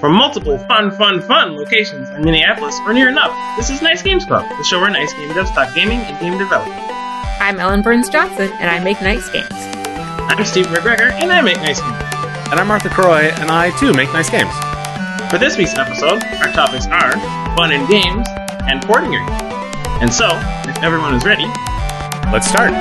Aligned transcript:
From 0.00 0.12
multiple 0.12 0.58
fun, 0.58 0.90
fun, 0.90 1.22
fun 1.22 1.56
locations 1.56 2.08
in 2.10 2.22
Minneapolis 2.22 2.78
or 2.86 2.92
near 2.92 3.08
enough, 3.08 3.34
this 3.56 3.70
is 3.70 3.82
Nice 3.82 4.02
Games 4.02 4.24
Club, 4.24 4.48
the 4.48 4.64
show 4.64 4.80
where 4.80 4.90
nice 4.90 5.12
game 5.14 5.30
devs 5.30 5.54
talk 5.54 5.74
gaming 5.74 6.00
and 6.00 6.18
game 6.20 6.38
development. 6.38 6.80
I'm 7.40 7.58
Ellen 7.60 7.82
Burns 7.82 8.08
Johnson, 8.08 8.50
and 8.54 8.70
I 8.70 8.78
make 8.82 9.00
nice 9.00 9.28
games. 9.30 9.46
I'm 9.50 10.44
Steve 10.44 10.66
McGregor, 10.66 11.12
and 11.12 11.32
I 11.32 11.42
make 11.42 11.56
nice 11.58 11.80
games. 11.80 12.02
And 12.50 12.60
I'm 12.60 12.66
Mark 12.66 12.84
LaCroix, 12.84 13.30
and 13.40 13.50
I 13.50 13.70
too 13.78 13.92
make 13.92 14.12
nice 14.12 14.30
games. 14.30 14.52
For 15.30 15.38
this 15.38 15.56
week's 15.56 15.74
episode, 15.74 16.22
our 16.40 16.52
topics 16.52 16.86
are 16.86 17.12
fun 17.56 17.72
in 17.72 17.86
games 17.88 18.26
and 18.68 18.82
porting 18.82 19.12
your 19.12 19.26
games. 19.26 19.42
And 20.00 20.12
so, 20.12 20.28
if 20.68 20.82
everyone 20.82 21.14
is 21.14 21.24
ready, 21.24 21.50
Let's 22.32 22.48
start. 22.48 22.72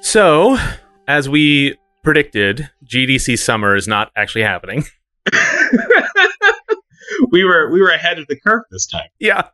So, 0.00 0.58
as 1.08 1.28
we 1.28 1.76
predicted, 2.02 2.70
GDC 2.84 3.38
summer 3.38 3.76
is 3.76 3.88
not 3.88 4.10
actually 4.16 4.42
happening. 4.42 4.84
we 7.30 7.44
were 7.44 7.70
we 7.70 7.80
were 7.80 7.90
ahead 7.90 8.18
of 8.18 8.26
the 8.26 8.36
curve 8.36 8.62
this 8.70 8.86
time. 8.86 9.08
Yeah. 9.18 9.48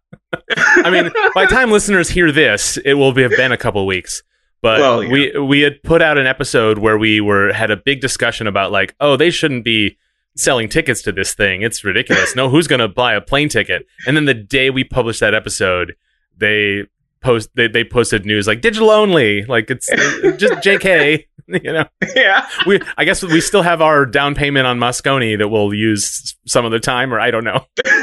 I 0.56 0.90
mean, 0.90 1.10
by 1.34 1.46
the 1.46 1.50
time 1.50 1.70
listeners 1.70 2.08
hear 2.08 2.30
this, 2.32 2.76
it 2.84 2.94
will 2.94 3.12
be, 3.12 3.22
have 3.22 3.32
been 3.32 3.52
a 3.52 3.56
couple 3.56 3.84
weeks. 3.86 4.22
But 4.62 4.80
Well, 4.80 5.02
yeah. 5.02 5.10
we 5.10 5.38
we 5.38 5.60
had 5.60 5.82
put 5.82 6.02
out 6.02 6.18
an 6.18 6.26
episode 6.26 6.78
where 6.78 6.98
we 6.98 7.20
were 7.20 7.52
had 7.52 7.70
a 7.70 7.76
big 7.76 8.00
discussion 8.00 8.46
about 8.46 8.72
like, 8.72 8.94
oh, 9.00 9.16
they 9.16 9.30
shouldn't 9.30 9.64
be 9.64 9.96
selling 10.36 10.68
tickets 10.68 11.02
to 11.02 11.12
this 11.12 11.34
thing. 11.34 11.62
It's 11.62 11.84
ridiculous. 11.84 12.36
no, 12.36 12.48
who's 12.48 12.66
going 12.66 12.80
to 12.80 12.88
buy 12.88 13.14
a 13.14 13.20
plane 13.20 13.48
ticket? 13.48 13.86
And 14.06 14.16
then 14.16 14.26
the 14.26 14.34
day 14.34 14.70
we 14.70 14.84
published 14.84 15.20
that 15.20 15.34
episode, 15.34 15.94
they 16.36 16.84
post 17.20 17.50
they, 17.54 17.68
they 17.68 17.84
posted 17.84 18.24
news 18.24 18.46
like 18.46 18.60
digital 18.60 18.90
only, 18.90 19.44
like 19.44 19.70
it's 19.70 19.86
just 20.36 20.54
JK. 20.54 21.24
You 21.62 21.72
know, 21.72 21.86
yeah. 22.16 22.48
we 22.66 22.80
I 22.96 23.04
guess 23.04 23.22
we 23.22 23.40
still 23.40 23.62
have 23.62 23.80
our 23.80 24.04
down 24.04 24.34
payment 24.34 24.66
on 24.66 24.78
Moscone 24.80 25.38
that 25.38 25.48
we'll 25.48 25.72
use 25.72 26.36
some 26.46 26.64
of 26.64 26.72
the 26.72 26.80
time, 26.80 27.14
or 27.14 27.20
I 27.20 27.30
don't 27.30 27.44
know. 27.44 27.64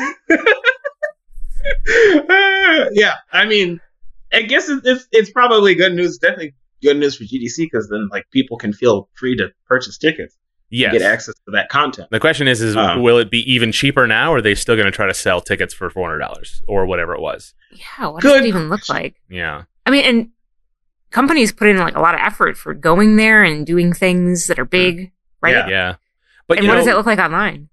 Uh, 1.88 2.86
yeah. 2.94 3.16
I 3.32 3.46
mean, 3.46 3.80
I 4.34 4.42
guess 4.42 4.68
it's, 4.70 4.86
it's 4.86 5.08
it's 5.12 5.32
probably 5.32 5.76
good 5.76 5.94
news. 5.94 6.18
Definitely 6.18 6.56
good 6.82 6.98
news 6.98 7.16
for 7.18 7.24
GDC 7.24 7.58
because 7.58 7.88
then 7.90 8.10
like 8.12 8.26
people 8.32 8.58
can 8.58 8.74
feel 8.74 9.10
free 9.14 9.36
to 9.38 9.50
purchase 9.68 9.98
tickets, 9.98 10.36
Yes. 10.70 10.92
get 10.94 11.02
access 11.02 11.36
to 11.46 11.52
that 11.52 11.70
content. 11.70 12.10
The 12.12 12.20
question 12.20 12.48
is, 12.48 12.62
is 12.62 12.76
Um, 12.76 13.02
will 13.02 13.18
it 13.18 13.30
be 13.32 13.40
even 13.52 13.72
cheaper 13.72 14.08
now, 14.08 14.32
or 14.34 14.38
are 14.38 14.42
they 14.42 14.56
still 14.56 14.76
going 14.76 14.86
to 14.88 14.92
try 14.92 15.08
to 15.08 15.14
sell 15.14 15.40
tickets 15.42 15.74
for 15.74 15.90
four 15.90 16.08
hundred 16.10 16.20
dollars 16.20 16.62
or 16.68 16.86
whatever 16.86 17.14
it 17.16 17.22
was? 17.22 17.54
Yeah, 17.72 18.08
what 18.08 18.24
does 18.24 18.42
it 18.42 18.46
even 18.46 18.70
look 18.70 18.90
like? 18.90 19.16
Yeah, 19.30 19.64
I 19.86 19.92
mean, 19.92 20.04
and 20.06 20.30
companies 21.14 21.52
put 21.54 21.68
in 21.70 21.78
like 21.78 21.96
a 21.96 22.02
lot 22.02 22.16
of 22.16 22.20
effort 22.22 22.58
for 22.58 22.74
going 22.74 23.16
there 23.16 23.44
and 23.44 23.66
doing 23.66 23.94
things 23.94 24.48
that 24.48 24.60
are 24.60 24.66
big, 24.66 25.12
right? 25.42 25.52
Yeah. 25.54 25.68
yeah. 25.70 25.96
But 26.48 26.58
And 26.58 26.66
you 26.66 26.70
what 26.72 26.78
does 26.78 26.88
it 26.88 26.96
look 26.96 27.06
like 27.06 27.20
online? 27.20 27.70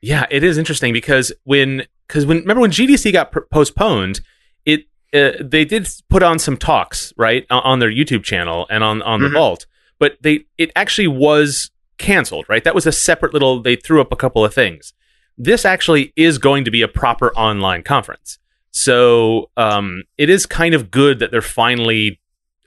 Yeah, 0.00 0.26
it 0.30 0.44
is 0.44 0.58
interesting 0.58 0.92
because 0.92 1.32
when 1.44 1.84
because 2.06 2.26
when 2.26 2.38
remember 2.38 2.60
when 2.60 2.70
GDC 2.70 3.12
got 3.12 3.32
pr- 3.32 3.40
postponed, 3.50 4.20
it 4.64 4.80
uh, 5.12 5.32
they 5.40 5.64
did 5.64 5.88
put 6.08 6.22
on 6.22 6.38
some 6.38 6.56
talks 6.56 7.12
right 7.16 7.46
on, 7.50 7.62
on 7.62 7.78
their 7.80 7.90
YouTube 7.90 8.22
channel 8.22 8.66
and 8.70 8.84
on 8.84 9.02
on 9.02 9.22
the 9.22 9.28
Mhm. 9.28 9.32
Vault, 9.34 9.66
but 9.98 10.18
they 10.20 10.44
it 10.58 10.70
actually 10.76 11.08
was 11.08 11.70
canceled. 11.98 12.46
Right, 12.48 12.62
that 12.64 12.74
was 12.74 12.86
a 12.86 12.92
separate 12.92 13.32
little. 13.32 13.60
They 13.62 13.76
threw 13.76 14.00
up 14.00 14.12
a 14.12 14.16
couple 14.16 14.44
of 14.44 14.52
things. 14.52 14.92
This 15.38 15.64
actually 15.64 16.12
is 16.16 16.38
going 16.38 16.64
to 16.64 16.70
be 16.70 16.82
a 16.82 16.88
proper 16.88 17.32
online 17.34 17.82
conference, 17.82 18.38
so 18.72 19.50
um, 19.56 20.02
it 20.18 20.28
is 20.28 20.46
kind 20.46 20.74
of 20.74 20.90
good 20.90 21.18
that 21.20 21.30
they're 21.30 21.42
finally 21.42 22.20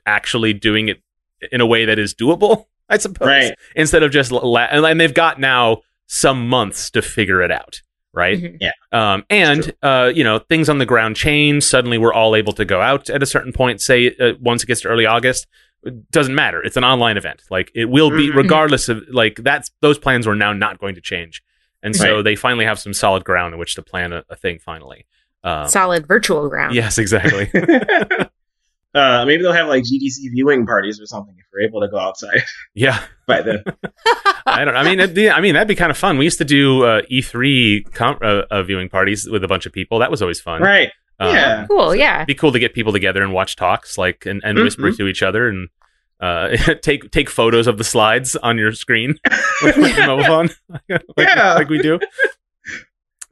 actually 0.06 0.52
doing 0.54 0.88
it 0.88 1.02
in 1.52 1.60
a 1.60 1.66
way 1.66 1.84
that 1.84 1.98
is 1.98 2.14
doable. 2.14 2.66
I 2.88 2.98
suppose 2.98 3.26
Right. 3.26 3.54
instead 3.74 4.02
of 4.04 4.12
just 4.12 4.30
la- 4.30 4.68
and 4.70 4.84
and 4.86 5.00
they've 5.00 5.12
got 5.12 5.40
now 5.40 5.82
some 6.06 6.48
months 6.48 6.88
to 6.92 7.02
figure 7.02 7.42
it 7.42 7.50
out, 7.50 7.80
right? 8.14 8.38
Mhm. 8.40 8.70
Um, 8.92 9.24
and 9.28 9.74
uh, 9.82 10.12
you 10.14 10.22
know 10.22 10.38
things 10.38 10.68
on 10.68 10.78
the 10.78 10.86
ground 10.86 11.16
change. 11.16 11.64
Suddenly, 11.64 11.98
we're 11.98 12.12
all 12.12 12.36
able 12.36 12.52
to 12.52 12.64
go 12.64 12.80
out 12.80 13.10
at 13.10 13.22
a 13.24 13.26
certain 13.26 13.52
point. 13.52 13.80
Say 13.80 14.14
uh, 14.20 14.34
once 14.40 14.62
it 14.62 14.66
gets 14.66 14.82
to 14.82 14.88
early 14.88 15.04
August, 15.04 15.48
it 15.82 16.10
doesn't 16.12 16.34
matter. 16.36 16.62
It's 16.62 16.76
an 16.76 16.84
online 16.84 17.16
event. 17.16 17.42
Like 17.50 17.72
it 17.74 17.86
will 17.86 18.10
be, 18.10 18.30
Mhm. 18.30 18.36
regardless 18.36 18.88
of 18.88 19.02
like 19.10 19.36
that's 19.42 19.72
those 19.82 19.98
plans 19.98 20.26
were 20.28 20.36
now 20.36 20.52
not 20.52 20.78
going 20.78 20.94
to 20.94 21.00
change, 21.00 21.42
and 21.82 21.96
so 21.96 22.16
Right. 22.16 22.22
they 22.22 22.36
finally 22.36 22.66
have 22.66 22.78
some 22.78 22.94
solid 22.94 23.24
ground 23.24 23.52
in 23.52 23.58
which 23.58 23.74
to 23.74 23.82
plan 23.82 24.12
a, 24.12 24.22
a 24.30 24.36
thing. 24.36 24.60
Finally, 24.60 25.06
um, 25.42 25.66
Solid 25.66 26.06
virtual 26.06 26.48
ground. 26.48 26.72
yes, 26.72 26.98
exactly. 26.98 27.50
uh, 28.96 29.24
maybe 29.26 29.42
they'll 29.42 29.52
have 29.52 29.68
like 29.68 29.82
GDC 29.84 30.30
viewing 30.32 30.66
parties 30.66 31.00
or 31.00 31.06
something 31.06 31.34
if 31.38 31.44
we're 31.52 31.60
able 31.68 31.80
to 31.82 31.88
go 31.88 31.98
outside 31.98 32.42
yeah, 32.74 33.02
by 33.26 33.42
then. 33.42 33.62
I 34.46 34.64
don't. 34.64 34.76
I 34.76 34.82
mean, 34.84 34.98
it'd 35.00 35.14
be- 35.14 35.30
I 35.30 35.40
mean 35.40 35.54
that'd 35.54 35.68
be 35.68 35.74
kind 35.74 35.90
of 35.90 35.96
fun. 35.98 36.18
We 36.18 36.24
used 36.24 36.38
to 36.38 36.44
do 36.44 36.84
uh, 36.84 37.02
E3 37.10 37.92
com- 37.92 38.18
uh, 38.22 38.42
uh, 38.50 38.62
viewing 38.62 38.88
parties 38.88 39.28
with 39.30 39.44
a 39.44 39.48
bunch 39.48 39.66
of 39.66 39.72
people. 39.72 39.98
That 39.98 40.10
was 40.10 40.22
always 40.22 40.40
fun. 40.40 40.62
right. 40.62 40.90
Um, 41.18 41.34
Yeah. 41.34 41.66
Cool, 41.66 41.94
yeah. 41.94 42.16
It'd 42.18 42.26
be 42.26 42.34
cool 42.34 42.52
to 42.52 42.58
get 42.58 42.74
people 42.74 42.92
together 42.92 43.22
and 43.22 43.32
watch 43.32 43.56
talks, 43.56 43.96
like 43.98 44.26
and, 44.26 44.40
and 44.44 44.58
whisper 44.58 44.90
Mhm. 44.90 44.96
to 44.98 45.06
each 45.08 45.22
other 45.22 45.48
and 45.48 45.68
uh, 46.20 46.56
take 46.82 47.10
take 47.10 47.28
photos 47.30 47.66
of 47.66 47.78
the 47.78 47.84
slides 47.84 48.36
on 48.36 48.56
your 48.58 48.72
screen 48.72 49.14
with 49.62 49.76
your 49.76 50.06
mobile 50.06 50.24
phone, 50.24 50.48
like, 50.88 51.02
Yeah. 51.18 51.54
like 51.54 51.68
we 51.68 51.78
do. 51.78 51.98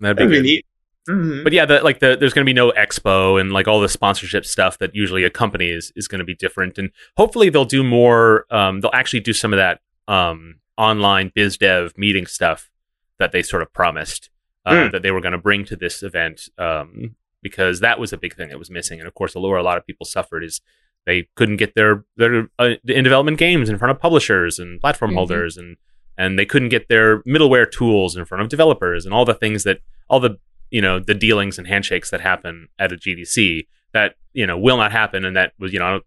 That'd 0.01 0.17
be 0.17 0.25
That'd 0.25 0.31
be 0.31 0.43
neat. 0.43 0.67
Mhm. 1.09 1.45
But 1.45 1.53
yeah, 1.53 1.67
the, 1.67 1.81
like 1.83 1.99
the 2.01 2.17
there's 2.19 2.33
going 2.33 2.45
to 2.47 2.49
be 2.49 2.55
no 2.55 2.71
expo 2.73 3.39
and 3.41 3.53
like 3.53 3.69
all 3.69 3.81
the 3.81 3.89
sponsorship 3.89 4.45
stuff 4.47 4.79
that 4.79 4.95
usually 4.95 5.25
accompanies 5.25 5.93
is 5.97 6.09
going 6.09 6.21
to 6.21 6.25
be 6.25 6.35
different, 6.35 6.79
and 6.79 6.91
hopefully 7.17 7.51
they'll 7.51 7.65
do 7.67 7.85
more. 7.85 8.47
Um, 8.51 8.81
they'll 8.81 8.91
actually 8.95 9.21
do 9.21 9.33
some 9.35 9.53
of 9.53 9.59
that 9.59 9.81
um, 10.09 10.57
online 10.79 11.31
biz 11.35 11.59
dev 11.59 11.93
meeting 11.99 12.27
stuff 12.27 12.71
that 13.19 13.33
they 13.33 13.43
sort 13.43 13.63
of 13.63 13.73
promised 13.73 14.31
uh, 14.67 14.73
Mm. 14.73 14.93
that 14.93 15.03
they 15.03 15.11
were 15.11 15.21
going 15.21 15.33
to 15.33 15.39
bring 15.39 15.65
to 15.67 15.77
this 15.77 16.03
event 16.03 16.49
um, 16.59 17.17
because 17.43 17.81
that 17.81 17.99
was 18.01 18.13
a 18.13 18.17
big 18.17 18.35
thing 18.35 18.49
that 18.49 18.59
was 18.59 18.71
missing, 18.71 18.99
and 18.99 19.07
of 19.07 19.15
course, 19.15 19.35
the 19.35 19.39
lower 19.41 19.59
a 19.59 19.63
lot 19.63 19.77
of 19.77 19.87
people 19.87 20.07
suffered 20.07 20.43
is 20.43 20.63
they 21.05 21.29
couldn't 21.35 21.59
get 21.59 21.75
their 21.75 22.05
their 22.17 22.49
uh, 22.59 22.71
in 22.89 23.05
development 23.05 23.37
games 23.37 23.69
in 23.69 23.77
front 23.77 23.91
of 23.91 23.99
publishers 24.01 24.59
and 24.59 24.81
platform 24.81 25.11
Mhm. 25.11 25.15
holders 25.17 25.59
and 25.59 25.77
and 26.17 26.39
they 26.39 26.47
couldn't 26.47 26.69
get 26.71 26.89
their 26.89 27.23
middleware 27.25 27.71
tools 27.71 28.17
in 28.17 28.25
front 28.25 28.41
of 28.41 28.49
developers 28.49 29.05
and 29.05 29.13
all 29.13 29.25
the 29.27 29.35
things 29.35 29.65
that 29.65 29.81
all 30.09 30.21
the 30.21 30.39
you 30.75 30.83
know 30.83 30.99
the 30.99 31.15
dealings 31.15 31.57
and 31.57 31.69
handshakes 31.69 32.11
that 32.11 32.21
happen 32.21 32.69
at 32.81 32.93
a 32.93 32.97
GDC 32.97 33.67
that 33.93 34.17
you 34.33 34.45
know 34.45 34.59
will 34.59 34.77
not 34.77 34.91
happen 34.91 35.25
and 35.25 35.37
that 35.37 35.53
was 35.59 35.73
you 35.73 35.79
know 35.79 36.01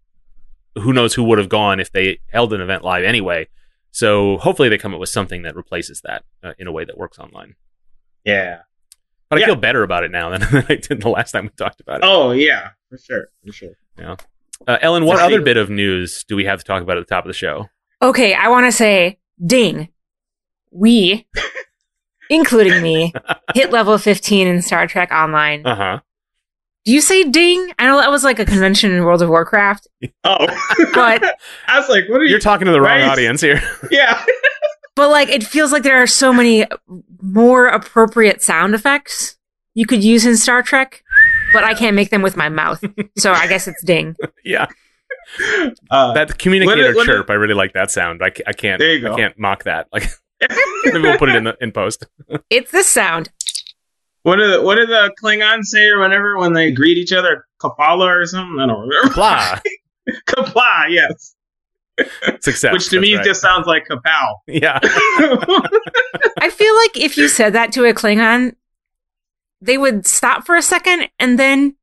who 0.74 0.92
knows 0.92 1.14
who 1.14 1.24
would 1.24 1.38
have 1.38 1.48
gone 1.48 1.80
if 1.80 1.90
they 1.92 2.20
held 2.30 2.52
an 2.52 2.60
event 2.60 2.84
live 2.84 3.02
anyway 3.02 3.48
so 3.90 4.36
hopefully 4.38 4.68
they 4.68 4.76
come 4.76 4.92
up 4.92 5.00
with 5.00 5.08
something 5.08 5.40
that 5.42 5.56
replaces 5.56 6.02
that 6.02 6.22
uh, 6.44 6.52
in 6.58 6.66
a 6.66 6.72
way 6.72 6.84
that 6.84 6.98
works 6.98 7.18
online 7.18 7.54
yeah. 8.24 8.58
but 9.30 9.38
Yeah. 9.38 9.46
I 9.46 9.48
feel 9.48 9.56
better 9.56 9.82
about 9.82 10.04
it 10.04 10.10
now 10.10 10.28
than 10.36 10.42
I 10.68 10.74
did 10.74 11.00
the 11.00 11.08
last 11.08 11.32
time 11.32 11.44
we 11.44 11.50
talked 11.50 11.80
about 11.80 12.00
it. 12.00 12.04
Oh 12.04 12.32
yeah, 12.32 12.70
for 12.90 12.98
sure, 12.98 13.28
for 13.46 13.52
sure. 13.52 13.74
Uh, 14.66 14.76
Ellen, 14.82 15.06
what 15.06 15.18
other 15.18 15.40
bit 15.40 15.56
of 15.56 15.70
news 15.70 16.24
do 16.28 16.36
we 16.36 16.44
have 16.44 16.58
to 16.58 16.64
talk 16.66 16.82
about 16.82 16.98
at 16.98 17.06
the 17.06 17.14
top 17.14 17.24
of 17.24 17.28
the 17.28 17.32
show? 17.32 17.70
Okay, 18.02 18.34
I 18.34 18.48
want 18.48 18.66
to 18.66 18.72
say, 18.72 19.18
ding. 19.44 19.88
We, 20.70 21.26
including 22.30 22.82
me, 22.82 23.12
hit 23.54 23.70
level 23.70 23.96
15 23.98 24.46
in 24.46 24.62
Star 24.62 24.86
Trek 24.86 25.10
Online. 25.12 25.64
Uh 25.66 25.74
huh. 25.76 26.00
Do 26.84 26.92
you 26.94 27.00
say 27.02 27.24
ding? 27.24 27.72
I 27.78 27.84
know 27.84 27.98
that 27.98 28.10
was 28.10 28.24
like 28.24 28.38
a 28.38 28.44
convention 28.46 28.92
in 28.92 29.04
World 29.04 29.20
of 29.20 29.28
Warcraft, 29.28 29.88
Oh, 30.24 30.46
but 30.94 31.22
I 31.66 31.78
was 31.78 31.88
like, 31.88 32.08
what 32.08 32.20
are 32.20 32.24
you? 32.24 32.30
You're 32.30 32.38
talking 32.40 32.64
to 32.66 32.72
the 32.72 32.80
wrong 32.80 33.00
Right. 33.00 33.08
audience 33.08 33.40
here. 33.42 33.60
yeah. 33.90 34.24
but 34.96 35.10
like 35.10 35.28
it 35.28 35.44
feels 35.44 35.70
like 35.70 35.82
there 35.82 36.00
are 36.02 36.06
so 36.06 36.32
many 36.32 36.64
more 37.20 37.66
appropriate 37.66 38.42
sound 38.42 38.74
effects 38.74 39.36
you 39.74 39.84
could 39.86 40.02
use 40.02 40.24
in 40.24 40.36
Star 40.36 40.62
Trek, 40.62 41.02
but 41.52 41.62
I 41.62 41.74
can't 41.74 41.94
make 41.94 42.08
them 42.10 42.22
with 42.22 42.36
my 42.36 42.48
mouth. 42.48 42.82
So 43.18 43.32
I 43.32 43.46
guess 43.48 43.68
it's 43.68 43.82
ding. 43.84 44.16
yeah, 44.44 44.66
Uh, 45.90 46.12
that 46.14 46.38
communicator 46.38 46.86
What- 46.88 46.96
what- 46.96 47.06
chirp. 47.06 47.28
I 47.30 47.34
really 47.34 47.54
like 47.54 47.74
that 47.74 47.90
sound. 47.90 48.22
I, 48.22 48.32
I 48.46 48.52
can't. 48.54 48.78
There 48.78 48.92
you 48.94 49.00
go. 49.00 49.12
I 49.12 49.16
can't 49.16 49.38
mock 49.38 49.64
that. 49.64 49.88
Like 49.92 50.08
maybe 50.84 51.00
we'll 51.00 51.18
put 51.18 51.28
it 51.28 51.36
in 51.36 51.44
the 51.44 51.56
in 51.60 51.72
post. 51.72 52.06
It's 52.50 52.70
the 52.70 52.82
sound. 52.82 53.30
what 54.22 54.36
did 54.36 54.52
the, 54.52 54.62
what 54.62 54.76
did 54.76 54.88
the 54.88 55.12
Klingons 55.22 55.64
say 55.64 55.86
or 55.86 56.00
whatever 56.00 56.38
when 56.38 56.52
they 56.52 56.70
greet 56.70 56.98
each 56.98 57.12
other? 57.12 57.46
Kapala 57.60 58.06
or 58.06 58.26
something? 58.26 58.58
I 58.60 58.66
don't 58.66 58.88
remember. 58.88 59.14
Blah. 59.14 59.60
Qapla', 60.28 60.90
yes. 60.90 61.34
Success. 62.40 62.72
Which 62.72 62.88
to 62.90 63.00
me 63.00 63.16
right. 63.16 63.24
just 63.24 63.40
sounds 63.40 63.66
like 63.66 63.86
kapow. 63.88 64.34
yeah. 64.46 64.78
I 66.40 66.50
feel 66.50 66.74
like 66.76 66.96
if 66.96 67.16
you 67.16 67.28
said 67.28 67.54
that 67.54 67.72
to 67.72 67.84
a 67.84 67.92
Klingon, 67.92 68.54
they 69.60 69.78
would 69.78 70.06
stop 70.06 70.46
for 70.46 70.54
a 70.54 70.62
second 70.62 71.08
and 71.18 71.38
then 71.38 71.74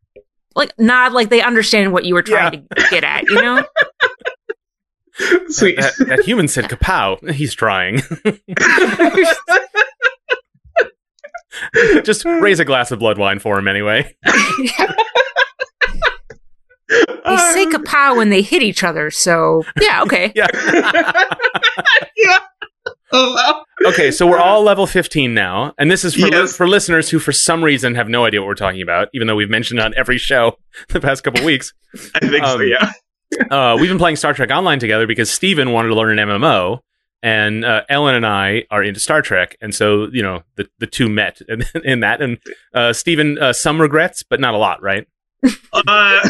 like 0.55 0.71
nod 0.79 1.11
like 1.11 1.29
they 1.29 1.41
understand 1.41 1.91
what 1.91 2.05
you 2.05 2.13
were 2.13 2.21
trying 2.21 2.51
to 2.51 2.87
get 2.89 3.03
at, 3.03 3.23
you 3.25 3.35
know? 3.35 3.65
Sweet. 5.47 5.77
That, 5.79 5.93
that 6.07 6.21
human 6.25 6.47
said 6.47 6.65
kapow. 6.65 7.31
He's 7.31 7.53
trying. 7.53 8.01
Just 12.03 12.25
raise 12.25 12.59
a 12.59 12.65
glass 12.65 12.91
of 12.91 12.99
blood 12.99 13.17
wine 13.17 13.39
for 13.39 13.57
him 13.57 13.67
anyway. 13.67 14.13
They 17.27 17.37
say 17.37 17.65
kapow 17.65 18.15
when 18.15 18.29
they 18.29 18.43
hit 18.43 18.61
each 18.61 18.83
other, 18.83 19.09
so 19.09 19.63
yeah, 19.81 20.03
okay. 20.03 20.31
Yeah. 20.35 20.45
yeah. 22.15 22.37
well. 23.11 23.65
Okay, 23.87 24.11
so 24.11 24.27
we're 24.27 24.37
all 24.37 24.61
level 24.61 24.85
15 24.85 25.33
now, 25.33 25.73
and 25.79 25.89
this 25.89 26.05
is 26.05 26.13
for, 26.13 26.27
Yes. 26.27 26.55
for 26.55 26.67
listeners 26.67 27.09
who, 27.09 27.17
for 27.17 27.31
some 27.31 27.63
reason, 27.63 27.95
have 27.95 28.07
no 28.07 28.25
idea 28.25 28.41
what 28.41 28.47
we're 28.47 28.53
talking 28.53 28.83
about, 28.83 29.07
even 29.15 29.25
though 29.27 29.35
we've 29.35 29.49
mentioned 29.49 29.79
it 29.79 29.83
on 29.83 29.93
every 29.97 30.19
show 30.19 30.57
the 30.89 31.01
past 31.01 31.23
couple 31.23 31.43
weeks. 31.43 31.73
I 32.13 32.19
think 32.27 32.45
so. 32.45 32.55
Um, 32.55 32.61
Yeah. 32.67 32.91
Uh, 33.49 33.77
we've 33.79 33.89
been 33.89 33.97
playing 33.97 34.15
Star 34.15 34.33
Trek 34.33 34.49
Online 34.49 34.79
together 34.79 35.07
because 35.07 35.31
Steven 35.31 35.71
wanted 35.71 35.89
to 35.89 35.95
learn 35.95 36.17
an 36.17 36.27
MMO, 36.27 36.79
and 37.21 37.65
uh, 37.65 37.83
Ellen 37.89 38.15
and 38.15 38.25
I 38.25 38.65
are 38.69 38.83
into 38.83 38.99
Star 38.99 39.21
Trek, 39.21 39.57
and 39.61 39.73
so 39.73 40.07
you 40.11 40.21
know 40.21 40.43
the 40.55 40.67
the 40.79 40.87
two 40.87 41.09
met 41.09 41.41
in, 41.47 41.63
in 41.83 41.99
that. 42.01 42.21
And 42.21 42.37
uh, 42.73 42.93
Steven, 42.93 43.37
uh, 43.37 43.53
some 43.53 43.81
regrets, 43.81 44.23
but 44.23 44.39
not 44.39 44.53
a 44.53 44.57
lot, 44.57 44.81
right? 44.81 45.07
Uh, 45.73 46.29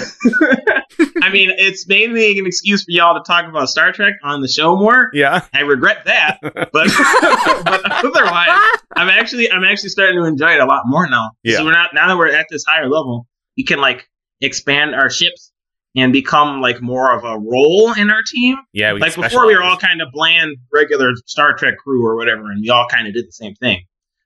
I 1.21 1.29
mean, 1.31 1.51
it's 1.57 1.87
mainly 1.87 2.37
an 2.37 2.45
excuse 2.45 2.83
for 2.83 2.91
y'all 2.91 3.15
to 3.15 3.23
talk 3.25 3.47
about 3.47 3.69
Star 3.69 3.91
Trek 3.91 4.15
on 4.23 4.41
the 4.41 4.47
show 4.47 4.75
more. 4.75 5.09
Yeah, 5.13 5.45
I 5.53 5.61
regret 5.61 6.05
that, 6.05 6.39
but 6.41 6.71
but 6.73 7.91
otherwise, 7.91 8.79
I'm 8.95 9.09
actually 9.09 9.51
I'm 9.51 9.63
actually 9.63 9.89
starting 9.89 10.19
to 10.19 10.25
enjoy 10.25 10.53
it 10.53 10.59
a 10.59 10.65
lot 10.65 10.83
more 10.85 11.07
now. 11.09 11.31
Yeah. 11.43 11.57
So 11.57 11.65
we're 11.65 11.71
not 11.71 11.91
now 11.93 12.07
that 12.07 12.17
we're 12.17 12.27
at 12.27 12.47
this 12.49 12.65
higher 12.65 12.89
level, 12.89 13.27
we 13.57 13.63
can 13.63 13.79
like 13.79 14.09
expand 14.41 14.95
our 14.95 15.09
ships 15.09 15.51
and 15.95 16.11
become 16.11 16.61
like 16.61 16.81
more 16.81 17.15
of 17.15 17.23
a 17.23 17.39
role 17.39 17.93
in 17.93 18.09
our 18.09 18.21
team. 18.25 18.57
yeah. 18.73 18.93
We 18.93 18.99
like 18.99 19.15
before, 19.15 19.47
we 19.47 19.55
were 19.55 19.63
all 19.63 19.77
kind 19.77 20.01
of 20.01 20.09
bland, 20.11 20.57
regular 20.73 21.11
Star 21.25 21.55
Trek 21.55 21.77
crew 21.77 22.05
or 22.05 22.15
whatever, 22.15 22.51
and 22.51 22.61
we 22.61 22.69
all 22.69 22.87
kind 22.87 23.07
of 23.07 23.13
did 23.13 23.25
the 23.27 23.31
same 23.31 23.55
thing. 23.55 23.83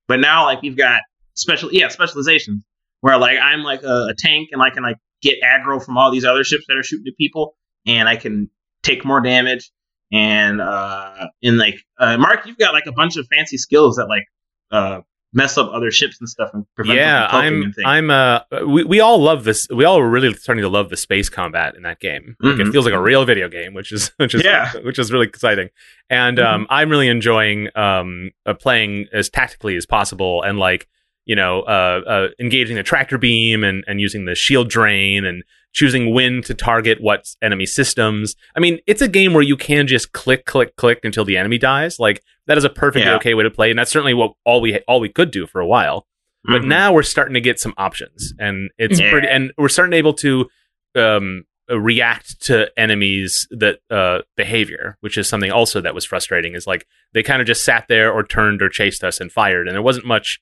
But 0.07 0.19
now, 0.19 0.45
like 0.45 0.61
we've 0.61 0.77
got 0.77 1.01
special, 1.35 1.71
yeah, 1.71 1.89
specializations 1.89 2.63
where 3.01 3.17
like 3.17 3.37
I'm 3.39 3.61
like 3.63 3.83
a, 3.83 4.07
a 4.09 4.13
tank 4.17 4.49
and 4.51 4.61
I 4.61 4.71
can 4.71 4.83
like 4.83 4.97
get 5.21 5.35
aggro 5.43 5.83
from 5.83 5.97
all 5.97 6.11
these 6.11 6.25
other 6.25 6.43
ships 6.43 6.65
that 6.67 6.77
are 6.77 6.83
shooting 6.83 7.05
at 7.07 7.17
people, 7.17 7.55
and 7.85 8.09
I 8.09 8.15
can 8.15 8.49
take 8.83 9.05
more 9.05 9.21
damage. 9.21 9.71
And 10.11 10.59
uh, 10.59 11.27
in 11.41 11.57
like 11.57 11.79
uh, 11.99 12.17
Mark, 12.17 12.47
you've 12.47 12.57
got 12.57 12.73
like 12.73 12.87
a 12.87 12.91
bunch 12.91 13.15
of 13.17 13.27
fancy 13.31 13.57
skills 13.57 13.97
that 13.97 14.07
like 14.07 14.25
uh 14.71 15.01
mess 15.33 15.57
up 15.57 15.69
other 15.71 15.91
ships 15.91 16.19
and 16.19 16.27
stuff 16.27 16.49
and 16.53 16.65
prevent 16.75 16.97
yeah, 16.97 17.31
them 17.31 17.73
from 17.73 17.83
I'm. 17.85 18.09
I'm. 18.09 18.45
Uh, 18.51 18.65
we 18.67 18.83
we 18.83 18.99
all 18.99 19.19
love 19.19 19.43
this. 19.43 19.67
We 19.69 19.85
all 19.85 19.99
are 19.99 20.09
really 20.09 20.33
starting 20.33 20.63
to 20.63 20.69
love 20.69 20.89
the 20.89 20.97
space 20.97 21.29
combat 21.29 21.75
in 21.75 21.83
that 21.83 21.99
game. 21.99 22.35
Like, 22.39 22.59
it 22.59 22.71
feels 22.71 22.85
like 22.85 22.93
a 22.93 23.01
real 23.01 23.25
video 23.25 23.49
game, 23.49 23.73
which 23.73 23.91
is 23.91 24.09
which 24.17 24.33
is 24.33 24.43
Yeah. 24.43 24.67
Mm-hmm. 24.67 24.85
which 24.85 24.99
is 24.99 25.11
really 25.11 25.27
exciting. 25.27 25.69
And 26.09 26.39
um, 26.39 26.67
I'm 26.69 26.89
really 26.89 27.07
enjoying 27.07 27.69
um 27.75 28.31
uh, 28.45 28.53
playing 28.53 29.07
as 29.13 29.29
tactically 29.29 29.75
as 29.75 29.85
possible 29.85 30.41
and 30.41 30.57
like 30.57 30.87
you 31.25 31.35
know 31.35 31.61
uh, 31.61 32.01
uh 32.07 32.27
engaging 32.39 32.75
the 32.75 32.83
tractor 32.83 33.17
beam 33.17 33.63
and 33.63 33.83
and 33.87 34.01
using 34.01 34.25
the 34.25 34.35
shield 34.35 34.69
drain 34.69 35.25
and 35.25 35.43
choosing 35.71 36.13
when 36.13 36.41
to 36.43 36.53
target 36.53 36.99
what 37.01 37.35
enemy 37.41 37.65
systems. 37.65 38.35
I 38.55 38.59
mean, 38.59 38.79
it's 38.87 39.01
a 39.01 39.07
game 39.07 39.33
where 39.33 39.43
you 39.43 39.55
can 39.55 39.87
just 39.87 40.13
click, 40.13 40.45
click, 40.45 40.75
click 40.75 41.01
until 41.03 41.25
the 41.25 41.37
enemy 41.37 41.57
dies. 41.57 41.99
Like 41.99 42.23
that 42.49 42.57
is 42.57 42.65
a 42.65 42.69
perfectly 42.69 43.07
Yeah. 43.07 43.15
okay 43.15 43.33
way 43.33 43.43
to 43.43 43.49
play, 43.49 43.69
and 43.69 43.79
that's 43.79 43.91
certainly 43.91 44.13
what 44.13 44.33
all 44.43 44.59
we 44.59 44.77
all 44.87 44.99
we 44.99 45.07
could 45.07 45.31
do 45.31 45.47
for 45.47 45.61
a 45.61 45.67
while. 45.67 46.05
But 46.43 46.63
Mhm. 46.63 46.67
now 46.67 46.91
we're 46.93 47.03
starting 47.03 47.33
to 47.35 47.41
get 47.41 47.59
some 47.59 47.73
options, 47.77 48.33
and 48.39 48.69
it's 48.77 48.99
Yeah. 48.99 49.11
pretty, 49.11 49.27
and 49.27 49.53
we're 49.57 49.69
starting 49.69 49.91
to 49.91 49.97
able 49.97 50.13
to 50.15 50.49
um, 50.95 51.43
react 51.69 52.41
to 52.41 52.67
enemies 52.77 53.47
that 53.51 53.79
uh, 53.91 54.21
behavior, 54.35 54.97
which 55.01 55.17
is 55.19 55.27
something 55.27 55.51
also 55.51 55.79
that 55.79 55.93
was 55.93 56.03
frustrating. 56.03 56.55
Is 56.55 56.65
like 56.65 56.87
they 57.13 57.21
kind 57.23 57.41
of 57.41 57.47
just 57.47 57.63
sat 57.63 57.85
there 57.87 58.11
or 58.11 58.23
turned 58.23 58.61
or 58.63 58.69
chased 58.69 59.03
us 59.03 59.21
and 59.21 59.31
fired, 59.31 59.67
and 59.67 59.75
there 59.75 59.81
wasn't 59.81 60.05
much. 60.07 60.39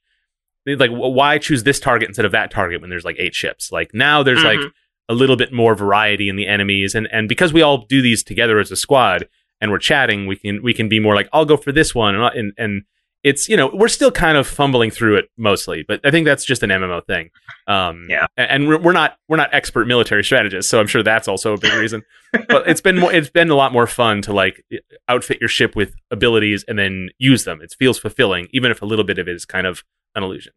Like, 0.66 0.92
why 0.92 1.38
choose 1.38 1.64
this 1.64 1.80
target 1.80 2.08
instead 2.10 2.26
of 2.26 2.32
that 2.34 2.50
target 2.52 2.80
when 2.82 2.90
there's 2.90 3.06
like 3.06 3.18
eight 3.20 3.36
ships? 3.36 3.72
Like 3.72 3.94
now, 3.94 4.24
there's 4.24 4.44
like 4.44 4.60
Mhm. 4.60 4.72
a 5.10 5.14
little 5.14 5.36
bit 5.36 5.52
more 5.54 5.76
variety 5.76 6.30
in 6.30 6.36
the 6.38 6.48
enemies, 6.48 6.96
and 6.96 7.08
and 7.12 7.28
because 7.28 7.52
we 7.54 7.62
all 7.62 7.86
do 7.86 8.02
these 8.02 8.24
together 8.24 8.60
as 8.60 8.72
a 8.72 8.76
squad 8.78 9.28
and 9.62 9.72
we're 9.72 9.80
chatting, 9.80 10.28
we 10.28 10.36
can 10.36 10.62
we 10.64 10.74
can 10.74 10.88
be 10.90 11.00
more 11.00 11.16
like 11.16 11.30
I'll 11.34 11.46
go 11.46 11.58
for 11.58 11.72
this 11.72 11.94
one, 11.96 12.16
and 12.16 12.24
and, 12.36 12.54
and 12.58 12.82
it's 13.24 13.50
you 13.50 13.58
know 13.58 13.70
we're 13.74 13.88
still 13.88 14.12
kind 14.12 14.38
of 14.38 14.46
fumbling 14.48 14.92
through 14.92 15.16
it 15.18 15.26
mostly, 15.38 15.84
but 15.88 16.00
I 16.06 16.12
think 16.12 16.26
that's 16.26 16.46
just 16.46 16.62
an 16.64 16.70
MMO 16.70 17.06
thing. 17.06 17.32
Um, 17.68 18.06
Yeah. 18.10 18.28
a- 18.38 18.52
and 18.52 18.68
we're, 18.68 18.78
we're 18.80 18.94
not 18.94 19.18
we're 19.28 19.38
not 19.38 19.50
expert 19.54 19.88
military 19.88 20.24
strategists, 20.24 20.70
so 20.70 20.80
I'm 20.80 20.88
sure 20.88 21.02
that's 21.04 21.28
also 21.28 21.54
a 21.54 21.58
big 21.58 21.74
reason. 21.74 22.04
but 22.48 22.68
it's 22.70 22.82
been 22.82 22.98
more 22.98 23.12
it's 23.12 23.30
been 23.30 23.50
a 23.50 23.56
lot 23.56 23.74
more 23.74 23.88
fun 23.88 24.22
to 24.24 24.34
like 24.34 24.64
outfit 25.08 25.40
your 25.42 25.50
ship 25.50 25.76
with 25.76 25.96
abilities 26.12 26.64
and 26.68 26.78
then 26.78 27.10
use 27.18 27.44
them. 27.44 27.60
It 27.62 27.74
feels 27.78 27.98
fulfilling, 27.98 28.48
even 28.52 28.70
if 28.72 28.82
a 28.82 28.86
little 28.86 29.06
bit 29.06 29.18
of 29.18 29.28
it 29.28 29.36
is 29.36 29.46
kind 29.46 29.66
of 29.66 29.84
an 30.16 30.24
illusion. 30.24 30.54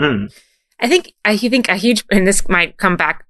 Mm. 0.00 0.34
I 0.80 0.88
think 0.88 1.12
I 1.24 1.36
think 1.36 1.68
a 1.68 1.76
huge 1.76 2.04
and 2.10 2.26
this 2.26 2.48
might 2.48 2.78
come 2.78 2.96
back 2.96 3.26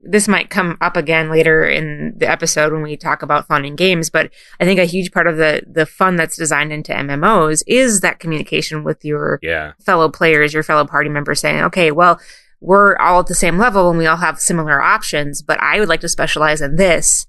this 0.00 0.28
might 0.28 0.48
come 0.48 0.78
up 0.80 0.96
again 0.96 1.28
later 1.30 1.64
in 1.64 2.14
the 2.16 2.30
episode 2.30 2.72
when 2.72 2.82
we 2.82 2.96
talk 2.96 3.22
about 3.22 3.48
fun 3.48 3.64
in 3.64 3.74
games, 3.74 4.10
but 4.10 4.30
I 4.60 4.64
think 4.64 4.78
a 4.78 4.84
huge 4.84 5.10
part 5.12 5.26
of 5.26 5.36
the 5.36 5.62
the 5.66 5.86
fun 5.86 6.16
that's 6.16 6.36
designed 6.36 6.72
into 6.72 6.92
MMOs 6.92 7.62
is 7.66 8.00
that 8.00 8.20
communication 8.20 8.84
with 8.84 9.04
your 9.04 9.38
Yeah, 9.42 9.72
fellow 9.84 10.08
players, 10.08 10.54
your 10.54 10.62
fellow 10.62 10.86
party 10.86 11.08
members 11.10 11.40
saying, 11.40 11.62
"Okay, 11.64 11.90
well, 11.90 12.20
we're 12.60 12.96
all 12.96 13.20
at 13.20 13.26
the 13.26 13.34
same 13.34 13.58
level 13.58 13.90
and 13.90 13.98
we 13.98 14.06
all 14.06 14.16
have 14.16 14.38
similar 14.40 14.80
options, 14.80 15.42
but 15.42 15.60
I 15.60 15.80
would 15.80 15.88
like 15.88 16.00
to 16.00 16.08
specialize 16.08 16.60
in 16.60 16.76
this." 16.76 17.26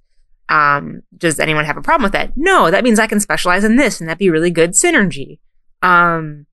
Um, 0.47 1.01
does 1.15 1.39
anyone 1.39 1.65
have 1.65 1.77
a 1.77 1.81
problem 1.81 2.03
with 2.03 2.13
that? 2.13 2.33
No, 2.35 2.71
that 2.71 2.83
means 2.83 2.97
I 2.99 3.05
can 3.07 3.19
specialize 3.19 3.63
in 3.63 3.75
this 3.75 3.99
and 3.99 4.09
that'd 4.09 4.17
be 4.17 4.31
really 4.31 4.49
good 4.51 4.71
synergy. 4.71 5.39
Um, 5.83 6.47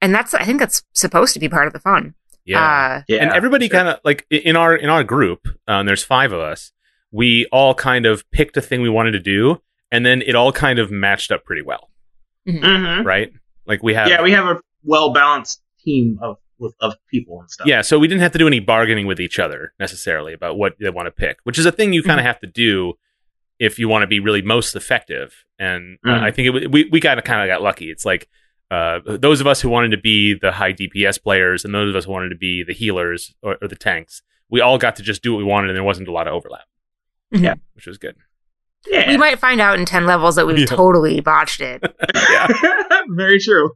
and 0.00 0.14
that's 0.14 0.34
I 0.34 0.44
think 0.44 0.60
that's 0.60 0.82
supposed 0.94 1.34
to 1.34 1.40
be 1.40 1.48
part 1.48 1.66
of 1.66 1.72
the 1.72 1.80
fun. 1.80 2.14
Yeah. 2.44 2.60
Uh, 2.98 3.02
Yeah, 3.08 3.22
and 3.22 3.30
everybody 3.32 3.68
sure. 3.68 3.76
kind 3.78 3.88
of 3.88 4.00
like 4.04 4.26
in 4.30 4.56
our 4.56 4.74
in 4.74 4.88
our 4.90 5.04
group 5.04 5.46
um, 5.68 5.86
there's 5.86 6.02
five 6.04 6.32
of 6.32 6.40
us 6.40 6.72
we 7.12 7.46
all 7.52 7.74
kind 7.74 8.06
of 8.06 8.28
picked 8.30 8.56
a 8.56 8.60
thing 8.62 8.82
we 8.82 8.88
wanted 8.88 9.12
to 9.12 9.18
do 9.20 9.60
and 9.90 10.06
then 10.06 10.22
it 10.22 10.34
all 10.34 10.52
kind 10.52 10.78
of 10.78 10.90
matched 10.90 11.30
up 11.32 11.44
pretty 11.44 11.62
well 11.62 11.90
Mhm. 12.48 13.04
right 13.04 13.32
like 13.66 13.82
we 13.82 13.94
have 13.94 14.08
Yeah, 14.08 14.22
we 14.22 14.32
have 14.32 14.46
a 14.46 14.60
well 14.84 15.12
balanced 15.12 15.62
team 15.84 16.18
of 16.22 16.36
with, 16.58 16.74
of 16.80 16.94
people 17.10 17.40
and 17.40 17.50
stuff. 17.50 17.66
yeah 17.66 17.80
so 17.82 17.98
we 17.98 18.06
didn't 18.08 18.20
have 18.22 18.32
to 18.32 18.38
do 18.38 18.46
any 18.46 18.60
bargaining 18.60 19.06
with 19.06 19.18
each 19.20 19.38
other 19.38 19.72
necessarily 19.78 20.32
about 20.32 20.56
what 20.58 20.74
they 20.80 20.90
want 20.90 21.06
to 21.06 21.10
pick 21.10 21.38
which 21.44 21.58
is 21.58 21.66
a 21.66 21.72
thing 21.72 21.92
you 21.92 22.02
kind 22.02 22.20
of 22.20 22.26
have 22.26 22.38
to 22.40 22.46
do 22.46 22.94
if 23.58 23.78
you 23.78 23.88
want 23.88 24.02
to 24.02 24.06
be 24.06 24.20
really 24.20 24.42
most 24.42 24.74
effective 24.76 25.44
and 25.58 25.98
uh, 26.06 26.10
Mhm. 26.10 26.22
i 26.22 26.30
think 26.30 26.54
it, 26.54 26.70
we, 26.70 26.88
we 26.92 27.00
kind 27.00 27.18
of 27.18 27.24
kind 27.24 27.40
of 27.42 27.48
got 27.52 27.62
lucky 27.62 27.90
it's 27.90 28.04
like 28.04 28.28
uh, 28.70 29.00
those 29.04 29.40
of 29.40 29.46
us 29.46 29.60
who 29.60 29.68
wanted 29.68 29.90
to 29.90 29.96
be 29.98 30.34
the 30.34 30.52
high 30.52 30.72
dps 30.72 31.22
players 31.22 31.64
and 31.64 31.74
those 31.74 31.90
of 31.90 31.96
us 31.96 32.04
who 32.04 32.12
wanted 32.12 32.28
to 32.28 32.36
be 32.36 32.62
the 32.62 32.72
healers 32.74 33.34
or, 33.42 33.56
or 33.60 33.68
the 33.68 33.76
tanks 33.76 34.22
we 34.48 34.60
all 34.60 34.78
got 34.78 34.96
to 34.96 35.02
just 35.02 35.22
do 35.22 35.32
what 35.32 35.38
we 35.38 35.44
wanted 35.44 35.68
and 35.70 35.76
there 35.76 35.84
wasn't 35.84 36.06
a 36.08 36.12
lot 36.12 36.26
of 36.28 36.34
overlap 36.34 36.66
Yeah. 37.32 37.54
which 37.74 37.86
was 37.86 37.98
good 37.98 38.16
yeah. 38.90 39.10
We 39.10 39.18
might 39.18 39.38
find 39.38 39.60
out 39.60 39.78
in 39.78 39.84
10 39.84 40.06
levels 40.06 40.36
that 40.36 40.46
we've 40.46 40.58
Yeah. 40.60 40.64
totally 40.64 41.20
botched 41.20 41.60
it. 41.60 41.82
Very 43.10 43.38
true. 43.38 43.72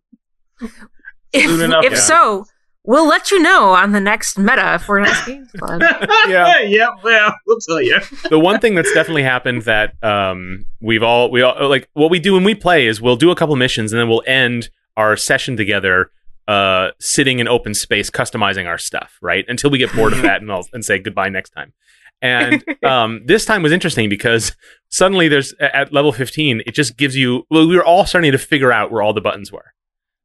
If, 1.32 1.44
Soon 1.50 1.60
enough, 1.60 1.84
if 1.84 1.92
yeah. 1.92 1.98
so, 1.98 2.46
we'll 2.84 3.06
let 3.06 3.30
you 3.30 3.38
know 3.42 3.70
on 3.74 3.92
the 3.92 4.00
next 4.00 4.38
meta 4.38 4.78
for 4.84 5.00
next 5.00 5.26
Games 5.26 5.50
Club. 5.58 5.82
Yeah. 6.28 6.60
yeah. 6.60 6.88
Well, 7.02 7.34
we'll 7.46 7.58
tell 7.68 7.82
you. 7.82 7.98
the 8.30 8.38
one 8.38 8.60
thing 8.60 8.74
that's 8.74 8.92
definitely 8.94 9.24
happened 9.24 9.62
that 9.62 10.02
um, 10.02 10.64
we've 10.80 11.02
all 11.02 11.30
we 11.30 11.42
all 11.42 11.68
like 11.68 11.88
what 11.92 12.10
we 12.10 12.18
do 12.18 12.32
when 12.34 12.44
we 12.44 12.54
play 12.54 12.86
is 12.86 13.00
we'll 13.00 13.16
do 13.16 13.30
a 13.30 13.36
couple 13.36 13.56
missions 13.56 13.92
and 13.92 14.00
then 14.00 14.08
we'll 14.08 14.22
end 14.26 14.70
our 14.96 15.16
session 15.16 15.56
together 15.56 16.10
uh, 16.46 16.90
sitting 17.00 17.38
in 17.38 17.48
open 17.48 17.72
space 17.74 18.10
customizing 18.10 18.66
our 18.66 18.78
stuff 18.78 19.16
right 19.22 19.44
until 19.48 19.70
we 19.70 19.78
get 19.78 19.92
bored 19.94 20.12
of 20.12 20.22
that 20.22 20.42
and 20.42 20.52
I'll, 20.52 20.66
and 20.72 20.84
say 20.84 20.98
goodbye 20.98 21.30
next 21.30 21.50
time 21.50 21.72
and 22.20 22.62
um, 22.84 23.22
this 23.24 23.44
time 23.44 23.62
was 23.62 23.72
interesting 23.72 24.08
because 24.08 24.54
suddenly 24.90 25.28
there's 25.28 25.54
at 25.58 25.92
level 25.92 26.12
15 26.12 26.62
it 26.66 26.74
just 26.74 26.96
gives 26.96 27.16
you 27.16 27.44
well 27.50 27.66
we 27.66 27.76
were 27.76 27.84
all 27.84 28.04
starting 28.04 28.32
to 28.32 28.38
figure 28.38 28.72
out 28.72 28.90
where 28.92 29.00
all 29.02 29.12
the 29.14 29.22
buttons 29.22 29.50
were 29.50 29.72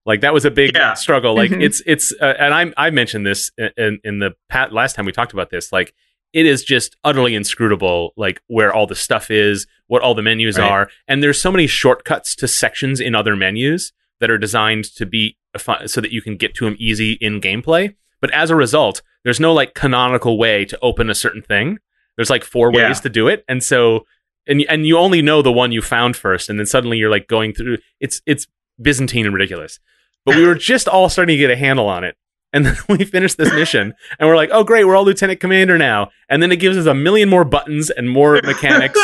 like 0.05 0.21
that 0.21 0.33
was 0.33 0.43
a 0.45 0.51
big 0.51 0.75
Yeah. 0.75 0.93
struggle 0.93 1.35
like 1.35 1.51
Mhm. 1.51 1.63
it's 1.63 1.81
it's 1.85 2.13
uh, 2.21 2.33
and 2.37 2.53
i 2.53 2.73
i 2.87 2.89
mentioned 2.89 3.25
this 3.25 3.49
in 3.77 3.99
in 4.03 4.19
the 4.19 4.35
pat 4.49 4.73
last 4.73 4.95
time 4.95 5.05
we 5.05 5.11
talked 5.13 5.31
about 5.33 5.49
this 5.51 5.71
like 5.71 5.93
it 6.33 6.45
is 6.45 6.63
just 6.63 6.95
utterly 7.05 7.33
inscrutable 7.33 8.11
like 8.17 8.41
where 8.47 8.73
all 8.73 8.85
the 8.87 8.95
stuff 8.95 9.31
is 9.31 9.65
what 9.87 10.01
all 10.01 10.13
the 10.15 10.21
menus 10.21 10.57
Right. 10.59 10.69
are 10.69 10.89
and 11.07 11.23
there's 11.23 11.41
so 11.41 11.49
many 11.51 11.65
shortcuts 11.65 12.35
to 12.35 12.47
sections 12.47 12.99
in 12.99 13.15
other 13.15 13.35
menus 13.37 13.93
that 14.19 14.29
are 14.31 14.37
designed 14.37 14.85
to 14.95 15.05
be 15.05 15.37
fun, 15.57 15.87
so 15.87 16.01
that 16.01 16.11
you 16.11 16.21
can 16.21 16.35
get 16.37 16.53
to 16.55 16.65
them 16.65 16.75
easy 16.79 17.13
in 17.21 17.39
gameplay. 17.41 17.95
But 18.21 18.31
as 18.31 18.49
a 18.49 18.55
result 18.55 19.01
there's 19.25 19.39
no 19.39 19.51
like 19.53 19.73
canonical 19.73 20.37
way 20.37 20.63
to 20.63 20.79
open 20.81 21.09
a 21.09 21.15
certain 21.15 21.41
thing. 21.41 21.77
There's 22.15 22.29
like 22.29 22.43
four 22.45 22.71
Yeah. 22.73 22.87
ways 22.87 23.01
to 23.01 23.09
do 23.09 23.27
it. 23.27 23.43
And 23.49 23.61
so 23.63 24.05
and 24.47 24.61
and 24.69 24.87
you 24.87 24.97
only 24.97 25.21
know 25.21 25.41
the 25.41 25.51
one 25.51 25.71
you 25.73 25.81
found 25.81 26.15
first 26.15 26.49
and 26.49 26.57
then 26.57 26.65
suddenly 26.65 26.97
you're 26.97 27.09
like 27.11 27.27
going 27.27 27.53
through 27.53 27.79
it's 27.99 28.21
it's 28.25 28.47
byzantine 28.81 29.25
and 29.25 29.33
ridiculous. 29.35 29.79
But 30.25 30.35
we 30.37 30.45
were 30.47 30.55
just 30.73 30.87
all 30.87 31.09
starting 31.09 31.33
to 31.33 31.37
get 31.37 31.51
a 31.51 31.57
handle 31.57 31.87
on 31.87 32.03
it. 32.05 32.15
And 32.53 32.65
then 32.65 32.77
we 32.89 33.03
finished 33.03 33.37
this 33.37 33.51
mission 33.53 33.93
and 34.19 34.29
we're 34.29 34.37
like 34.37 34.49
oh 34.53 34.63
great 34.63 34.85
we're 34.85 34.95
all 34.95 35.03
lieutenant 35.05 35.39
commander 35.41 35.77
now. 35.77 36.09
And 36.29 36.41
then 36.41 36.51
it 36.53 36.57
gives 36.57 36.77
us 36.77 36.85
a 36.85 36.93
million 36.93 37.27
more 37.29 37.43
buttons 37.45 37.89
and 37.89 38.09
more 38.09 38.39
mechanics 38.43 38.99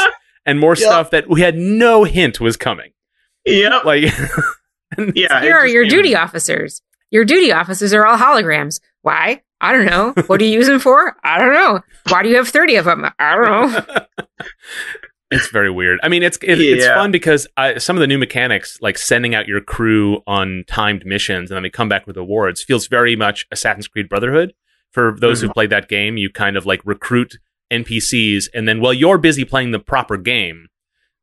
and 0.46 0.60
more 0.62 0.76
Yep. 0.76 0.78
stuff 0.78 1.10
that 1.12 1.30
we 1.30 1.42
had 1.42 1.56
no 1.58 2.06
hint 2.06 2.40
was 2.40 2.56
coming. 2.56 2.92
Yep. 3.46 3.84
like 3.84 4.14
Yeah. 5.16 5.42
Here 5.42 5.56
are 5.56 5.68
your 5.68 5.84
came- 5.84 5.92
duty 5.92 6.16
officers. 6.16 6.82
Your 7.12 7.26
duty 7.26 7.52
officers 7.52 7.94
are 7.94 8.06
all 8.06 8.18
holograms. 8.18 8.80
Why? 9.02 9.42
I 9.62 9.72
don't 9.72 9.86
know. 9.86 10.14
What 10.28 10.40
do 10.40 10.46
you 10.46 10.52
use 10.52 10.68
them 10.68 10.80
for? 10.80 11.16
I 11.24 11.40
don't 11.40 11.54
know. 11.54 11.82
Why 12.10 12.24
do 12.24 12.30
you 12.30 12.36
have 12.36 12.50
30 12.50 12.76
of 12.76 12.86
them? 12.86 13.06
I 13.20 13.36
don't 13.36 13.72
know. 13.72 14.06
It's 15.32 15.50
very 15.50 15.72
weird. 15.72 16.00
I 16.04 16.08
mean, 16.08 16.22
it's 16.22 16.38
it, 16.44 16.62
it's 16.62 16.86
fun 16.86 17.12
because 17.12 17.48
I, 17.58 17.80
some 17.80 17.96
of 17.96 18.00
the 18.00 18.08
new 18.08 18.20
mechanics, 18.20 18.78
like 18.80 18.98
sending 18.98 19.34
out 19.34 19.48
your 19.48 19.60
crew 19.60 20.22
on 20.28 20.64
timed 20.68 21.04
missions 21.04 21.50
and 21.50 21.56
then 21.56 21.64
they 21.64 21.70
come 21.70 21.90
back 21.90 22.06
with 22.06 22.16
awards, 22.16 22.62
feels 22.64 22.88
very 22.88 23.16
much 23.16 23.48
Assassin's 23.52 23.88
Creed 23.88 24.08
Brotherhood. 24.08 24.54
For 24.92 25.18
those 25.20 25.42
who've 25.42 25.50
mm-hmm. 25.50 25.54
played 25.54 25.70
that 25.72 25.90
game, 25.90 26.16
you 26.16 26.30
kind 26.30 26.56
of 26.56 26.68
like 26.68 26.80
recruit 26.86 27.40
NPCs, 27.72 28.50
and 28.54 28.68
then 28.68 28.80
while 28.80 28.94
you're 28.94 29.18
busy 29.18 29.44
playing 29.44 29.72
the 29.72 29.80
proper 29.80 30.16
game, 30.16 30.68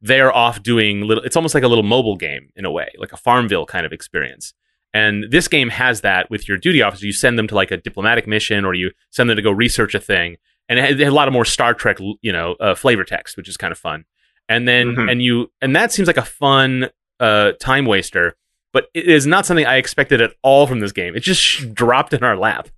they're 0.02 0.34
off 0.34 0.62
doing 0.62 1.02
little. 1.02 1.22
It's 1.24 1.36
almost 1.36 1.54
like 1.54 1.62
a 1.64 1.68
little 1.68 1.84
mobile 1.84 2.16
game 2.16 2.50
in 2.56 2.64
a 2.64 2.70
way, 2.70 2.88
like 2.98 3.12
a 3.12 3.16
Farmville 3.16 3.66
kind 3.66 3.86
of 3.86 3.92
experience. 3.92 4.52
And 4.92 5.24
this 5.30 5.48
game 5.48 5.70
has 5.70 6.02
that 6.02 6.28
with 6.28 6.46
your 6.48 6.58
duty 6.58 6.82
officer. 6.82 7.06
You 7.06 7.12
send 7.12 7.38
them 7.38 7.46
to 7.48 7.54
like 7.54 7.70
a 7.70 7.78
diplomatic 7.78 8.26
mission, 8.26 8.64
or 8.66 8.74
you 8.74 8.90
send 9.10 9.30
them 9.30 9.36
to 9.36 9.42
go 9.42 9.50
research 9.50 9.94
a 9.94 10.00
thing, 10.00 10.36
and 10.68 10.78
it 10.78 10.82
had, 10.82 10.90
it 11.00 11.04
had 11.04 11.12
a 11.12 11.14
lot 11.14 11.28
of 11.28 11.32
more 11.34 11.44
Star 11.46 11.72
Trek, 11.72 11.98
you 12.20 12.32
know, 12.32 12.56
uh, 12.60 12.74
flavor 12.74 13.04
text, 13.04 13.36
which 13.38 13.48
is 13.48 13.56
kind 13.56 13.72
of 13.72 13.78
fun. 13.78 14.04
And 14.48 14.68
then 14.68 14.88
Mhm. 14.96 15.10
and 15.10 15.22
you 15.22 15.50
and 15.62 15.74
that 15.76 15.92
seems 15.92 16.08
like 16.08 16.16
a 16.18 16.24
fun 16.24 16.90
uh, 17.20 17.52
time 17.60 17.86
waster, 17.86 18.34
but 18.72 18.88
it 18.92 19.08
is 19.08 19.26
not 19.26 19.46
something 19.46 19.64
I 19.64 19.76
expected 19.76 20.20
at 20.20 20.34
all 20.42 20.66
from 20.66 20.80
this 20.80 20.92
game. 20.92 21.14
It 21.16 21.20
just 21.20 21.40
sh- 21.40 21.64
dropped 21.72 22.12
in 22.12 22.24
our 22.24 22.36
lap, 22.36 22.68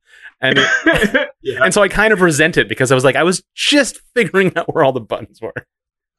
and 0.41 0.59
it- 0.59 1.29
yeah. 1.43 1.65
and 1.65 1.73
so 1.73 1.83
I 1.83 1.89
kind 1.89 2.13
of 2.13 2.21
resent 2.21 2.59
it 2.59 2.69
because 2.69 2.93
I 2.93 2.95
was 2.95 3.03
like, 3.05 3.17
I 3.17 3.23
was 3.25 3.43
just 3.55 4.01
figuring 4.15 4.53
out 4.57 4.73
where 4.73 4.85
all 4.85 4.93
the 4.93 5.01
buttons 5.01 5.41
were. 5.41 5.55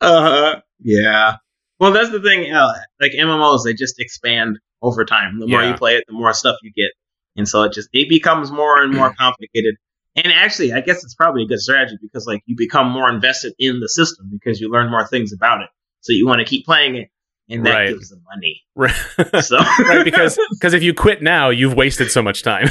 Uh, 0.01 0.21
huh. 0.21 0.61
yeah. 0.81 1.35
Well, 1.79 1.91
that's 1.91 2.09
the 2.11 2.21
thing. 2.21 2.51
Uh, 2.53 2.71
like 3.01 3.11
MMOs, 3.13 3.63
they 3.63 3.73
just 3.73 3.99
expand 3.99 4.59
over 4.81 5.03
time. 5.05 5.39
The 5.39 5.47
more 5.47 5.61
Yeah. 5.63 5.71
you 5.71 5.75
play 5.77 5.95
it, 5.95 6.03
the 6.07 6.13
more 6.13 6.33
stuff 6.33 6.57
you 6.63 6.71
get, 6.75 6.91
and 7.35 7.47
so 7.47 7.63
it 7.63 7.73
just 7.73 7.89
it 7.93 8.07
becomes 8.09 8.51
more 8.51 8.81
and 8.81 8.93
more 8.93 9.13
complicated. 9.19 9.75
And 10.15 10.31
actually, 10.31 10.71
I 10.71 10.79
guess 10.81 11.03
it's 11.03 11.13
probably 11.15 11.43
a 11.43 11.47
good 11.47 11.59
strategy 11.59 11.97
because 12.01 12.25
like 12.25 12.41
you 12.45 12.55
become 12.57 12.89
more 12.89 13.09
invested 13.09 13.53
in 13.59 13.79
the 13.81 13.89
system 13.89 14.29
because 14.31 14.61
you 14.61 14.69
learn 14.71 14.89
more 14.89 15.05
things 15.07 15.33
about 15.33 15.61
it. 15.61 15.69
So 16.01 16.13
you 16.13 16.25
want 16.27 16.39
to 16.39 16.45
keep 16.45 16.65
playing 16.65 16.95
it, 16.95 17.09
and 17.49 17.65
that 17.65 17.71
Right. 17.71 17.89
gives 17.89 18.09
them 18.09 18.21
money. 18.33 18.61
Right, 18.75 19.43
So 19.43 19.57
right 19.57 20.03
because 20.05 20.37
because 20.51 20.73
if 20.73 20.83
you 20.83 20.93
quit 20.93 21.21
now, 21.21 21.49
you've 21.49 21.73
wasted 21.73 22.09
so 22.11 22.21
much 22.21 22.43
time. 22.43 22.69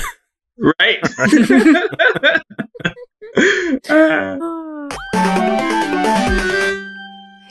right. 0.80 1.00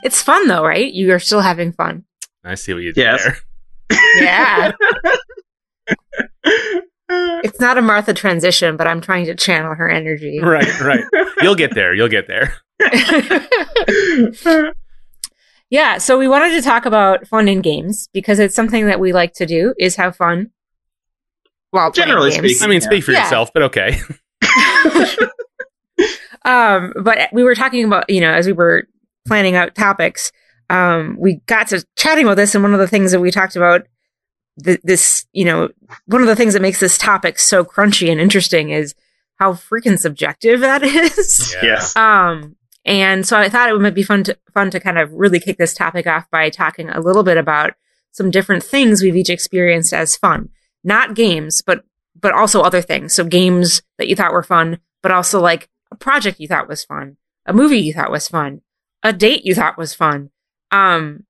It's 0.03 0.21
fun 0.21 0.47
though, 0.47 0.63
right? 0.63 0.91
You 0.93 1.11
are 1.13 1.19
still 1.19 1.41
having 1.41 1.71
fun. 1.71 2.03
I 2.43 2.55
see 2.55 2.73
what 2.73 2.83
you 2.83 2.93
did 2.93 3.01
Yes. 3.01 3.23
there. 3.23 3.37
Yeah. 4.15 4.71
it's 7.43 7.59
not 7.59 7.77
a 7.77 7.81
Martha 7.81 8.13
transition, 8.13 8.75
but 8.77 8.87
I'm 8.87 9.01
trying 9.01 9.25
to 9.25 9.35
channel 9.35 9.73
her 9.75 9.89
energy. 9.89 10.39
Right, 10.41 10.79
right. 10.81 11.03
You'll 11.41 11.55
get 11.55 11.73
there. 11.75 11.93
You'll 11.93 12.09
get 12.09 12.27
there. 12.27 12.53
yeah, 15.69 15.97
so 15.97 16.17
we 16.17 16.27
wanted 16.27 16.51
to 16.55 16.61
talk 16.61 16.85
about 16.85 17.27
fun 17.27 17.47
in 17.47 17.61
games 17.61 18.09
because 18.13 18.39
it's 18.39 18.55
something 18.55 18.87
that 18.87 18.99
we 18.99 19.13
like 19.13 19.33
to 19.35 19.45
do 19.45 19.73
is 19.79 19.95
have 19.95 20.15
fun 20.15 20.51
while 21.71 21.91
playing 21.91 22.07
Generally 22.09 22.31
games. 22.31 22.39
speaking. 22.41 22.63
I 22.63 22.67
mean, 22.67 22.81
speak 22.81 23.03
for 23.03 23.11
Yeah. 23.11 23.23
yourself, 23.23 23.51
but 23.53 23.63
okay. 23.63 23.99
um, 26.45 26.93
but 27.01 27.29
we 27.31 27.43
were 27.43 27.55
talking 27.55 27.83
about, 27.85 28.09
you 28.09 28.21
know, 28.21 28.31
as 28.33 28.45
we 28.47 28.53
were 28.53 28.87
planning 29.25 29.55
out 29.55 29.75
topics, 29.75 30.31
um, 30.69 31.17
we 31.19 31.35
got 31.45 31.67
to 31.69 31.85
chatting 31.95 32.25
about 32.25 32.35
this, 32.35 32.55
and 32.55 32.63
one 32.63 32.73
of 32.73 32.79
the 32.79 32.87
things 32.87 33.11
that 33.11 33.19
we 33.19 33.31
talked 33.31 33.55
about, 33.55 33.87
th- 34.63 34.81
this, 34.83 35.25
you 35.33 35.45
know, 35.45 35.69
one 36.05 36.21
of 36.21 36.27
the 36.27 36.35
things 36.35 36.53
that 36.53 36.61
makes 36.61 36.79
this 36.79 36.97
topic 36.97 37.39
so 37.39 37.63
crunchy 37.63 38.11
and 38.11 38.19
interesting 38.19 38.69
is 38.69 38.95
how 39.35 39.53
freaking 39.53 39.99
subjective 39.99 40.61
that 40.61 40.83
is. 40.83 41.53
Yeah. 41.55 41.65
Yes. 41.65 41.95
Um, 41.95 42.55
and 42.85 43.25
so 43.25 43.37
I 43.37 43.49
thought 43.49 43.69
it 43.69 43.79
might 43.79 43.93
be 43.95 44.03
fun 44.03 44.23
to 44.25 44.37
fun 44.53 44.69
to 44.71 44.79
kind 44.79 44.97
of 44.97 45.11
really 45.13 45.39
kick 45.39 45.57
this 45.57 45.73
topic 45.73 46.05
off 46.05 46.29
by 46.29 46.49
talking 46.49 46.89
a 46.89 46.99
little 46.99 47.23
bit 47.23 47.37
about 47.37 47.73
some 48.11 48.29
different 48.29 48.63
things 48.63 49.01
we've 49.01 49.15
each 49.15 49.29
experienced 49.29 49.93
as 49.93 50.17
fun. 50.17 50.49
Not 50.83 51.15
games, 51.15 51.61
but 51.61 51.85
but 52.19 52.33
also 52.33 52.61
other 52.61 52.81
things. 52.81 53.13
So 53.13 53.23
games 53.23 53.81
that 53.97 54.07
you 54.07 54.15
thought 54.15 54.33
were 54.33 54.43
fun, 54.43 54.79
but 55.01 55.11
also 55.11 55.39
like 55.39 55.69
a 55.91 55.95
project 55.95 56.39
you 56.39 56.47
thought 56.47 56.67
was 56.67 56.83
fun, 56.83 57.17
a 57.45 57.53
movie 57.53 57.79
you 57.79 57.93
thought 57.93 58.11
was 58.11 58.27
fun, 58.27 58.61
a 59.03 59.13
date 59.13 59.45
you 59.45 59.53
thought 59.55 59.77
was 59.77 59.93
fun. 59.93 60.29
Um, 60.71 61.25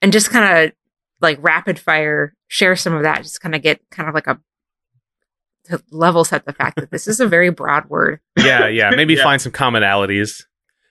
and 0.00 0.12
just 0.12 0.30
kind 0.30 0.66
of 0.68 0.72
like 1.20 1.38
rapid 1.42 1.78
fire 1.78 2.34
share 2.48 2.76
some 2.76 2.94
of 2.94 3.02
that. 3.02 3.18
Just 3.22 3.40
kind 3.40 3.54
of 3.54 3.62
get 3.62 3.80
kind 3.90 4.08
of 4.08 4.14
like 4.14 4.26
a 4.26 4.40
to 5.64 5.82
level 5.90 6.24
set 6.24 6.46
the 6.46 6.52
fact 6.52 6.76
that 6.76 6.90
this 6.90 7.06
is 7.06 7.20
a 7.20 7.26
very 7.28 7.50
broad 7.50 7.88
word. 7.90 8.20
yeah, 8.38 8.66
yeah. 8.66 8.90
Maybe 8.90 9.14
Yeah. 9.14 9.22
find 9.22 9.40
some 9.42 9.52
commonalities. 9.52 10.44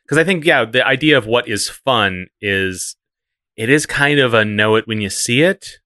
Because 0.05 0.17
I 0.17 0.23
think, 0.23 0.45
yeah, 0.45 0.65
the 0.65 0.85
idea 0.85 1.17
of 1.17 1.25
what 1.27 1.47
is 1.47 1.69
fun 1.69 2.27
is 2.41 2.95
it 3.55 3.69
is 3.69 3.85
kind 3.85 4.19
of 4.19 4.33
a 4.33 4.43
know 4.45 4.75
it 4.75 4.87
when 4.87 5.01
you 5.01 5.09
see 5.09 5.41
it, 5.43 5.79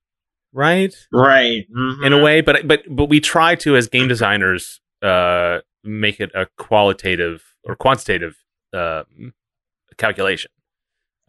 right? 0.53 0.93
Right. 1.11 1.65
Mhm. 1.75 2.05
In 2.05 2.13
a 2.13 2.21
way, 2.21 2.41
but 2.41 2.67
but 2.67 2.83
but 2.89 3.05
we 3.05 3.19
try 3.19 3.55
to 3.55 3.75
as 3.75 3.87
game 3.87 4.07
designers 4.07 4.79
uh, 5.01 5.59
make 5.83 6.19
it 6.21 6.31
a 6.35 6.47
qualitative 6.57 7.43
or 7.65 7.75
quantitative 7.75 8.35
uh, 8.73 9.03
calculation. 9.97 10.51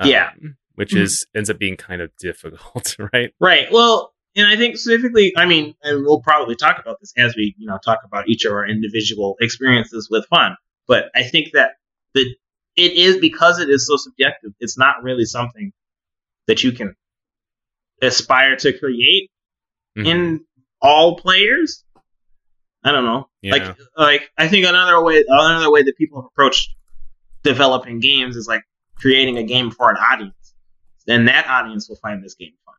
Yeah. 0.04 0.30
Um, 0.42 0.56
which 0.74 0.94
is 0.94 1.24
ends 1.36 1.50
up 1.50 1.58
being 1.58 1.76
kind 1.76 2.02
of 2.02 2.10
difficult, 2.18 2.96
right? 3.12 3.32
Right. 3.40 3.70
Well, 3.70 4.12
and 4.36 4.46
I 4.46 4.56
think 4.56 4.76
specifically, 4.76 5.32
I 5.36 5.46
mean, 5.46 5.74
and 5.82 6.04
we'll 6.04 6.20
probably 6.20 6.56
talk 6.56 6.80
about 6.80 6.98
this 7.00 7.12
as 7.16 7.36
we, 7.36 7.54
you 7.56 7.66
know, 7.68 7.78
talk 7.84 8.00
about 8.04 8.28
each 8.28 8.44
of 8.44 8.52
our 8.52 8.66
individual 8.66 9.36
experiences 9.40 10.08
with 10.10 10.26
fun. 10.26 10.56
But 10.88 11.04
I 11.14 11.22
think 11.22 11.52
that 11.52 11.72
the 12.14 12.24
it 12.76 12.92
is 12.94 13.18
because 13.18 13.60
it 13.60 13.70
is 13.70 13.86
so 13.86 13.94
subjective. 13.96 14.50
It's 14.58 14.76
not 14.76 15.04
really 15.04 15.24
something 15.24 15.72
that 16.48 16.64
you 16.64 16.72
can 16.72 16.96
aspire 18.02 18.56
to 18.56 18.76
create 18.76 19.30
Mhm. 19.96 20.06
in 20.06 20.44
all 20.82 21.16
players. 21.16 21.84
I 22.82 22.90
don't 22.92 23.04
know. 23.04 23.28
Yeah. 23.40 23.52
Like, 23.52 23.76
like 23.96 24.30
I 24.36 24.48
think 24.48 24.66
another 24.66 25.02
way, 25.02 25.24
another 25.26 25.70
way 25.70 25.84
that 25.84 25.96
people 25.96 26.20
have 26.20 26.26
approached 26.26 26.74
developing 27.44 28.00
games 28.00 28.36
is 28.36 28.48
like 28.48 28.62
creating 28.96 29.38
a 29.38 29.44
game 29.44 29.70
for 29.70 29.90
an 29.90 29.96
audience, 29.96 30.54
and 31.06 31.28
that 31.28 31.46
audience 31.46 31.88
will 31.88 31.96
find 31.96 32.24
this 32.24 32.34
game 32.34 32.52
fun. 32.64 32.74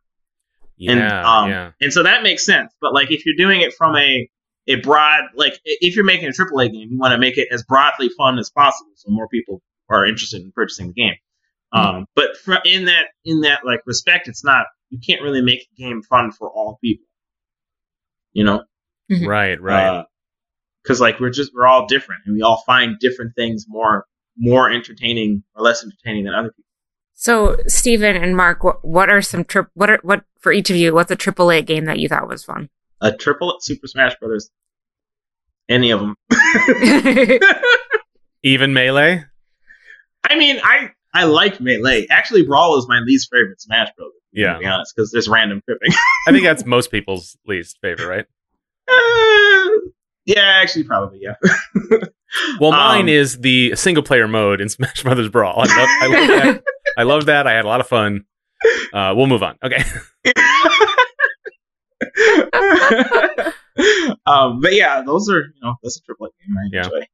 yeah, 0.78 0.92
and, 0.92 1.02
um, 1.26 1.50
yeah. 1.50 1.72
And 1.80 1.94
so 1.94 2.04
that 2.04 2.24
makes 2.24 2.46
sense. 2.46 2.74
But 2.82 2.94
like 2.94 3.12
if 3.12 3.26
you're 3.26 3.36
doing 3.38 3.62
it 3.62 3.74
from 3.74 3.96
a 3.96 4.30
a 4.68 4.76
broad 4.76 5.26
like 5.36 5.60
if 5.64 5.96
you're 5.96 6.06
making 6.06 6.28
a 6.28 6.32
AAA 6.32 6.74
game, 6.74 6.90
you 6.92 6.98
want 6.98 7.14
to 7.14 7.18
make 7.18 7.38
it 7.38 7.48
as 7.52 7.64
broadly 7.64 8.10
fun 8.10 8.38
as 8.40 8.50
possible, 8.50 8.92
so 8.96 9.12
more 9.12 9.28
people 9.28 9.62
are 9.90 10.06
interested 10.06 10.42
in 10.42 10.52
purchasing 10.52 10.88
the 10.88 10.94
game. 10.94 11.16
Um, 11.72 12.06
but 12.16 12.38
fr- 12.38 12.56
in 12.64 12.86
that 12.86 13.08
in 13.24 13.42
that 13.42 13.66
like 13.66 13.82
respect, 13.86 14.28
it's 14.28 14.44
not 14.44 14.66
you 14.90 15.00
can't 15.06 15.22
really 15.22 15.42
make 15.42 15.68
a 15.72 15.82
game 15.82 16.02
fun 16.02 16.32
for 16.32 16.50
all 16.50 16.78
people. 16.82 17.06
You 18.34 18.44
know, 18.44 18.64
Right, 19.28 19.62
right. 19.62 20.06
Because 20.84 21.02
like 21.02 21.20
we're 21.20 21.32
just 21.32 21.52
we're 21.54 21.68
all 21.68 21.86
different, 21.88 22.22
and 22.26 22.36
we 22.36 22.42
all 22.42 22.64
find 22.66 22.98
different 23.00 23.36
things 23.36 23.66
more 23.68 24.06
more 24.38 24.72
entertaining 24.72 25.44
or 25.56 25.64
less 25.64 25.84
entertaining 25.84 26.26
than 26.26 26.34
other 26.34 26.50
people. 26.50 26.64
So, 27.14 27.58
Stephen 27.68 28.16
and 28.16 28.36
Mark, 28.36 28.64
what, 28.64 28.84
what 28.84 29.10
are 29.10 29.22
some 29.22 29.46
trip? 29.46 29.68
What 29.74 29.90
are 29.90 30.00
what 30.04 30.24
for 30.40 30.52
each 30.52 30.70
of 30.70 30.76
you? 30.76 30.94
What's 30.94 31.12
a 31.12 31.16
AAA 31.16 31.66
game 31.66 31.86
that 31.86 32.00
you 32.00 32.10
thought 32.10 32.28
was 32.28 32.44
fun? 32.44 32.70
A 33.02 33.12
triple 33.14 33.56
Super 33.62 33.88
Smash 33.88 34.16
Brothers, 34.20 34.50
any 35.70 35.92
of 35.92 36.02
them. 36.02 36.16
Even 38.44 38.74
melee. 38.74 39.24
I 40.30 40.36
mean, 40.36 40.60
I 40.64 40.92
I 41.16 41.24
like 41.24 41.62
Melee. 41.62 42.08
Actually, 42.10 42.44
Brawl 42.44 42.78
is 42.78 42.88
my 42.90 43.00
least 43.00 43.30
favorite 43.32 43.62
Smash 43.62 43.88
Bros. 43.98 44.12
Yeah. 44.34 44.54
to 44.54 44.60
be 44.60 44.66
honest, 44.66 44.94
because 44.94 45.12
there's 45.12 45.30
random 45.30 45.62
tripping. 45.64 45.92
I 46.28 46.32
think 46.32 46.44
that's 46.44 46.66
most 46.66 46.92
people's 46.92 47.38
least 47.48 47.78
favorite, 47.82 48.08
right? 48.08 48.26
Uh, 48.88 49.90
yeah, 50.26 50.60
actually, 50.62 50.84
probably 50.84 51.22
yeah. 51.22 51.36
Well, 52.60 52.72
mine 52.72 53.04
Um, 53.04 53.10
is 53.10 53.40
the 53.40 53.76
single 53.76 54.04
player 54.04 54.28
mode 54.28 54.62
in 54.62 54.70
Smash 54.76 55.04
Brothers 55.04 55.30
Brawl. 55.30 55.62
I 55.62 55.66
love, 55.78 55.90
I 56.02 56.08
love 56.08 56.28
that. 56.28 56.64
I 56.98 57.04
love 57.04 57.26
that. 57.28 57.48
I 57.48 57.54
had 57.54 57.66
a 57.66 57.68
lot 57.68 57.80
of 57.82 57.88
fun. 57.88 58.26
Uh, 58.94 59.14
we'll 59.16 59.28
move 59.28 59.44
on. 59.44 59.58
Okay. 59.64 59.84
um, 64.26 64.60
but 64.62 64.74
yeah, 64.74 65.02
those 65.06 65.30
are 65.30 65.40
you 65.40 65.62
know 65.62 65.76
that's 65.84 65.98
a 65.98 66.02
triple 66.02 66.28
game 66.28 66.56
I 66.58 66.70
Yeah. 66.72 66.84
enjoy. 66.86 67.06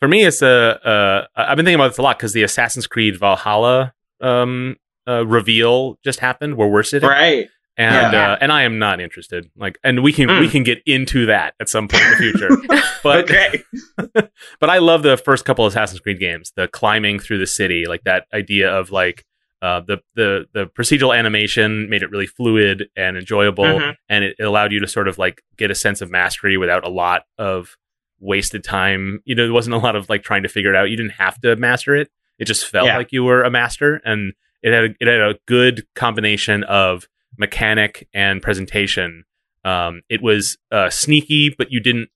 For 0.00 0.08
me, 0.08 0.24
it's 0.24 0.42
a. 0.42 0.86
Uh, 0.86 1.26
I've 1.34 1.56
been 1.56 1.64
thinking 1.64 1.76
about 1.80 1.88
this 1.88 1.98
a 1.98 2.02
lot 2.02 2.18
because 2.18 2.32
the 2.32 2.42
Assassin's 2.42 2.86
Creed 2.86 3.18
Valhalla 3.18 3.94
um, 4.20 4.76
uh, 5.08 5.24
reveal 5.26 5.98
just 6.04 6.20
happened 6.20 6.56
where 6.56 6.68
we're 6.68 6.82
sitting, 6.82 7.08
Right. 7.08 7.48
And 7.76 8.12
Yeah. 8.12 8.32
uh, 8.32 8.38
and 8.40 8.52
I 8.52 8.62
am 8.62 8.78
not 8.78 9.00
interested. 9.00 9.50
Like, 9.56 9.78
and 9.84 10.02
we 10.02 10.12
can 10.12 10.28
Mm. 10.28 10.40
we 10.40 10.48
can 10.48 10.62
get 10.62 10.82
into 10.86 11.26
that 11.26 11.54
at 11.60 11.68
some 11.68 11.88
point 11.88 12.02
in 12.04 12.10
the 12.10 12.16
future. 12.16 12.48
But 13.02 13.24
okay. 13.30 13.62
but 14.60 14.70
I 14.70 14.78
love 14.78 15.02
the 15.02 15.18
first 15.18 15.44
couple 15.44 15.66
of 15.66 15.72
Assassin's 15.72 16.00
Creed 16.00 16.18
games, 16.18 16.52
the 16.56 16.68
climbing 16.68 17.18
through 17.18 17.38
the 17.38 17.46
city, 17.46 17.84
like 17.86 18.04
that 18.04 18.24
idea 18.32 18.70
of 18.74 18.90
like 18.90 19.24
uh, 19.60 19.80
the 19.80 19.98
the 20.14 20.46
the 20.54 20.66
procedural 20.66 21.16
animation 21.16 21.88
made 21.90 22.02
it 22.02 22.10
really 22.10 22.26
fluid 22.26 22.88
and 22.96 23.16
enjoyable, 23.18 23.64
Mhm. 23.64 23.94
and 24.08 24.24
it 24.24 24.36
allowed 24.40 24.72
you 24.72 24.80
to 24.80 24.86
sort 24.88 25.06
of 25.08 25.18
like 25.18 25.42
get 25.58 25.70
a 25.70 25.74
sense 25.74 26.00
of 26.00 26.10
mastery 26.10 26.56
without 26.56 26.84
a 26.84 26.88
lot 26.90 27.24
of 27.38 27.76
wasted 28.20 28.64
time. 28.64 29.20
You 29.24 29.34
know, 29.34 29.44
there 29.44 29.52
wasn't 29.52 29.74
a 29.74 29.78
lot 29.78 29.96
of 29.96 30.08
like 30.08 30.22
trying 30.22 30.42
to 30.44 30.48
figure 30.48 30.70
it 30.72 30.76
out. 30.76 30.90
You 30.90 30.96
didn't 30.96 31.12
have 31.12 31.38
to 31.42 31.56
master 31.56 31.94
it. 31.94 32.08
It 32.38 32.46
just 32.46 32.66
felt 32.66 32.86
Yeah. 32.86 32.96
like 32.96 33.12
you 33.12 33.22
were 33.24 33.42
a 33.42 33.50
master, 33.50 34.00
and 34.04 34.32
it 34.62 34.72
had 34.72 34.84
a, 34.84 34.94
it 35.00 35.08
had 35.08 35.20
a 35.20 35.38
good 35.46 35.86
combination 35.94 36.62
of 36.64 37.06
mechanic 37.38 38.08
and 38.12 38.42
presentation. 38.42 39.24
Um, 39.64 40.02
it 40.08 40.22
was 40.22 40.58
uh, 40.70 40.90
sneaky, 40.90 41.54
but 41.56 41.70
you 41.70 41.80
didn't 41.80 42.10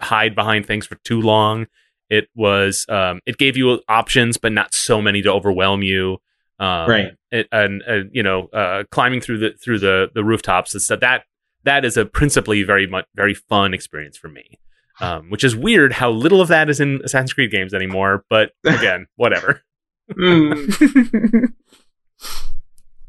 hide 0.00 0.34
behind 0.34 0.66
things 0.66 0.86
for 0.86 0.96
too 0.96 1.20
long. 1.20 1.66
It 2.08 2.28
was 2.34 2.86
um, 2.88 3.20
it 3.26 3.36
gave 3.38 3.56
you 3.56 3.80
options, 3.88 4.36
but 4.36 4.52
not 4.52 4.72
so 4.72 5.02
many 5.02 5.22
to 5.22 5.32
overwhelm 5.32 5.82
you. 5.82 6.18
Um, 6.58 6.88
Right. 6.88 7.12
It, 7.30 7.48
and, 7.52 7.82
and 7.82 8.10
you 8.12 8.22
know, 8.22 8.46
uh, 8.46 8.84
climbing 8.90 9.20
through 9.20 9.38
the 9.38 9.50
through 9.62 9.80
the 9.80 10.10
the 10.14 10.24
rooftops. 10.24 10.74
It's 10.74 10.86
that 10.88 11.00
that 11.00 11.24
that 11.64 11.84
is 11.84 11.96
a 11.96 12.06
principally 12.06 12.62
very 12.62 12.86
much 12.86 13.06
very 13.14 13.34
fun 13.34 13.74
experience 13.74 14.16
for 14.16 14.28
me. 14.28 14.58
Um, 14.98 15.28
which 15.28 15.44
is 15.44 15.54
weird 15.54 15.92
how 15.92 16.10
little 16.10 16.40
of 16.40 16.48
that 16.48 16.70
is 16.70 16.80
in 16.80 17.02
Assassin's 17.04 17.34
Creed 17.34 17.50
games 17.50 17.74
anymore. 17.74 18.24
But 18.30 18.52
again, 18.64 19.06
whatever. 19.16 19.62
Mm, 20.10 21.52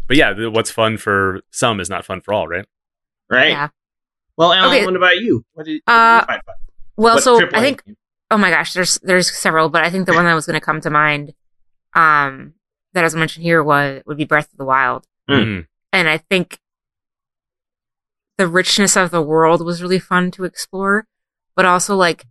But 0.07 0.17
yeah, 0.17 0.47
what's 0.47 0.71
fun 0.71 0.97
for 0.97 1.41
some 1.51 1.79
is 1.79 1.89
not 1.89 2.05
fun 2.05 2.21
for 2.21 2.33
all, 2.33 2.47
right? 2.47 2.65
right. 3.29 3.49
Yeah. 3.49 3.67
Well, 4.37 4.53
Ellen, 4.53 4.69
Okay. 4.75 4.85
what 4.85 4.95
about 4.95 5.17
you? 5.17 5.43
What 5.53 5.65
did, 5.65 5.81
what 5.85 5.93
Uh, 5.93 6.19
did 6.19 6.21
you 6.21 6.27
find 6.27 6.41
fun? 6.45 6.55
well, 6.95 7.15
What 7.15 7.23
so 7.23 7.47
I 7.53 7.59
think 7.61 7.83
oh 8.31 8.37
my 8.37 8.49
gosh, 8.49 8.73
there's 8.73 8.99
there's 8.99 9.31
several, 9.37 9.69
but 9.69 9.83
I 9.83 9.89
think 9.89 10.05
the 10.05 10.13
one 10.13 10.25
that 10.25 10.33
was 10.33 10.45
going 10.45 10.59
to 10.59 10.65
come 10.65 10.81
to 10.81 10.89
mind, 10.89 11.33
um, 11.93 12.53
that 12.93 13.01
I 13.01 13.03
was 13.03 13.15
mentioned 13.15 13.43
here 13.43 13.61
was 13.63 14.01
would 14.05 14.17
be 14.17 14.25
Breath 14.25 14.51
of 14.51 14.57
the 14.57 14.65
Wild, 14.65 15.05
Mm. 15.29 15.43
Mm. 15.43 15.67
and 15.93 16.07
I 16.09 16.17
think 16.17 16.59
the 18.37 18.47
richness 18.47 18.95
of 18.95 19.11
the 19.11 19.21
world 19.21 19.65
was 19.65 19.81
really 19.81 19.99
fun 19.99 20.29
to 20.31 20.43
explore, 20.43 21.07
but 21.55 21.65
also 21.65 21.95
like 21.95 22.25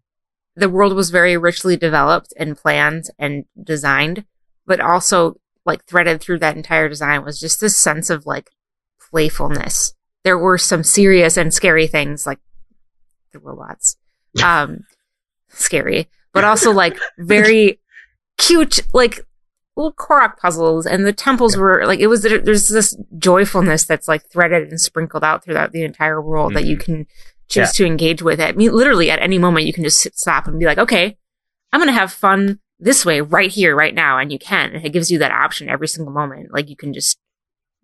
the 0.55 0.69
world 0.69 0.95
was 0.95 1.11
very 1.11 1.37
richly 1.37 1.77
developed 1.77 2.33
and 2.39 2.57
planned 2.57 3.11
and 3.19 3.45
designed, 3.63 4.25
but 4.67 4.81
also 4.81 5.37
like 5.67 5.85
threaded 5.85 6.21
through 6.21 6.39
that 6.39 6.57
entire 6.57 6.89
design 6.89 7.25
was 7.25 7.39
just 7.41 7.61
this 7.61 7.77
sense 7.77 8.09
of 8.09 8.25
like 8.25 8.51
playfulness. 9.11 9.93
There 10.25 10.39
were 10.39 10.59
some 10.59 10.83
serious 10.83 11.37
and 11.37 11.53
scary 11.53 11.87
things 11.87 12.27
like 12.27 12.39
the 13.33 13.39
robots. 13.39 13.97
Um 14.43 14.85
scary, 15.49 16.09
but 16.35 16.45
also 16.45 16.71
like 16.71 16.99
very 17.19 17.81
cute 18.37 18.81
like 18.93 19.21
little 19.77 19.93
Korok 19.95 20.37
puzzles 20.39 20.85
and 20.87 21.07
the 21.07 21.13
temples 21.13 21.57
were 21.57 21.85
like 21.87 22.01
it 22.01 22.07
was 22.09 22.23
there's 22.23 22.69
this 22.69 22.95
joyfulness 23.19 23.85
that's 23.87 24.09
like 24.09 24.27
threaded 24.29 24.69
and 24.69 24.81
sprinkled 24.81 25.25
out 25.25 25.43
throughout 25.45 25.73
the 25.73 25.85
entire 25.85 26.21
world 26.21 26.53
that 26.55 26.65
you 26.67 26.77
Mhm. 26.77 26.81
can 26.85 27.07
choose 27.49 27.73
to 27.73 27.87
engage 27.87 28.21
with. 28.23 28.41
I 28.41 28.53
mean, 28.53 28.73
literally 28.73 29.11
at 29.11 29.21
any 29.23 29.39
moment 29.39 29.67
you 29.67 29.73
can 29.73 29.85
just 29.85 30.01
sit, 30.01 30.19
stop 30.19 30.47
and 30.47 30.59
be 30.59 30.67
like, 30.67 30.79
okay, 30.79 31.17
I'm 31.73 31.81
gonna 31.81 31.93
have 31.93 32.13
fun 32.13 32.59
this 32.79 33.05
way 33.05 33.21
right 33.21 33.51
here, 33.51 33.75
right 33.75 33.95
now, 33.95 34.19
and 34.19 34.31
you 34.33 34.39
can. 34.39 34.75
And 34.75 34.85
it 34.85 34.93
gives 34.93 35.11
you 35.11 35.19
that 35.19 35.33
option 35.33 35.69
every 35.69 35.89
single 35.89 36.13
moment. 36.13 36.53
Like 36.53 36.69
you 36.69 36.77
can 36.77 36.93
just 36.93 37.19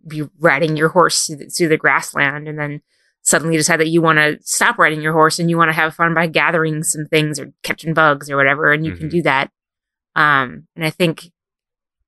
be 0.06 0.22
riding 0.38 0.76
your 0.76 0.88
horse 0.90 1.26
through 1.26 1.36
the, 1.36 1.46
through 1.46 1.68
the 1.68 1.76
grassland, 1.76 2.48
and 2.48 2.58
then 2.58 2.80
suddenly 3.22 3.56
decide 3.56 3.78
that 3.78 3.88
you 3.88 4.02
want 4.02 4.18
to 4.18 4.36
stop 4.42 4.76
riding 4.78 5.00
your 5.00 5.12
horse 5.12 5.38
and 5.38 5.48
you 5.48 5.56
want 5.56 5.68
to 5.68 5.74
have 5.74 5.94
fun 5.94 6.12
by 6.12 6.26
gathering 6.26 6.82
some 6.82 7.06
things 7.06 7.38
or 7.38 7.52
catching 7.62 7.94
bugs 7.94 8.28
or 8.30 8.36
whatever, 8.36 8.72
and 8.72 8.84
you 8.84 8.92
can 8.96 9.06
Mhm. 9.06 9.10
do 9.12 9.22
that. 9.22 9.50
Um, 10.16 10.66
and 10.76 10.84
I 10.84 10.90
think 10.90 11.30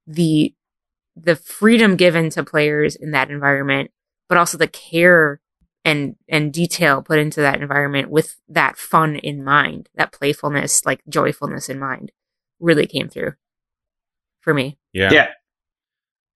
the 0.06 0.54
the 1.16 1.36
freedom 1.36 1.94
given 1.96 2.28
to 2.30 2.42
players 2.42 2.96
in 2.96 3.12
that 3.12 3.30
environment, 3.30 3.92
but 4.28 4.36
also 4.36 4.58
the 4.58 4.66
care 4.66 5.40
and 5.84 6.16
and 6.28 6.52
detail 6.52 7.02
put 7.02 7.20
into 7.20 7.40
that 7.40 7.60
environment 7.62 8.10
with 8.10 8.36
that 8.48 8.76
fun 8.76 9.16
in 9.16 9.44
mind, 9.44 9.88
that 9.94 10.10
playfulness, 10.12 10.84
like 10.84 11.02
joyfulness 11.08 11.68
in 11.68 11.78
mind, 11.78 12.10
really 12.64 12.86
came 12.86 13.08
through 13.08 13.32
for 14.40 14.54
me. 14.54 14.78
Yeah. 14.92 15.12
Yeah. 15.12 15.28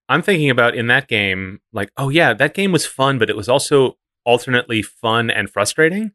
I'm 0.09 0.23
thinking 0.23 0.49
about 0.51 0.75
in 0.75 0.87
that 0.87 1.09
game, 1.09 1.61
like, 1.73 1.91
oh 1.97 2.09
yeah, 2.09 2.33
that 2.33 2.55
game 2.55 2.73
was 2.73 2.87
fun, 2.87 3.19
but 3.19 3.29
it 3.29 3.37
was 3.37 3.49
also 3.49 3.99
alternately 4.25 4.83
fun 4.83 5.31
and 5.31 5.51
frustrating 5.51 6.13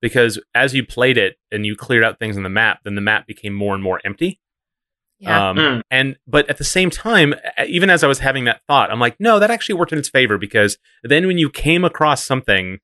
because 0.00 0.40
as 0.54 0.74
you 0.74 0.84
played 0.84 1.16
it 1.18 1.36
and 1.52 1.64
you 1.64 1.76
cleared 1.76 2.04
out 2.04 2.18
things 2.18 2.36
on 2.36 2.42
the 2.42 2.48
map, 2.48 2.80
then 2.84 2.94
the 2.96 3.00
map 3.00 3.26
became 3.26 3.54
more 3.54 3.74
and 3.74 3.82
more 3.82 4.00
empty. 4.04 4.40
Yeah. 5.18 5.50
Um, 5.50 5.56
Mm. 5.56 5.82
and 5.90 6.16
but 6.26 6.48
at 6.50 6.58
the 6.58 6.64
same 6.64 6.90
time, 6.90 7.34
even 7.66 7.88
as 7.88 8.04
I 8.04 8.06
was 8.08 8.18
having 8.18 8.44
that 8.44 8.60
thought, 8.66 8.90
I'm 8.90 9.00
like, 9.00 9.16
no, 9.18 9.38
that 9.38 9.50
actually 9.50 9.76
worked 9.76 9.92
in 9.92 9.98
its 9.98 10.08
favor 10.10 10.36
because 10.38 10.76
then 11.02 11.26
when 11.26 11.38
you 11.38 11.48
came 11.48 11.84
across 11.84 12.24
something 12.24 12.80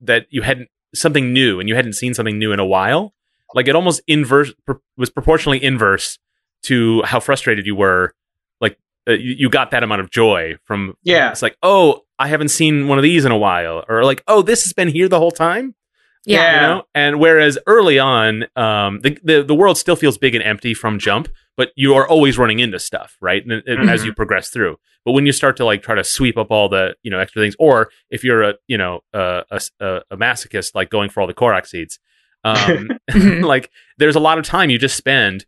that 0.00 0.26
you 0.30 0.42
hadn't 0.42 0.68
something 0.94 1.32
new 1.32 1.58
and 1.58 1.68
you 1.68 1.74
hadn't 1.74 1.94
seen 1.94 2.14
something 2.14 2.38
new 2.38 2.52
in 2.52 2.60
a 2.60 2.64
while, 2.66 3.14
like 3.54 3.68
it 3.68 3.74
almost 3.74 4.02
inverse 4.06 4.52
pr- 4.66 4.72
was 4.96 5.10
proportionally 5.10 5.62
inverse 5.62 6.18
to 6.64 7.02
how 7.02 7.20
frustrated 7.20 7.66
you 7.66 7.74
were. 7.76 8.14
Like 8.60 8.78
uh, 9.08 9.12
you, 9.12 9.34
you 9.38 9.48
got 9.50 9.70
that 9.70 9.82
amount 9.82 10.00
of 10.00 10.10
joy 10.10 10.56
from 10.64 10.96
Yeah. 11.02 11.30
it's 11.30 11.42
like, 11.42 11.56
oh, 11.62 12.02
I 12.18 12.28
haven't 12.28 12.48
seen 12.48 12.88
one 12.88 12.98
of 12.98 13.02
these 13.02 13.24
in 13.24 13.32
a 13.32 13.38
while, 13.38 13.84
or 13.88 14.04
like, 14.04 14.22
oh, 14.28 14.42
this 14.42 14.64
has 14.64 14.72
been 14.72 14.88
here 14.88 15.08
the 15.08 15.18
whole 15.18 15.30
time 15.32 15.74
yeah. 16.26 16.38
Yeah. 16.40 16.54
you 16.54 16.66
know 16.68 16.82
and 16.94 17.20
whereas 17.20 17.58
early 17.66 17.98
on 17.98 18.44
um 18.56 19.00
the, 19.02 19.18
the 19.22 19.42
the 19.42 19.54
world 19.54 19.76
still 19.76 19.96
feels 19.96 20.16
big 20.16 20.34
and 20.34 20.42
empty 20.42 20.72
from 20.72 20.98
jump 20.98 21.28
but 21.56 21.70
you 21.76 21.92
are 21.94 22.08
always 22.08 22.38
running 22.38 22.60
into 22.60 22.78
stuff 22.78 23.18
right 23.20 23.44
and, 23.44 23.62
and 23.66 23.90
as 23.90 24.04
you 24.06 24.14
progress 24.14 24.48
through 24.48 24.76
but 25.04 25.12
when 25.12 25.26
you 25.26 25.32
start 25.32 25.54
to 25.58 25.66
like 25.66 25.82
try 25.82 25.94
to 25.94 26.02
sweep 26.02 26.38
up 26.38 26.50
all 26.50 26.70
the 26.70 26.96
you 27.02 27.10
know 27.10 27.18
extra 27.18 27.42
things 27.42 27.54
or 27.58 27.90
if 28.08 28.24
you're 28.24 28.42
a 28.42 28.54
you 28.68 28.78
know 28.78 29.00
a, 29.12 29.42
a, 29.50 30.00
a 30.10 30.16
masochist 30.16 30.74
like 30.74 30.88
going 30.88 31.10
for 31.10 31.20
all 31.20 31.26
the 31.26 31.34
Korok 31.34 31.66
seeds 31.66 31.98
um 32.44 32.88
Mhm. 33.10 33.44
like 33.44 33.70
there's 33.98 34.16
a 34.16 34.20
lot 34.20 34.38
of 34.38 34.44
time 34.44 34.70
you 34.70 34.78
just 34.78 34.96
spend 34.96 35.46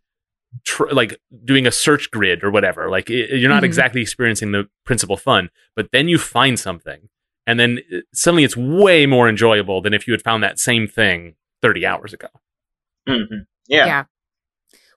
tr- 0.65 0.91
like 0.91 1.19
doing 1.43 1.67
a 1.67 1.71
search 1.71 2.09
grid 2.11 2.43
or 2.43 2.51
whatever 2.51 2.89
like 2.89 3.09
i 3.11 3.13
you're 3.13 3.49
not 3.49 3.63
Mhm. 3.63 3.67
exactly 3.67 4.01
experiencing 4.01 4.51
the 4.51 4.67
principal 4.85 5.17
fun 5.17 5.49
but 5.75 5.89
then 5.91 6.07
you 6.07 6.17
find 6.17 6.59
something 6.59 7.09
and 7.45 7.59
then 7.59 7.79
uh, 7.93 7.97
suddenly 8.13 8.43
it's 8.43 8.57
way 8.57 9.05
more 9.05 9.27
enjoyable 9.29 9.81
than 9.81 9.93
if 9.93 10.07
you 10.07 10.13
had 10.13 10.21
found 10.21 10.43
that 10.43 10.59
same 10.59 10.87
thing 10.87 11.35
30 11.61 11.85
hours 11.85 12.13
ago 12.13 12.27
Mhm. 13.07 13.45
Yeah. 13.67 13.85
Yeah. 13.85 14.03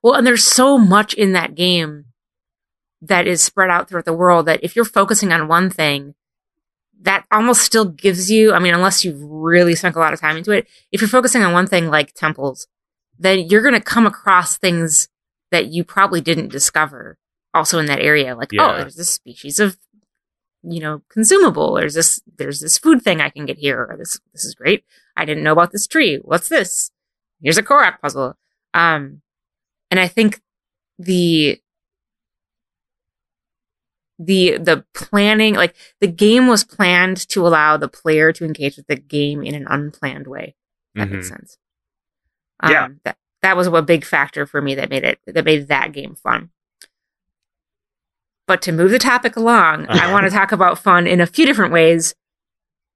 Well, 0.02 0.14
and 0.14 0.26
there's 0.26 0.42
so 0.44 0.78
much 0.78 1.12
in 1.14 1.32
that 1.32 1.54
game 1.54 2.06
that 3.02 3.26
is 3.26 3.42
spread 3.42 3.70
out 3.70 3.88
throughout 3.88 4.04
the 4.04 4.12
world 4.12 4.46
that 4.46 4.60
if 4.62 4.74
you're 4.74 4.84
focusing 4.84 5.30
on 5.32 5.46
one 5.48 5.70
thing, 5.70 6.14
that 7.02 7.24
almost 7.32 7.62
still 7.62 7.86
gives 7.86 8.30
you, 8.30 8.52
I 8.52 8.58
mean, 8.58 8.74
unless 8.74 9.04
you've 9.04 9.20
really 9.22 9.74
sunk 9.74 9.96
a 9.96 9.98
lot 10.00 10.12
of 10.12 10.20
time 10.20 10.36
into 10.36 10.52
it, 10.52 10.68
if 10.92 11.00
you're 11.00 11.08
focusing 11.08 11.42
on 11.42 11.52
one 11.52 11.66
thing 11.66 11.88
like 11.88 12.12
temples, 12.14 12.66
then 13.18 13.46
you're 13.48 13.62
going 13.62 13.74
to 13.74 13.80
come 13.80 14.06
across 14.06 14.56
things 14.58 15.08
that 15.50 15.66
you 15.68 15.82
probably 15.84 16.20
didn't 16.20 16.48
discover 16.48 17.18
also 17.54 17.78
in 17.78 17.86
that 17.86 18.00
area. 18.00 18.36
Like, 18.36 18.52
Yeah. 18.52 18.70
oh, 18.70 18.76
there's 18.78 18.96
this 18.96 19.08
species 19.10 19.58
of, 19.58 19.78
you 20.62 20.80
know, 20.80 21.02
consumable. 21.10 21.74
There's 21.74 21.94
this, 21.94 22.20
there's 22.36 22.60
this 22.60 22.78
food 22.78 23.02
thing 23.02 23.20
I 23.20 23.30
can 23.30 23.46
get 23.46 23.58
here. 23.58 23.86
Or 23.90 23.96
this, 23.96 24.20
this 24.32 24.44
is 24.44 24.54
great. 24.54 24.84
I 25.16 25.24
didn't 25.24 25.42
know 25.42 25.52
about 25.52 25.72
this 25.72 25.86
tree. 25.86 26.18
What's 26.22 26.48
this? 26.48 26.90
Here's 27.42 27.58
a 27.58 27.62
Korok 27.62 28.00
puzzle. 28.00 28.36
Um, 28.74 29.22
and 29.90 29.98
I 29.98 30.06
think 30.06 30.40
the 30.98 31.60
the 34.22 34.59
the 34.59 34.85
planning, 34.94 35.54
like 35.54 35.74
the 36.00 36.06
game 36.06 36.46
was 36.46 36.62
planned 36.62 37.16
to 37.30 37.46
allow 37.46 37.76
the 37.78 37.88
player 37.88 38.33
to 38.35 38.44
engage 38.44 38.76
with 38.76 38.87
the 38.87 38.96
game 38.96 39.42
in 39.42 39.54
an 39.54 39.66
unplanned 39.68 40.26
way. 40.26 40.54
If 40.94 41.00
that 41.00 41.11
makes 41.14 41.28
sense. 41.28 41.56
Um, 42.61 42.70
Yeah. 42.72 42.88
That 43.04 43.16
that 43.42 43.56
was 43.56 43.66
a 43.68 43.83
big 43.83 44.04
factor 44.04 44.44
for 44.44 44.61
me 44.61 44.74
that 44.74 44.90
made 44.90 45.04
it 45.04 45.18
that 45.26 45.44
made 45.46 45.68
that 45.68 45.92
game 45.92 46.14
fun. 46.14 46.50
But 48.46 48.61
to 48.62 48.72
move 48.72 48.90
the 48.90 48.98
topic 48.98 49.37
along, 49.37 49.87
I 49.88 50.04
Uh-huh. 50.04 50.12
want 50.12 50.24
to 50.26 50.30
talk 50.30 50.52
about 50.52 50.78
fun 50.78 51.06
in 51.06 51.20
a 51.20 51.26
few 51.26 51.46
different 51.46 51.72
ways 51.72 52.14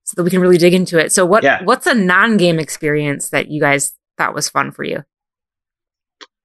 so 0.04 0.14
that 0.16 0.24
we 0.24 0.30
can 0.30 0.40
really 0.40 0.58
dig 0.58 0.74
into 0.74 0.98
it. 0.98 1.12
So 1.12 1.24
what 1.24 1.42
Yeah. 1.42 1.62
what's 1.64 1.87
a 1.87 1.94
non-game 1.94 2.58
experience 2.58 3.30
that 3.30 3.48
you 3.48 3.60
guys 3.60 3.94
thought 4.18 4.34
was 4.34 4.48
fun 4.50 4.70
for 4.72 4.84
you? 4.84 5.04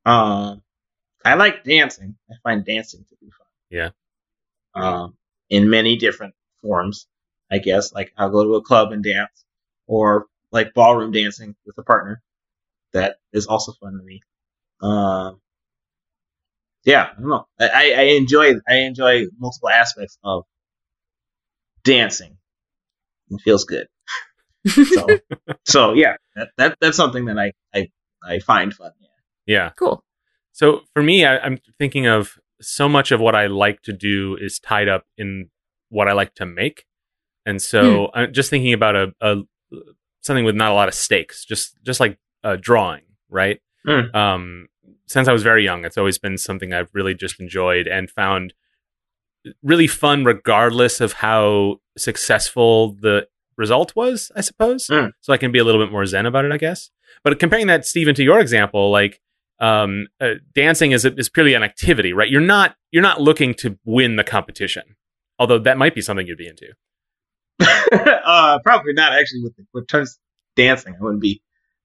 Um, 0.06 0.64
I 1.26 1.34
like 1.34 1.64
dancing. 1.66 2.16
I 2.32 2.36
find 2.44 2.64
dancing 2.64 3.04
to 3.10 3.16
be 3.20 3.30
fun. 3.32 3.48
Yeah. 3.70 3.90
Um, 4.82 5.18
in 5.50 5.70
many 5.70 5.98
different 5.98 6.34
forms, 6.62 7.08
I 7.52 7.60
guess. 7.60 7.94
Like 7.94 8.12
I'll 8.18 8.30
go 8.30 8.44
to 8.44 8.56
a 8.56 8.62
club 8.62 8.92
and 8.92 9.04
dance, 9.04 9.46
or 9.88 10.28
like 10.52 10.74
ballroom 10.74 11.12
dancing 11.12 11.56
with 11.66 11.78
a 11.78 11.84
partner. 11.84 12.22
That 12.94 13.18
is 13.34 13.48
also 13.48 13.74
fun 13.74 13.94
to 13.94 14.04
me. 14.04 14.22
Um, 14.82 15.42
yeah, 16.86 17.10
I 17.12 17.20
don't 17.20 17.30
know. 17.30 17.48
I, 17.60 17.68
I 17.68 17.94
I 17.98 18.02
enjoy 18.16 18.54
I 18.68 18.76
enjoy 18.78 19.26
multiple 19.38 19.70
aspects 19.70 20.18
of 20.24 20.44
dancing. 21.84 22.38
It 23.30 23.42
feels 23.42 23.66
good. 23.66 23.88
So 24.66 25.08
so 25.66 25.94
yeah, 25.94 26.16
that, 26.36 26.50
that 26.58 26.78
that's 26.82 26.98
something 26.98 27.26
that 27.26 27.38
I 27.38 27.54
I 27.74 27.90
I 28.24 28.40
find 28.40 28.74
fun. 28.74 28.92
Yeah. 29.00 29.08
yeah 29.46 29.70
cool. 29.78 30.04
so 30.52 30.82
for 30.94 31.02
me 31.02 31.26
I, 31.26 31.40
i'm 31.40 31.58
thinking 31.78 32.06
of 32.08 32.38
so 32.62 32.88
much 32.90 33.12
of 33.12 33.20
what 33.20 33.36
i 33.36 33.48
like 33.48 33.82
to 33.82 33.94
do 33.94 34.38
is 34.40 34.60
tied 34.60 34.88
up 34.88 35.06
in 35.18 35.50
what 35.90 36.08
i 36.08 36.14
like 36.14 36.34
to 36.36 36.46
make 36.46 36.86
and 37.46 37.62
so 37.62 38.10
i'm 38.14 38.32
just 38.34 38.50
thinking 38.50 38.74
about 38.74 38.96
a, 38.96 39.14
a 39.22 39.38
something 40.22 40.46
with 40.46 40.56
not 40.56 40.72
a 40.72 40.76
lot 40.76 40.88
of 40.88 40.94
stakes 40.94 41.46
just 41.46 41.76
just 41.84 42.00
like 42.00 42.18
uh, 42.44 42.58
drawing 42.60 43.04
right 43.30 43.60
Mm. 43.88 44.14
um 44.14 44.68
since 45.08 45.28
I 45.28 45.34
was 45.34 45.42
very 45.42 45.64
young. 45.64 45.86
It's 45.86 45.98
always 45.98 46.20
been 46.20 46.38
something 46.38 46.72
I've 46.72 46.94
really 46.94 47.16
just 47.16 47.40
enjoyed 47.40 47.88
and 47.88 48.12
found 48.12 48.54
really 49.64 49.88
fun, 49.88 50.24
regardless 50.24 51.02
of 51.02 51.14
how 51.14 51.78
successful 51.98 52.92
the 52.94 53.28
result 53.58 53.96
was. 53.96 54.32
I 54.36 54.42
suppose. 54.42 54.86
Mm. 54.88 55.14
So 55.22 55.34
I 55.34 55.38
can 55.38 55.52
be 55.52 55.58
a 55.60 55.64
little 55.64 55.84
bit 55.84 55.92
more 55.92 56.06
zen 56.06 56.26
about 56.28 56.46
it, 56.46 56.52
I 56.52 56.58
guess. 56.58 56.92
But 57.24 57.40
comparing 57.40 57.68
that, 57.68 57.86
Stephen, 57.88 58.14
to 58.16 58.24
your 58.24 58.40
example, 58.40 58.92
like 58.92 59.20
um, 59.60 60.08
uh, 60.22 60.36
dancing 60.56 60.92
is 60.92 61.06
is 61.06 61.30
purely 61.30 61.54
an 61.54 61.64
activity, 61.64 62.14
right? 62.14 62.30
You're 62.30 62.42
not 62.42 62.76
you're 62.92 63.04
not 63.04 63.22
looking 63.22 63.54
to 63.56 63.78
win 63.86 64.16
the 64.16 64.24
competition, 64.24 64.84
although 65.38 65.60
that 65.60 65.78
might 65.78 65.96
be 65.96 66.02
something 66.02 66.26
you'd 66.28 66.38
be 66.38 66.48
into. 66.48 66.68
uh, 67.60 68.60
probably 68.64 68.94
not 68.94 69.14
actually 69.14 69.42
with 69.44 69.54
with 69.74 69.88
terms 69.88 70.18
dancing. 70.56 70.96
I 71.00 71.04
wouldn't 71.04 71.22
be 71.22 71.42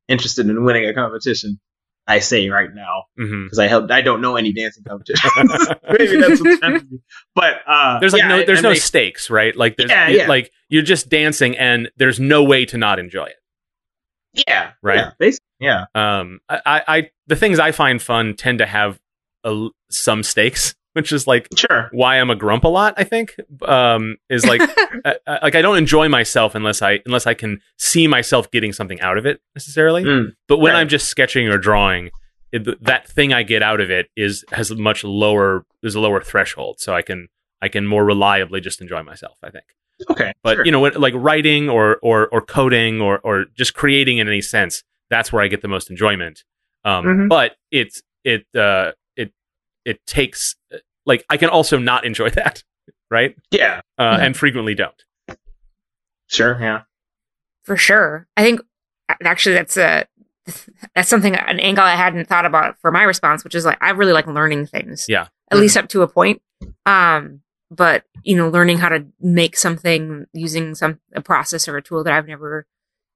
interested 0.09 0.49
in 0.49 0.65
winning 0.65 0.87
a 0.89 0.95
competition. 0.95 1.61
I 2.07 2.19
say 2.19 2.51
right 2.51 2.69
now 2.73 3.05
because 3.17 3.59
I 3.59 3.67
helped. 3.67 3.91
I 3.91 4.03
don't 4.03 4.21
know 4.21 4.37
any 4.37 4.53
dancing 4.53 4.85
competitions. 4.85 5.33
Maybe 5.99 6.19
that's 6.21 6.41
what's 6.43 6.63
happening. 6.63 7.01
But 7.35 7.61
uh, 7.67 7.99
There's 7.99 8.13
like 8.13 8.21
yeah, 8.23 8.29
no 8.29 8.45
there's 8.45 8.59
I 8.59 8.63
no 8.63 8.71
make- 8.71 8.83
stakes, 8.83 9.31
right? 9.31 9.57
Like 9.57 9.77
there's 9.79 9.91
Yeah, 9.91 10.09
yeah. 10.09 10.29
like 10.29 10.53
you're 10.69 10.83
just 10.83 11.09
dancing, 11.09 11.57
and 11.57 11.91
there's 11.97 12.21
no 12.21 12.45
way 12.45 12.67
to 12.67 12.77
not 12.77 12.99
enjoy 12.99 13.25
it. 13.27 14.45
yeah, 14.47 14.73
Right. 14.83 14.99
Yeah, 14.99 15.11
basically, 15.19 15.44
yeah. 15.61 15.85
um 15.95 16.41
I, 16.49 16.61
I 16.67 16.83
I- 16.97 17.11
the 17.27 17.37
things 17.37 17.59
i 17.59 17.73
find 17.73 18.01
fun 18.03 18.35
tend 18.35 18.59
to 18.59 18.67
have 18.67 18.99
a 19.45 19.69
some 19.91 20.23
stakes 20.23 20.75
which 20.95 21.13
is 21.13 21.27
like 21.27 21.49
Sure. 21.57 21.89
why 21.93 22.17
i'm 22.21 22.31
a 22.31 22.37
grump 22.37 22.65
a 22.65 22.69
lot 22.69 22.95
i 22.97 23.05
think 23.05 23.35
um 23.63 24.17
is 24.31 24.45
like 24.47 24.61
uh, 25.05 25.15
uh, 25.27 25.39
like 25.43 25.55
i 25.55 25.63
don't 25.63 25.77
enjoy 25.79 26.09
myself 26.09 26.55
unless 26.55 26.83
i 26.83 27.01
unless 27.07 27.27
i 27.27 27.35
can 27.35 27.61
see 27.79 28.07
myself 28.07 28.51
getting 28.51 28.73
something 28.73 29.01
out 29.01 29.19
of 29.19 29.27
it 29.27 29.41
necessarily 29.55 30.05
Mm, 30.05 30.33
but 30.49 30.59
when 30.59 30.73
right. 30.75 30.81
i'm 30.81 30.89
just 30.89 31.09
sketching 31.09 31.49
or 31.49 31.59
drawing 31.59 32.11
it, 32.53 32.83
that 32.85 33.09
thing 33.09 33.33
i 33.33 33.43
get 33.43 33.63
out 33.63 33.81
of 33.81 33.91
it 33.91 34.07
is 34.17 34.45
has 34.53 34.71
a 34.71 34.77
much 34.77 35.03
lower 35.05 35.65
there's 35.83 35.95
a 35.97 36.01
lower 36.01 36.21
threshold 36.23 36.77
so 36.79 36.95
i 36.95 37.03
can 37.03 37.29
i 37.61 37.69
can 37.69 37.87
more 37.87 38.05
reliably 38.05 38.61
just 38.61 38.81
enjoy 38.81 39.03
myself 39.03 39.37
i 39.43 39.51
think 39.51 39.65
Okay. 40.11 40.33
but 40.43 40.57
sure. 40.57 40.65
you 40.67 40.73
know 40.73 40.81
what 40.81 40.99
like 41.01 41.15
writing 41.17 41.69
or 41.71 41.99
or 42.03 42.27
or 42.29 42.41
coding 42.43 43.01
or 43.01 43.21
or 43.21 43.45
just 43.57 43.75
creating 43.75 44.19
in 44.19 44.27
any 44.29 44.41
sense 44.41 44.83
that's 45.15 45.33
where 45.33 45.43
i 45.45 45.49
get 45.49 45.63
the 45.63 45.69
most 45.77 45.91
enjoyment 45.91 46.43
um 46.85 47.05
Mhm. 47.05 47.29
but 47.29 47.57
it's 47.71 48.03
it 48.25 48.45
uh 48.57 48.93
it 49.17 49.33
it 49.85 49.99
takes 50.07 50.57
like 51.07 51.25
i 51.31 51.37
can 51.37 51.49
also 51.49 51.79
not 51.79 52.05
enjoy 52.05 52.29
that 52.41 52.63
right 53.11 53.37
yeah. 53.51 53.81
uh 53.99 54.03
Yeah. 54.19 54.25
and 54.25 54.37
frequently 54.37 54.75
don't 54.75 55.01
Sure. 56.27 56.57
Yeah. 56.61 56.83
For 57.65 57.77
sure. 57.77 58.27
I 58.37 58.43
think 58.43 58.61
actually 59.23 59.55
that's 59.55 59.77
a 59.77 60.07
that's 60.95 61.09
something 61.09 61.35
an 61.37 61.61
angle 61.61 61.85
I 61.85 61.97
hadn't 61.97 62.27
thought 62.29 62.47
about 62.47 62.79
for 62.81 62.91
my 62.91 63.03
response, 63.03 63.45
which 63.45 63.55
is 63.55 63.65
like 63.65 63.79
I 63.81 63.91
really 63.91 64.13
like 64.13 64.27
learning 64.27 64.67
things. 64.67 65.07
Yeah. 65.09 65.29
At 65.51 65.59
least 65.59 65.77
up 65.77 65.89
to 65.91 66.03
a 66.03 66.09
point. 66.09 66.41
Um, 66.87 67.43
but 67.71 68.05
you 68.23 68.37
know, 68.37 68.49
learning 68.49 68.79
how 68.79 68.89
to 68.89 69.07
make 69.21 69.57
something 69.57 70.27
using 70.33 70.75
some 70.75 70.99
a 71.15 71.21
process 71.21 71.69
or 71.69 71.77
a 71.77 71.83
tool 71.83 72.03
that 72.05 72.13
I've 72.13 72.27
never 72.27 72.67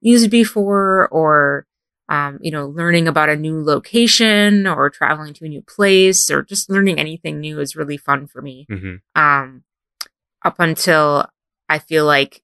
used 0.00 0.30
before, 0.30 1.08
or 1.08 1.66
um, 2.08 2.38
you 2.40 2.50
know, 2.50 2.66
learning 2.66 3.06
about 3.08 3.28
a 3.28 3.36
new 3.36 3.62
location 3.62 4.66
or 4.66 4.88
traveling 4.90 5.34
to 5.34 5.44
a 5.44 5.48
new 5.48 5.62
place 5.62 6.30
or 6.30 6.42
just 6.42 6.70
learning 6.70 6.98
anything 6.98 7.40
new 7.40 7.60
is 7.60 7.76
really 7.76 7.96
fun 7.98 8.26
for 8.26 8.40
me 8.42 8.66
hmm 8.70 8.96
um, 9.14 9.62
up 10.44 10.56
until 10.58 11.26
I 11.68 11.78
feel 11.78 12.06
like 12.06 12.42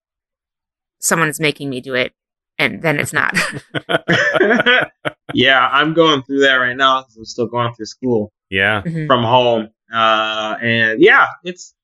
someone 1.01 1.29
is 1.29 1.41
making 1.41 1.71
me 1.71 1.81
do 1.81 1.95
it, 1.95 2.13
and 2.59 2.83
then 2.83 2.99
it's 2.99 3.13
not. 3.13 3.35
yeah, 5.35 5.69
I'm 5.73 5.95
going 5.95 6.23
through 6.23 6.41
that 6.41 6.55
right 6.57 6.77
now 6.77 7.03
'cause 7.03 7.17
I'm 7.17 7.25
still 7.25 7.47
going 7.47 7.73
through 7.75 7.87
school 7.87 8.33
yeah 8.51 8.83
Mhm. 8.85 9.07
from 9.07 9.23
home. 9.23 9.69
Uh, 9.93 10.57
and 10.61 11.01
yeah, 11.01 11.27
it's 11.45 11.75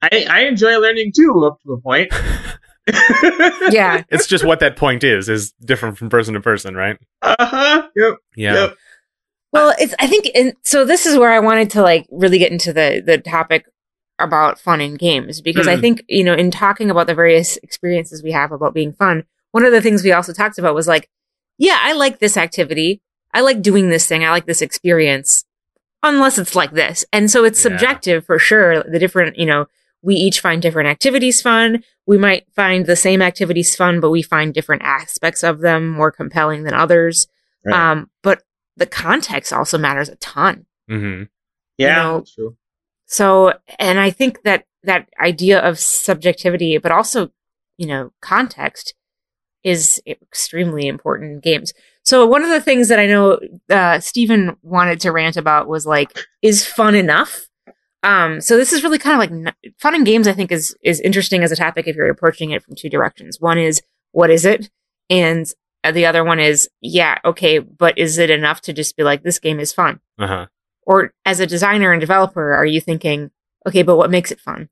I 0.00 0.26
I 0.28 0.40
enjoy 0.46 0.78
learning 0.78 1.12
too 1.14 1.44
up 1.46 1.58
to 1.62 1.72
a 1.74 1.80
point. 1.80 2.12
yeah, 3.70 4.02
it's 4.10 4.26
just 4.26 4.44
what 4.44 4.60
that 4.60 4.76
point 4.76 5.04
is 5.04 5.28
is 5.28 5.52
different 5.64 5.98
from 5.98 6.10
person 6.10 6.34
to 6.34 6.40
person 6.40 6.74
right 6.74 6.98
Uh 7.22 7.34
huh. 7.38 7.88
Yep. 7.96 8.14
yeah 8.36 8.54
Yep. 8.54 8.76
Well, 9.52 9.74
it's 9.78 9.94
I 9.98 10.06
think 10.06 10.30
and 10.34 10.54
so 10.64 10.84
this 10.84 11.04
is 11.06 11.16
where 11.18 11.30
I 11.30 11.38
wanted 11.40 11.70
to 11.70 11.82
like 11.82 12.06
really 12.10 12.38
get 12.38 12.52
into 12.52 12.72
the 12.72 13.02
the 13.04 13.18
topic 13.18 13.66
about 14.18 14.58
fun 14.58 14.80
in 14.80 14.94
games 14.94 15.40
because 15.40 15.66
I 15.68 15.76
Mm. 15.76 15.80
think, 15.80 16.02
you 16.08 16.22
know, 16.24 16.34
in 16.34 16.50
talking 16.50 16.90
about 16.90 17.06
the 17.06 17.14
various 17.14 17.56
experiences 17.58 18.22
we 18.22 18.32
have 18.32 18.52
about 18.52 18.72
being 18.74 18.92
fun, 18.92 19.24
one 19.50 19.64
of 19.64 19.72
the 19.72 19.80
things 19.80 20.02
we 20.02 20.12
also 20.12 20.32
talked 20.32 20.58
about 20.58 20.74
was 20.74 20.86
like, 20.88 21.08
yeah, 21.58 21.78
I 21.82 21.92
like 21.92 22.18
this 22.18 22.36
activity. 22.36 23.02
I 23.34 23.40
like 23.40 23.62
doing 23.62 23.88
this 23.90 24.06
thing. 24.06 24.24
I 24.24 24.30
like 24.30 24.46
this 24.46 24.62
experience 24.62 25.44
unless 26.02 26.38
it's 26.38 26.54
like 26.54 26.72
this. 26.72 27.04
And 27.12 27.30
so 27.30 27.44
it's 27.44 27.58
Yeah. 27.58 27.70
subjective 27.70 28.24
for 28.26 28.38
sure. 28.38 28.82
The 28.84 28.98
different, 28.98 29.38
you 29.38 29.46
know, 29.46 29.66
we 30.02 30.14
each 30.14 30.40
find 30.40 30.62
different 30.62 30.88
activities 30.88 31.42
fun. 31.42 31.82
We 32.06 32.18
might 32.18 32.46
find 32.54 32.86
the 32.86 32.96
same 32.96 33.22
activities 33.22 33.76
fun, 33.76 34.00
but 34.00 34.10
we 34.10 34.22
find 34.22 34.52
different 34.52 34.82
aspects 34.82 35.42
of 35.42 35.60
them 35.60 35.88
more 35.88 36.10
compelling 36.10 36.64
than 36.64 36.74
others. 36.74 37.26
Right. 37.64 37.92
Um, 37.92 38.10
but 38.22 38.42
the 38.76 38.86
context 38.86 39.52
also 39.52 39.78
matters 39.78 40.08
a 40.08 40.16
ton. 40.16 40.66
hmm 40.88 41.24
Yeah. 41.78 41.96
know, 42.02 42.24
true. 42.34 42.56
So, 43.06 43.52
and 43.78 44.00
I 44.00 44.10
think 44.10 44.42
that 44.42 44.66
that 44.84 45.08
idea 45.20 45.60
of 45.60 45.78
subjectivity, 45.78 46.78
but 46.78 46.90
also, 46.90 47.30
you 47.76 47.86
know, 47.86 48.12
context 48.20 48.94
is 49.62 50.02
extremely 50.06 50.88
important 50.88 51.32
in 51.32 51.40
games. 51.40 51.72
So 52.04 52.26
one 52.26 52.42
of 52.42 52.50
the 52.50 52.60
things 52.60 52.88
that 52.88 52.98
I 52.98 53.06
know 53.06 53.38
uh, 53.70 54.00
Stephen 54.00 54.56
wanted 54.62 55.00
to 55.00 55.12
rant 55.12 55.36
about 55.36 55.68
was 55.68 55.86
like, 55.86 56.18
is 56.40 56.66
fun 56.66 56.94
enough? 56.94 57.46
Um, 58.02 58.40
so 58.40 58.56
this 58.56 58.72
is 58.72 58.82
really 58.82 58.98
kind 58.98 59.14
of 59.14 59.20
like 59.20 59.48
n- 59.48 59.72
fun 59.78 59.94
and 59.94 60.04
games. 60.04 60.26
I 60.26 60.32
think 60.32 60.50
is 60.50 60.76
is 60.82 61.00
interesting 61.00 61.42
as 61.42 61.52
a 61.52 61.56
topic 61.56 61.86
if 61.86 61.96
you're 61.96 62.10
approaching 62.10 62.50
it 62.50 62.62
from 62.62 62.74
two 62.74 62.88
directions. 62.88 63.40
One 63.40 63.58
is 63.58 63.80
what 64.10 64.30
is 64.30 64.44
it, 64.44 64.70
and 65.08 65.46
the 65.90 66.06
other 66.06 66.24
one 66.24 66.40
is 66.40 66.68
yeah, 66.80 67.18
okay, 67.24 67.58
but 67.58 67.98
is 67.98 68.18
it 68.18 68.30
enough 68.30 68.60
to 68.62 68.72
just 68.72 68.96
be 68.96 69.02
like 69.02 69.22
this 69.22 69.38
game 69.38 69.60
is 69.60 69.72
fun? 69.72 70.00
uh-huh 70.18 70.46
or 70.86 71.12
as 71.24 71.40
a 71.40 71.46
designer 71.46 71.92
and 71.92 72.00
developer, 72.00 72.52
are 72.54 72.66
you 72.66 72.80
thinking, 72.80 73.30
okay, 73.66 73.82
but 73.82 73.96
what 73.96 74.10
makes 74.10 74.30
it 74.30 74.40
fun? 74.40 74.68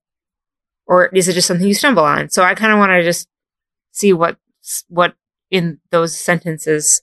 Or 0.87 1.07
is 1.07 1.29
it 1.29 1.35
just 1.35 1.47
something 1.47 1.66
you 1.66 1.75
stumble 1.75 2.05
on? 2.05 2.31
So 2.31 2.43
I 2.43 2.55
kind 2.55 2.73
of 2.73 2.79
want 2.79 2.90
to 2.90 3.03
just 3.03 3.29
see 3.93 4.12
what 4.12 4.37
what 4.88 5.14
in 5.51 5.81
those 5.90 6.16
sentences 6.16 7.03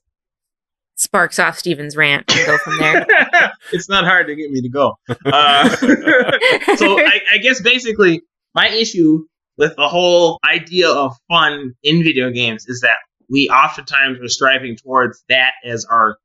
sparks 0.97 1.39
off 1.39 1.57
Steven's 1.57 1.95
rant 1.95 2.25
and 2.29 2.45
go 2.45 2.57
from 2.57 2.77
there. 2.79 3.05
it's 3.71 3.87
not 3.87 4.03
hard 4.03 4.27
to 4.27 4.35
get 4.35 4.51
me 4.51 4.61
to 4.61 4.69
go. 4.69 4.97
Uh, 5.25 5.69
so 6.75 6.99
I, 6.99 7.21
I 7.33 7.37
guess 7.37 7.61
basically 7.61 8.21
my 8.53 8.67
issue 8.67 9.25
with 9.57 9.75
the 9.75 9.87
whole 9.87 10.39
idea 10.43 10.89
of 10.89 11.15
fun 11.29 11.75
in 11.83 12.03
video 12.03 12.31
games 12.31 12.65
is 12.67 12.81
that 12.81 12.97
we 13.29 13.49
oftentimes 13.49 14.19
are 14.19 14.27
striving 14.27 14.75
towards 14.75 15.23
that 15.29 15.51
as 15.63 15.85
our 15.85 16.17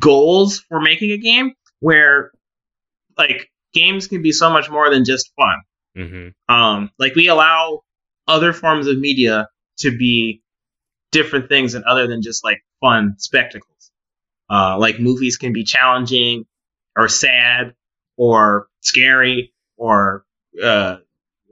goals 0.00 0.60
for 0.68 0.80
making 0.80 1.10
a 1.10 1.18
game 1.18 1.52
where 1.80 2.30
like 3.16 3.48
games 3.72 4.06
can 4.06 4.22
be 4.22 4.32
so 4.32 4.50
much 4.50 4.70
more 4.70 4.90
than 4.90 5.04
just 5.04 5.30
fun 5.36 5.58
hmm 5.94 6.28
um 6.52 6.90
like 6.98 7.14
we 7.14 7.28
allow 7.28 7.80
other 8.26 8.52
forms 8.52 8.86
of 8.86 8.98
media 8.98 9.46
to 9.78 9.96
be 9.96 10.42
different 11.10 11.48
things 11.48 11.74
and 11.74 11.84
other 11.84 12.06
than 12.06 12.22
just 12.22 12.42
like 12.42 12.58
fun 12.80 13.14
spectacles 13.18 13.71
uh 14.52 14.78
like 14.78 15.00
movies 15.00 15.36
can 15.38 15.52
be 15.52 15.64
challenging 15.64 16.44
or 16.96 17.08
sad 17.08 17.74
or 18.16 18.68
scary 18.80 19.52
or 19.76 20.24
uh 20.62 20.96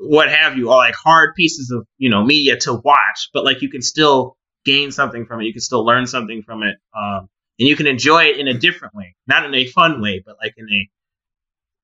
what 0.03 0.31
have 0.31 0.57
you, 0.57 0.71
or 0.71 0.77
like 0.77 0.95
hard 0.95 1.35
pieces 1.35 1.71
of 1.71 1.87
you 1.99 2.11
know 2.11 2.25
media 2.25 2.57
to 2.59 2.75
watch, 2.75 3.29
but 3.35 3.45
like 3.45 3.63
you 3.63 3.69
can 3.69 3.83
still 3.83 4.37
gain 4.65 4.93
something 4.93 5.27
from 5.27 5.41
it. 5.41 5.45
You 5.45 5.53
can 5.53 5.61
still 5.61 5.85
learn 5.85 6.07
something 6.07 6.43
from 6.43 6.63
it, 6.63 6.77
um, 6.97 7.29
and 7.59 7.69
you 7.69 7.77
can 7.77 7.87
enjoy 7.87 8.25
it 8.25 8.39
in 8.39 8.49
a 8.49 8.55
different 8.55 8.95
way, 8.95 9.15
not 9.27 9.45
in 9.45 9.55
a 9.55 9.67
fun 9.67 10.01
way, 10.01 10.23
but 10.25 10.37
like 10.43 10.55
in 10.57 10.67
a 10.71 10.91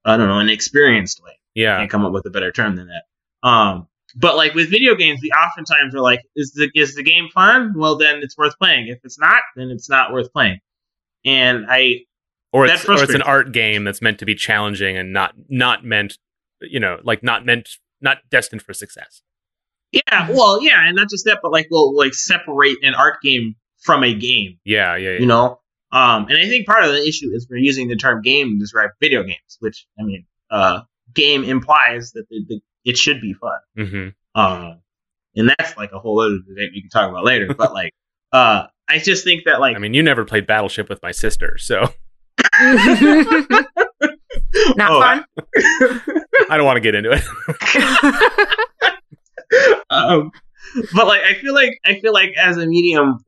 I 0.07 0.16
don't 0.16 0.29
know, 0.29 0.38
an 0.38 0.48
experienced 0.48 1.22
way. 1.22 1.33
Yeah. 1.55 1.74
I 1.74 1.81
Can't 1.81 1.90
come 1.90 2.05
up 2.07 2.12
with 2.12 2.26
a 2.26 2.31
better 2.31 2.52
term 2.52 2.76
than 2.76 2.88
that. 2.88 3.48
Um, 3.48 3.88
but 4.14 4.37
like 4.37 4.55
with 4.55 4.70
video 4.70 4.94
games, 4.94 5.20
we 5.22 5.31
oftentimes 5.31 5.94
are 5.94 6.00
like, 6.00 6.20
is 6.37 6.52
the 6.52 6.70
is 6.74 6.94
the 6.94 7.02
game 7.02 7.29
fun? 7.35 7.74
Well, 7.76 7.96
then 7.96 8.20
it's 8.22 8.38
worth 8.38 8.57
playing. 8.59 8.88
If 8.88 8.98
it's 9.05 9.18
not, 9.18 9.42
then 9.57 9.70
it's 9.70 9.90
not 9.90 10.12
worth 10.12 10.33
playing. 10.33 10.61
And 11.26 11.66
I 11.68 12.04
Or 12.52 12.64
it's 12.66 12.88
or 12.88 13.02
it's 13.02 13.14
an 13.14 13.22
art 13.22 13.52
game 13.52 13.84
that's 13.84 14.00
meant 14.00 14.20
to 14.20 14.24
be 14.24 14.34
challenging 14.34 14.96
and 14.96 15.12
not 15.12 15.34
not 15.48 15.84
meant, 15.84 16.16
you 16.62 16.80
know, 16.80 17.00
like 17.02 17.22
not 17.22 17.44
meant 17.44 17.68
not 18.00 18.18
destined 18.30 18.62
for 18.62 18.72
success. 18.72 19.22
Yeah, 19.92 20.30
well, 20.30 20.62
yeah, 20.62 20.86
and 20.86 20.96
not 20.96 21.10
just 21.10 21.24
that, 21.26 21.40
but 21.42 21.52
like 21.52 21.68
we'll 21.70 21.94
like 21.96 22.14
separate 22.14 22.78
an 22.82 22.94
art 22.94 23.20
game 23.22 23.56
from 23.80 24.04
a 24.04 24.14
game, 24.14 24.58
Yeah, 24.64 24.96
yeah, 24.96 25.10
yeah. 25.10 25.18
you 25.20 25.26
know. 25.26 25.60
Um, 25.92 26.26
and 26.28 26.36
I 26.38 26.48
think 26.48 26.66
part 26.66 26.84
of 26.84 26.90
the 26.92 27.06
issue 27.06 27.30
is 27.32 27.46
we're 27.48 27.56
using 27.58 27.88
the 27.88 27.96
term 27.96 28.20
game 28.20 28.50
to 28.50 28.58
describe 28.58 28.90
video 29.00 29.22
games, 29.22 29.56
which 29.60 29.86
I 29.98 30.02
mean, 30.02 30.26
uh, 30.50 30.80
game 31.14 31.44
implies 31.44 32.12
that 32.12 32.28
the, 32.28 32.44
the, 32.48 32.60
it 32.84 32.96
should 32.96 33.20
be 33.20 33.34
fun. 33.34 33.58
hmm 33.76 34.08
Um, 34.38 34.80
and 35.36 35.48
that's 35.56 35.76
like 35.76 35.92
a 35.92 35.98
whole 35.98 36.20
other 36.20 36.38
debate 36.46 36.70
we 36.74 36.80
can 36.82 36.90
talk 36.90 37.08
about 37.08 37.24
later. 37.24 37.54
but 37.54 37.72
like, 37.72 37.92
uh, 38.37 38.66
I 38.88 38.99
just 38.99 39.25
think 39.25 39.44
that 39.44 39.61
like 39.61 39.77
I 39.77 39.79
mean, 39.79 39.94
you 39.94 40.03
never 40.03 40.25
played 40.25 40.46
Battleship 40.46 40.88
with 40.88 41.01
my 41.03 41.12
sister, 41.12 41.57
so 41.59 41.83
Not 44.77 44.90
Oh, 44.90 45.01
fun. 45.01 45.25
I 46.51 46.57
don't 46.57 46.64
want 46.64 46.77
to 46.77 46.81
get 46.81 46.94
into 46.94 47.11
it. 47.12 47.22
um, 49.90 50.31
but 50.94 51.07
like 51.07 51.22
I 51.22 51.35
feel 51.35 51.55
like 51.55 51.79
I 51.85 52.01
feel 52.01 52.12
like 52.12 52.35
as 52.37 52.57
a 52.57 52.66
medium, 52.66 53.18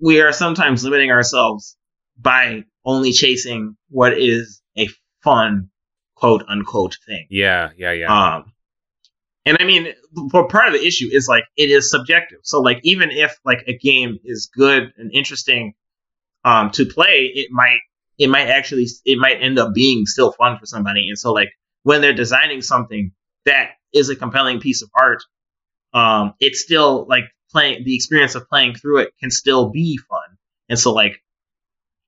we 0.00 0.20
are 0.20 0.32
sometimes 0.32 0.84
limiting 0.84 1.10
ourselves 1.10 1.76
by 2.18 2.64
only 2.84 3.12
chasing 3.12 3.76
what 3.88 4.16
is 4.18 4.60
a 4.78 4.88
fun 5.22 5.70
quote 6.16 6.44
unquote 6.48 6.96
thing. 7.06 7.26
yeah, 7.30 7.70
yeah, 7.76 7.92
yeah. 7.92 8.34
Um, 8.36 8.52
and 9.46 9.56
I 9.60 9.64
mean, 9.64 9.92
but 10.30 10.48
part 10.48 10.68
of 10.68 10.74
the 10.74 10.86
issue 10.86 11.08
is 11.10 11.26
like 11.28 11.44
it 11.56 11.70
is 11.70 11.90
subjective. 11.90 12.40
So 12.42 12.60
like 12.60 12.80
even 12.82 13.10
if 13.10 13.38
like 13.44 13.64
a 13.66 13.76
game 13.76 14.18
is 14.24 14.50
good 14.54 14.92
and 14.96 15.10
interesting 15.12 15.74
um 16.44 16.70
to 16.72 16.86
play, 16.86 17.30
it 17.34 17.50
might 17.50 17.78
it 18.18 18.28
might 18.28 18.48
actually 18.48 18.86
it 19.04 19.18
might 19.18 19.40
end 19.40 19.58
up 19.58 19.74
being 19.74 20.06
still 20.06 20.32
fun 20.32 20.58
for 20.58 20.66
somebody. 20.66 21.08
And 21.08 21.18
so 21.18 21.32
like 21.32 21.50
when 21.82 22.00
they're 22.02 22.12
designing 22.12 22.60
something 22.60 23.12
that 23.46 23.70
is 23.94 24.10
a 24.10 24.16
compelling 24.16 24.60
piece 24.60 24.82
of 24.82 24.90
art, 24.94 25.22
um, 25.94 26.34
it's 26.38 26.60
still 26.60 27.06
like 27.08 27.24
playing 27.50 27.84
the 27.84 27.96
experience 27.96 28.34
of 28.34 28.46
playing 28.48 28.74
through 28.74 28.98
it 28.98 29.12
can 29.18 29.30
still 29.30 29.70
be 29.70 29.98
fun. 30.08 30.36
And 30.68 30.78
so 30.78 30.92
like 30.92 31.22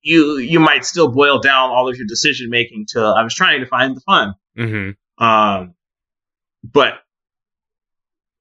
you 0.03 0.37
you 0.37 0.61
might 0.61 0.85
still 0.85 1.11
boil 1.11 1.41
down 1.41 1.71
all 1.71 1.89
of 1.89 1.97
your 1.97 2.07
decision 2.07 2.51
making 2.51 2.87
to 2.91 3.01
I 3.01 3.23
was 3.25 3.35
trying 3.35 3.61
to 3.61 3.67
find 3.67 3.97
the 3.97 4.01
fun. 4.01 4.35
hmm 4.57 4.91
Um, 5.25 5.75
but 6.63 6.95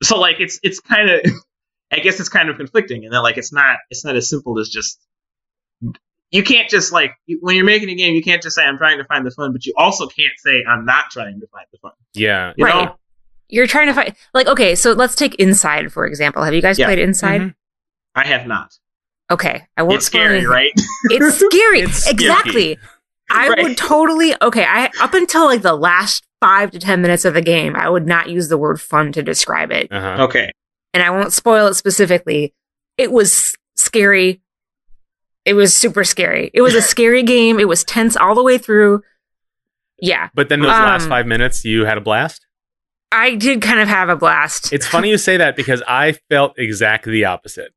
so 0.04 0.20
like 0.20 0.40
it's 0.40 0.60
it's 0.64 0.80
kind 0.80 1.10
of 1.10 1.22
I 1.92 2.00
guess 2.00 2.20
it's 2.20 2.30
kind 2.30 2.50
of 2.50 2.58
conflicting, 2.58 3.04
and 3.06 3.14
then 3.14 3.22
like 3.24 3.38
it's 3.38 3.52
not 3.52 3.78
it's 3.90 4.06
not 4.06 4.16
as 4.16 4.30
simple 4.30 4.60
as 4.60 4.70
just 4.70 5.00
you 6.32 6.44
can't 6.44 6.70
just 6.70 6.94
like 6.94 7.12
when 7.42 7.56
you're 7.56 7.66
making 7.66 7.90
a 7.90 7.96
game, 7.96 8.16
you 8.16 8.24
can't 8.24 8.42
just 8.42 8.56
say 8.56 8.64
I'm 8.64 8.78
trying 8.78 8.98
to 9.00 9.04
find 9.06 9.26
the 9.26 9.32
fun, 9.32 9.52
but 9.52 9.66
you 9.66 9.74
also 9.78 10.08
can't 10.08 10.32
say 10.38 10.64
I'm 10.68 10.86
not 10.86 11.12
trying 11.12 11.40
to 11.42 11.48
find 11.48 11.66
the 11.72 11.78
fun. 11.80 11.92
Yeah. 12.14 12.54
You 12.56 12.66
Right. 12.66 12.86
know? 12.86 12.96
You're 13.50 13.68
trying 13.68 13.88
to 13.88 13.94
find, 13.94 14.16
like, 14.34 14.48
okay, 14.48 14.76
so 14.76 14.94
let's 14.94 15.14
take 15.14 15.36
Inside, 15.36 15.92
for 15.92 16.06
example. 16.08 16.42
Have 16.44 16.54
you 16.54 16.62
guys 16.62 16.80
Yeah. 16.80 16.86
played 16.86 17.00
Inside? 17.00 17.42
Mhm. 17.42 17.56
I 18.16 18.26
have 18.26 18.48
not. 18.48 18.72
Okay. 19.30 19.68
I 19.76 19.84
won't 19.84 19.96
It's 19.96 20.06
scary, 20.06 20.36
anything. 20.38 20.48
right? 20.50 20.72
It's 21.10 21.36
scary. 21.38 21.82
It's 21.82 22.06
spooky. 22.06 22.80
Exactly. 23.32 23.54
I 23.54 23.56
Right. 23.56 23.64
would 23.70 23.78
totally 23.78 24.36
okay. 24.42 24.66
I 24.68 24.90
up 25.02 25.14
until 25.14 25.46
like 25.46 25.62
the 25.62 25.76
last 25.76 26.24
five 26.40 26.72
to 26.72 26.80
ten 26.80 27.02
minutes 27.02 27.26
of 27.26 27.34
the 27.34 27.42
game, 27.42 27.76
I 27.76 27.90
would 27.90 28.06
not 28.08 28.30
use 28.30 28.50
the 28.50 28.58
word 28.58 28.80
fun 28.82 29.12
to 29.14 29.24
describe 29.24 29.72
it. 29.72 29.92
Uh-huh. 29.92 30.24
okay. 30.26 30.52
And 30.94 31.02
I 31.04 31.10
won't 31.10 31.32
spoil 31.34 31.68
it 31.68 31.76
specifically. 31.76 32.54
It 32.98 33.12
was 33.12 33.56
scary. 33.76 34.42
It 35.46 35.54
was 35.54 35.76
super 35.76 36.04
scary. 36.04 36.52
It 36.54 36.62
was 36.62 36.76
a 36.76 36.82
scary 36.94 37.24
game. 37.24 37.60
It 37.60 37.68
was 37.68 37.84
tense 37.84 38.16
all 38.18 38.36
the 38.36 38.44
way 38.44 38.58
through. 38.58 39.02
Yeah. 40.00 40.30
But 40.34 40.50
then 40.50 40.60
those 40.62 40.70
last 40.70 41.04
Um, 41.04 41.10
five 41.10 41.28
minutes, 41.28 41.64
you 41.64 41.86
had 41.86 41.98
a 41.98 42.02
blast. 42.02 42.46
I 43.12 43.36
did 43.36 43.62
kind 43.62 43.80
of 43.80 43.88
have 43.88 44.10
a 44.10 44.16
blast. 44.16 44.72
It's 44.72 44.88
funny 44.88 45.10
you 45.10 45.18
say 45.18 45.38
that 45.38 45.56
because 45.56 45.84
I 45.88 46.14
felt 46.30 46.54
exactly 46.58 47.12
the 47.12 47.26
opposite. 47.26 47.72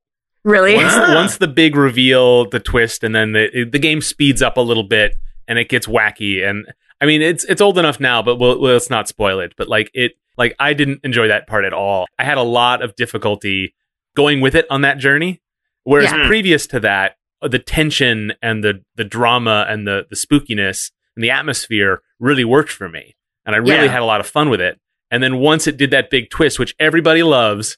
really? 0.44 0.76
Once, 0.76 0.94
once 1.14 1.36
the 1.38 1.48
big 1.48 1.74
reveal, 1.76 2.48
the 2.48 2.60
twist, 2.60 3.02
and 3.04 3.14
then 3.14 3.32
the 3.32 3.64
the 3.70 3.78
game 3.78 4.00
speeds 4.00 4.42
up 4.42 4.56
a 4.56 4.60
little 4.60 4.84
bit 4.84 5.16
and 5.48 5.58
it 5.58 5.68
gets 5.68 5.86
wacky. 5.86 6.48
And 6.48 6.66
I 7.00 7.06
mean, 7.06 7.22
it's 7.22 7.44
it's 7.44 7.60
old 7.60 7.78
enough 7.78 8.00
now, 8.00 8.22
but 8.22 8.36
we'll, 8.36 8.60
let's 8.60 8.90
not 8.90 9.08
spoil 9.08 9.40
it. 9.40 9.54
But 9.56 9.68
like 9.68 9.90
it, 9.94 10.12
like 10.36 10.54
I 10.58 10.72
didn't 10.74 11.00
enjoy 11.04 11.28
that 11.28 11.46
part 11.46 11.64
at 11.64 11.72
all. 11.72 12.06
I 12.18 12.24
had 12.24 12.38
a 12.38 12.42
lot 12.42 12.82
of 12.82 12.96
difficulty 12.96 13.74
going 14.16 14.40
with 14.40 14.54
it 14.54 14.66
on 14.70 14.82
that 14.82 14.98
journey. 14.98 15.40
Whereas 15.84 16.10
Yeah. 16.12 16.26
previous 16.26 16.66
to 16.68 16.80
that, 16.80 17.16
the 17.42 17.58
tension 17.58 18.32
and 18.42 18.64
the 18.64 18.82
the 18.96 19.04
drama 19.04 19.66
and 19.68 19.86
the 19.86 20.06
the 20.08 20.16
spookiness 20.16 20.90
and 21.16 21.22
the 21.24 21.30
atmosphere 21.30 22.00
really 22.18 22.44
worked 22.44 22.70
for 22.70 22.88
me, 22.88 23.14
and 23.44 23.54
I 23.54 23.58
really 23.58 23.84
Yeah. 23.84 23.88
had 23.92 24.02
a 24.02 24.06
lot 24.06 24.20
of 24.20 24.26
fun 24.26 24.48
with 24.50 24.60
it. 24.60 24.80
And 25.10 25.22
then 25.22 25.36
once 25.38 25.66
it 25.66 25.76
did 25.76 25.90
that 25.90 26.10
big 26.10 26.30
twist, 26.30 26.58
which 26.58 26.74
everybody 26.80 27.22
loves, 27.22 27.76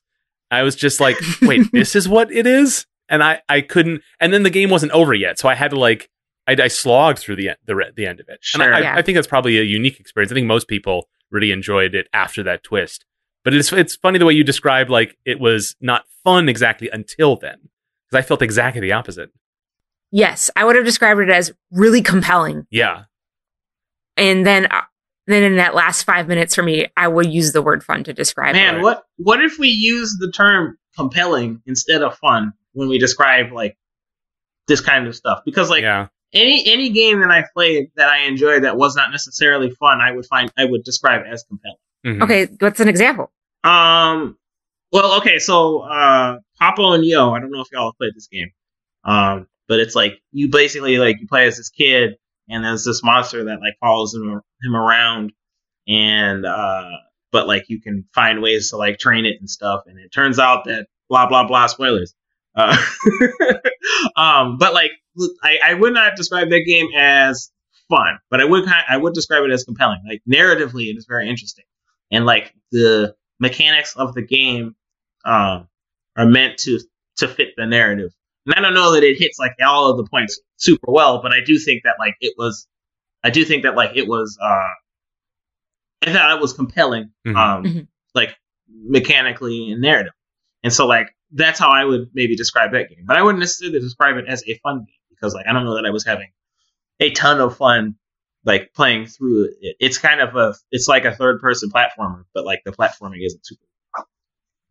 I 0.50 0.62
was 0.62 0.76
just 0.76 1.00
like, 1.00 1.16
wait, 1.42 1.70
this 1.72 1.96
is 1.96 2.09
what 2.09 2.31
it 2.33 2.46
is? 2.46 2.87
And 3.09 3.22
I, 3.22 3.42
I 3.48 3.61
couldn't, 3.61 4.02
and 4.20 4.33
then 4.33 4.42
the 4.42 4.50
game 4.50 4.70
wasn't 4.70 4.92
over 4.92 5.12
yet. 5.12 5.38
So 5.38 5.48
I 5.48 5.55
had 5.55 5.70
to 5.72 5.79
like, 5.79 6.09
I, 6.48 6.52
I 6.62 6.68
slogged 6.68 7.18
through 7.18 7.37
the, 7.37 7.50
en- 7.50 7.56
the, 7.66 7.92
the 7.96 8.06
end 8.06 8.20
of 8.20 8.28
it. 8.28 8.38
And 8.54 8.62
Sure. 8.62 8.74
I, 8.74 8.80
Yeah. 8.80 8.94
I 8.96 9.02
think 9.02 9.16
that's 9.16 9.26
probably 9.26 9.59
a 9.59 9.62
unique 9.62 9.98
experience. 10.00 10.30
I 10.30 10.35
think 10.35 10.46
most 10.46 10.68
people 10.68 11.09
really 11.30 11.50
enjoyed 11.50 11.94
it 11.94 12.09
after 12.12 12.42
that 12.44 12.62
twist. 12.62 13.04
But 13.44 13.54
it's, 13.54 13.72
it's 13.72 13.96
funny 13.96 14.18
the 14.18 14.24
way 14.26 14.35
you 14.35 14.44
described 14.44 14.90
like 14.90 15.16
it 15.24 15.38
was 15.40 15.76
not 15.80 16.04
fun 16.24 16.48
exactly 16.48 16.88
until 16.92 17.37
then. 17.37 17.56
Because 18.09 18.24
I 18.24 18.26
felt 18.26 18.42
exactly 18.42 18.80
the 18.80 18.92
opposite. 18.92 19.30
yes, 20.12 20.50
I 20.56 20.64
would 20.64 20.76
have 20.76 20.85
described 20.85 21.20
it 21.20 21.28
as 21.30 21.52
really 21.72 22.02
compelling. 22.02 22.66
Yeah. 22.70 23.04
And 24.16 24.46
then, 24.46 24.66
uh, 24.66 24.82
then 25.26 25.42
in 25.42 25.56
that 25.56 25.74
last 25.74 26.04
five 26.04 26.28
minutes 26.28 26.54
for 26.54 26.62
me, 26.62 26.87
I 26.96 27.09
would 27.09 27.26
use 27.32 27.52
the 27.52 27.62
word 27.62 27.82
fun 27.85 28.04
to 28.04 28.12
describe 28.12 28.54
it. 28.54 28.59
Man, 28.59 28.74
Right. 28.76 28.82
what 28.82 29.02
what 29.16 29.42
if 29.42 29.59
we 29.59 29.68
use 29.68 30.16
the 30.20 30.30
term 30.30 30.78
compelling 30.96 31.61
instead 31.66 32.02
of 32.02 32.16
fun 32.18 32.52
when 32.72 32.88
we 32.88 32.98
describe 32.98 33.52
like 33.52 33.76
this 34.68 34.80
kind 34.80 35.06
of 35.09 35.16
stuff? 35.16 35.40
Because 35.44 35.68
like 35.68 35.82
yeah. 35.82 36.06
Any 36.37 36.62
any 36.66 36.90
game 36.90 37.20
that 37.20 37.31
I 37.31 37.44
played 37.55 37.90
that 37.96 38.09
I 38.09 38.27
enjoyed 38.27 38.64
that 38.64 38.77
was 38.77 38.94
not 38.94 39.11
necessarily 39.11 39.70
fun, 39.70 40.01
I 40.01 40.12
would 40.12 40.27
find 40.27 40.53
I 40.57 40.64
would 40.66 40.85
describe 40.85 41.22
as 41.27 41.44
compelling. 41.44 41.77
Mhm. 42.05 42.22
Okay, 42.22 42.46
what's 42.61 42.81
an 42.81 42.88
example? 42.88 43.33
Um, 43.64 44.37
well, 44.92 45.16
okay, 45.18 45.38
so 45.38 45.81
uh, 45.81 46.38
Papo 46.61 46.94
and 46.94 47.05
Yo, 47.05 47.33
I 47.33 47.40
don't 47.40 47.51
know 47.51 47.61
if 47.61 47.68
y'all 47.72 47.88
have 47.90 47.99
played 47.99 48.14
this 48.14 48.29
game, 48.29 48.51
um, 49.05 49.49
but 49.68 49.81
it's 49.81 49.94
like 49.96 50.20
you 50.33 50.49
basically 50.49 50.99
like 50.99 51.16
you 51.20 51.27
play 51.27 51.46
as 51.46 51.57
this 51.57 51.70
kid, 51.70 52.16
and 52.49 52.64
there's 52.64 52.85
this 52.85 53.03
monster 53.03 53.44
that 53.44 53.61
like 53.61 53.75
follows 53.81 54.14
him 54.14 54.40
him 54.62 54.77
around, 54.77 55.33
and 55.88 56.46
uh, 56.46 56.90
but 57.33 57.49
like 57.49 57.64
you 57.68 57.81
can 57.81 58.05
find 58.14 58.40
ways 58.40 58.70
to 58.70 58.77
like 58.77 58.99
train 58.99 59.27
it 59.27 59.37
and 59.40 59.51
stuff, 59.51 59.83
and 59.87 59.99
it 59.99 60.12
turns 60.12 60.38
out 60.38 60.64
that 60.66 60.87
blah 61.09 61.27
blah 61.27 61.46
blah 61.46 61.66
spoilers. 61.66 62.14
Uh, 62.57 62.77
um, 64.16 64.57
but 64.59 64.73
like 64.75 64.92
I, 65.42 65.59
I 65.64 65.75
would 65.75 65.92
not 65.95 66.16
describe 66.16 66.49
that 66.51 66.64
game 66.66 66.88
as 66.97 67.51
fun, 67.88 68.19
but 68.31 68.40
I 68.40 68.45
would 68.45 68.64
kind 68.64 68.85
I 68.88 68.97
would 68.97 69.14
describe 69.14 69.45
it 69.45 69.51
as 69.51 69.64
compelling. 69.64 70.01
Like 70.09 70.23
narratively, 70.29 70.88
it 70.90 70.97
is 70.97 71.07
very 71.07 71.29
interesting, 71.29 71.64
and 72.11 72.25
like 72.25 72.55
the 72.73 73.14
mechanics 73.38 73.95
of 73.97 74.14
the 74.14 74.23
game 74.23 74.75
um, 75.25 75.69
are 76.16 76.27
meant 76.27 76.59
to 76.61 76.81
to 77.19 77.29
fit 77.29 77.49
the 77.57 77.66
narrative. 77.66 78.12
And 78.47 78.55
I 78.55 78.61
don't 78.61 78.75
know 78.75 78.92
that 78.92 79.03
it 79.03 79.19
hits 79.19 79.38
like 79.38 79.53
all 79.64 79.90
of 79.90 79.97
the 79.97 80.05
points 80.05 80.40
super 80.57 80.90
well, 80.92 81.21
but 81.21 81.33
I 81.33 81.40
do 81.45 81.59
think 81.59 81.83
that 81.85 81.97
like 81.99 82.14
it 82.21 82.35
was, 82.38 82.69
I 83.25 83.31
do 83.31 83.45
think 83.45 83.64
that 83.64 83.75
like 83.75 83.97
it 83.97 84.07
was, 84.07 84.38
uh, 84.40 84.69
I 86.07 86.12
thought 86.12 86.37
it 86.37 86.40
was 86.40 86.53
compelling, 86.53 87.11
Mhm. 87.27 87.37
um, 87.37 87.64
Mhm. 87.64 87.88
like 88.14 88.37
mechanically 88.69 89.73
and 89.73 89.81
narrative. 89.81 90.12
And 90.62 90.73
so 90.73 90.87
like 90.87 91.15
that's 91.37 91.59
how 91.59 91.70
I 91.70 91.85
would 91.85 92.11
maybe 92.14 92.37
describe 92.37 92.72
that 92.72 92.88
game, 92.88 93.05
but 93.07 93.16
I 93.16 93.22
wouldn't 93.22 93.40
necessarily 93.40 93.81
describe 93.81 94.16
it 94.16 94.25
as 94.29 94.42
a 94.46 94.59
fun 94.62 94.79
game 94.79 94.87
because 95.11 95.35
like 95.35 95.46
I 95.46 95.53
don't 95.53 95.64
know 95.64 95.75
that 95.77 95.87
I 95.87 95.90
was 95.90 96.05
having 96.05 96.29
a 97.01 97.11
ton 97.11 97.40
of 97.40 97.57
fun 97.57 97.96
like 98.44 98.72
playing 98.75 99.07
through 99.07 99.51
it. 99.61 99.77
It's 99.81 99.99
kind 99.99 100.20
of 100.20 100.37
a, 100.37 100.55
it's 100.70 100.88
like 100.88 101.05
a 101.05 101.14
third 101.14 101.40
person 101.40 101.68
platformer, 101.70 102.25
but 102.33 102.44
like 102.44 102.62
the 102.64 102.72
platforming 102.72 103.25
isn't 103.25 103.44
super 103.44 103.64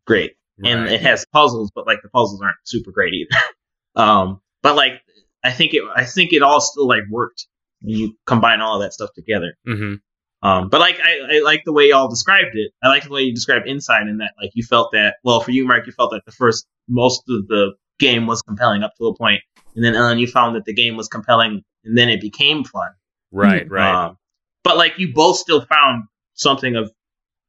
great 0.08 0.36
and 0.64 0.88
it 0.88 1.02
has 1.02 1.26
puzzles, 1.34 1.72
but 1.76 1.86
like 1.86 2.02
the 2.02 2.10
puzzles 2.10 2.42
aren't 2.42 2.56
super 2.64 2.92
great 2.92 3.14
either. 3.14 3.42
um, 3.96 4.42
but 4.64 4.76
like 4.76 5.02
I 5.44 5.52
think 5.52 5.74
it, 5.74 5.84
I 5.94 6.06
think 6.06 6.34
it 6.34 6.42
all 6.42 6.62
still 6.62 6.88
like 6.88 7.04
worked 7.10 7.48
you 7.82 8.16
combine 8.26 8.62
all 8.62 8.78
of 8.78 8.82
that 8.82 8.94
stuff 8.94 9.12
together. 9.14 9.56
Mhm. 9.68 10.00
Um, 10.46 10.70
but 10.70 10.80
like 10.80 11.00
I, 11.00 11.38
I 11.38 11.40
like 11.44 11.64
the 11.66 11.74
way 11.74 11.90
y'all 11.90 12.08
described 12.08 12.52
it. 12.54 12.72
I 12.84 12.88
like 12.88 13.04
the 13.04 13.10
way 13.12 13.22
you 13.22 13.34
described 13.34 13.68
Inside 13.68 14.08
in 14.08 14.18
that 14.18 14.34
like 14.42 14.52
you 14.54 14.64
felt 14.64 14.92
that 14.94 15.16
well 15.24 15.40
for 15.40 15.52
you, 15.52 15.66
Mark, 15.66 15.86
you 15.88 15.94
felt 15.94 16.12
that 16.12 16.26
the 16.26 16.32
first 16.32 16.68
most 16.88 17.24
of 17.30 17.48
the 17.48 17.74
game 18.00 18.28
was 18.28 18.42
compelling 18.42 18.84
up 18.84 18.94
to 18.98 19.08
a 19.08 19.16
point, 19.16 19.42
and 19.76 19.84
then 19.84 19.96
Ellen, 19.96 20.20
you 20.20 20.28
found 20.28 20.56
that 20.56 20.66
the 20.66 20.74
game 20.74 20.98
was 20.98 21.08
compelling, 21.08 21.64
and 21.84 21.98
then 21.98 22.10
it 22.10 22.22
became 22.22 22.64
fun. 22.64 22.90
Right. 23.32 23.70
Right. 23.70 24.06
Um, 24.08 24.18
but 24.64 24.78
like 24.78 25.00
you 25.00 25.14
both 25.14 25.38
still 25.38 25.66
found 25.66 26.04
something 26.34 26.76
of 26.76 26.92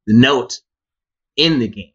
note 0.07 0.61
in 1.37 1.59
the 1.59 1.69
game 1.69 1.93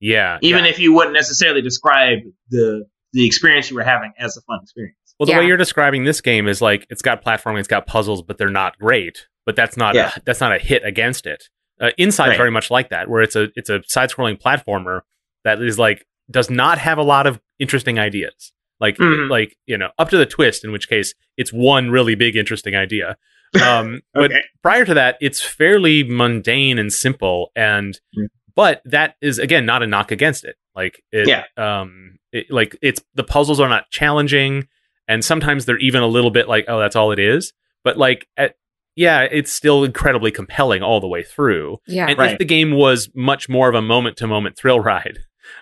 yeah. 0.00 0.38
even 0.42 0.64
yeah. 0.64 0.70
if 0.70 0.78
you 0.78 0.92
wouldn't 0.92 1.14
necessarily 1.14 1.62
describe 1.62 2.18
the 2.50 2.86
the 3.12 3.26
experience 3.26 3.70
you 3.70 3.76
were 3.76 3.84
having 3.84 4.12
as 4.18 4.36
a 4.36 4.40
fun 4.42 4.58
experience. 4.62 4.96
Well, 5.18 5.26
the 5.26 5.32
Yeah. 5.32 5.38
way 5.38 5.46
you're 5.46 5.56
describing 5.56 6.04
this 6.04 6.20
game 6.20 6.48
is 6.48 6.60
like 6.60 6.86
it's 6.90 7.02
got 7.02 7.24
platforming, 7.24 7.60
it's 7.60 7.68
got 7.68 7.86
puzzles, 7.86 8.22
but 8.22 8.38
they're 8.38 8.50
not 8.50 8.78
great. 8.78 9.26
But 9.46 9.56
that's 9.56 9.76
not 9.76 9.94
Yeah. 9.94 10.12
a, 10.16 10.20
that's 10.24 10.40
not 10.40 10.52
a 10.54 10.58
hit 10.58 10.84
against 10.84 11.26
it. 11.26 11.44
Uh, 11.80 11.90
Inside's 11.98 12.30
Right. 12.30 12.36
very 12.38 12.50
much 12.50 12.70
like 12.70 12.90
that, 12.90 13.08
where 13.08 13.22
it's 13.22 13.36
a 13.36 13.48
it's 13.56 13.68
a 13.70 13.82
side 13.86 14.10
scrolling 14.10 14.40
platformer 14.40 15.00
that 15.44 15.60
is 15.60 15.78
like 15.78 16.06
does 16.30 16.48
not 16.50 16.78
have 16.78 16.98
a 16.98 17.02
lot 17.02 17.26
of 17.26 17.40
interesting 17.58 17.98
ideas. 17.98 18.52
Like 18.80 18.96
Mhm. 18.96 19.28
like 19.28 19.56
you 19.66 19.76
know 19.76 19.90
up 19.98 20.08
to 20.10 20.16
the 20.16 20.26
twist, 20.26 20.64
in 20.64 20.72
which 20.72 20.88
case 20.88 21.14
it's 21.36 21.52
one 21.52 21.90
really 21.90 22.14
big 22.14 22.36
interesting 22.36 22.74
idea. 22.74 23.16
Um, 23.62 24.00
but 24.14 24.32
prior 24.62 24.84
to 24.84 24.94
that, 24.94 25.16
it's 25.20 25.42
fairly 25.42 26.02
mundane 26.04 26.78
and 26.78 26.92
simple, 26.92 27.50
and 27.54 27.98
Mm. 28.18 28.28
but 28.54 28.80
that 28.84 29.16
is 29.20 29.38
again 29.38 29.66
not 29.66 29.82
a 29.82 29.86
knock 29.86 30.10
against 30.10 30.44
it. 30.44 30.56
Like 30.74 31.02
it, 31.12 31.28
Yeah. 31.28 31.44
um, 31.56 32.18
it, 32.32 32.46
like 32.50 32.76
it's 32.82 33.02
the 33.14 33.24
puzzles 33.24 33.60
are 33.60 33.68
not 33.68 33.90
challenging. 33.90 34.68
and 35.06 35.22
sometimes 35.22 35.66
they're 35.66 35.76
even 35.80 36.02
a 36.02 36.06
little 36.06 36.30
bit 36.30 36.48
like, 36.48 36.64
oh, 36.66 36.78
that's 36.80 36.96
all 36.96 37.12
it 37.12 37.18
is. 37.18 37.52
But 37.84 37.98
like, 37.98 38.26
at, 38.38 38.54
yeah, 38.96 39.22
it's 39.22 39.52
still 39.52 39.84
incredibly 39.84 40.30
compelling 40.30 40.82
all 40.82 41.00
the 41.00 41.08
way 41.08 41.22
through. 41.22 41.78
Yeah. 41.86 42.06
And 42.08 42.18
Right. 42.18 42.32
if 42.32 42.38
the 42.38 42.44
game 42.44 42.72
was 42.72 43.10
much 43.14 43.48
more 43.48 43.68
of 43.68 43.74
a 43.74 43.82
moment 43.82 44.16
to 44.18 44.26
moment 44.26 44.56
thrill 44.56 44.80
ride, 44.80 45.18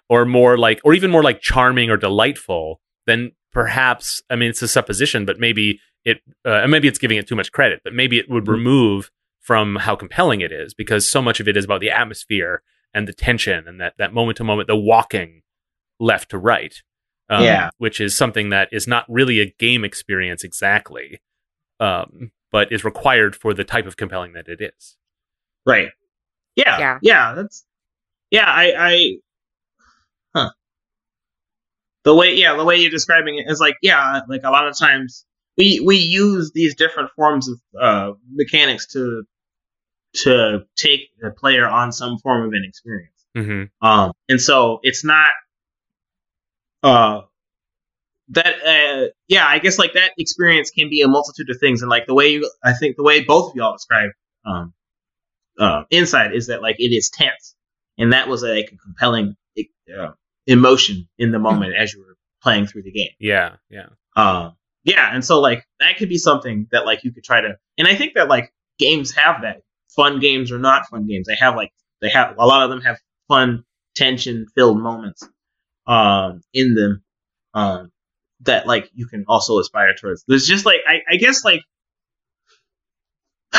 or 0.09 0.25
more 0.25 0.57
like, 0.57 0.81
or 0.85 0.95
even 0.95 1.11
more 1.11 1.23
like 1.23 1.40
charming 1.40 1.90
or 1.90 1.97
delightful, 1.97 2.81
then 3.07 3.33
perhaps, 3.53 4.23
I 4.31 4.37
mean, 4.37 4.51
it's 4.51 4.62
a 4.62 4.68
supposition, 4.68 5.25
but 5.25 5.38
maybe 5.40 5.81
it, 6.05 6.18
uh, 6.45 6.66
maybe 6.68 6.88
it's 6.88 6.99
giving 6.99 7.18
it 7.18 7.27
too 7.27 7.35
much 7.37 7.51
credit, 7.53 7.81
but 7.85 7.92
maybe 7.92 8.18
it 8.18 8.29
would 8.31 8.45
Mhm. 8.45 8.49
remove 8.53 9.11
from 9.40 9.77
how 9.77 9.97
compelling 9.97 10.40
it 10.40 10.53
is 10.53 10.73
because 10.73 11.11
so 11.11 11.21
much 11.21 11.40
of 11.40 11.49
it 11.49 11.57
is 11.57 11.64
about 11.64 11.81
the 11.81 11.90
atmosphere 11.90 12.62
and 12.95 13.09
the 13.09 13.12
tension 13.12 13.66
and 13.66 13.81
that, 13.81 13.95
that 13.99 14.12
moment 14.12 14.37
to 14.37 14.45
moment, 14.45 14.68
the 14.68 14.77
walking 14.77 15.42
left 15.99 16.31
to 16.31 16.38
right. 16.38 16.75
Um, 17.29 17.45
Yeah. 17.45 17.71
Which 17.79 18.01
is 18.01 18.16
something 18.16 18.51
that 18.51 18.68
is 18.73 18.87
not 18.87 19.05
really 19.09 19.40
a 19.40 19.47
game 19.59 19.85
experience 19.85 20.45
exactly, 20.45 21.21
um, 21.81 22.31
but 22.53 22.71
is 22.71 22.85
required 22.85 23.35
for 23.35 23.55
the 23.55 23.65
type 23.65 23.87
of 23.87 23.97
compelling 23.97 24.35
that 24.35 24.47
it 24.47 24.61
is. 24.61 24.97
Right. 25.67 25.88
Yeah. 26.55 26.79
Yeah. 26.79 26.99
Yeah. 27.03 27.35
That's. 27.35 27.65
Yeah. 28.31 28.47
I. 28.47 28.75
I. 28.77 29.17
Huh. 30.35 30.51
The 32.05 32.15
way, 32.15 32.35
yeah, 32.35 32.57
the 32.57 32.65
way 32.65 32.77
you're 32.77 32.91
describing 32.91 33.38
it 33.38 33.51
is 33.51 33.61
like, 33.61 33.77
yeah, 33.81 34.21
like 34.29 34.43
a 34.45 34.51
lot 34.51 34.67
of 34.67 34.77
times 34.79 35.25
we 35.57 35.81
we 35.85 35.97
use 35.97 36.51
these 36.53 36.75
different 36.75 37.11
forms 37.15 37.49
of 37.49 37.61
uh, 37.81 38.12
mechanics 38.33 38.87
to 38.93 39.25
to 40.15 40.65
take 40.77 41.11
the 41.21 41.31
player 41.31 41.67
on 41.67 41.93
some 41.93 42.19
form 42.19 42.47
of 42.47 42.53
an 42.53 42.65
experience. 42.67 43.25
Mm-hmm. 43.37 43.87
Um, 43.87 44.12
and 44.29 44.41
so 44.41 44.81
it's 44.83 45.05
not, 45.05 45.31
uh, 46.83 47.23
that, 48.33 48.55
uh, 48.64 49.09
yeah, 49.29 49.47
I 49.47 49.59
guess 49.59 49.79
like 49.79 49.95
that 49.95 50.12
experience 50.18 50.71
can 50.71 50.90
be 50.90 51.03
a 51.03 51.09
multitude 51.09 51.51
of 51.51 51.59
things. 51.59 51.83
And 51.83 51.90
like 51.90 52.07
the 52.07 52.14
way 52.14 52.29
you, 52.29 52.51
I 52.62 52.73
think 52.73 52.97
the 52.97 53.03
way 53.03 53.25
both 53.25 53.51
of 53.51 53.57
y'all 53.57 53.73
describe, 53.73 54.11
um, 54.45 54.75
uh, 55.59 55.85
inside 55.90 56.35
is 56.35 56.49
that 56.49 56.62
like 56.62 56.77
it 56.79 56.95
is 56.95 57.11
tense. 57.11 57.55
And 57.99 58.12
that 58.12 58.29
was 58.29 58.42
like 58.42 58.73
a 58.73 58.77
compelling, 58.77 59.37
uh, 59.97 60.12
emotion 60.47 61.09
in 61.18 61.31
the 61.31 61.38
moment 61.38 61.75
as 61.77 61.92
you 61.92 62.01
were 62.01 62.16
playing 62.42 62.66
through 62.66 62.83
the 62.83 62.92
game. 62.92 63.11
Yeah, 63.18 63.57
yeah. 63.71 63.87
Um, 64.16 64.57
yeah, 64.85 65.14
and 65.14 65.25
so 65.25 65.40
like 65.40 65.64
that 65.81 65.97
could 65.97 66.09
be 66.09 66.18
something 66.18 66.66
that 66.73 66.87
like 66.87 67.05
you 67.05 67.12
could 67.12 67.25
try 67.25 67.40
to, 67.40 67.57
and 67.79 67.87
I 67.87 67.95
think 67.95 68.14
that 68.14 68.29
like 68.29 68.53
games 68.79 69.12
have 69.14 69.42
that. 69.42 69.62
Fun 69.95 70.21
games 70.21 70.51
or 70.51 70.59
not 70.59 70.88
fun 70.88 71.07
games, 71.07 71.27
they 71.27 71.37
have 71.37 71.55
like 71.55 71.71
they 72.01 72.09
have 72.09 72.37
a 72.38 72.47
lot 72.47 72.62
of 72.62 72.71
them 72.71 72.81
have 72.81 72.99
fun, 73.29 73.62
tension 73.95 74.47
filled 74.55 74.81
moments, 74.81 75.29
um, 75.87 76.40
in 76.55 76.75
them, 76.75 77.05
um, 77.53 77.92
that 78.42 78.66
like 78.66 78.90
you 78.94 79.07
can 79.07 79.24
also 79.28 79.59
aspire 79.59 79.94
towards. 79.94 80.24
There's 80.26 80.46
just 80.46 80.66
like 80.66 80.81
I, 80.87 81.00
I 81.11 81.16
guess 81.16 81.44
like 81.44 81.62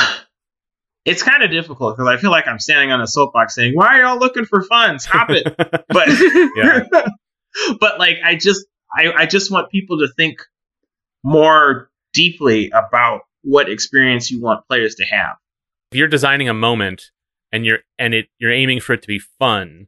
it's 1.05 1.23
kind 1.23 1.43
of 1.43 1.51
difficult 1.51 1.97
because 1.97 2.07
I 2.07 2.17
feel 2.17 2.31
like 2.31 2.47
I'm 2.47 2.59
standing 2.59 2.91
on 2.91 3.01
a 3.01 3.07
soapbox 3.07 3.55
saying, 3.55 3.73
"Why 3.75 3.99
are 3.99 4.01
y'all 4.03 4.19
looking 4.19 4.45
for 4.45 4.63
fun? 4.63 4.99
Stop 4.99 5.29
it!" 5.29 5.43
But 5.89 6.09
but 7.79 7.99
like 7.99 8.17
I 8.23 8.35
just 8.35 8.65
I, 8.95 9.11
I 9.15 9.25
just 9.25 9.51
want 9.51 9.71
people 9.71 9.99
to 9.99 10.07
think 10.15 10.39
more 11.23 11.89
deeply 12.13 12.71
about 12.71 13.21
what 13.43 13.69
experience 13.69 14.31
you 14.31 14.41
want 14.41 14.65
players 14.67 14.95
to 14.95 15.05
have. 15.05 15.35
if 15.91 15.97
you're 15.97 16.07
designing 16.07 16.49
a 16.49 16.53
moment 16.53 17.11
and 17.51 17.65
you're 17.65 17.79
and 17.99 18.13
it 18.13 18.27
you're 18.39 18.51
aiming 18.51 18.79
for 18.79 18.93
it 18.93 19.01
to 19.01 19.07
be 19.07 19.19
fun, 19.19 19.87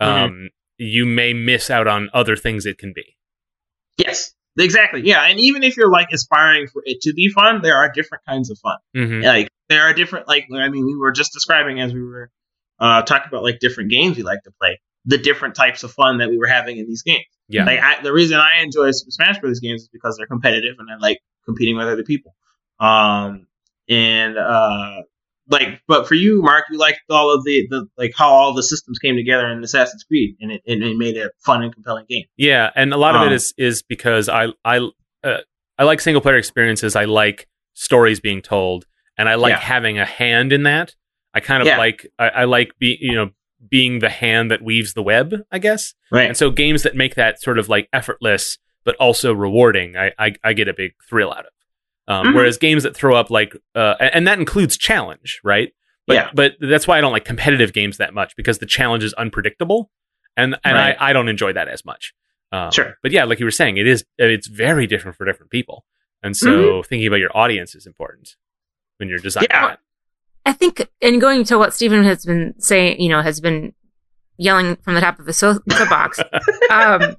um, 0.00 0.50
you 0.78 1.06
may 1.06 1.32
miss 1.32 1.70
out 1.70 1.86
on 1.86 2.10
other 2.12 2.36
things 2.36 2.66
it 2.66 2.78
can 2.78 2.92
be. 2.92 3.15
Yes, 3.96 4.32
exactly. 4.58 5.02
Yeah, 5.02 5.22
and 5.22 5.38
even 5.40 5.62
if 5.62 5.76
you're 5.76 5.90
like 5.90 6.08
aspiring 6.12 6.68
for 6.68 6.82
it 6.84 7.00
to 7.02 7.12
be 7.12 7.30
fun, 7.30 7.62
there 7.62 7.76
are 7.76 7.90
different 7.90 8.24
kinds 8.26 8.50
of 8.50 8.58
fun. 8.58 8.76
Mm-hmm. 8.96 9.24
Like 9.24 9.48
there 9.68 9.82
are 9.82 9.92
different 9.92 10.28
like 10.28 10.46
I 10.52 10.68
mean 10.68 10.86
we 10.86 10.96
were 10.96 11.12
just 11.12 11.32
describing 11.32 11.80
as 11.80 11.92
we 11.92 12.02
were 12.02 12.30
uh 12.78 13.02
talking 13.02 13.28
about 13.28 13.42
like 13.42 13.58
different 13.58 13.90
games 13.90 14.16
we 14.16 14.22
like 14.22 14.42
to 14.42 14.50
play, 14.60 14.80
the 15.04 15.18
different 15.18 15.54
types 15.54 15.82
of 15.82 15.92
fun 15.92 16.18
that 16.18 16.28
we 16.28 16.38
were 16.38 16.46
having 16.46 16.78
in 16.78 16.86
these 16.86 17.02
games. 17.02 17.24
Yeah. 17.48 17.64
Like 17.64 17.80
I, 17.80 18.02
the 18.02 18.12
reason 18.12 18.38
I 18.38 18.62
enjoy 18.62 18.90
Super 18.90 19.10
Smash 19.10 19.38
Bros. 19.38 19.60
games 19.60 19.82
is 19.82 19.88
because 19.88 20.16
they're 20.16 20.26
competitive 20.26 20.74
and 20.78 20.88
I 20.90 20.96
like 20.96 21.20
competing 21.44 21.76
with 21.76 21.86
other 21.86 22.02
people. 22.02 22.34
Um, 22.80 23.46
and 23.88 24.36
uh, 24.36 25.02
like, 25.48 25.80
but 25.86 26.08
for 26.08 26.14
you, 26.14 26.42
Mark, 26.42 26.64
you 26.70 26.78
liked 26.78 27.00
all 27.10 27.32
of 27.34 27.44
the, 27.44 27.66
the 27.70 27.86
like 27.96 28.12
how 28.16 28.28
all 28.28 28.54
the 28.54 28.62
systems 28.62 28.98
came 28.98 29.16
together 29.16 29.46
in 29.46 29.62
Assassin's 29.62 30.04
Creed, 30.04 30.36
and 30.40 30.50
it, 30.52 30.62
and 30.66 30.82
it 30.82 30.96
made 30.96 31.16
a 31.16 31.30
fun 31.44 31.62
and 31.62 31.72
compelling 31.72 32.06
game. 32.08 32.24
Yeah, 32.36 32.70
and 32.74 32.92
a 32.92 32.96
lot 32.96 33.14
of 33.14 33.22
Um, 33.22 33.28
it 33.28 33.32
is 33.32 33.54
is 33.56 33.82
because 33.82 34.28
I 34.28 34.48
I 34.64 34.78
uh, 35.24 35.38
I 35.78 35.84
like 35.84 36.00
single 36.00 36.20
player 36.20 36.36
experiences. 36.36 36.96
I 36.96 37.04
like 37.04 37.46
stories 37.74 38.20
being 38.20 38.42
told, 38.42 38.86
and 39.18 39.28
I 39.28 39.34
like 39.36 39.50
Yeah. 39.52 39.58
having 39.60 39.98
a 39.98 40.04
hand 40.04 40.52
in 40.52 40.62
that. 40.64 40.94
I 41.34 41.40
kind 41.40 41.60
of 41.62 41.66
Yeah. 41.66 41.78
like 41.78 42.06
I, 42.18 42.28
I 42.28 42.44
like 42.44 42.72
be 42.78 42.98
you 43.00 43.14
know 43.14 43.30
being 43.68 43.98
the 44.00 44.08
hand 44.10 44.50
that 44.50 44.62
weaves 44.62 44.94
the 44.94 45.02
web. 45.02 45.34
I 45.52 45.58
guess. 45.58 45.94
Right. 46.10 46.26
And 46.28 46.36
so 46.36 46.50
games 46.50 46.82
that 46.82 46.94
make 46.94 47.14
that 47.16 47.40
sort 47.40 47.58
of 47.58 47.68
like 47.68 47.88
effortless 47.92 48.58
but 48.84 48.94
also 48.96 49.32
rewarding, 49.32 49.96
I 49.96 50.12
I, 50.18 50.34
I 50.44 50.52
get 50.52 50.68
a 50.68 50.74
big 50.74 50.92
thrill 51.08 51.32
out 51.32 51.40
of. 51.46 51.52
Um, 52.08 52.26
Mhm. 52.28 52.34
Whereas 52.34 52.56
games 52.58 52.82
that 52.84 52.94
throw 52.96 53.16
up 53.16 53.30
like, 53.30 53.56
uh, 53.74 53.94
and 54.00 54.10
and 54.14 54.26
that 54.28 54.38
includes 54.38 54.76
challenge, 54.76 55.40
right? 55.42 55.72
But 56.06 56.14
Yeah. 56.14 56.30
but 56.34 56.52
that's 56.60 56.86
why 56.86 56.98
I 56.98 57.00
don't 57.00 57.12
like 57.12 57.24
competitive 57.24 57.72
games 57.72 57.96
that 57.96 58.14
much 58.14 58.36
because 58.36 58.58
the 58.58 58.66
challenge 58.66 59.02
is 59.04 59.12
unpredictable, 59.14 59.90
and 60.36 60.56
and 60.64 60.74
Right. 60.76 60.96
I, 61.00 61.10
I 61.10 61.12
don't 61.12 61.28
enjoy 61.28 61.52
that 61.54 61.66
as 61.68 61.84
much. 61.84 62.14
Um, 62.52 62.70
Sure. 62.70 62.96
But 63.02 63.10
yeah, 63.10 63.24
like 63.24 63.40
you 63.40 63.44
were 63.46 63.50
saying, 63.50 63.76
it 63.76 63.86
is 63.88 64.04
it's 64.18 64.46
very 64.46 64.86
different 64.86 65.16
for 65.16 65.24
different 65.24 65.50
people, 65.50 65.84
and 66.22 66.36
so 66.36 66.48
Mm-hmm. 66.48 66.88
thinking 66.88 67.08
about 67.08 67.16
your 67.20 67.36
audience 67.36 67.74
is 67.74 67.86
important 67.86 68.36
when 68.98 69.08
you're 69.08 69.18
designing 69.18 69.48
Yeah. 69.50 69.66
that. 69.68 69.80
I 70.44 70.52
think, 70.52 70.88
and 71.02 71.20
going 71.20 71.42
to 71.44 71.58
what 71.58 71.74
Stephen 71.74 72.04
has 72.04 72.24
been 72.24 72.54
saying, 72.60 73.00
you 73.00 73.08
know, 73.08 73.20
has 73.20 73.40
been 73.40 73.74
yelling 74.38 74.76
from 74.76 74.94
the 74.94 75.00
top 75.00 75.18
of 75.18 75.26
the 75.26 75.32
soapbox. 75.32 76.20
um, 76.70 77.16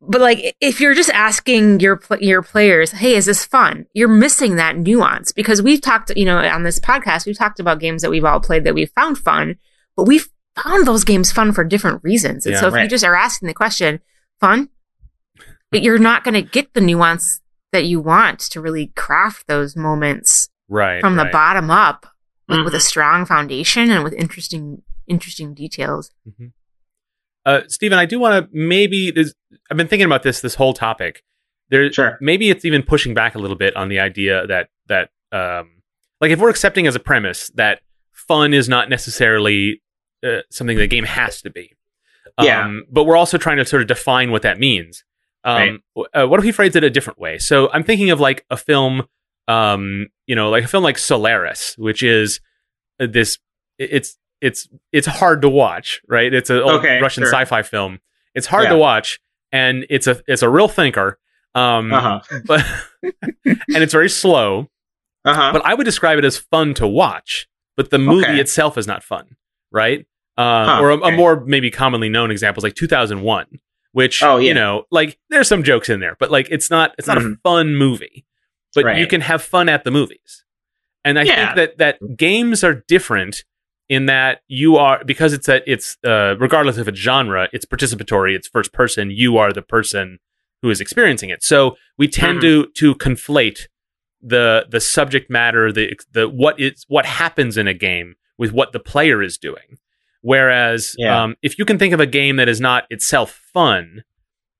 but 0.00 0.20
like, 0.20 0.56
if 0.60 0.80
you're 0.80 0.94
just 0.94 1.10
asking 1.10 1.80
your 1.80 2.00
your 2.20 2.42
players, 2.42 2.92
"Hey, 2.92 3.14
is 3.16 3.26
this 3.26 3.44
fun?" 3.44 3.86
You're 3.92 4.08
missing 4.08 4.56
that 4.56 4.76
nuance 4.76 5.32
because 5.32 5.60
we've 5.62 5.80
talked, 5.80 6.10
you 6.16 6.24
know, 6.24 6.38
on 6.38 6.62
this 6.62 6.78
podcast, 6.80 7.26
we've 7.26 7.36
talked 7.38 7.60
about 7.60 7.80
games 7.80 8.02
that 8.02 8.10
we've 8.10 8.24
all 8.24 8.40
played 8.40 8.64
that 8.64 8.74
we've 8.74 8.90
found 8.94 9.18
fun, 9.18 9.56
but 9.96 10.06
we've 10.06 10.28
found 10.62 10.86
those 10.86 11.04
games 11.04 11.30
fun 11.32 11.52
for 11.52 11.64
different 11.64 12.02
reasons. 12.02 12.46
And 12.46 12.54
Yeah. 12.54 12.60
so, 12.60 12.68
if 12.68 12.82
you 12.82 12.88
just 12.88 13.04
are 13.04 13.14
asking 13.14 13.48
the 13.48 13.54
question, 13.54 14.00
"Fun," 14.40 14.68
you're 15.72 15.98
not 15.98 16.24
going 16.24 16.34
to 16.34 16.42
get 16.42 16.72
the 16.74 16.80
nuance 16.80 17.40
that 17.72 17.84
you 17.84 18.00
want 18.00 18.40
to 18.40 18.60
really 18.60 18.88
craft 18.96 19.46
those 19.46 19.76
moments 19.76 20.48
Right. 20.68 21.00
from 21.00 21.16
the 21.16 21.26
bottom 21.26 21.70
up 21.70 22.06
like 22.48 22.64
with 22.64 22.74
a 22.74 22.78
Mhm. 22.78 22.82
strong 22.82 23.24
foundation 23.26 23.90
and 23.90 24.02
with 24.02 24.12
interesting 24.14 24.82
interesting 25.06 25.54
details 25.54 26.10
Uh, 27.46 27.60
Stephen, 27.68 27.98
I 27.98 28.04
do 28.06 28.18
want 28.20 28.44
to 28.44 28.50
maybe. 28.56 29.10
there's- 29.10 29.32
I've 29.70 29.76
been 29.76 29.88
thinking 29.88 30.06
about 30.06 30.22
this 30.22 30.40
this 30.40 30.54
whole 30.56 30.74
topic. 30.74 31.22
There, 31.70 31.90
Sure. 31.92 32.18
maybe 32.20 32.50
it's 32.50 32.64
even 32.64 32.82
pushing 32.82 33.14
back 33.14 33.34
a 33.34 33.38
little 33.38 33.56
bit 33.56 33.74
on 33.76 33.88
the 33.88 34.00
idea 34.00 34.46
that 34.46 34.68
that 34.88 35.10
um, 35.32 35.82
like 36.20 36.30
if 36.32 36.38
we're 36.40 36.50
accepting 36.50 36.86
as 36.86 36.94
a 36.96 37.00
premise 37.00 37.50
that 37.54 37.80
fun 38.12 38.52
is 38.52 38.68
not 38.68 38.88
necessarily 38.90 39.80
uh, 40.24 40.40
something 40.50 40.76
the 40.76 40.86
game 40.86 41.04
has 41.04 41.40
to 41.42 41.50
be. 41.50 41.72
Um, 42.36 42.46
Yeah. 42.46 42.80
But 42.90 43.04
we're 43.04 43.16
also 43.16 43.38
trying 43.38 43.56
to 43.58 43.64
sort 43.64 43.82
of 43.82 43.88
define 43.88 44.30
what 44.32 44.42
that 44.42 44.58
means. 44.58 45.04
Um, 45.44 45.80
w- 45.96 46.08
uh, 46.12 46.26
what 46.26 46.38
if 46.38 46.44
we 46.44 46.52
phrased 46.52 46.76
it 46.76 46.84
a 46.84 46.90
different 46.90 47.18
way? 47.18 47.38
So 47.38 47.70
I'm 47.72 47.84
thinking 47.84 48.10
of 48.10 48.20
like 48.20 48.44
a 48.50 48.56
film, 48.58 49.06
um, 49.48 50.08
you 50.26 50.34
know, 50.34 50.50
like 50.50 50.64
a 50.64 50.68
film 50.68 50.84
like 50.84 50.98
Solaris, 50.98 51.74
which 51.78 52.02
is 52.02 52.40
uh, 53.00 53.06
this. 53.06 53.38
It's 53.78 54.18
it's 54.40 54.68
it's 54.92 55.06
hard 55.06 55.42
to 55.42 55.48
watch, 55.48 56.00
right? 56.08 56.32
It's 56.32 56.50
an 56.50 56.58
old 56.60 56.80
Okay, 56.80 57.00
Russian 57.00 57.22
sure. 57.22 57.30
sci-fi 57.32 57.62
film. 57.62 58.00
It's 58.34 58.46
hard 58.46 58.64
Yeah. 58.64 58.70
to 58.70 58.78
watch, 58.78 59.20
and 59.52 59.86
it's 59.90 60.06
a 60.06 60.20
it's 60.26 60.42
a 60.42 60.48
real 60.48 60.68
thinker. 60.68 61.18
Um, 61.54 61.92
Uh 61.92 62.00
huh. 62.00 62.40
but 62.46 62.64
and 63.44 63.82
it's 63.82 63.92
very 63.92 64.08
slow. 64.08 64.68
Uh 65.24 65.34
huh. 65.34 65.50
But 65.52 65.64
I 65.64 65.74
would 65.74 65.84
describe 65.84 66.18
it 66.18 66.24
as 66.24 66.38
fun 66.38 66.74
to 66.74 66.86
watch. 66.86 67.46
But 67.76 67.90
the 67.90 67.98
movie 67.98 68.24
Okay. 68.26 68.40
itself 68.40 68.76
is 68.78 68.86
not 68.86 69.02
fun, 69.02 69.36
right? 69.72 70.06
Uh, 70.36 70.64
Huh, 70.76 70.82
or 70.82 70.90
a, 70.90 70.98
a 70.98 71.12
more 71.12 71.44
maybe 71.44 71.70
commonly 71.70 72.08
known 72.08 72.30
example 72.30 72.60
is 72.60 72.64
like 72.64 72.74
2001, 72.74 73.46
which 73.92 74.22
Oh, 74.22 74.36
yeah. 74.38 74.48
you 74.48 74.54
know, 74.54 74.84
like 74.90 75.18
there's 75.28 75.48
some 75.48 75.62
jokes 75.62 75.88
in 75.88 76.00
there, 76.00 76.16
but 76.18 76.30
like 76.30 76.48
it's 76.50 76.70
not 76.70 76.94
it's 76.98 77.06
not 77.08 77.18
a 77.18 77.20
Mhm. 77.20 77.40
fun 77.42 77.74
movie. 77.76 78.24
But 78.74 78.96
you 78.98 79.06
can 79.08 79.20
have 79.22 79.42
fun 79.42 79.68
at 79.68 79.82
the 79.84 79.90
movies, 79.90 80.44
and 81.04 81.18
I 81.18 81.22
Yeah. 81.24 81.46
think 81.46 81.56
that 81.56 81.78
that 81.78 82.16
games 82.16 82.62
are 82.62 82.84
different 82.86 83.44
in 83.90 84.06
that 84.06 84.40
you 84.48 84.76
are 84.76 85.04
because 85.04 85.32
it's 85.34 85.48
a 85.48 85.60
it's 85.70 85.98
uh, 86.06 86.34
regardless 86.38 86.78
if 86.78 86.88
it's 86.88 86.98
genre, 86.98 87.48
it's 87.52 87.66
participatory, 87.66 88.34
it's 88.34 88.48
first 88.48 88.72
person. 88.72 89.10
You 89.10 89.36
are 89.36 89.52
the 89.52 89.60
person 89.62 90.18
who 90.62 90.70
is 90.70 90.80
experiencing 90.80 91.28
it. 91.30 91.42
So 91.42 91.76
we 91.98 92.06
tend 92.08 92.38
Mhm. 92.38 92.42
to 92.42 92.66
to 92.76 92.94
conflate 92.94 93.66
the 94.22 94.66
the 94.70 94.80
subject 94.80 95.30
matter, 95.30 95.72
the 95.72 95.92
the 96.12 96.28
what 96.28 96.58
is 96.60 96.84
what 96.88 97.04
happens 97.04 97.56
in 97.58 97.66
a 97.68 97.74
game 97.74 98.14
with 98.38 98.52
what 98.52 98.72
the 98.72 98.80
player 98.80 99.22
is 99.22 99.36
doing. 99.38 99.76
Whereas, 100.22 100.94
Yeah. 100.98 101.22
um, 101.22 101.36
if 101.42 101.58
you 101.58 101.64
can 101.64 101.78
think 101.78 101.94
of 101.94 102.00
a 102.00 102.06
game 102.06 102.36
that 102.36 102.48
is 102.48 102.60
not 102.60 102.84
itself 102.90 103.40
fun, 103.52 104.04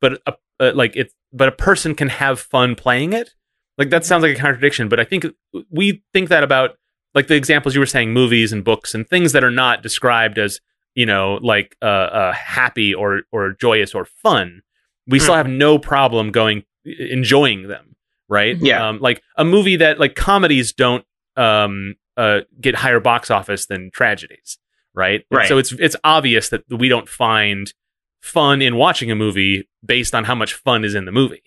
but 0.00 0.20
uh 0.26 0.72
like 0.74 0.96
it 0.96 1.12
but 1.32 1.48
a 1.48 1.52
person 1.52 1.94
can 1.94 2.08
have 2.08 2.40
fun 2.40 2.74
playing 2.74 3.12
it. 3.12 3.30
Like 3.78 3.90
that 3.90 4.04
sounds 4.04 4.22
like 4.22 4.36
a 4.36 4.40
contradiction, 4.40 4.88
but 4.88 4.98
I 4.98 5.04
think 5.04 5.26
we 5.70 6.02
think 6.12 6.28
that 6.30 6.42
about 6.42 6.70
like 7.14 7.26
the 7.28 7.34
examples 7.36 7.74
you 7.74 7.80
were 7.80 7.86
saying, 7.86 8.12
movies 8.12 8.52
and 8.52 8.64
books 8.64 8.94
and 8.94 9.08
things 9.08 9.32
that 9.32 9.42
are 9.44 9.50
not 9.50 9.82
described 9.82 10.38
as 10.38 10.60
you 10.94 11.06
know 11.06 11.38
like 11.42 11.76
uh, 11.82 11.84
uh 11.86 12.32
happy 12.32 12.92
or 12.94 13.22
or 13.32 13.52
joyous 13.52 13.94
or 13.94 14.04
fun. 14.04 14.62
We 15.06 15.18
still 15.18 15.34
Mm. 15.34 15.38
have 15.38 15.48
no 15.48 15.78
problem 15.78 16.30
going 16.30 16.64
enjoying 16.84 17.68
them, 17.68 17.96
right? 18.28 18.56
Yeah. 18.60 18.88
Um, 18.88 18.98
like 19.00 19.22
a 19.36 19.44
movie 19.44 19.76
that 19.76 19.98
like 19.98 20.14
comedies 20.14 20.72
don't 20.72 21.04
um 21.36 21.94
uh 22.16 22.40
get 22.60 22.74
higher 22.74 23.00
box 23.00 23.30
office 23.30 23.66
than 23.66 23.90
tragedies, 23.92 24.58
right? 24.94 25.24
And 25.30 25.38
Right. 25.38 25.48
So 25.48 25.58
it's 25.58 25.72
it's 25.72 25.96
obvious 26.04 26.48
that 26.50 26.62
we 26.68 26.88
don't 26.88 27.08
find 27.08 27.72
fun 28.20 28.60
in 28.60 28.76
watching 28.76 29.10
a 29.10 29.14
movie 29.14 29.68
based 29.84 30.14
on 30.14 30.24
how 30.24 30.34
much 30.34 30.52
fun 30.54 30.84
is 30.84 30.94
in 30.94 31.04
the 31.06 31.12
movie. 31.12 31.42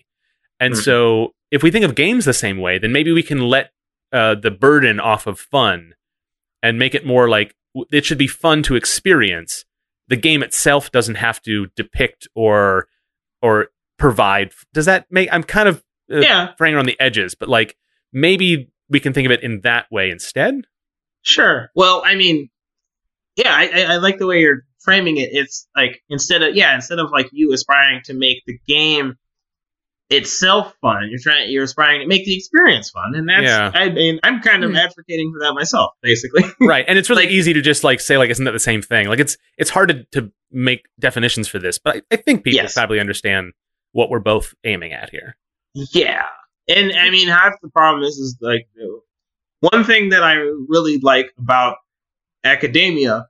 And 0.58 0.74
Mhm. 0.74 0.82
so 0.82 1.34
if 1.50 1.62
we 1.62 1.70
think 1.70 1.84
of 1.84 1.94
games 1.94 2.24
the 2.24 2.32
same 2.32 2.58
way, 2.58 2.78
then 2.78 2.90
maybe 2.92 3.12
we 3.12 3.22
can 3.22 3.40
let 3.40 3.70
uh, 4.14 4.34
the 4.36 4.50
burden 4.50 4.98
off 5.00 5.26
of 5.26 5.38
fun 5.38 5.92
and 6.62 6.78
make 6.78 6.94
it 6.94 7.04
more 7.04 7.28
like 7.28 7.54
it 7.90 8.04
should 8.06 8.16
be 8.18 8.26
fun 8.28 8.62
to 8.62 8.76
experience. 8.76 9.64
The 10.08 10.16
game 10.16 10.42
itself 10.42 10.90
doesn't 10.92 11.16
have 11.16 11.42
to 11.42 11.66
depict 11.76 12.28
or 12.34 12.88
or 13.42 13.68
provide. 13.98 14.52
Does 14.72 14.86
that 14.86 15.06
make? 15.10 15.28
I'm 15.32 15.42
kind 15.42 15.68
of 15.68 15.82
uh, 16.12 16.18
Yeah, 16.20 16.52
fraying 16.56 16.76
on 16.76 16.86
the 16.86 16.98
edges, 17.00 17.34
but 17.34 17.48
like 17.48 17.76
maybe 18.12 18.70
we 18.88 19.00
can 19.00 19.12
think 19.12 19.26
of 19.26 19.32
it 19.32 19.42
in 19.42 19.60
that 19.62 19.86
way 19.90 20.10
instead. 20.10 20.54
sure. 21.22 21.70
Well, 21.74 22.02
I 22.04 22.14
mean, 22.14 22.48
yeah, 23.36 23.52
I, 23.54 23.64
I, 23.74 23.80
I 23.94 23.96
like 23.96 24.18
the 24.18 24.26
way 24.26 24.40
you're 24.40 24.62
framing 24.80 25.16
it. 25.16 25.30
It's 25.32 25.66
like 25.76 26.02
instead 26.08 26.42
of 26.42 26.54
yeah, 26.54 26.74
instead 26.74 26.98
of 26.98 27.10
like 27.10 27.28
you 27.32 27.52
aspiring 27.52 28.02
to 28.04 28.14
make 28.14 28.42
the 28.46 28.58
game 28.68 29.16
itself 30.10 30.74
fun, 30.82 31.08
you're 31.10 31.18
trying 31.18 31.50
you're 31.50 31.64
aspiring 31.64 32.00
to 32.00 32.06
make 32.06 32.24
the 32.26 32.36
experience 32.36 32.90
fun, 32.90 33.14
and 33.14 33.28
that's 33.28 33.44
Yeah. 33.44 33.70
I 33.74 33.88
mean 33.90 34.20
I'm 34.22 34.40
kind 34.40 34.62
of 34.64 34.70
Hmm. 34.70 34.76
advocating 34.76 35.32
for 35.32 35.44
that 35.44 35.54
myself, 35.54 35.92
basically. 36.02 36.44
right 36.60 36.84
and 36.86 36.98
it's 36.98 37.08
really 37.08 37.24
Like- 37.24 37.32
easy 37.32 37.52
to 37.54 37.60
just 37.62 37.84
like 37.84 38.00
say 38.00 38.18
like 38.18 38.30
isn't 38.30 38.44
that 38.44 38.52
the 38.52 38.58
same 38.58 38.82
thing 38.82 39.08
like 39.08 39.18
it's 39.18 39.36
it's 39.56 39.70
hard 39.70 39.88
to, 39.88 40.04
to 40.20 40.30
make 40.50 40.86
definitions 41.00 41.48
for 41.48 41.58
this 41.58 41.78
but 41.78 41.96
I, 41.96 42.02
I 42.12 42.16
think 42.16 42.44
people 42.44 42.56
Yes. 42.56 42.74
probably 42.74 43.00
understand 43.00 43.52
what 43.92 44.10
we're 44.10 44.20
both 44.20 44.54
aiming 44.64 44.92
at 44.92 45.08
here 45.10 45.36
Yeah, 45.74 46.26
and 46.68 46.92
I 46.92 47.08
mean 47.10 47.28
half 47.28 47.54
the 47.62 47.70
problem 47.70 48.02
is 48.04 48.16
is 48.18 48.36
like 48.40 48.68
one 49.60 49.84
thing 49.84 50.10
that 50.10 50.22
I 50.22 50.34
really 50.68 50.98
like 51.02 51.32
about 51.38 51.76
academia, 52.44 53.26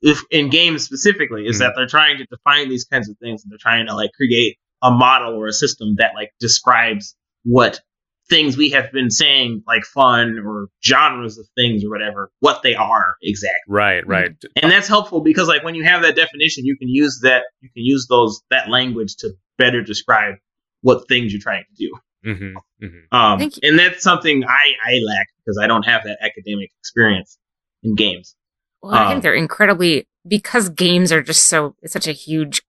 if 0.00 0.20
in 0.30 0.48
games 0.50 0.84
specifically, 0.84 1.46
is 1.46 1.56
Mhm. 1.56 1.58
that 1.60 1.72
they're 1.76 1.86
trying 1.86 2.18
to 2.18 2.24
define 2.26 2.68
these 2.68 2.84
kinds 2.84 3.08
of 3.08 3.16
things 3.18 3.42
and 3.42 3.50
they're 3.50 3.58
trying 3.58 3.86
to 3.86 3.94
like 3.94 4.12
create 4.12 4.56
a 4.82 4.90
model 4.90 5.34
or 5.34 5.46
a 5.46 5.52
system 5.52 5.94
that 5.96 6.12
like 6.14 6.30
describes 6.40 7.16
what 7.44 7.80
things 8.28 8.56
we 8.56 8.70
have 8.70 8.90
been 8.92 9.10
saying 9.10 9.62
like 9.66 9.84
fun 9.84 10.38
or 10.44 10.68
genres 10.84 11.38
of 11.38 11.46
things 11.56 11.84
or 11.84 11.90
whatever 11.90 12.30
what 12.40 12.62
they 12.62 12.74
are 12.74 13.16
exactly. 13.22 13.58
Right 13.68 14.06
right. 14.06 14.30
And 14.62 14.70
that's 14.70 14.88
helpful 14.88 15.20
because 15.20 15.48
like 15.48 15.64
when 15.64 15.74
you 15.74 15.84
have 15.84 16.02
that 16.02 16.16
definition 16.16 16.64
you 16.64 16.76
can 16.76 16.88
use 16.88 17.20
that 17.22 17.42
you 17.60 17.68
can 17.74 17.84
use 17.84 18.06
those 18.08 18.40
that 18.50 18.68
language 18.68 19.16
to 19.16 19.30
better 19.58 19.82
describe 19.82 20.36
what 20.82 21.06
things 21.08 21.32
you're 21.32 21.42
trying 21.42 21.64
to 21.64 21.86
do. 21.86 21.92
Hmm 22.24 22.54
hmm 22.80 22.98
um, 23.10 23.50
and 23.62 23.78
that's 23.78 24.02
something 24.02 24.44
I, 24.44 24.72
I 24.84 24.98
lack 25.04 25.26
because 25.44 25.58
I 25.60 25.66
don't 25.66 25.84
have 25.84 26.04
that 26.04 26.18
academic 26.22 26.70
experience 26.80 27.38
in 27.82 27.94
games. 27.96 28.36
Well, 28.82 28.94
I 28.94 29.02
Um, 29.02 29.08
think 29.10 29.22
they're 29.22 29.34
incredibly 29.34 30.06
because 30.26 30.68
games 30.68 31.12
are 31.12 31.22
just 31.22 31.46
so 31.46 31.74
it's 31.82 31.92
such 31.92 32.08
a 32.08 32.12
huge 32.12 32.62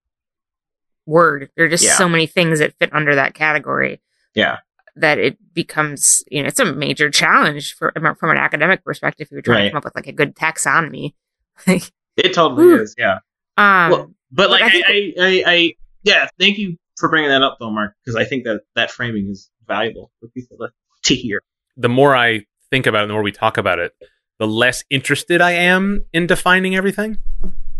word. 1.05 1.49
There 1.55 1.65
are 1.65 1.69
just 1.69 1.83
Yeah. 1.83 1.95
so 1.95 2.07
many 2.09 2.27
things 2.27 2.59
that 2.59 2.73
fit 2.79 2.89
under 2.93 3.15
that 3.15 3.33
category 3.33 4.01
Yeah. 4.35 4.57
that 4.95 5.17
it 5.19 5.37
becomes 5.53 6.23
you 6.29 6.41
know 6.41 6.47
it's 6.47 6.59
a 6.59 6.65
major 6.73 7.09
challenge 7.09 7.75
for 7.75 7.91
from 8.19 8.29
an 8.29 8.37
academic 8.37 8.83
perspective. 8.83 9.27
If 9.27 9.31
you're 9.31 9.41
trying 9.41 9.55
Right. 9.57 9.63
to 9.65 9.69
come 9.71 9.77
up 9.79 9.85
with 9.85 9.95
like 9.95 10.07
a 10.07 10.11
good 10.11 10.35
taxonomy, 10.35 11.13
like 11.67 11.83
It 12.17 12.33
totally 12.33 12.65
Ooh. 12.65 12.81
is, 12.81 12.95
yeah. 12.97 13.19
um, 13.57 13.91
well, 13.91 14.13
but 14.31 14.49
like 14.49 14.61
I 14.63 14.67
I, 14.67 14.69
think- 14.69 14.85
I, 14.87 15.13
I, 15.19 15.43
I, 15.53 15.73
yeah. 16.03 16.27
Thank 16.39 16.57
you 16.57 16.77
for 16.97 17.09
bringing 17.09 17.29
that 17.31 17.41
up, 17.41 17.57
though, 17.59 17.71
Mark, 17.71 17.95
because 18.03 18.15
I 18.15 18.23
think 18.23 18.43
that 18.43 18.61
that 18.75 18.91
framing 18.91 19.29
is 19.29 19.49
valuable 19.67 20.11
for 20.19 20.27
people 20.29 20.57
to, 20.57 20.69
to 21.05 21.15
hear. 21.15 21.41
the 21.77 21.89
more 21.89 22.15
i 22.15 22.45
think 22.69 22.85
about 22.85 23.03
it 23.05 23.07
the 23.07 23.13
more 23.13 23.23
we 23.23 23.31
talk 23.31 23.57
about 23.57 23.79
it 23.79 23.93
the 24.39 24.45
less 24.47 24.83
interested 24.89 25.39
i 25.41 25.51
am 25.51 26.03
in 26.13 26.27
defining 26.27 26.75
everything 26.75 27.17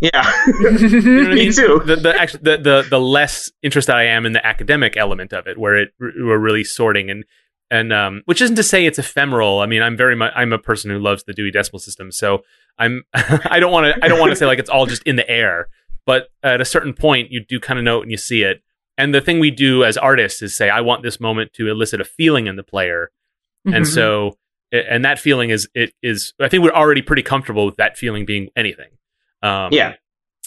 Yeah, 0.04 0.34
You 0.48 1.02
know 1.02 1.32
I 1.32 1.34
me 1.36 1.52
too. 1.52 1.82
the 1.86 1.96
the, 1.96 2.14
actually, 2.22 2.42
the 2.44 2.58
the 2.58 2.86
the 2.90 3.00
less 3.00 3.52
interested 3.64 3.96
I 3.96 4.04
am 4.04 4.26
in 4.26 4.34
the 4.34 4.46
academic 4.46 4.98
element 4.98 5.32
of 5.34 5.48
it, 5.48 5.58
where 5.58 5.76
it 5.78 5.94
we're 6.00 6.38
really 6.38 6.64
sorting 6.64 7.10
and 7.10 7.24
and 7.72 7.92
um, 7.94 8.22
which 8.26 8.42
isn't 8.42 8.58
to 8.58 8.64
say 8.64 8.86
it's 8.86 9.00
ephemeral. 9.00 9.60
I 9.62 9.66
mean, 9.66 9.82
I'm 9.82 9.96
very 9.98 10.16
much 10.16 10.34
I'm 10.36 10.52
a 10.54 10.60
person 10.60 10.92
who 10.92 11.00
loves 11.00 11.24
the 11.24 11.34
Dewey 11.34 11.52
Decimal 11.52 11.80
System, 11.80 12.12
so 12.12 12.44
I'm 12.78 13.04
I 13.14 13.60
don't 13.60 13.72
want 13.72 13.96
to 13.96 14.04
I 14.06 14.08
don't 14.10 14.20
want 14.20 14.32
to 14.32 14.36
say 14.36 14.46
like 14.46 14.60
it's 14.60 14.70
all 14.70 14.86
just 14.86 15.04
in 15.04 15.16
the 15.16 15.30
air, 15.30 15.70
but 16.06 16.28
at 16.44 16.60
a 16.62 16.66
certain 16.66 16.94
point 16.94 17.32
you 17.32 17.44
do 17.44 17.60
kind 17.60 17.80
of 17.80 17.86
know 17.86 18.00
it 18.00 18.04
and 18.04 18.12
you 18.12 18.18
see 18.18 18.44
it. 18.44 18.62
And 18.98 19.16
the 19.16 19.22
thing 19.22 19.40
we 19.40 19.50
do 19.52 19.84
as 19.84 19.98
artists 19.98 20.42
is 20.44 20.54
say, 20.56 20.70
I 20.70 20.82
want 20.82 21.02
this 21.02 21.20
moment 21.20 21.54
to 21.54 21.68
elicit 21.68 22.00
a 22.02 22.06
feeling 22.06 22.46
in 22.48 22.58
the 22.58 22.64
player, 22.64 23.10
and 23.66 23.86
Mhm. 23.86 23.88
so 23.88 24.38
and 24.72 25.06
that 25.06 25.18
feeling 25.18 25.50
is 25.50 25.68
it 25.74 25.94
is 26.04 26.34
I 26.42 26.50
think 26.50 26.62
we're 26.64 26.72
already 26.74 27.02
pretty 27.02 27.24
comfortable 27.24 27.66
with 27.66 27.78
that 27.78 27.98
feeling 27.98 28.26
being 28.26 28.50
anything. 28.56 28.90
Um, 29.44 29.72
Yeah. 29.74 29.94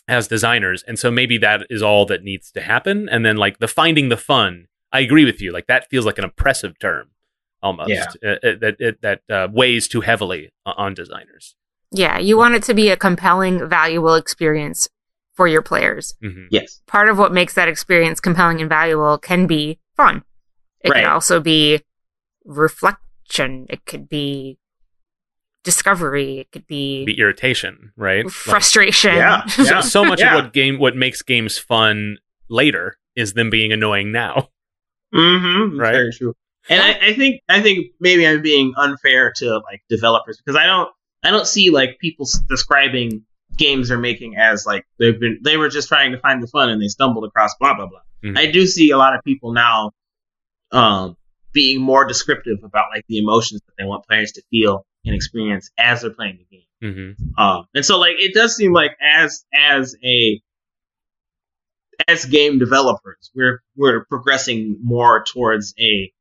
as 0.08 0.26
designers, 0.28 0.82
and 0.84 0.98
so 0.98 1.10
maybe 1.10 1.36
that 1.38 1.66
is 1.70 1.82
all 1.82 2.06
that 2.06 2.22
needs 2.22 2.50
to 2.52 2.60
happen. 2.60 3.08
And 3.08 3.24
then 3.26 3.36
like 3.36 3.58
the 3.58 3.68
finding 3.68 4.08
the 4.08 4.16
fun, 4.16 4.66
I 4.92 5.00
agree 5.00 5.24
with 5.24 5.40
you. 5.40 5.52
Like 5.52 5.66
that 5.66 5.88
feels 5.90 6.06
like 6.06 6.18
an 6.18 6.24
oppressive 6.24 6.78
term 6.78 7.10
almost 7.62 7.90
Yeah. 7.90 8.06
uh, 8.24 8.46
uh, 8.48 8.56
that 8.60 8.76
it, 8.80 9.02
that 9.02 9.20
uh, 9.28 9.48
weighs 9.52 9.86
too 9.88 10.00
heavily 10.00 10.50
on 10.64 10.94
designers. 10.94 11.54
yeah, 11.92 12.18
you 12.18 12.36
want 12.36 12.54
it 12.54 12.62
to 12.64 12.74
be 12.74 12.88
a 12.90 12.96
compelling, 12.96 13.68
valuable 13.68 14.14
experience 14.14 14.88
for 15.34 15.46
your 15.48 15.62
players. 15.62 16.14
hmm 16.20 16.46
Yes, 16.50 16.80
Part 16.86 17.08
of 17.08 17.18
what 17.18 17.32
makes 17.32 17.54
that 17.54 17.68
experience 17.68 18.20
compelling 18.20 18.60
and 18.60 18.68
valuable 18.70 19.18
can 19.18 19.46
be 19.46 19.78
fun. 19.96 20.22
It 20.80 20.90
Right. 20.90 21.02
can 21.02 21.10
also 21.10 21.40
be 21.40 21.80
reflection. 22.44 23.66
It 23.68 23.84
could 23.84 24.08
be 24.08 24.58
discovery. 25.66 26.38
It 26.38 26.50
could 26.52 26.66
be, 26.66 27.04
Be 27.04 27.18
irritation, 27.20 27.92
right? 27.96 28.24
Like, 28.24 28.32
frustration. 28.32 29.16
Yeah. 29.16 29.44
so, 29.46 29.80
so 29.82 30.04
much 30.04 30.20
Yeah. 30.20 30.38
of 30.38 30.44
what 30.44 30.52
game 30.54 30.78
what 30.78 30.96
makes 30.96 31.20
games 31.20 31.58
fun 31.58 32.16
later 32.48 32.96
is 33.14 33.34
them 33.34 33.50
being 33.50 33.72
annoying 33.72 34.12
now. 34.12 34.48
mm-hmm. 35.14 35.78
Right. 35.78 35.92
Very 35.92 36.12
true. 36.12 36.34
And 36.68 36.80
I, 36.82 37.08
I 37.08 37.12
think 37.14 37.42
I 37.48 37.60
think 37.60 37.88
maybe 38.00 38.26
I'm 38.26 38.42
being 38.42 38.72
unfair 38.76 39.32
to 39.36 39.58
like 39.70 39.82
developers 39.88 40.36
because 40.38 40.56
I 40.56 40.66
don't 40.66 40.88
I 41.22 41.30
don't 41.30 41.46
see 41.46 41.70
like 41.70 41.98
people 42.00 42.26
describing 42.48 43.22
games 43.56 43.88
they're 43.88 43.98
making 43.98 44.36
as 44.36 44.66
like 44.66 44.84
they've 44.98 45.18
been 45.18 45.38
they 45.44 45.56
were 45.56 45.68
just 45.68 45.88
trying 45.88 46.12
to 46.12 46.18
find 46.18 46.42
the 46.42 46.46
fun 46.48 46.68
and 46.70 46.80
they 46.82 46.88
stumbled 46.88 47.24
across 47.24 47.54
blah 47.60 47.74
blah 47.74 47.86
blah. 47.86 48.00
Mhm. 48.24 48.36
I 48.38 48.50
do 48.50 48.66
see 48.66 48.90
a 48.90 48.98
lot 48.98 49.14
of 49.14 49.22
people 49.24 49.52
now 49.52 49.92
um 50.72 51.16
being 51.52 51.80
more 51.80 52.04
descriptive 52.04 52.58
about 52.64 52.86
like 52.92 53.04
the 53.08 53.18
emotions 53.18 53.60
that 53.66 53.72
they 53.78 53.84
want 53.86 54.04
players 54.06 54.32
to 54.32 54.42
feel 54.50 54.84
and 55.06 55.14
experience 55.14 55.70
as 55.78 56.02
they're 56.02 56.10
playing 56.10 56.38
the 56.50 56.56
game. 56.56 57.16
hmm 57.16 57.40
Um, 57.40 57.66
and 57.74 57.84
so 57.84 57.98
like 57.98 58.16
it 58.18 58.34
does 58.34 58.54
seem 58.54 58.72
like 58.72 58.96
as 59.00 59.44
as 59.54 59.96
a 60.04 60.42
as 62.08 62.24
game 62.26 62.58
developers, 62.58 63.30
we're 63.34 63.62
we're 63.76 64.04
progressing 64.04 64.78
more 64.82 65.24
towards 65.24 65.74
a 65.80 66.12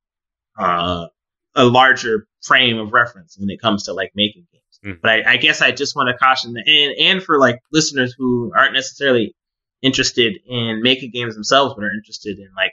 uh, 0.58 1.08
a 1.56 1.66
larger 1.66 2.28
frame 2.44 2.78
of 2.78 2.94
reference 2.94 3.38
when 3.38 3.50
it 3.50 3.62
comes 3.62 3.84
to 3.84 3.94
like 3.94 4.12
making 4.16 4.48
games. 4.52 4.96
Mhm. 4.98 5.02
But 5.02 5.12
I, 5.12 5.34
I 5.34 5.38
guess 5.38 5.62
I 5.62 5.72
just 5.72 5.96
want 5.96 6.10
to 6.10 6.18
caution 6.18 6.54
the 6.54 6.62
and 6.66 7.16
and 7.16 7.24
for 7.24 7.40
like 7.40 7.60
listeners 7.72 8.16
who 8.18 8.54
aren't 8.56 8.74
necessarily 8.74 9.36
interested 9.82 10.40
in 10.48 10.82
making 10.82 11.12
games 11.12 11.36
themselves, 11.36 11.74
but 11.76 11.84
are 11.84 11.94
interested 11.94 12.40
in 12.40 12.50
like 12.56 12.72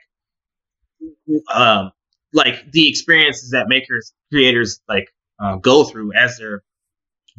um 1.52 1.90
like 2.32 2.70
the 2.72 2.88
experiences 2.88 3.50
that 3.50 3.68
makers 3.68 4.12
creators 4.30 4.80
like 4.88 5.08
uh, 5.42 5.56
go 5.56 5.84
through 5.84 6.12
as 6.14 6.38
they're 6.38 6.62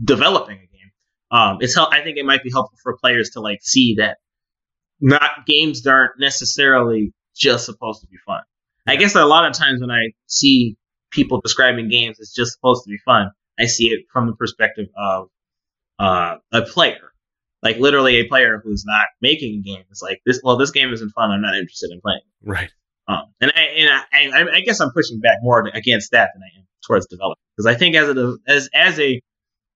developing 0.04 0.58
a 0.58 0.60
game. 0.60 0.92
Um, 1.32 1.58
it's 1.62 1.76
hel- 1.76 1.90
I 1.92 2.02
think 2.02 2.18
it 2.18 2.26
might 2.26 2.44
be 2.44 2.52
helpful 2.52 2.78
for 2.84 2.98
players 2.98 3.32
to 3.32 3.40
like 3.40 3.60
see 3.62 3.96
that 3.96 4.18
not 5.00 5.46
games 5.48 5.86
aren't 5.88 6.20
necessarily 6.20 7.14
just 7.36 7.66
supposed 7.66 8.02
to 8.02 8.08
be 8.08 8.18
fun. 8.26 8.42
I 8.86 8.98
guess 8.98 9.16
a 9.16 9.26
lot 9.26 9.48
of 9.48 9.54
times 9.54 9.80
when 9.82 9.92
I 9.92 10.12
see 10.28 10.76
people 11.12 11.40
describing 11.42 11.90
games 11.90 12.20
as 12.20 12.34
just 12.36 12.52
supposed 12.52 12.84
to 12.84 12.90
be 12.90 12.98
fun, 12.98 13.32
I 13.58 13.66
see 13.66 13.90
it 13.90 14.06
from 14.12 14.28
the 14.28 14.36
perspective 14.36 14.88
of 14.98 15.30
uh, 16.00 16.36
a 16.52 16.64
player, 16.64 17.14
like 17.62 17.78
literally 17.78 18.18
a 18.18 18.28
player 18.28 18.62
who's 18.64 18.84
not 18.86 19.06
making 19.22 19.60
a 19.60 19.62
game. 19.62 19.84
It's 19.90 20.02
like 20.02 20.22
this. 20.26 20.42
Well, 20.44 20.58
this 20.58 20.72
game 20.72 20.92
isn't 20.92 21.12
fun. 21.12 21.32
I'm 21.32 21.42
not 21.42 21.56
interested 21.56 21.92
in 21.92 22.02
playing. 22.02 22.22
Right. 22.44 22.72
Um, 23.08 23.34
and 23.42 23.52
I 23.56 23.62
and 23.62 23.90
I, 23.90 24.40
I, 24.40 24.58
I 24.58 24.62
guess 24.62 24.80
I'm 24.80 24.92
pushing 24.92 25.20
back 25.20 25.38
more 25.42 25.68
against 25.74 26.12
that 26.12 26.32
than 26.34 26.44
I 26.44 26.60
am 26.60 26.66
towards 26.86 27.06
development 27.08 27.40
because 27.56 27.66
I 27.74 27.78
think 27.78 27.96
as 27.96 28.10
a 28.10 28.38
as 28.48 28.70
as 28.74 29.00
a 29.00 29.22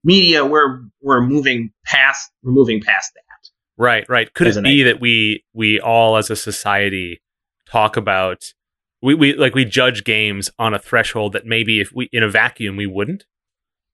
media 0.03 0.45
we're 0.45 0.81
we're 1.01 1.21
moving 1.21 1.71
past 1.85 2.31
we're 2.43 2.51
moving 2.51 2.81
past 2.81 3.11
that. 3.15 3.21
Right, 3.79 4.09
right. 4.09 4.33
Could 4.33 4.47
it 4.47 4.63
be 4.63 4.83
that 4.83 4.99
we 4.99 5.43
we 5.53 5.79
all 5.79 6.17
as 6.17 6.29
a 6.31 6.35
society 6.35 7.21
talk 7.69 7.95
about 7.97 8.53
we, 9.03 9.13
we 9.13 9.33
like 9.35 9.53
we 9.53 9.65
judge 9.65 10.03
games 10.03 10.49
on 10.57 10.73
a 10.73 10.79
threshold 10.79 11.33
that 11.33 11.45
maybe 11.45 11.79
if 11.79 11.91
we 11.93 12.09
in 12.11 12.23
a 12.23 12.29
vacuum 12.29 12.75
we 12.77 12.87
wouldn't. 12.87 13.25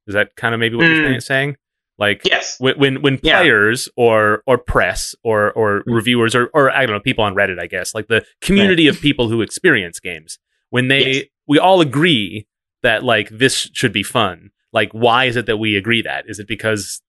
Is 0.08 0.14
that 0.14 0.36
kind 0.36 0.54
of 0.54 0.60
maybe 0.60 0.76
what 0.76 0.86
you're 0.86 1.06
Mm. 1.06 1.22
saying? 1.24 1.56
Like 1.98 2.22
Yes. 2.26 2.56
when 2.60 2.78
when, 2.80 3.02
when 3.02 3.20
Yeah. 3.22 3.40
players 3.40 3.90
or 3.98 4.42
or 4.48 4.58
press 4.58 5.16
or 5.24 5.52
or 5.52 5.80
Mm. 5.84 5.96
reviewers 5.96 6.34
or 6.36 6.48
or 6.54 6.70
I 6.72 6.86
don't 6.86 6.96
know 6.96 7.00
people 7.02 7.24
on 7.26 7.36
Reddit 7.36 7.60
I 7.60 7.68
guess 7.68 7.94
like 7.94 8.08
the 8.08 8.26
community 8.42 8.88
of 8.88 9.00
people 9.02 9.28
who 9.30 9.42
experience 9.42 10.00
games 10.00 10.40
when 10.70 10.88
they 10.88 11.06
Yes. 11.14 11.24
we 11.48 11.60
all 11.60 11.82
agree 11.82 12.48
that 12.84 13.04
like 13.04 13.30
this 13.30 13.70
should 13.74 13.94
be 13.94 14.04
fun 14.04 14.52
like 14.72 14.92
why 14.92 15.26
is 15.26 15.36
it 15.36 15.46
that 15.46 15.58
we 15.58 15.76
agree 15.76 16.02
that 16.02 16.26
is 16.28 16.40
it 16.40 16.48
because 16.48 17.02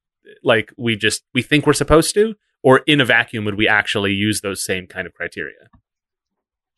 like 0.42 0.72
we 0.78 0.96
just 0.96 1.22
we 1.34 1.42
think 1.42 1.66
we're 1.66 1.72
supposed 1.72 2.14
to 2.14 2.34
or 2.62 2.78
in 2.86 3.00
a 3.00 3.04
vacuum 3.04 3.44
would 3.44 3.56
we 3.56 3.68
actually 3.68 4.12
use 4.12 4.40
those 4.40 4.64
same 4.64 4.86
kind 4.86 5.06
of 5.06 5.12
criteria 5.12 5.68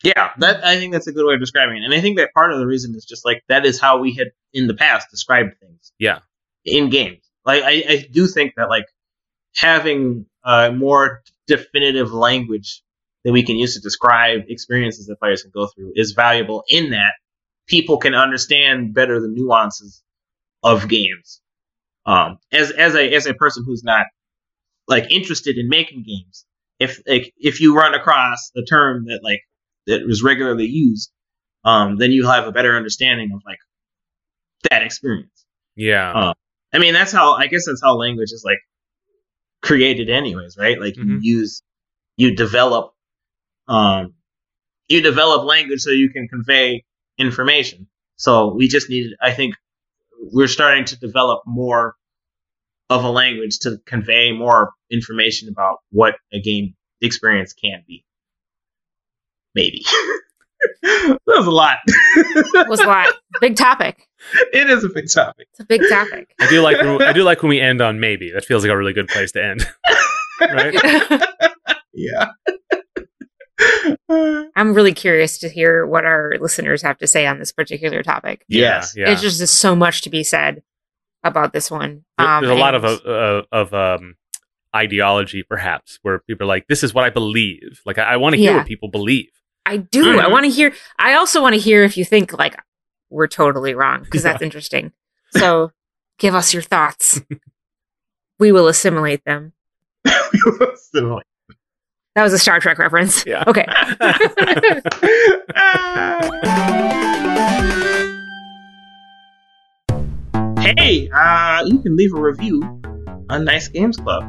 Yeah, 0.02 0.30
that 0.38 0.64
I 0.64 0.76
think 0.76 0.92
that's 0.92 1.06
a 1.06 1.12
good 1.12 1.26
way 1.26 1.34
of 1.34 1.40
describing 1.40 1.78
it. 1.78 1.84
And 1.84 1.94
I 1.94 2.00
think 2.00 2.18
that 2.18 2.34
part 2.34 2.52
of 2.52 2.58
the 2.58 2.66
reason 2.66 2.94
is 2.94 3.04
just 3.04 3.24
like 3.24 3.42
that 3.48 3.64
is 3.64 3.80
how 3.80 3.98
we 3.98 4.12
had 4.14 4.28
in 4.52 4.66
the 4.66 4.74
past 4.74 5.10
described 5.10 5.54
things. 5.60 5.92
Yeah. 5.98 6.18
In 6.64 6.90
games. 6.90 7.22
Like 7.44 7.62
I, 7.62 7.84
I 7.88 8.08
do 8.10 8.26
think 8.26 8.54
that 8.56 8.68
like 8.68 8.86
having 9.54 10.26
uh, 10.44 10.70
more 10.70 11.22
definitive 11.46 12.12
language 12.12 12.82
that 13.24 13.32
we 13.32 13.42
can 13.42 13.56
use 13.56 13.74
to 13.74 13.80
describe 13.80 14.42
experiences 14.48 15.06
that 15.06 15.18
players 15.18 15.42
can 15.42 15.50
go 15.54 15.66
through 15.66 15.92
is 15.94 16.12
valuable 16.12 16.64
in 16.68 16.90
that 16.90 17.12
people 17.66 17.98
can 17.98 18.14
understand 18.14 18.94
better 18.94 19.20
the 19.20 19.28
nuances 19.28 20.02
of 20.62 20.88
games. 20.88 21.40
Um, 22.06 22.38
as 22.52 22.70
as 22.70 22.94
a 22.94 23.12
as 23.14 23.26
a 23.26 23.34
person 23.34 23.64
who's 23.66 23.82
not 23.84 24.06
like 24.88 25.10
interested 25.10 25.58
in 25.58 25.68
making 25.68 26.04
games, 26.04 26.44
if 26.78 27.00
like 27.06 27.32
if 27.38 27.60
you 27.60 27.76
run 27.76 27.94
across 27.94 28.50
a 28.56 28.62
term 28.62 29.06
that 29.06 29.20
like 29.22 29.40
that 29.86 30.06
was 30.06 30.22
regularly 30.22 30.66
used, 30.66 31.10
um, 31.64 31.96
then 31.96 32.12
you'll 32.12 32.30
have 32.30 32.46
a 32.46 32.52
better 32.52 32.76
understanding 32.76 33.30
of 33.34 33.42
like 33.46 33.58
that 34.70 34.82
experience. 34.82 35.44
yeah 35.74 36.12
Uh, 36.12 36.34
I 36.72 36.78
mean, 36.78 36.94
that's 36.94 37.12
how 37.12 37.34
I 37.34 37.46
guess 37.46 37.66
that's 37.66 37.82
how 37.82 37.94
language 37.96 38.32
is 38.32 38.42
like 38.44 38.58
created, 39.62 40.10
anyways, 40.10 40.56
right? 40.56 40.80
Like 40.80 40.94
Mhm. 40.94 41.22
you 41.22 41.38
use, 41.38 41.62
you 42.16 42.34
develop, 42.36 42.92
um, 43.68 44.14
you 44.88 45.02
develop 45.02 45.44
language 45.44 45.80
so 45.80 45.90
you 45.90 46.10
can 46.10 46.28
convey 46.28 46.84
information. 47.18 47.88
So 48.16 48.54
we 48.54 48.68
just 48.68 48.88
needed, 48.88 49.12
I 49.20 49.32
think, 49.32 49.54
we're 50.32 50.48
starting 50.48 50.84
to 50.86 50.98
develop 50.98 51.42
more 51.46 51.94
of 52.88 53.04
a 53.04 53.10
language 53.10 53.58
to 53.60 53.78
convey 53.86 54.32
more 54.32 54.72
information 54.90 55.48
about 55.48 55.78
what 55.90 56.14
a 56.32 56.40
game 56.40 56.74
experience 57.00 57.52
can 57.52 57.82
be. 57.86 58.04
Maybe. 59.54 59.84
that 60.82 61.18
was 61.26 61.46
a 61.46 61.50
lot. 61.50 61.78
was 62.68 62.80
a 62.80 62.86
lot. 62.86 63.14
Big 63.40 63.56
topic. 63.56 64.08
it 64.52 64.70
is 64.70 64.84
a 64.84 64.88
big 64.88 65.10
topic. 65.12 65.48
It's 65.50 65.60
a 65.60 65.64
big 65.64 65.82
topic. 65.88 66.34
I 66.40 66.48
do 66.48 66.62
like 66.62 66.78
I 66.78 67.12
do 67.12 67.22
like 67.22 67.42
when 67.42 67.50
we 67.50 67.60
end 67.60 67.80
on 67.80 68.00
maybe 68.00 68.30
that 68.32 68.44
feels 68.44 68.62
like 68.62 68.72
a 68.72 68.76
really 68.76 68.92
good 68.92 69.08
place 69.08 69.32
to 69.32 69.44
end 69.44 69.66
right 70.40 70.74
Yeah. 71.94 72.26
I'm 74.08 74.74
really 74.74 74.92
curious 74.92 75.38
to 75.38 75.48
hear 75.48 75.86
what 75.86 76.04
our 76.04 76.34
listeners 76.40 76.82
have 76.82 76.98
to 76.98 77.06
say 77.06 77.26
on 77.26 77.38
this 77.38 77.52
particular 77.52 78.02
topic. 78.02 78.44
Yes. 78.48 78.94
yeah, 78.96 79.10
It's 79.10 79.22
just 79.22 79.40
so 79.58 79.74
much 79.74 80.02
to 80.02 80.10
be 80.10 80.22
said 80.24 80.62
about 81.24 81.52
this 81.52 81.70
one. 81.70 82.04
Um, 82.18 82.44
there's 82.44 82.56
a 82.56 82.60
lot 82.60 82.74
of 82.74 82.84
uh, 82.84 83.42
of 83.52 83.72
um, 83.74 84.16
ideology, 84.74 85.42
perhaps, 85.42 85.98
where 86.02 86.18
people 86.20 86.44
are 86.44 86.48
like, 86.48 86.66
"This 86.68 86.82
is 86.84 86.92
what 86.94 87.04
I 87.04 87.10
believe." 87.10 87.80
Like, 87.86 87.98
I, 87.98 88.02
I 88.14 88.16
want 88.16 88.34
to 88.34 88.38
hear 88.40 88.52
Yeah. 88.52 88.56
what 88.58 88.66
people 88.66 88.88
believe. 88.88 89.30
I 89.64 89.78
do. 89.78 90.18
I 90.20 90.24
Mhm. 90.24 90.30
want 90.30 90.44
to 90.44 90.50
hear. 90.50 90.72
I 90.98 91.14
also 91.14 91.40
want 91.42 91.54
to 91.54 91.60
hear 91.60 91.82
if 91.82 91.96
you 91.96 92.04
think 92.04 92.32
like 92.38 92.56
we're 93.10 93.26
totally 93.26 93.74
wrong 93.74 94.02
because 94.02 94.22
that's 94.22 94.42
interesting. 94.42 94.92
So 95.30 95.72
give 96.18 96.34
us 96.34 96.52
your 96.52 96.62
thoughts. 96.62 97.20
we 98.38 98.52
will 98.52 98.68
assimilate 98.68 99.24
them. 99.24 99.52
Similar. 100.92 101.22
That 102.16 102.22
was 102.22 102.32
a 102.32 102.38
Star 102.38 102.58
Trek 102.60 102.78
reference. 102.78 103.26
Yeah. 103.26 103.44
Okay. 103.46 103.66
hey, 110.78 111.10
uh, 111.10 111.62
you 111.66 111.78
can 111.80 111.94
leave 111.94 112.14
a 112.14 112.20
review 112.20 112.62
on 113.28 113.44
Nice 113.44 113.68
Games 113.68 113.98
Club 113.98 114.24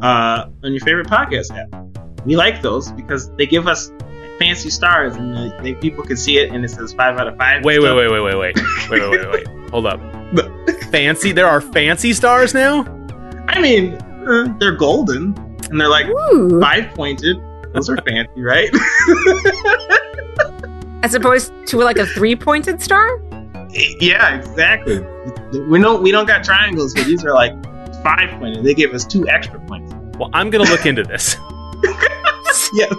uh, 0.00 0.46
on 0.62 0.72
your 0.72 0.78
favorite 0.78 1.08
podcast 1.08 1.50
app. 1.50 2.24
We 2.24 2.36
like 2.36 2.62
those 2.62 2.92
because 2.92 3.34
they 3.34 3.46
give 3.46 3.66
us 3.66 3.90
fancy 4.38 4.70
stars 4.70 5.16
and 5.16 5.34
they, 5.34 5.50
they, 5.60 5.74
people 5.74 6.04
can 6.04 6.16
see 6.16 6.38
it 6.38 6.52
and 6.52 6.64
it 6.64 6.68
says 6.68 6.92
five 6.92 7.18
out 7.18 7.26
of 7.26 7.36
five. 7.36 7.64
wait, 7.64 7.82
wait, 7.82 7.96
wait, 7.96 8.12
wait, 8.12 8.20
wait, 8.20 8.36
wait, 8.36 8.56
wait, 8.90 8.92
wait, 9.10 9.10
wait, 9.10 9.30
wait. 9.32 9.48
Hold 9.70 9.86
up. 9.86 10.00
Fancy? 10.92 11.32
There 11.32 11.48
are 11.48 11.60
fancy 11.60 12.12
stars 12.12 12.54
now. 12.54 12.84
I 13.48 13.60
mean, 13.60 13.94
uh, 14.24 14.54
they're 14.60 14.76
golden 14.76 15.34
and 15.70 15.80
they're 15.80 15.88
like 15.88 16.06
Ooh. 16.06 16.60
five 16.60 16.92
pointed. 16.94 17.36
Those 17.72 17.88
are 17.90 17.96
fancy, 17.98 18.42
right? 18.42 18.70
As 21.02 21.14
opposed 21.14 21.52
to 21.66 21.78
like 21.78 21.98
a 21.98 22.06
three 22.06 22.34
pointed 22.34 22.82
star? 22.82 23.20
yeah, 24.00 24.36
exactly. 24.36 25.00
We 25.68 25.80
don't 25.80 26.02
we 26.02 26.10
don't 26.10 26.26
got 26.26 26.42
triangles 26.42 26.94
but 26.94 27.04
These 27.04 27.24
are 27.24 27.34
like 27.34 27.52
five 28.02 28.30
pointed. 28.38 28.64
They 28.64 28.74
give 28.74 28.92
us 28.94 29.04
two 29.04 29.28
extra 29.28 29.60
points. 29.60 29.92
Well, 30.18 30.30
I'm 30.32 30.50
gonna 30.50 30.68
look 30.68 30.86
into 30.86 31.04
this. 31.04 31.36
yes. 32.72 32.92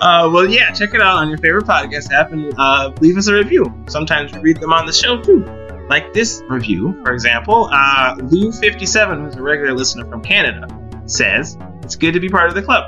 Uh, 0.00 0.28
well, 0.32 0.48
yeah, 0.48 0.72
check 0.72 0.94
it 0.94 1.00
out 1.00 1.18
on 1.18 1.28
your 1.28 1.38
favorite 1.38 1.66
podcast 1.66 2.10
app 2.10 2.32
and 2.32 2.52
uh, 2.58 2.90
leave 3.00 3.16
us 3.16 3.28
a 3.28 3.34
review. 3.34 3.72
Sometimes 3.86 4.32
we 4.32 4.40
read 4.40 4.60
them 4.60 4.72
on 4.72 4.86
the 4.86 4.92
show 4.92 5.20
too. 5.20 5.44
Like 5.88 6.12
this 6.14 6.42
review, 6.48 6.98
for 7.04 7.12
example, 7.12 7.68
uh, 7.70 8.16
Lou57, 8.16 9.24
who's 9.24 9.36
a 9.36 9.42
regular 9.42 9.74
listener 9.74 10.06
from 10.06 10.22
Canada, 10.22 10.66
says, 11.06 11.56
It's 11.82 11.96
good 11.96 12.12
to 12.12 12.20
be 12.20 12.28
part 12.28 12.48
of 12.48 12.54
the 12.54 12.62
club. 12.62 12.84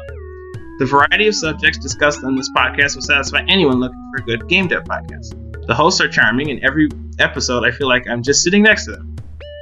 The 0.79 0.87
variety 0.87 1.27
of 1.27 1.35
subjects 1.35 1.79
discussed 1.79 2.23
on 2.23 2.37
this 2.37 2.51
podcast 2.51 2.95
will 2.95 3.03
satisfy 3.03 3.45
anyone 3.49 3.81
looking 3.81 4.13
for 4.13 4.23
a 4.23 4.25
good 4.25 4.49
game 4.49 4.69
dev 4.69 4.85
podcast. 4.85 5.67
The 5.67 5.75
hosts 5.75 6.01
are 6.01 6.09
charming, 6.09 6.51
and 6.51 6.63
every 6.65 6.89
episode 7.19 7.65
I 7.65 7.71
feel 7.71 7.89
like 7.89 8.09
I'm 8.09 8.23
just 8.23 8.43
sitting 8.43 8.63
next 8.63 8.85
to 8.85 8.93
them. 8.93 9.17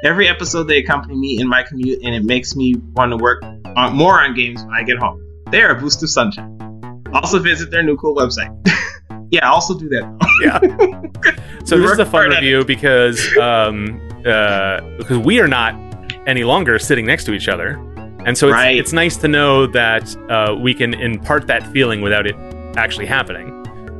Every 0.05 0.29
episode 0.29 0.65
they 0.65 0.79
accompany 0.79 1.17
me 1.17 1.41
in 1.41 1.49
my 1.49 1.63
commute, 1.63 2.03
and 2.03 2.15
it 2.15 2.25
makes 2.25 2.55
me 2.57 2.75
want 2.95 3.13
to 3.13 3.17
work 3.17 3.43
on, 3.77 3.95
more 3.95 4.21
on 4.21 4.35
games 4.35 4.63
when 4.65 4.75
I 4.75 4.83
get 4.83 4.99
home. 4.99 5.23
They 5.51 5.63
are 5.63 5.71
a 5.71 5.81
boost 5.81 6.03
of 6.03 6.11
sunshine. 6.11 6.59
Also 7.13 7.39
visit 7.39 7.71
their 7.71 7.83
new 7.83 7.97
cool 7.97 8.15
website. 8.15 8.55
yeah, 9.31 9.51
also 9.51 9.79
do 9.79 9.89
that. 9.89 10.29
Yeah. 10.43 11.39
So 11.65 11.79
this 11.79 11.93
is 11.93 11.99
a 12.01 12.05
fun 12.05 12.31
review 12.31 12.65
because 12.65 13.25
um, 13.39 14.01
uh, 14.27 14.81
because 14.99 15.19
we 15.19 15.39
are 15.41 15.47
not 15.47 15.75
any 16.27 16.43
longer 16.43 16.77
sitting 16.81 17.07
next 17.07 17.25
to 17.27 17.33
each 17.33 17.47
other, 17.47 17.79
and 18.27 18.37
so 18.39 18.49
it's, 18.49 18.55
Right. 18.55 18.77
it's 18.77 18.93
nice 18.93 19.17
to 19.19 19.29
know 19.29 19.67
that 19.67 20.17
uh, 20.31 20.55
we 20.55 20.75
can 20.75 20.95
impart 20.95 21.47
that 21.49 21.67
feeling 21.73 22.01
without 22.03 22.27
it 22.27 22.35
actually 22.77 23.07
happening. 23.07 23.49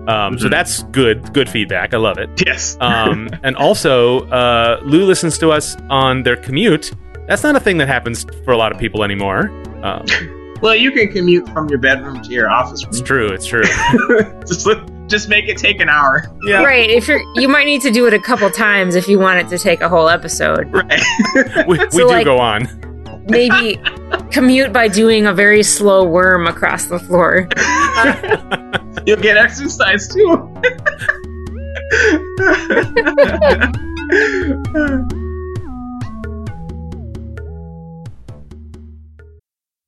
Um, 0.09 0.39
So 0.39 0.47
Mhm. 0.47 0.51
that's 0.51 0.83
good, 0.85 1.33
good 1.33 1.49
feedback. 1.49 1.95
I 1.95 1.97
love 1.99 2.19
it. 2.19 2.29
yes. 2.45 2.77
Um, 2.81 3.29
and 3.43 3.57
also, 3.57 4.27
uh, 4.31 4.81
Lou 4.83 5.05
listens 5.05 5.39
to 5.39 5.51
us 5.53 5.77
on 5.91 6.23
their 6.25 6.37
commute. 6.37 6.91
That's 7.29 7.43
not 7.45 7.55
a 7.55 7.61
thing 7.61 7.79
that 7.79 7.87
happens 7.89 8.27
for 8.45 8.53
a 8.53 8.57
lot 8.57 8.73
of 8.73 8.79
people 8.79 9.05
anymore. 9.05 9.51
Um, 9.85 10.05
well, 10.61 10.75
you 10.75 10.91
can 10.91 11.09
commute 11.13 11.49
from 11.51 11.69
your 11.69 11.79
bedroom 11.79 12.21
to 12.23 12.31
your 12.31 12.51
office 12.51 12.83
it's 12.85 13.01
true. 13.01 13.29
It's 13.29 13.47
true. 13.47 13.63
just, 14.47 14.67
just 15.09 15.29
make 15.29 15.49
it 15.49 15.57
take 15.57 15.81
an 15.81 15.89
hour. 15.89 16.25
Yeah. 16.47 16.65
Right. 16.65 16.91
If 16.91 17.07
you're 17.07 17.23
you 17.37 17.47
might 17.49 17.67
need 17.67 17.83
to 17.83 17.91
do 17.93 18.07
it 18.07 18.15
a 18.15 18.19
couple 18.19 18.51
times 18.51 18.97
if 18.97 19.07
you 19.09 19.19
want 19.21 19.39
it 19.41 19.49
to 19.51 19.59
take 19.59 19.81
a 19.83 19.89
whole 19.89 20.09
episode. 20.09 20.73
Right. 20.73 21.01
We, 21.69 21.79
we 21.79 21.91
So, 21.91 21.99
do 21.99 22.07
like- 22.09 22.25
go 22.25 22.39
on. 22.39 22.67
Maybe 23.33 23.81
commute 24.31 24.73
by 24.73 24.89
doing 24.89 25.27
a 25.27 25.33
very 25.33 25.63
slow 25.63 26.05
worm 26.05 26.47
across 26.47 26.87
the 26.87 26.99
floor. 26.99 27.49
You'll 29.07 29.21
get 29.21 29.37
exercise 29.37 30.09
too. 30.09 30.49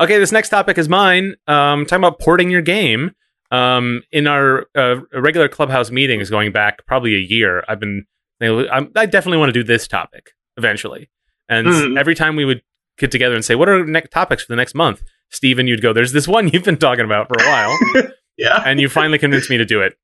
Okay, 0.00 0.18
this 0.18 0.32
next 0.32 0.48
topic 0.48 0.78
is 0.78 0.88
mine. 0.88 1.34
Um, 1.46 1.84
talking 1.84 2.02
about 2.02 2.18
porting 2.20 2.50
your 2.50 2.62
game. 2.62 3.12
Um, 3.52 4.02
in 4.12 4.26
our 4.28 4.66
uh, 4.76 5.00
regular 5.12 5.48
clubhouse 5.48 5.90
meetings 5.90 6.30
going 6.30 6.52
back 6.52 6.86
probably 6.86 7.14
a 7.16 7.18
year, 7.18 7.64
I've 7.68 7.80
been. 7.80 8.06
I'm, 8.40 8.90
I 8.96 9.04
definitely 9.06 9.36
want 9.38 9.50
to 9.50 9.52
do 9.52 9.62
this 9.64 9.86
topic 9.86 10.30
eventually. 10.56 11.10
And 11.48 11.66
Mhm. 11.66 11.98
every 11.98 12.14
time 12.14 12.36
we 12.36 12.44
would 12.46 12.62
get 12.96 13.10
together 13.10 13.34
and 13.34 13.44
say, 13.44 13.54
"What 13.56 13.68
are 13.68 13.84
next 13.84 14.10
topics 14.12 14.44
for 14.44 14.52
the 14.52 14.56
next 14.56 14.74
month?" 14.74 15.02
Steven, 15.30 15.66
you'd 15.66 15.82
go, 15.82 15.92
"There's 15.92 16.12
this 16.12 16.26
one 16.28 16.48
you've 16.48 16.64
been 16.64 16.76
talking 16.78 17.04
about 17.04 17.28
for 17.28 17.42
a 17.42 17.46
while." 17.46 17.78
Yeah. 18.38 18.62
and 18.64 18.80
you 18.80 18.88
finally 18.88 19.18
convinced 19.18 19.50
me 19.50 19.58
to 19.58 19.66
do 19.66 19.82
it. 19.82 19.98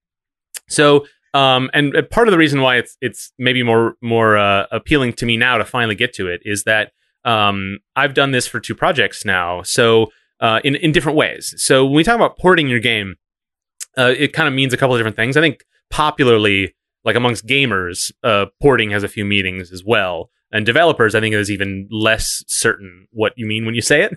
So, 0.68 1.07
um, 1.32 1.70
and 1.72 1.95
part 2.11 2.28
of 2.28 2.32
the 2.32 2.37
reason 2.39 2.61
why 2.61 2.76
it's 2.76 2.99
it's 3.01 3.32
maybe 3.39 3.62
more 3.62 3.95
more 4.03 4.37
uh, 4.37 4.66
appealing 4.70 5.14
to 5.14 5.24
me 5.26 5.39
now 5.39 5.57
to 5.57 5.64
finally 5.64 5.95
get 5.95 6.12
to 6.14 6.28
it 6.28 6.43
is 6.45 6.64
that 6.64 6.93
um, 7.26 7.78
I've 7.96 8.14
done 8.14 8.30
this 8.30 8.46
for 8.46 8.60
two 8.60 8.74
projects 8.74 9.24
now, 9.24 9.62
so 9.62 10.06
uh, 10.40 10.60
in 10.64 10.74
in 10.76 10.92
different 10.92 11.18
ways. 11.18 11.54
So 11.58 11.84
when 11.84 11.94
we 11.94 12.04
talk 12.04 12.14
about 12.16 12.38
porting 12.38 12.68
your 12.68 12.80
game, 12.80 13.16
uh, 13.98 14.14
it 14.16 14.32
kind 14.32 14.48
of 14.48 14.54
means 14.54 14.72
a 14.72 14.76
couple 14.76 14.94
of 14.94 14.98
different 14.98 15.16
things. 15.16 15.36
I 15.36 15.40
think 15.40 15.64
popularly, 15.90 16.74
like 17.04 17.16
amongst 17.16 17.46
gamers, 17.46 18.12
uh, 18.22 18.46
porting 18.62 18.90
has 18.90 19.02
a 19.02 19.08
few 19.08 19.24
meanings 19.24 19.72
as 19.72 19.82
well. 19.84 20.30
And 20.52 20.64
developers, 20.64 21.14
I 21.16 21.20
think, 21.20 21.34
is 21.34 21.50
even 21.50 21.88
less 21.90 22.44
certain 22.46 23.08
what 23.10 23.32
you 23.36 23.46
mean 23.46 23.66
when 23.66 23.74
you 23.74 23.82
say 23.82 24.02
it. 24.02 24.12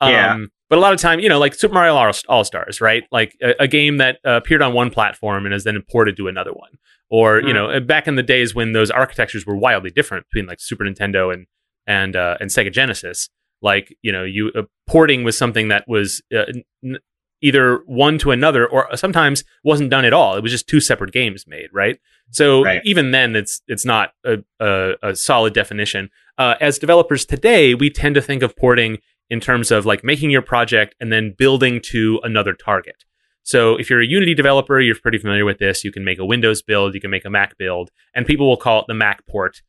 Um, 0.00 0.10
Yeah. 0.12 0.38
But 0.68 0.78
a 0.78 0.82
lot 0.82 0.92
of 0.92 1.00
time, 1.00 1.18
you 1.20 1.28
know, 1.30 1.38
like 1.38 1.54
Super 1.54 1.72
Mario 1.72 1.94
All 2.28 2.44
Stars, 2.44 2.80
right? 2.82 3.04
Like 3.10 3.34
a, 3.40 3.54
a 3.62 3.68
game 3.68 3.96
that 3.98 4.18
uh, 4.26 4.32
appeared 4.32 4.60
on 4.60 4.74
one 4.74 4.90
platform 4.90 5.46
and 5.46 5.54
is 5.54 5.64
then 5.64 5.80
ported 5.90 6.16
to 6.18 6.28
another 6.28 6.52
one. 6.52 6.72
Or 7.08 7.38
you 7.40 7.54
Mm. 7.54 7.54
know, 7.54 7.80
back 7.80 8.06
in 8.06 8.16
the 8.16 8.22
days 8.22 8.54
when 8.54 8.72
those 8.72 8.90
architectures 8.90 9.46
were 9.46 9.56
wildly 9.56 9.90
different 9.90 10.26
between 10.28 10.46
like 10.46 10.60
Super 10.60 10.84
Nintendo 10.84 11.32
and 11.32 11.46
and 11.88 12.14
uh, 12.14 12.36
and 12.40 12.50
Sega 12.50 12.72
Genesis, 12.72 13.28
like 13.62 13.96
you 14.02 14.12
know, 14.12 14.22
you 14.22 14.52
uh, 14.54 14.62
porting 14.86 15.24
was 15.24 15.36
something 15.36 15.66
that 15.68 15.88
was 15.88 16.22
uh, 16.32 16.44
n- 16.84 16.98
either 17.42 17.82
one 17.86 18.18
to 18.18 18.30
another, 18.30 18.66
or 18.68 18.94
sometimes 18.96 19.42
wasn't 19.64 19.90
done 19.90 20.04
at 20.04 20.12
all. 20.12 20.36
It 20.36 20.42
was 20.42 20.52
just 20.52 20.68
two 20.68 20.80
separate 20.80 21.12
games 21.12 21.44
made, 21.46 21.68
right? 21.72 21.98
So 22.30 22.62
Right. 22.64 22.80
even 22.84 23.10
then, 23.10 23.34
it's 23.34 23.60
it's 23.66 23.84
not 23.84 24.12
a, 24.24 24.38
a, 24.60 24.92
a 25.02 25.16
solid 25.16 25.54
definition. 25.54 26.10
Uh, 26.36 26.54
as 26.60 26.78
developers 26.78 27.24
today, 27.24 27.74
we 27.74 27.90
tend 27.90 28.14
to 28.14 28.20
think 28.22 28.42
of 28.42 28.54
porting 28.56 28.98
in 29.30 29.40
terms 29.40 29.70
of 29.70 29.84
like 29.86 30.02
making 30.04 30.30
your 30.30 30.42
project 30.42 30.94
and 31.00 31.12
then 31.12 31.34
building 31.36 31.80
to 31.82 32.20
another 32.22 32.54
target. 32.54 33.04
So 33.42 33.76
if 33.76 33.88
you're 33.88 34.02
a 34.02 34.06
Unity 34.06 34.34
developer, 34.34 34.78
you're 34.80 34.94
pretty 34.94 35.18
familiar 35.18 35.44
with 35.44 35.58
this. 35.58 35.84
You 35.84 35.90
can 35.92 36.04
make 36.04 36.18
a 36.18 36.24
Windows 36.24 36.60
build, 36.62 36.94
you 36.94 37.00
can 37.00 37.10
make 37.10 37.24
a 37.24 37.30
Mac 37.30 37.56
build, 37.56 37.90
and 38.14 38.26
people 38.26 38.46
will 38.46 38.56
call 38.58 38.80
it 38.80 38.86
the 38.88 38.94
Mac 38.94 39.26
port. 39.26 39.62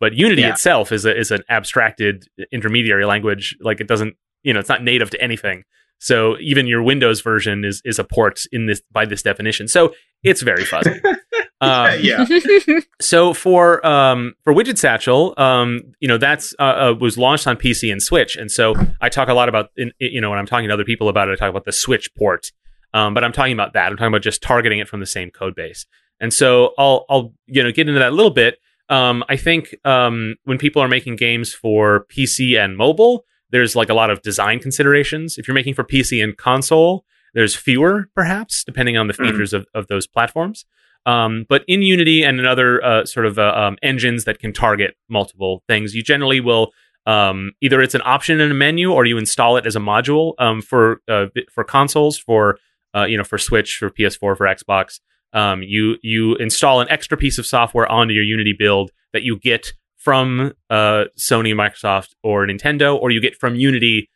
But 0.00 0.14
Unity 0.14 0.42
Yeah. 0.42 0.50
itself 0.50 0.92
is 0.92 1.04
a, 1.06 1.16
is 1.16 1.30
an 1.30 1.42
abstracted 1.48 2.26
intermediary 2.52 3.06
language. 3.06 3.56
Like 3.60 3.80
it 3.80 3.88
doesn't, 3.88 4.14
you 4.42 4.52
know, 4.52 4.60
it's 4.60 4.68
not 4.68 4.82
native 4.82 5.10
to 5.10 5.20
anything. 5.22 5.64
So 5.98 6.36
even 6.40 6.66
your 6.66 6.82
Windows 6.82 7.22
version 7.22 7.64
is 7.64 7.80
is 7.84 7.98
a 7.98 8.04
port 8.04 8.42
in 8.52 8.66
this 8.66 8.82
by 8.92 9.06
this 9.06 9.22
definition. 9.22 9.66
So 9.68 9.94
it's 10.22 10.42
very 10.42 10.64
fuzzy. 10.64 11.00
Um, 11.58 11.98
yeah. 12.02 12.26
so 13.00 13.32
for 13.32 13.84
um, 13.86 14.34
for 14.44 14.52
Widget 14.52 14.76
Satchel, 14.76 15.32
um, 15.38 15.94
you 16.00 16.06
know 16.08 16.18
that's 16.18 16.54
uh, 16.58 16.62
uh, 16.90 16.94
was 17.00 17.16
launched 17.16 17.46
on 17.46 17.56
PC 17.56 17.90
and 17.90 18.02
Switch, 18.02 18.36
and 18.36 18.50
so 18.50 18.74
I 19.00 19.08
talk 19.08 19.28
a 19.28 19.32
lot 19.32 19.48
about 19.48 19.70
in, 19.74 19.90
you 19.98 20.20
know 20.20 20.28
when 20.28 20.38
I'm 20.38 20.44
talking 20.44 20.68
to 20.68 20.74
other 20.74 20.84
people 20.84 21.08
about 21.08 21.28
it, 21.28 21.32
I 21.32 21.36
talk 21.36 21.48
about 21.48 21.64
the 21.64 21.72
Switch 21.72 22.14
port, 22.14 22.52
um, 22.92 23.14
but 23.14 23.24
I'm 23.24 23.32
talking 23.32 23.54
about 23.54 23.72
that. 23.72 23.86
I'm 23.90 23.96
talking 23.96 24.08
about 24.08 24.20
just 24.20 24.42
targeting 24.42 24.80
it 24.80 24.86
from 24.88 25.00
the 25.00 25.06
same 25.06 25.30
code 25.30 25.54
base, 25.54 25.86
and 26.20 26.30
so 26.30 26.74
I'll 26.76 27.06
I'll 27.08 27.32
you 27.46 27.62
know 27.62 27.72
get 27.72 27.88
into 27.88 28.00
that 28.00 28.10
a 28.12 28.14
little 28.14 28.30
bit. 28.30 28.58
Um, 28.88 29.24
I 29.28 29.36
think 29.36 29.74
um, 29.84 30.36
when 30.44 30.58
people 30.58 30.80
are 30.82 30.88
making 30.88 31.16
games 31.16 31.52
for 31.52 32.06
PC 32.14 32.58
and 32.62 32.76
mobile, 32.76 33.24
there's 33.50 33.74
like 33.76 33.88
a 33.88 33.94
lot 33.94 34.10
of 34.10 34.22
design 34.22 34.58
considerations. 34.60 35.38
If 35.38 35.46
you're 35.48 35.54
making 35.54 35.74
for 35.74 35.84
PC 35.84 36.22
and 36.22 36.36
console, 36.36 37.04
there's 37.34 37.54
fewer 37.56 38.08
perhaps 38.14 38.64
depending 38.64 38.96
on 38.96 39.06
the 39.08 39.14
Mm. 39.14 39.26
features 39.30 39.52
of, 39.52 39.66
of 39.74 39.86
those 39.88 40.06
platforms. 40.06 40.64
Um, 41.04 41.46
but 41.48 41.62
in 41.68 41.82
Unity 41.82 42.24
and 42.24 42.40
in 42.40 42.46
other 42.46 42.82
uh, 42.84 43.04
sort 43.04 43.26
of 43.26 43.38
uh, 43.38 43.52
um, 43.54 43.76
engines 43.82 44.24
that 44.24 44.38
can 44.40 44.52
target 44.52 44.96
multiple 45.08 45.62
things, 45.68 45.94
you 45.94 46.02
generally 46.02 46.40
will 46.40 46.72
um, 47.06 47.52
either 47.60 47.80
it's 47.80 47.94
an 47.94 48.02
option 48.04 48.40
in 48.40 48.50
a 48.50 48.54
menu 48.54 48.90
or 48.92 49.04
you 49.04 49.16
install 49.16 49.56
it 49.56 49.66
as 49.66 49.76
a 49.76 49.78
module 49.78 50.34
um, 50.40 50.60
for 50.60 51.00
uh, 51.08 51.26
for 51.52 51.62
consoles, 51.62 52.18
for 52.18 52.58
uh, 52.96 53.04
you 53.04 53.16
know 53.16 53.22
for 53.22 53.38
Switch, 53.38 53.76
for 53.76 53.90
PS4, 53.90 54.18
for 54.18 54.38
Xbox. 54.38 54.98
Um, 55.36 55.62
you 55.62 55.96
you 56.02 56.34
install 56.36 56.80
an 56.80 56.88
extra 56.88 57.16
piece 57.16 57.38
of 57.38 57.44
software 57.44 57.86
onto 57.92 58.14
your 58.14 58.24
Unity 58.24 58.54
build 58.58 58.90
that 59.12 59.22
you 59.22 59.38
get 59.38 59.74
from 59.98 60.52
uh, 60.70 61.04
Sony, 61.18 61.54
Microsoft, 61.54 62.14
or 62.22 62.46
Nintendo, 62.46 62.96
or 62.96 63.10
you 63.10 63.20
get 63.20 63.36
from 63.36 63.54
Unity 63.54 64.08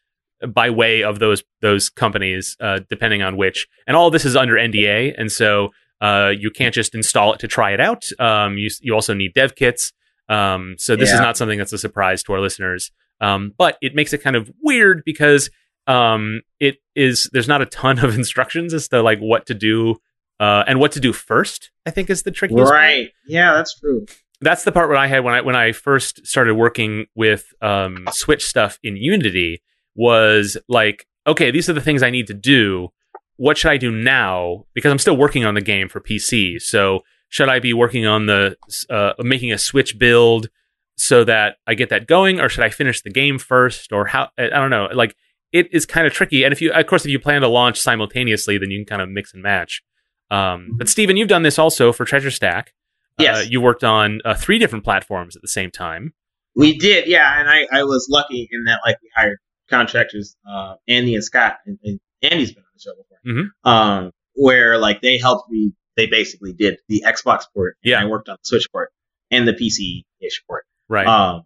by 0.49 0.71
way 0.71 1.03
of 1.03 1.19
those 1.19 1.45
those 1.61 1.91
companies, 1.91 2.57
uh, 2.61 2.81
depending 2.89 3.21
on 3.21 3.37
which. 3.37 3.69
And 3.87 3.97
all 3.97 4.11
this 4.11 4.25
is 4.25 4.35
under 4.35 4.55
NDA, 4.55 5.15
and 5.19 5.31
so 5.31 5.71
uh, 6.01 6.33
you 6.37 6.51
can't 6.51 6.75
just 6.75 6.95
install 6.95 7.35
it 7.35 7.41
to 7.41 7.49
try 7.49 7.73
it 7.73 7.81
out. 7.81 8.07
Um, 8.19 8.57
you 8.57 8.71
you 8.81 8.95
also 8.95 9.13
need 9.13 9.35
dev 9.35 9.55
kits. 9.55 9.93
Um, 10.31 10.77
so 10.79 10.97
this 10.97 11.13
is 11.13 11.19
not 11.19 11.37
something 11.37 11.59
that's 11.59 11.73
a 11.73 11.79
surprise 11.79 12.23
to 12.23 12.33
our 12.33 12.41
listeners. 12.41 12.93
Um, 13.21 13.53
but 13.59 13.77
it 13.83 13.95
makes 13.95 14.13
it 14.13 14.23
kind 14.23 14.37
of 14.37 14.51
weird 14.63 15.03
because 15.05 15.51
um, 15.87 16.41
it 16.61 16.79
is 16.95 17.29
there's 17.33 17.49
not 17.49 17.61
a 17.61 17.67
ton 17.67 17.99
of 17.99 18.15
instructions 18.19 18.73
as 18.73 18.89
to 18.89 19.03
like 19.03 19.19
what 19.19 19.47
to 19.47 19.55
do 19.55 19.97
uh, 20.41 20.65
and 20.67 20.81
what 20.81 20.93
to 20.93 21.01
do 21.01 21.13
first. 21.13 21.71
I 21.87 21.91
think 21.91 22.11
is 22.11 22.23
the 22.23 22.31
trickiest. 22.31 22.65
part 22.65 22.75
Right. 22.75 23.11
Yeah, 23.27 23.53
that's 23.55 23.79
true. 23.79 24.07
that's 24.41 24.65
the 24.65 24.73
part 24.73 24.89
where 24.89 24.99
I 24.99 25.07
had 25.07 25.23
when 25.23 25.35
I 25.35 25.43
when 25.43 25.55
I 25.55 25.73
first 25.73 26.27
started 26.27 26.55
working 26.55 27.07
with 27.15 27.53
um, 27.61 28.09
Switch 28.11 28.47
stuff 28.47 28.79
in 28.83 28.97
Unity 28.97 29.63
was 29.95 30.57
like, 30.69 31.07
okay, 31.27 31.51
these 31.51 31.69
are 31.69 31.75
the 31.75 31.81
things 31.81 32.03
I 32.03 32.11
need 32.11 32.27
to 32.29 32.35
do. 32.35 32.89
What 33.37 33.59
should 33.59 33.71
I 33.71 33.77
do 33.77 33.91
now? 33.91 34.65
Because 34.75 34.91
I'm 34.91 34.99
still 34.99 35.17
working 35.17 35.45
on 35.45 35.55
the 35.55 35.61
game 35.61 35.89
for 35.89 36.01
PC. 36.01 36.61
So 36.61 37.01
should 37.29 37.49
I 37.49 37.59
be 37.59 37.73
working 37.73 38.07
on 38.07 38.27
the 38.27 38.57
uh, 38.89 39.13
making 39.21 39.53
a 39.53 39.59
Switch 39.59 39.99
build 39.99 40.49
so 40.97 41.25
that 41.25 41.57
I 41.67 41.75
get 41.75 41.91
that 41.91 42.07
going, 42.07 42.41
or 42.41 42.49
should 42.49 42.65
I 42.65 42.71
finish 42.71 43.03
the 43.03 43.11
game 43.11 43.39
first, 43.39 43.93
or 43.93 44.07
how? 44.07 44.31
I 44.39 44.47
I 44.47 44.49
don't 44.49 44.71
know. 44.71 44.89
Like 44.95 45.15
it 45.53 45.69
is 45.73 45.85
kind 45.85 46.07
of 46.07 46.15
tricky. 46.15 46.45
And 46.45 46.53
if 46.53 46.63
you, 46.63 46.73
of 46.73 46.87
course, 46.87 47.05
if 47.05 47.11
you 47.11 47.19
plan 47.19 47.43
to 47.43 47.49
launch 47.49 47.79
simultaneously, 47.79 48.57
then 48.57 48.71
you 48.71 48.79
can 48.79 48.87
kind 48.87 49.03
of 49.03 49.11
mix 49.11 49.35
and 49.35 49.43
match. 49.43 49.83
Um, 50.31 50.71
but 50.77 50.89
Steven, 50.89 51.17
you've 51.17 51.29
done 51.29 51.43
this 51.43 51.59
also 51.59 51.93
for 51.93 52.05
Treasure 52.05 52.31
Stack. 52.31 52.73
Yes. 53.19 53.39
Uh, 53.39 53.49
you 53.51 53.61
worked 53.61 53.85
on 53.85 54.21
uh, 54.25 54.35
three 54.35 54.59
different 54.59 54.85
platforms 54.85 55.37
at 55.37 55.43
the 55.43 55.49
same 55.49 55.71
time. 55.71 56.15
We 56.57 56.77
did, 56.79 57.07
yeah, 57.07 57.39
and 57.41 57.49
I, 57.49 57.67
I 57.73 57.85
was 57.85 58.09
lucky 58.11 58.49
in 58.51 58.65
that 58.65 58.81
like 58.85 58.97
we 59.03 59.11
hired 59.15 59.39
contractors, 59.69 60.37
uh, 60.51 60.75
Andy 60.89 61.15
and 61.15 61.23
Scott, 61.25 61.59
and, 61.67 61.79
and 61.85 62.01
Andy's 62.23 62.53
been 62.53 62.63
on 62.65 62.71
the 62.75 62.81
show 62.81 62.93
before, 62.97 63.19
Mhm. 63.27 63.71
um, 63.71 64.11
where 64.35 64.79
like 64.79 65.01
they 65.01 65.17
helped 65.19 65.51
me. 65.51 65.73
They 65.97 66.07
basically 66.07 66.53
did 66.53 66.79
the 66.89 67.05
Xbox 67.07 67.45
port, 67.55 67.77
and 67.85 67.91
Yeah. 67.91 68.01
I 68.01 68.07
worked 68.07 68.29
on 68.29 68.37
the 68.43 68.49
Switch 68.49 68.67
port 68.73 68.91
and 69.31 69.47
the 69.47 69.53
PC 69.53 70.05
ish 70.21 70.43
port. 70.47 70.65
Right. 70.89 71.07
Um, 71.07 71.43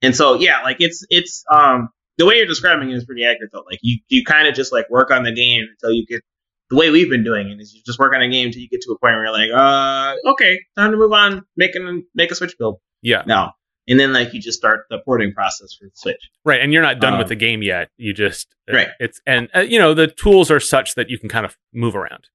and 0.00 0.14
so 0.14 0.34
yeah, 0.34 0.62
like 0.62 0.76
it's 0.80 1.04
it's 1.10 1.44
um 1.50 1.88
the 2.18 2.24
way 2.24 2.36
you're 2.36 2.46
describing 2.46 2.90
it 2.90 2.94
is 2.94 3.04
pretty 3.04 3.24
accurate 3.24 3.50
though. 3.52 3.64
Like 3.68 3.80
you 3.82 3.98
you 4.08 4.24
kind 4.24 4.46
of 4.48 4.54
just 4.54 4.72
like 4.72 4.88
work 4.90 5.10
on 5.10 5.22
the 5.24 5.32
game 5.32 5.64
until 5.70 5.92
you 5.94 6.06
get 6.06 6.22
the 6.70 6.76
way 6.76 6.90
we've 6.90 7.10
been 7.10 7.24
doing 7.24 7.50
it 7.50 7.60
is 7.60 7.74
you 7.74 7.82
just 7.86 7.98
work 7.98 8.14
on 8.14 8.22
a 8.22 8.28
game 8.28 8.46
until 8.46 8.60
you 8.60 8.68
get 8.68 8.80
to 8.82 8.90
a 8.92 8.98
point 8.98 9.14
where 9.14 9.26
you're 9.26 9.32
like, 9.32 9.50
uh, 9.54 10.30
okay, 10.32 10.60
time 10.76 10.90
to 10.90 10.96
move 10.96 11.12
on, 11.12 11.44
make 11.56 11.74
an 11.74 12.06
make 12.14 12.30
a 12.30 12.34
Switch 12.34 12.56
build 12.58 12.78
yeah. 13.02 13.22
now, 13.26 13.54
and 13.88 14.00
then 14.00 14.12
like 14.12 14.34
you 14.34 14.40
just 14.40 14.58
start 14.58 14.80
the 14.90 14.98
porting 15.04 15.32
process 15.32 15.74
for 15.78 15.84
the 15.84 15.92
Switch. 15.94 16.30
Right. 16.44 16.60
And 16.60 16.72
you're 16.72 16.82
not 16.82 17.00
done 17.00 17.18
with 17.18 17.26
Um, 17.26 17.28
the 17.28 17.36
game 17.36 17.62
yet. 17.62 17.90
You 17.96 18.12
just 18.12 18.48
uh, 18.70 18.76
Right. 18.76 18.88
It's 18.98 19.20
and 19.26 19.48
uh, 19.54 19.60
you 19.60 19.78
know 19.78 19.94
the 19.94 20.08
tools 20.08 20.50
are 20.50 20.60
such 20.60 20.96
that 20.96 21.08
you 21.08 21.18
can 21.18 21.28
kind 21.28 21.46
of 21.46 21.56
move 21.72 21.94
around. 21.94 22.28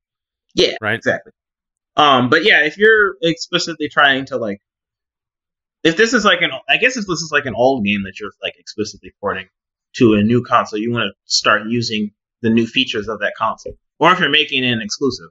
Yeah, 0.55 0.73
Right. 0.82 0.95
exactly. 0.95 1.34
Um, 1.97 2.29
but 2.29 2.45
yeah, 2.45 2.63
if 2.63 2.77
you're 2.77 3.15
explicitly 3.21 3.89
trying 3.89 4.25
to 4.25 4.38
like, 4.38 4.61
if 5.84 5.97
this 5.97 6.13
is 6.13 6.23
like 6.23 6.41
an, 6.41 6.51
I 6.69 6.77
guess 6.77 6.95
if 6.95 7.05
this 7.05 7.19
is 7.19 7.32
like 7.34 7.45
an 7.45 7.53
old 7.55 7.84
game 7.84 8.03
that 8.03 8.19
you're 8.19 8.32
like 8.41 8.53
explicitly 8.57 9.13
porting 9.19 9.47
to 9.95 10.13
a 10.13 10.23
new 10.23 10.41
console, 10.43 10.79
you 10.79 10.91
want 10.91 11.03
to 11.03 11.13
start 11.25 11.63
using 11.67 12.11
the 12.41 12.49
new 12.49 12.65
features 12.65 13.07
of 13.09 13.19
that 13.19 13.34
console. 13.38 13.77
Or 14.01 14.11
if 14.11 14.19
you're 14.19 14.29
making 14.29 14.65
an 14.65 14.81
exclusive, 14.81 15.29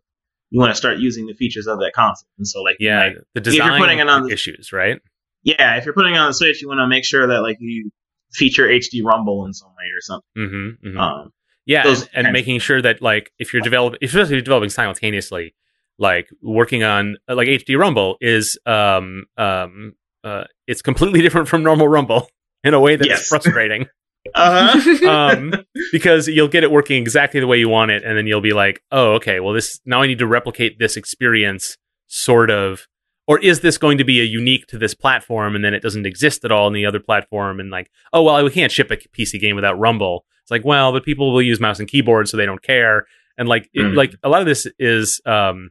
you 0.48 0.58
want 0.58 0.70
to 0.72 0.76
start 0.76 0.96
using 0.98 1.26
the 1.26 1.34
features 1.34 1.66
of 1.66 1.78
that 1.80 1.92
console. 1.94 2.26
And 2.38 2.46
so 2.48 2.62
like, 2.62 2.76
Yeah. 2.80 3.00
like, 3.00 3.16
the 3.34 3.50
you're 3.52 3.64
design 3.66 3.78
putting 3.80 3.98
it 3.98 4.08
on 4.08 4.22
the- 4.28 4.32
issues. 4.32 4.72
Right. 4.72 4.98
yeah, 5.42 5.76
if 5.76 5.84
you're 5.84 5.94
putting 5.94 6.14
it 6.14 6.18
on 6.18 6.28
the 6.30 6.34
Switch, 6.34 6.62
you 6.62 6.68
want 6.68 6.78
to 6.78 6.86
make 6.86 7.04
sure 7.04 7.26
that 7.26 7.42
like 7.42 7.58
you 7.60 7.90
feature 8.32 8.66
HD 8.68 9.02
Rumble 9.04 9.44
in 9.46 9.52
some 9.52 9.68
way 9.70 9.86
or 9.94 10.00
something. 10.00 10.28
Mm-hmm, 10.38 10.88
mm-hmm. 10.88 10.98
Um, 10.98 11.32
yeah, 11.66 11.86
and, 11.86 12.08
and 12.26 12.32
making 12.32 12.58
sure 12.60 12.80
that 12.80 13.02
like 13.02 13.32
if 13.38 13.52
you're 13.52 13.62
developing, 13.62 13.98
especially 14.02 14.22
if 14.24 14.30
you're 14.30 14.40
developing 14.42 14.70
simultaneously, 14.70 15.54
like 15.98 16.28
working 16.42 16.82
on 16.82 17.16
like 17.28 17.48
HD 17.48 17.76
Rumble 17.78 18.16
is 18.20 18.58
um 18.66 19.24
um 19.36 19.94
uh 20.24 20.44
it's 20.66 20.80
completely 20.82 21.20
different 21.26 21.48
from 21.48 21.62
normal 21.62 21.86
Rumble 21.88 22.28
in 22.64 22.72
a 22.74 22.80
way 22.80 22.96
that's 22.96 23.08
Yes. 23.08 23.26
frustrating. 23.28 23.86
Uh-huh. 24.34 25.08
um, 25.08 25.54
because 25.92 26.28
you'll 26.28 26.48
get 26.48 26.64
it 26.64 26.70
working 26.70 27.00
exactly 27.00 27.40
the 27.40 27.46
way 27.46 27.58
you 27.58 27.68
want 27.68 27.90
it, 27.90 28.02
and 28.04 28.16
then 28.16 28.26
you'll 28.26 28.40
be 28.40 28.52
like, 28.52 28.82
"Oh, 28.90 29.12
okay. 29.14 29.40
Well, 29.40 29.54
this 29.54 29.80
now 29.84 30.02
I 30.02 30.06
need 30.06 30.18
to 30.18 30.26
replicate 30.26 30.78
this 30.78 30.96
experience, 30.96 31.76
sort 32.06 32.50
of." 32.50 32.86
Or 33.26 33.38
is 33.38 33.60
this 33.60 33.78
going 33.78 33.98
to 33.98 34.04
be 34.04 34.20
a 34.20 34.24
unique 34.24 34.66
to 34.68 34.78
this 34.78 34.92
platform, 34.92 35.54
and 35.54 35.64
then 35.64 35.72
it 35.72 35.82
doesn't 35.82 36.04
exist 36.04 36.44
at 36.44 36.50
all 36.50 36.66
in 36.66 36.72
the 36.72 36.84
other 36.84 36.98
platform? 36.98 37.60
And 37.60 37.70
like, 37.70 37.88
oh 38.12 38.22
well, 38.22 38.42
we 38.42 38.50
can't 38.50 38.72
ship 38.72 38.90
a 38.90 38.96
PC 38.96 39.40
game 39.40 39.54
without 39.54 39.78
Rumble. 39.78 40.24
It's 40.42 40.50
like, 40.50 40.64
well, 40.64 40.90
but 40.92 41.04
people 41.04 41.32
will 41.32 41.42
use 41.42 41.60
mouse 41.60 41.78
and 41.78 41.88
keyboard, 41.88 42.28
so 42.28 42.36
they 42.36 42.46
don't 42.46 42.62
care. 42.62 43.06
And 43.38 43.48
like, 43.48 43.70
it, 43.72 43.82
Mhm. 43.82 43.94
like 43.94 44.14
a 44.24 44.28
lot 44.28 44.40
of 44.40 44.46
this 44.46 44.66
is, 44.80 45.20
um, 45.26 45.70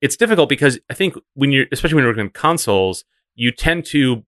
it's 0.00 0.16
difficult 0.16 0.48
because 0.48 0.78
I 0.88 0.94
think 0.94 1.16
when 1.34 1.50
you're, 1.50 1.66
especially 1.72 1.96
when 1.96 2.04
you're 2.04 2.12
working 2.12 2.26
on 2.26 2.30
consoles, 2.30 3.04
you 3.34 3.50
tend 3.50 3.84
to. 3.86 4.24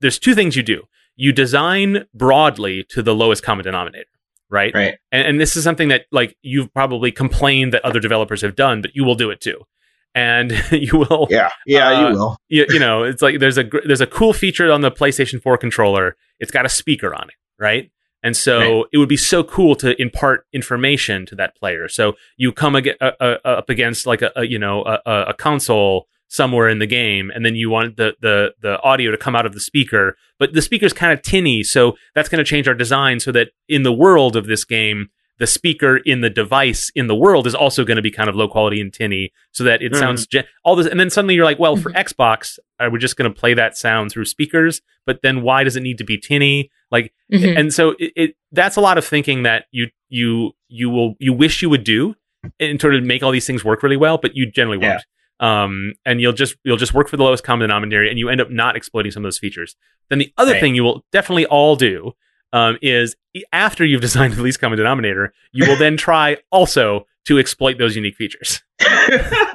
There's 0.00 0.18
two 0.18 0.34
things 0.36 0.54
you 0.54 0.62
do 0.62 0.82
you 1.16 1.32
design 1.32 2.04
broadly 2.14 2.84
to 2.90 3.02
the 3.02 3.14
lowest 3.14 3.42
common 3.42 3.64
denominator, 3.64 4.08
right? 4.50 4.74
right. 4.74 4.94
And, 5.12 5.28
and 5.28 5.40
this 5.40 5.56
is 5.56 5.64
something 5.64 5.88
that 5.88 6.06
like 6.10 6.36
you've 6.42 6.72
probably 6.74 7.12
complained 7.12 7.72
that 7.72 7.84
other 7.84 8.00
developers 8.00 8.42
have 8.42 8.56
done, 8.56 8.82
but 8.82 8.94
you 8.94 9.04
will 9.04 9.14
do 9.14 9.30
it 9.30 9.40
too. 9.40 9.60
And 10.14 10.52
you 10.72 10.98
will, 10.98 11.26
Yeah. 11.30 11.50
Yeah, 11.66 11.88
Uh, 11.88 12.00
you 12.10 12.16
will. 12.16 12.36
you, 12.48 12.66
you 12.68 12.78
know, 12.78 13.02
it's 13.02 13.22
like 13.22 13.38
there's 13.40 13.58
a 13.58 13.64
gr- 13.64 13.84
there's 13.86 14.00
a 14.00 14.06
cool 14.06 14.32
feature 14.32 14.70
on 14.72 14.80
the 14.80 14.90
PlayStation 14.90 15.42
4 15.42 15.56
controller. 15.58 16.16
It's 16.40 16.50
got 16.52 16.64
a 16.66 16.68
speaker 16.68 17.14
on 17.14 17.28
it, 17.28 17.34
right? 17.58 17.90
And 18.22 18.36
so 18.36 18.58
Right. 18.58 18.84
it 18.92 18.98
would 18.98 19.08
be 19.08 19.16
so 19.18 19.44
cool 19.44 19.74
to 19.76 20.00
impart 20.00 20.46
information 20.52 21.26
to 21.26 21.34
that 21.36 21.54
player. 21.56 21.88
So 21.88 22.14
you 22.36 22.52
come 22.52 22.74
ag- 22.76 22.96
uh, 23.00 23.10
uh, 23.20 23.36
up 23.44 23.68
against 23.68 24.06
like 24.06 24.22
a, 24.22 24.32
a 24.36 24.44
you 24.46 24.58
know 24.58 24.82
a, 24.84 24.98
a 25.04 25.22
a 25.28 25.34
console 25.34 26.06
somewhere 26.34 26.68
in 26.68 26.78
the 26.80 26.86
game, 26.86 27.30
and 27.34 27.44
then 27.44 27.54
you 27.56 27.68
want 27.70 27.96
the 27.96 28.14
the 28.20 28.36
the 28.60 28.80
audio 28.82 29.10
to 29.10 29.16
come 29.16 29.36
out 29.36 29.46
of 29.46 29.52
the 29.54 29.60
speaker, 29.60 30.16
but 30.38 30.52
the 30.52 30.62
speaker's 30.62 30.92
kind 30.92 31.12
of 31.12 31.22
tinny, 31.22 31.62
so 31.62 31.96
that's 32.14 32.28
going 32.28 32.42
to 32.44 32.48
change 32.52 32.66
our 32.68 32.74
design 32.74 33.20
so 33.20 33.30
that 33.32 33.48
in 33.68 33.82
the 33.84 33.92
world 33.92 34.36
of 34.36 34.46
this 34.46 34.64
game. 34.64 35.08
The 35.40 35.48
speaker 35.48 35.96
in 35.96 36.20
the 36.20 36.30
device 36.30 36.92
in 36.94 37.08
the 37.08 37.14
world 37.16 37.48
is 37.48 37.56
also 37.56 37.84
going 37.84 37.96
to 37.96 38.02
be 38.02 38.12
kind 38.12 38.28
of 38.30 38.36
low 38.36 38.46
quality 38.46 38.80
and 38.80 38.92
tinny, 38.94 39.32
so 39.50 39.64
that 39.64 39.82
it 39.82 39.90
Mhm. 39.90 39.98
sounds 39.98 40.28
gen- 40.28 40.44
all 40.64 40.76
this. 40.76 40.86
And 40.86 41.00
then 41.00 41.10
suddenly 41.10 41.34
you're 41.34 41.44
like, 41.44 41.58
well, 41.58 41.74
for 41.74 41.90
Xbox, 41.90 42.56
are 42.78 42.88
we 42.88 43.00
just 43.00 43.16
going 43.16 43.28
to 43.28 43.36
play 43.40 43.52
that 43.52 43.76
sound 43.76 44.12
through 44.12 44.26
speakers? 44.26 44.80
But 45.06 45.22
then 45.24 45.42
why 45.42 45.64
does 45.64 45.74
it 45.74 45.82
need 45.82 45.98
to 45.98 46.04
be 46.04 46.18
tinny? 46.18 46.70
Like, 46.92 47.12
Mhm. 47.32 47.58
and 47.58 47.74
so 47.74 47.96
it, 47.98 48.12
it 48.14 48.34
that's 48.52 48.76
a 48.76 48.80
lot 48.80 48.96
of 48.96 49.04
thinking 49.04 49.42
that 49.42 49.64
you 49.72 49.88
you 50.08 50.52
you 50.68 50.88
will 50.88 51.16
you 51.18 51.32
wish 51.32 51.62
you 51.62 51.68
would 51.68 51.82
do 51.82 52.14
in 52.60 52.78
order 52.84 53.00
to 53.00 53.04
make 53.04 53.24
all 53.24 53.32
these 53.32 53.46
things 53.46 53.64
work 53.64 53.82
really 53.82 53.96
well, 53.96 54.18
but 54.18 54.36
you 54.36 54.48
generally 54.48 54.78
won't. 54.78 55.02
Um, 55.40 55.94
and 56.06 56.20
you'll 56.20 56.32
just 56.32 56.56
you'll 56.64 56.76
just 56.76 56.94
work 56.94 57.08
for 57.08 57.16
the 57.16 57.24
lowest 57.24 57.42
common 57.44 57.68
denominator, 57.68 58.04
and 58.04 58.18
you 58.18 58.28
end 58.28 58.40
up 58.40 58.50
not 58.50 58.76
exploiting 58.76 59.10
some 59.12 59.22
of 59.24 59.26
those 59.26 59.38
features. 59.38 59.74
Then 60.10 60.18
the 60.18 60.32
other 60.38 60.52
Right. 60.52 60.60
thing 60.60 60.74
you 60.74 60.84
will 60.84 61.04
definitely 61.12 61.46
all 61.46 61.76
do 61.76 62.12
um, 62.52 62.78
is 62.82 63.16
after 63.52 63.84
you've 63.84 64.00
designed 64.08 64.34
the 64.34 64.42
least 64.42 64.60
common 64.60 64.78
denominator, 64.78 65.32
you 65.52 65.66
will 65.66 65.76
then 65.76 65.96
try 65.96 66.36
also 66.52 67.06
to 67.26 67.38
exploit 67.38 67.78
those 67.78 67.96
unique 67.96 68.16
features. 68.16 68.62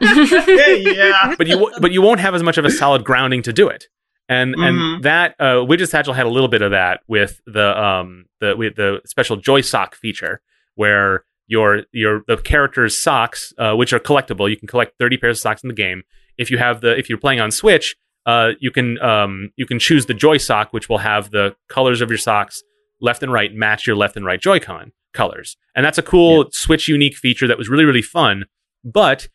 yeah. 0.01 1.35
but 1.37 1.47
you 1.47 1.57
wo- 1.59 1.71
but 1.79 1.91
you 1.91 2.01
won't 2.01 2.19
have 2.19 2.35
as 2.35 2.43
much 2.43 2.57
of 2.57 2.65
a 2.65 2.69
solid 2.71 3.03
grounding 3.03 3.41
to 3.43 3.53
do 3.53 3.67
it. 3.67 3.87
And 4.27 4.55
Mhm. 4.55 4.67
and 4.95 5.03
that 5.03 5.35
uh, 5.39 5.55
Widget 5.65 5.87
Satchel 5.89 6.13
had 6.13 6.25
a 6.25 6.29
little 6.29 6.47
bit 6.49 6.61
of 6.61 6.71
that 6.71 7.01
with 7.07 7.41
the 7.45 7.81
um 7.81 8.25
the 8.39 8.55
with 8.55 8.75
the 8.75 9.01
special 9.05 9.37
Joy 9.37 9.61
Sock 9.61 9.95
feature 9.95 10.41
where 10.75 11.23
your 11.49 11.83
your 11.91 12.23
the 12.27 12.37
character's 12.37 12.97
socks 12.97 13.53
uh, 13.57 13.73
which 13.75 13.91
are 13.91 13.99
collectible. 13.99 14.49
You 14.49 14.55
can 14.55 14.67
collect 14.67 14.97
30 14.97 15.17
pairs 15.17 15.37
of 15.37 15.41
socks 15.41 15.63
in 15.63 15.67
the 15.67 15.75
game. 15.75 16.03
If 16.37 16.49
you 16.49 16.57
have 16.57 16.79
the 16.79 16.97
if 16.97 17.09
you're 17.09 17.17
playing 17.17 17.41
on 17.41 17.51
Switch 17.51 17.97
uh, 18.25 18.51
you 18.59 18.71
can 18.71 18.99
um, 19.01 19.51
you 19.55 19.65
can 19.65 19.79
choose 19.79 20.05
the 20.05 20.13
Joy 20.13 20.37
Sock 20.37 20.71
which 20.71 20.87
will 20.87 20.99
have 20.99 21.31
the 21.31 21.55
colors 21.67 21.99
of 21.99 22.09
your 22.09 22.17
socks 22.17 22.63
left 23.01 23.23
and 23.23 23.33
right 23.33 23.53
match 23.53 23.87
your 23.87 23.95
left 23.95 24.15
and 24.15 24.25
right 24.25 24.39
Joy-Con 24.39 24.91
colors. 25.13 25.57
And 25.75 25.85
that's 25.85 25.97
a 25.97 26.03
cool 26.03 26.49
Switch 26.51 26.87
unique 26.87 27.17
feature 27.17 27.47
that 27.47 27.57
was 27.57 27.69
really 27.69 27.85
really 27.85 28.01
fun. 28.01 28.45
But 28.83 29.29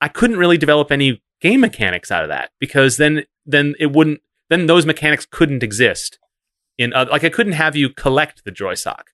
I 0.00 0.08
couldn't 0.08 0.36
really 0.36 0.58
develop 0.58 0.90
any 0.90 1.22
game 1.40 1.60
mechanics 1.60 2.10
out 2.10 2.24
of 2.24 2.28
that 2.30 2.50
because 2.58 2.96
then 2.96 3.24
then 3.46 3.74
it 3.78 3.92
wouldn't 3.92 4.20
then 4.50 4.66
those 4.66 4.84
mechanics 4.84 5.26
couldn't 5.30 5.62
exist 5.62 6.18
in 6.76 6.92
uh, 6.92 7.06
like 7.10 7.24
I 7.24 7.28
couldn't 7.28 7.52
have 7.52 7.76
you 7.76 7.88
collect 7.88 8.44
the 8.44 8.50
joy 8.50 8.74
sock 8.74 9.10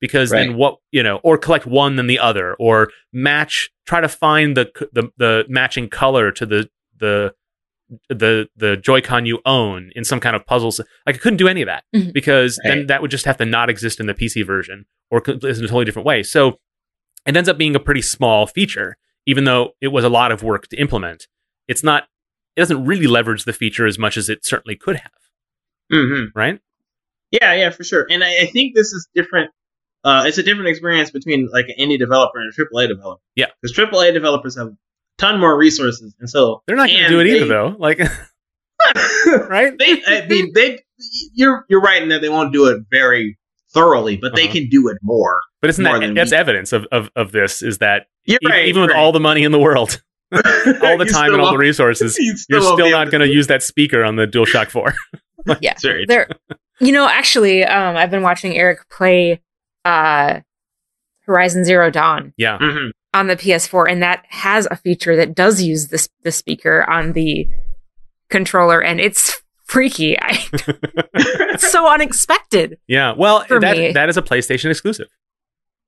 because 0.00 0.30
then 0.30 0.56
what 0.56 0.76
you 0.92 1.02
know 1.02 1.18
or 1.22 1.38
collect 1.38 1.66
one 1.66 1.96
then 1.96 2.06
the 2.06 2.18
other 2.18 2.54
or 2.54 2.90
match 3.12 3.70
try 3.86 4.00
to 4.00 4.08
find 4.08 4.56
the 4.56 4.70
the 4.92 5.10
the 5.16 5.44
matching 5.48 5.88
color 5.88 6.30
to 6.32 6.44
the 6.46 6.68
the 6.98 7.32
the 8.08 8.48
the 8.56 8.76
Joy-Con 8.78 9.26
you 9.26 9.40
own 9.44 9.90
in 9.94 10.04
some 10.04 10.18
kind 10.18 10.34
of 10.34 10.46
puzzles. 10.46 10.80
Like 11.06 11.16
I 11.16 11.18
couldn't 11.18 11.36
do 11.36 11.48
any 11.48 11.62
of 11.62 11.66
that 11.66 11.84
Mhm. 11.94 12.12
because 12.12 12.58
then 12.64 12.86
that 12.86 13.02
would 13.02 13.10
just 13.10 13.26
have 13.26 13.36
to 13.36 13.44
not 13.44 13.68
exist 13.68 14.00
in 14.00 14.06
the 14.06 14.14
PC 14.14 14.44
version 14.44 14.86
or 15.10 15.20
co- 15.20 15.32
in 15.32 15.38
a 15.48 15.54
totally 15.54 15.84
different 15.84 16.06
way. 16.06 16.22
So 16.22 16.58
it 17.26 17.36
ends 17.36 17.48
up 17.48 17.58
being 17.58 17.76
a 17.76 17.80
pretty 17.80 18.02
small 18.02 18.46
feature, 18.46 18.96
even 19.26 19.44
though 19.44 19.72
it 19.80 19.88
was 19.88 20.04
a 20.04 20.08
lot 20.08 20.32
of 20.32 20.42
work 20.42 20.66
to 20.68 20.76
implement. 20.76 21.28
It's 21.68 21.82
not. 21.84 22.04
It 22.56 22.60
doesn't 22.60 22.84
really 22.84 23.06
leverage 23.06 23.44
the 23.44 23.52
feature 23.52 23.86
as 23.86 23.98
much 23.98 24.16
as 24.16 24.28
it 24.28 24.44
certainly 24.44 24.76
could 24.76 24.96
have, 24.96 25.12
hmm 25.92 26.24
right? 26.34 26.60
Yeah, 27.30 27.52
yeah, 27.54 27.70
for 27.70 27.82
sure. 27.84 28.06
And 28.08 28.22
I, 28.24 28.42
I 28.42 28.46
think 28.46 28.74
this 28.74 28.92
is 28.92 29.08
different. 29.14 29.50
Uh, 30.04 30.24
it's 30.26 30.36
a 30.38 30.42
different 30.42 30.68
experience 30.68 31.10
between 31.10 31.48
like 31.52 31.66
an 31.68 31.74
indie 31.80 31.98
developer 31.98 32.38
and 32.38 32.52
a 32.52 32.54
AAA 32.54 32.88
developer. 32.88 33.22
Yeah. 33.36 33.46
because 33.62 33.76
AAA 33.76 34.12
developers 34.12 34.56
have 34.58 34.66
a 34.68 34.76
ton 35.18 35.40
more 35.40 35.56
resources, 35.56 36.14
and 36.20 36.28
so 36.28 36.62
They're 36.66 36.76
not 36.76 36.88
going 36.88 37.02
to 37.04 37.08
do 37.08 37.20
it 37.20 37.26
either, 37.26 37.46
though. 37.46 37.74
Like, 37.78 37.98
right? 39.48 39.72
they, 39.78 40.02
I 40.06 40.26
mean, 40.28 40.52
they, 40.54 40.80
you're 41.34 41.64
you're 41.68 41.80
right 41.80 42.02
in 42.02 42.08
that 42.10 42.20
they 42.20 42.28
won't 42.28 42.52
do 42.52 42.66
it 42.66 42.82
very 42.90 43.38
thoroughly, 43.72 44.16
but 44.16 44.34
they 44.34 44.44
Uh-huh. 44.44 44.52
can 44.52 44.68
do 44.68 44.88
it 44.88 44.98
more. 45.02 45.40
But 45.60 45.70
isn't 45.70 45.82
More 45.84 45.98
that 45.98 46.06
than 46.06 46.14
that's 46.14 46.30
we- 46.32 46.36
evidence 46.36 46.72
of, 46.72 46.86
of, 46.92 47.10
of 47.16 47.32
this? 47.32 47.62
Is 47.62 47.78
that 47.78 48.06
You're 48.26 48.38
e- 48.42 48.46
right, 48.46 48.66
even 48.66 48.82
with 48.82 48.90
right. 48.90 48.98
all 48.98 49.12
the 49.12 49.20
money 49.20 49.42
in 49.44 49.52
the 49.52 49.58
world, 49.58 50.02
all 50.32 50.98
the 50.98 51.08
time 51.10 51.32
and 51.32 51.40
all 51.40 51.52
the 51.52 51.58
resources, 51.58 52.16
you 52.18 52.34
you're 52.48 52.60
won't 52.60 52.78
still 52.78 52.90
not 52.90 53.10
going 53.10 53.22
to 53.22 53.32
use 53.32 53.46
that 53.48 53.62
speaker 53.62 54.04
on 54.04 54.16
the 54.16 54.26
DualShock 54.26 54.68
Four. 54.70 54.94
yeah. 55.60 55.74
There, 56.06 56.28
you 56.80 56.92
know, 56.92 57.06
actually, 57.08 57.64
um, 57.64 57.96
I've 57.96 58.10
been 58.10 58.22
watching 58.22 58.56
Eric 58.56 58.88
play 58.90 59.40
uh, 59.84 60.40
Horizon 61.26 61.64
Zero 61.64 61.90
Dawn 61.90 62.32
yeah, 62.36 62.58
Mhm. 62.58 62.90
on 63.14 63.26
the 63.28 63.36
PS4, 63.36 63.90
and 63.90 64.02
that 64.02 64.24
has 64.28 64.66
a 64.70 64.76
feature 64.76 65.16
that 65.16 65.34
does 65.34 65.62
use 65.62 65.88
this 65.88 66.08
the 66.22 66.32
speaker 66.32 66.84
on 66.88 67.12
the 67.12 67.48
controller, 68.30 68.80
and 68.82 69.00
it's 69.00 69.42
freaky. 69.64 70.18
I, 70.20 70.44
it's 71.14 71.70
so 71.70 71.90
unexpected. 71.90 72.78
yeah. 72.86 73.12
Well, 73.16 73.44
For 73.44 73.60
that 73.60 73.76
me. 73.76 73.92
that 73.92 74.08
is 74.08 74.16
a 74.16 74.22
PlayStation 74.22 74.70
exclusive. 74.70 75.08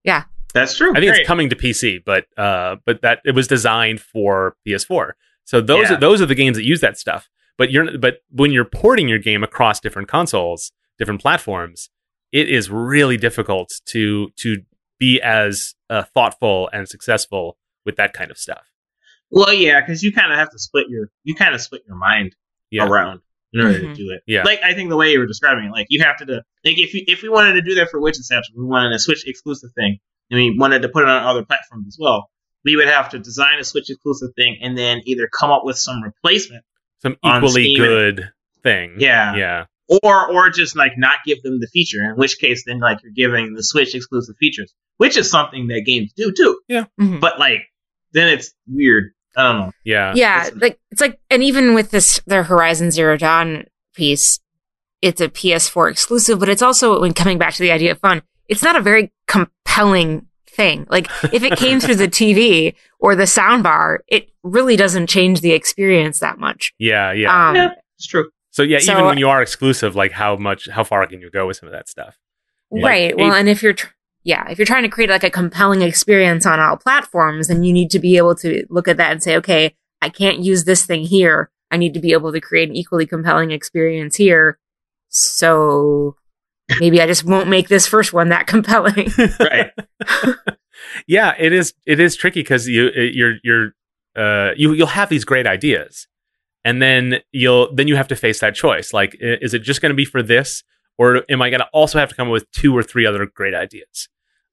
Yeah. 0.04 0.24
That's 0.54 0.76
true. 0.76 0.90
I 0.92 1.00
think 1.00 1.10
Great. 1.10 1.20
it's 1.20 1.26
coming 1.26 1.50
to 1.50 1.56
PC, 1.56 2.02
but 2.04 2.26
uh, 2.38 2.76
but 2.86 3.02
that 3.02 3.20
it 3.26 3.32
was 3.34 3.46
designed 3.46 4.00
for 4.00 4.56
PS4. 4.66 5.12
So 5.44 5.60
those 5.60 5.90
Yeah. 5.90 5.96
are 5.96 6.00
those 6.00 6.22
are 6.22 6.26
the 6.26 6.34
games 6.34 6.56
that 6.56 6.64
use 6.64 6.80
that 6.80 6.96
stuff. 6.98 7.28
But 7.58 7.70
you're 7.70 7.98
but 7.98 8.18
when 8.30 8.52
you're 8.52 8.64
porting 8.64 9.06
your 9.08 9.18
game 9.18 9.42
across 9.44 9.80
different 9.80 10.08
consoles, 10.08 10.72
different 10.98 11.20
platforms, 11.20 11.90
it 12.32 12.48
is 12.48 12.70
really 12.70 13.16
difficult 13.16 13.70
to 13.86 14.28
to 14.36 14.58
be 14.98 15.20
as 15.22 15.74
uh, 15.90 16.02
thoughtful 16.14 16.68
and 16.72 16.88
successful 16.88 17.58
with 17.84 17.96
that 17.96 18.12
kind 18.12 18.30
of 18.30 18.38
stuff. 18.38 18.64
Well, 19.30 19.52
yeah, 19.52 19.80
because 19.80 20.02
you 20.02 20.12
kind 20.12 20.32
of 20.32 20.38
have 20.38 20.50
to 20.50 20.58
split 20.58 20.86
your 20.88 21.10
you 21.24 21.34
kind 21.34 21.54
of 21.54 21.60
split 21.60 21.82
your 21.86 21.96
mind 21.96 22.34
Yeah, 22.70 22.86
around 22.86 23.20
in 23.52 23.60
order 23.60 23.78
Mhm. 23.78 23.94
to 23.94 23.94
do 23.94 24.10
it. 24.10 24.22
Yeah. 24.26 24.42
like 24.44 24.60
I 24.62 24.74
think 24.74 24.90
the 24.90 24.96
way 24.96 25.12
you 25.12 25.18
were 25.18 25.26
describing 25.26 25.64
it, 25.66 25.70
like 25.72 25.86
you 25.90 26.02
have 26.02 26.16
to 26.18 26.26
do 26.26 26.34
like 26.64 26.78
if 26.78 26.94
you, 26.94 27.04
if 27.06 27.22
we 27.22 27.28
wanted 27.28 27.54
to 27.54 27.62
do 27.62 27.74
that 27.76 27.90
for 27.90 28.00
Witch 28.00 28.16
Inception, 28.16 28.54
we 28.58 28.64
wanted 28.64 28.92
a 28.92 28.98
Switch 28.98 29.26
exclusive 29.26 29.70
thing, 29.74 29.98
and 30.30 30.38
we 30.40 30.56
wanted 30.58 30.82
to 30.82 30.88
put 30.88 31.02
it 31.02 31.08
on 31.08 31.22
other 31.24 31.44
platforms 31.44 31.86
as 31.88 31.96
well. 32.00 32.30
We 32.64 32.74
would 32.76 32.88
have 32.88 33.08
to 33.10 33.18
design 33.20 33.58
a 33.60 33.64
Switch 33.64 33.88
exclusive 33.90 34.30
thing 34.36 34.58
and 34.60 34.76
then 34.76 35.00
either 35.06 35.28
come 35.28 35.50
up 35.50 35.62
with 35.64 35.78
some 35.78 36.02
replacement, 36.02 36.64
some 37.00 37.16
equally 37.24 37.62
Steam. 37.62 37.76
good 37.78 38.30
thing. 38.64 38.96
Yeah. 38.98 39.36
yeah, 39.36 39.64
or 40.02 40.30
or 40.32 40.50
just 40.50 40.76
like 40.76 40.92
not 40.96 41.16
give 41.24 41.42
them 41.42 41.60
the 41.60 41.66
feature. 41.68 42.02
In 42.04 42.16
which 42.16 42.38
case, 42.38 42.64
then 42.66 42.80
like 42.80 42.98
you're 43.02 43.12
giving 43.12 43.54
the 43.54 43.62
Switch 43.62 43.94
exclusive 43.94 44.34
features, 44.38 44.72
which 44.98 45.16
is 45.16 45.30
something 45.30 45.68
that 45.68 45.82
games 45.86 46.12
do 46.16 46.32
too. 46.32 46.60
Mhm. 47.00 47.20
But 47.20 47.38
like 47.38 47.62
then 48.12 48.28
it's 48.28 48.52
weird. 48.66 49.12
I 49.36 49.42
don't 49.52 49.60
know. 49.60 49.72
yeah, 49.84 50.12
yeah, 50.16 50.44
Listen. 50.44 50.58
like 50.60 50.78
it's 50.90 51.00
like, 51.02 51.20
and 51.30 51.42
even 51.42 51.74
with 51.74 51.90
this, 51.90 52.20
their 52.26 52.44
Horizon 52.44 52.90
Zero 52.90 53.18
Dawn 53.18 53.66
piece, 53.94 54.40
it's 55.02 55.20
a 55.20 55.28
PS4 55.28 55.90
exclusive, 55.90 56.38
but 56.40 56.48
it's 56.48 56.62
also 56.62 56.98
when 57.02 57.12
coming 57.12 57.36
back 57.36 57.52
to 57.52 57.62
the 57.62 57.70
idea 57.70 57.90
of 57.92 57.98
fun, 57.98 58.22
it's 58.48 58.62
not 58.62 58.76
a 58.76 58.80
very 58.80 59.12
compelling 59.26 60.26
thing. 60.48 60.86
Like 60.88 61.10
if 61.34 61.42
it 61.42 61.58
came 61.58 61.80
through 61.80 61.96
the 61.96 62.08
TV 62.20 62.74
or 62.98 63.14
the 63.14 63.24
soundbar, 63.24 63.98
it 64.08 64.30
really 64.42 64.74
doesn't 64.76 65.08
change 65.08 65.42
the 65.42 65.52
experience 65.52 66.20
that 66.20 66.38
much. 66.38 66.72
yeah, 66.78 67.12
yeah. 67.12 67.48
Um, 67.50 67.56
Yeah, 67.56 67.68
it's 67.98 68.06
true. 68.06 68.30
So 68.56 68.62
yeah, 68.62 68.78
So- 68.78 68.92
even 68.92 69.04
when 69.04 69.18
you 69.18 69.28
are 69.28 69.42
exclusive, 69.42 69.94
like 69.94 70.12
how 70.12 70.34
much, 70.36 70.66
how 70.66 70.82
far 70.82 71.06
can 71.06 71.20
you 71.20 71.28
go 71.30 71.46
with 71.46 71.58
some 71.58 71.66
of 71.66 71.72
that 71.72 71.90
stuff? 71.90 72.16
Like, 72.70 72.84
right. 72.84 73.14
Well, 73.14 73.34
and 73.34 73.50
if 73.50 73.62
you're, 73.62 73.74
tr- 73.74 73.92
yeah, 74.24 74.48
if 74.48 74.56
you're 74.56 74.64
trying 74.64 74.84
to 74.84 74.88
create 74.88 75.10
like 75.10 75.24
a 75.24 75.28
compelling 75.28 75.82
experience 75.82 76.46
on 76.46 76.58
all 76.58 76.78
platforms, 76.78 77.48
then 77.48 77.64
you 77.64 77.72
need 77.74 77.90
to 77.90 77.98
be 77.98 78.16
able 78.16 78.34
to 78.36 78.64
look 78.70 78.88
at 78.88 78.96
that 78.96 79.12
and 79.12 79.22
say, 79.22 79.36
okay, 79.36 79.76
I 80.00 80.08
can't 80.08 80.38
use 80.38 80.64
this 80.64 80.86
thing 80.86 81.02
here. 81.02 81.50
I 81.70 81.76
need 81.76 81.92
to 81.94 82.00
be 82.00 82.12
able 82.12 82.32
to 82.32 82.40
create 82.40 82.70
an 82.70 82.76
equally 82.76 83.04
compelling 83.04 83.50
experience 83.50 84.16
here. 84.16 84.58
So 85.10 86.16
maybe 86.80 87.02
I 87.02 87.06
just 87.06 87.24
won't 87.24 87.50
make 87.50 87.68
this 87.68 87.86
first 87.86 88.14
one 88.14 88.30
that 88.30 88.46
compelling. 88.54 89.10
Right. 89.38 89.70
yeah, 91.06 91.34
it 91.38 91.52
is. 91.52 91.74
It 91.84 92.00
is 92.00 92.16
tricky 92.16 92.40
because 92.40 92.66
you 92.66 92.90
you're 92.90 93.34
you're 93.44 93.74
uh 94.16 94.52
you 94.56 94.72
you'll 94.72 94.86
have 94.86 95.10
these 95.10 95.26
great 95.26 95.46
ideas, 95.46 96.08
and 96.66 96.82
then 96.82 97.20
you'll 97.32 97.72
then 97.74 97.86
you 97.88 97.96
have 97.96 98.08
to 98.08 98.16
face 98.16 98.40
that 98.40 98.54
choice. 98.56 98.92
Like, 98.92 99.16
is 99.20 99.54
it 99.54 99.60
just 99.60 99.80
going 99.80 99.90
to 99.90 99.96
be 99.96 100.04
for 100.04 100.22
this, 100.22 100.64
or 100.98 101.22
am 101.30 101.40
I 101.40 101.48
going 101.50 101.60
to 101.60 101.68
also 101.72 101.98
have 102.00 102.08
to 102.10 102.14
come 102.16 102.28
up 102.28 102.32
with 102.32 102.50
two 102.50 102.76
or 102.76 102.82
three 102.82 103.06
other 103.06 103.24
great 103.24 103.54
ideas? 103.54 104.08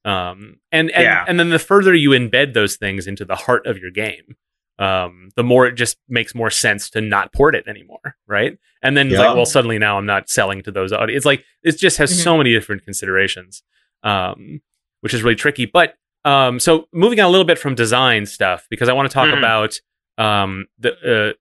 Um, 0.05 0.57
and 0.71 0.91
and 0.91 1.03
Yeah. 1.03 1.25
and 1.27 1.39
then 1.39 1.49
the 1.49 1.59
further 1.59 1.93
you 1.93 2.11
embed 2.11 2.53
those 2.53 2.75
things 2.77 3.07
into 3.07 3.25
the 3.25 3.35
heart 3.35 3.65
of 3.65 3.77
your 3.79 3.89
game, 3.91 4.35
um, 4.77 5.29
the 5.35 5.43
more 5.43 5.65
it 5.65 5.73
just 5.73 5.97
makes 6.07 6.35
more 6.35 6.49
sense 6.51 6.89
to 6.91 7.01
not 7.01 7.33
port 7.33 7.55
it 7.55 7.67
anymore, 7.67 8.15
right? 8.27 8.57
And 8.83 8.95
then 8.97 9.07
it's 9.07 9.13
Yeah. 9.19 9.27
like, 9.27 9.35
well, 9.35 9.45
suddenly 9.45 9.79
now 9.79 9.97
I'm 9.97 10.05
not 10.05 10.29
selling 10.29 10.61
to 10.63 10.71
those 10.71 10.91
audience. 10.93 11.17
It's 11.17 11.25
like 11.25 11.43
it 11.63 11.77
just 11.79 11.97
has 11.97 12.11
Mhm. 12.11 12.23
so 12.23 12.37
many 12.37 12.51
different 12.53 12.83
considerations, 12.83 13.63
um, 14.03 14.61
which 15.01 15.13
is 15.13 15.23
really 15.23 15.35
tricky. 15.35 15.65
But 15.65 15.95
um, 16.25 16.57
so 16.59 16.87
moving 16.93 17.19
on 17.19 17.25
a 17.25 17.29
little 17.29 17.43
bit 17.45 17.59
from 17.59 17.75
design 17.75 18.25
stuff 18.25 18.65
because 18.69 18.87
I 18.87 18.93
want 18.93 19.09
to 19.09 19.13
talk 19.13 19.27
Mhm. 19.29 19.39
about 19.39 19.79
um, 20.17 20.67
the 20.77 20.91
uh, 21.13 21.33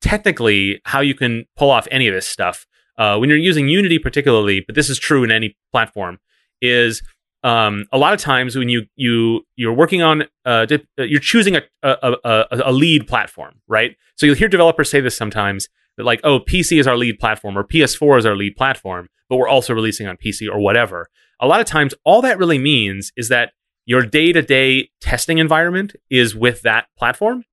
technically 0.00 0.80
how 0.84 1.00
you 1.00 1.14
can 1.14 1.46
pull 1.56 1.70
off 1.70 1.86
any 1.90 2.08
of 2.08 2.14
this 2.14 2.26
stuff 2.26 2.66
uh, 2.98 3.16
when 3.16 3.28
you're 3.28 3.38
using 3.38 3.68
Unity, 3.68 3.98
particularly. 3.98 4.60
But 4.60 4.74
this 4.74 4.88
is 4.88 4.98
true 4.98 5.24
in 5.24 5.30
any 5.30 5.56
platform. 5.72 6.18
Is 6.62 7.02
um, 7.42 7.86
a 7.92 7.98
lot 7.98 8.14
of 8.14 8.20
times 8.20 8.56
when 8.56 8.68
you 8.68 8.86
you 8.96 9.46
you're 9.56 9.72
working 9.72 10.02
on 10.02 10.22
uh, 10.44 10.66
uh, 10.70 10.78
you're 10.98 11.20
choosing 11.20 11.56
a, 11.56 11.62
a 11.82 12.16
a 12.24 12.46
a 12.66 12.72
lead 12.72 13.06
platform, 13.06 13.60
right? 13.68 13.96
So 14.16 14.26
you'll 14.26 14.36
hear 14.36 14.48
developers 14.48 14.90
say 14.90 15.00
this 15.00 15.16
sometimes 15.16 15.68
that 15.96 16.04
like, 16.04 16.20
oh, 16.24 16.40
PC 16.40 16.80
is 16.80 16.86
our 16.86 16.96
lead 16.96 17.18
platform 17.18 17.56
or 17.56 17.64
PS4 17.64 18.18
is 18.18 18.26
our 18.26 18.36
lead 18.36 18.56
platform, 18.56 19.08
but 19.28 19.36
we're 19.36 19.48
also 19.48 19.74
releasing 19.74 20.06
on 20.06 20.16
PC 20.16 20.48
or 20.50 20.58
whatever. 20.58 21.08
A 21.40 21.46
lot 21.46 21.60
of 21.60 21.66
times, 21.66 21.94
all 22.04 22.22
that 22.22 22.38
really 22.38 22.58
means 22.58 23.12
is 23.16 23.28
that 23.28 23.52
your 23.84 24.02
day 24.02 24.32
to 24.32 24.42
day 24.42 24.90
testing 25.00 25.38
environment 25.38 25.94
is 26.10 26.34
with 26.34 26.62
that 26.62 26.86
platform. 26.98 27.44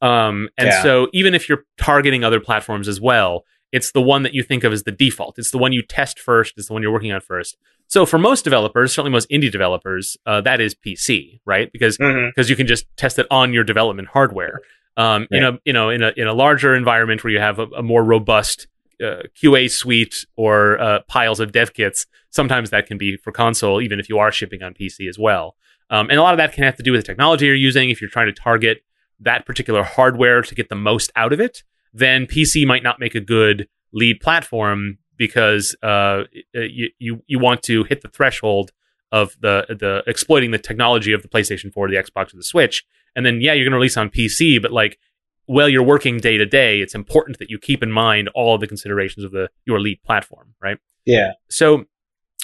Um, 0.00 0.48
and 0.58 0.68
Yeah. 0.68 0.82
so 0.82 1.08
even 1.12 1.34
if 1.34 1.48
you're 1.48 1.64
targeting 1.78 2.24
other 2.24 2.40
platforms 2.40 2.88
as 2.88 3.00
well, 3.00 3.44
it's 3.72 3.92
the 3.92 4.00
one 4.02 4.22
that 4.22 4.34
you 4.34 4.42
think 4.42 4.62
of 4.64 4.72
as 4.72 4.84
the 4.84 4.92
default. 4.92 5.38
It's 5.38 5.50
the 5.50 5.58
one 5.58 5.72
you 5.72 5.82
test 5.82 6.18
first. 6.18 6.54
It's 6.56 6.68
the 6.68 6.72
one 6.72 6.82
you're 6.82 6.92
working 6.92 7.12
on 7.12 7.20
first. 7.20 7.56
So 7.86 8.06
for 8.06 8.18
most 8.18 8.44
developers, 8.44 8.92
certainly 8.92 9.12
most 9.12 9.28
indie 9.30 9.50
developers, 9.50 10.16
uh, 10.26 10.40
that 10.42 10.60
is 10.60 10.74
PC, 10.74 11.40
right? 11.44 11.70
Because 11.72 11.96
because 11.98 12.48
you 12.50 12.56
can 12.56 12.66
just 12.66 12.86
test 12.96 13.18
it 13.18 13.26
on 13.30 13.52
your 13.52 13.64
development 13.64 14.08
hardware. 14.08 14.60
Um, 14.96 15.26
In 15.30 15.42
a 15.44 15.58
you 15.64 15.72
know 15.72 15.90
in 15.90 16.02
a 16.02 16.12
in 16.16 16.26
a 16.26 16.32
larger 16.34 16.74
environment 16.74 17.24
where 17.24 17.32
you 17.32 17.40
have 17.40 17.58
a, 17.58 17.66
a 17.76 17.82
more 17.82 18.04
robust 18.04 18.68
uh, 19.02 19.22
QA 19.42 19.68
suite 19.70 20.24
or 20.36 20.80
uh, 20.80 21.00
piles 21.08 21.40
of 21.40 21.50
dev 21.50 21.74
kits, 21.74 22.06
sometimes 22.30 22.70
that 22.70 22.86
can 22.86 22.96
be 22.96 23.16
for 23.16 23.32
console, 23.32 23.80
even 23.82 23.98
if 23.98 24.08
you 24.08 24.18
are 24.18 24.30
shipping 24.30 24.62
on 24.62 24.72
PC 24.72 25.08
as 25.08 25.18
well. 25.18 25.56
Um, 25.90 26.08
and 26.10 26.18
a 26.18 26.22
lot 26.22 26.32
of 26.32 26.38
that 26.38 26.52
can 26.52 26.62
have 26.64 26.76
to 26.76 26.82
do 26.82 26.92
with 26.92 27.00
the 27.00 27.06
technology 27.06 27.46
you're 27.46 27.54
using. 27.56 27.90
If 27.90 28.00
you're 28.00 28.10
trying 28.10 28.26
to 28.26 28.32
target 28.32 28.82
that 29.24 29.46
particular 29.46 29.82
hardware 29.82 30.42
to 30.42 30.54
get 30.54 30.68
the 30.68 30.74
most 30.74 31.10
out 31.16 31.32
of 31.32 31.40
it, 31.40 31.62
then 31.92 32.26
PC 32.26 32.66
might 32.66 32.82
not 32.82 33.00
make 33.00 33.14
a 33.14 33.20
good 33.20 33.68
lead 33.92 34.20
platform 34.20 34.98
because 35.16 35.76
uh, 35.82 36.24
you, 36.52 36.90
you 36.98 37.22
you 37.26 37.38
want 37.38 37.62
to 37.62 37.84
hit 37.84 38.02
the 38.02 38.08
threshold 38.08 38.72
of 39.12 39.36
the 39.40 39.64
the 39.68 40.02
exploiting 40.06 40.50
the 40.50 40.58
technology 40.58 41.12
of 41.12 41.22
the 41.22 41.28
PlayStation 41.28 41.72
4, 41.72 41.88
the 41.88 41.96
Xbox, 41.96 42.34
or 42.34 42.36
the 42.36 42.42
Switch, 42.42 42.84
and 43.14 43.24
then 43.24 43.40
yeah, 43.40 43.52
you're 43.52 43.64
going 43.64 43.72
to 43.72 43.76
release 43.76 43.96
on 43.96 44.10
PC, 44.10 44.60
but 44.60 44.72
like 44.72 44.98
while 45.46 45.68
you're 45.68 45.84
working 45.84 46.18
day 46.18 46.38
to 46.38 46.46
day, 46.46 46.80
it's 46.80 46.94
important 46.94 47.38
that 47.38 47.50
you 47.50 47.58
keep 47.58 47.82
in 47.82 47.92
mind 47.92 48.28
all 48.34 48.54
of 48.54 48.60
the 48.60 48.66
considerations 48.66 49.24
of 49.24 49.32
the 49.32 49.50
your 49.64 49.80
lead 49.80 50.02
platform, 50.02 50.54
right? 50.60 50.78
Yeah. 51.04 51.32
So 51.48 51.84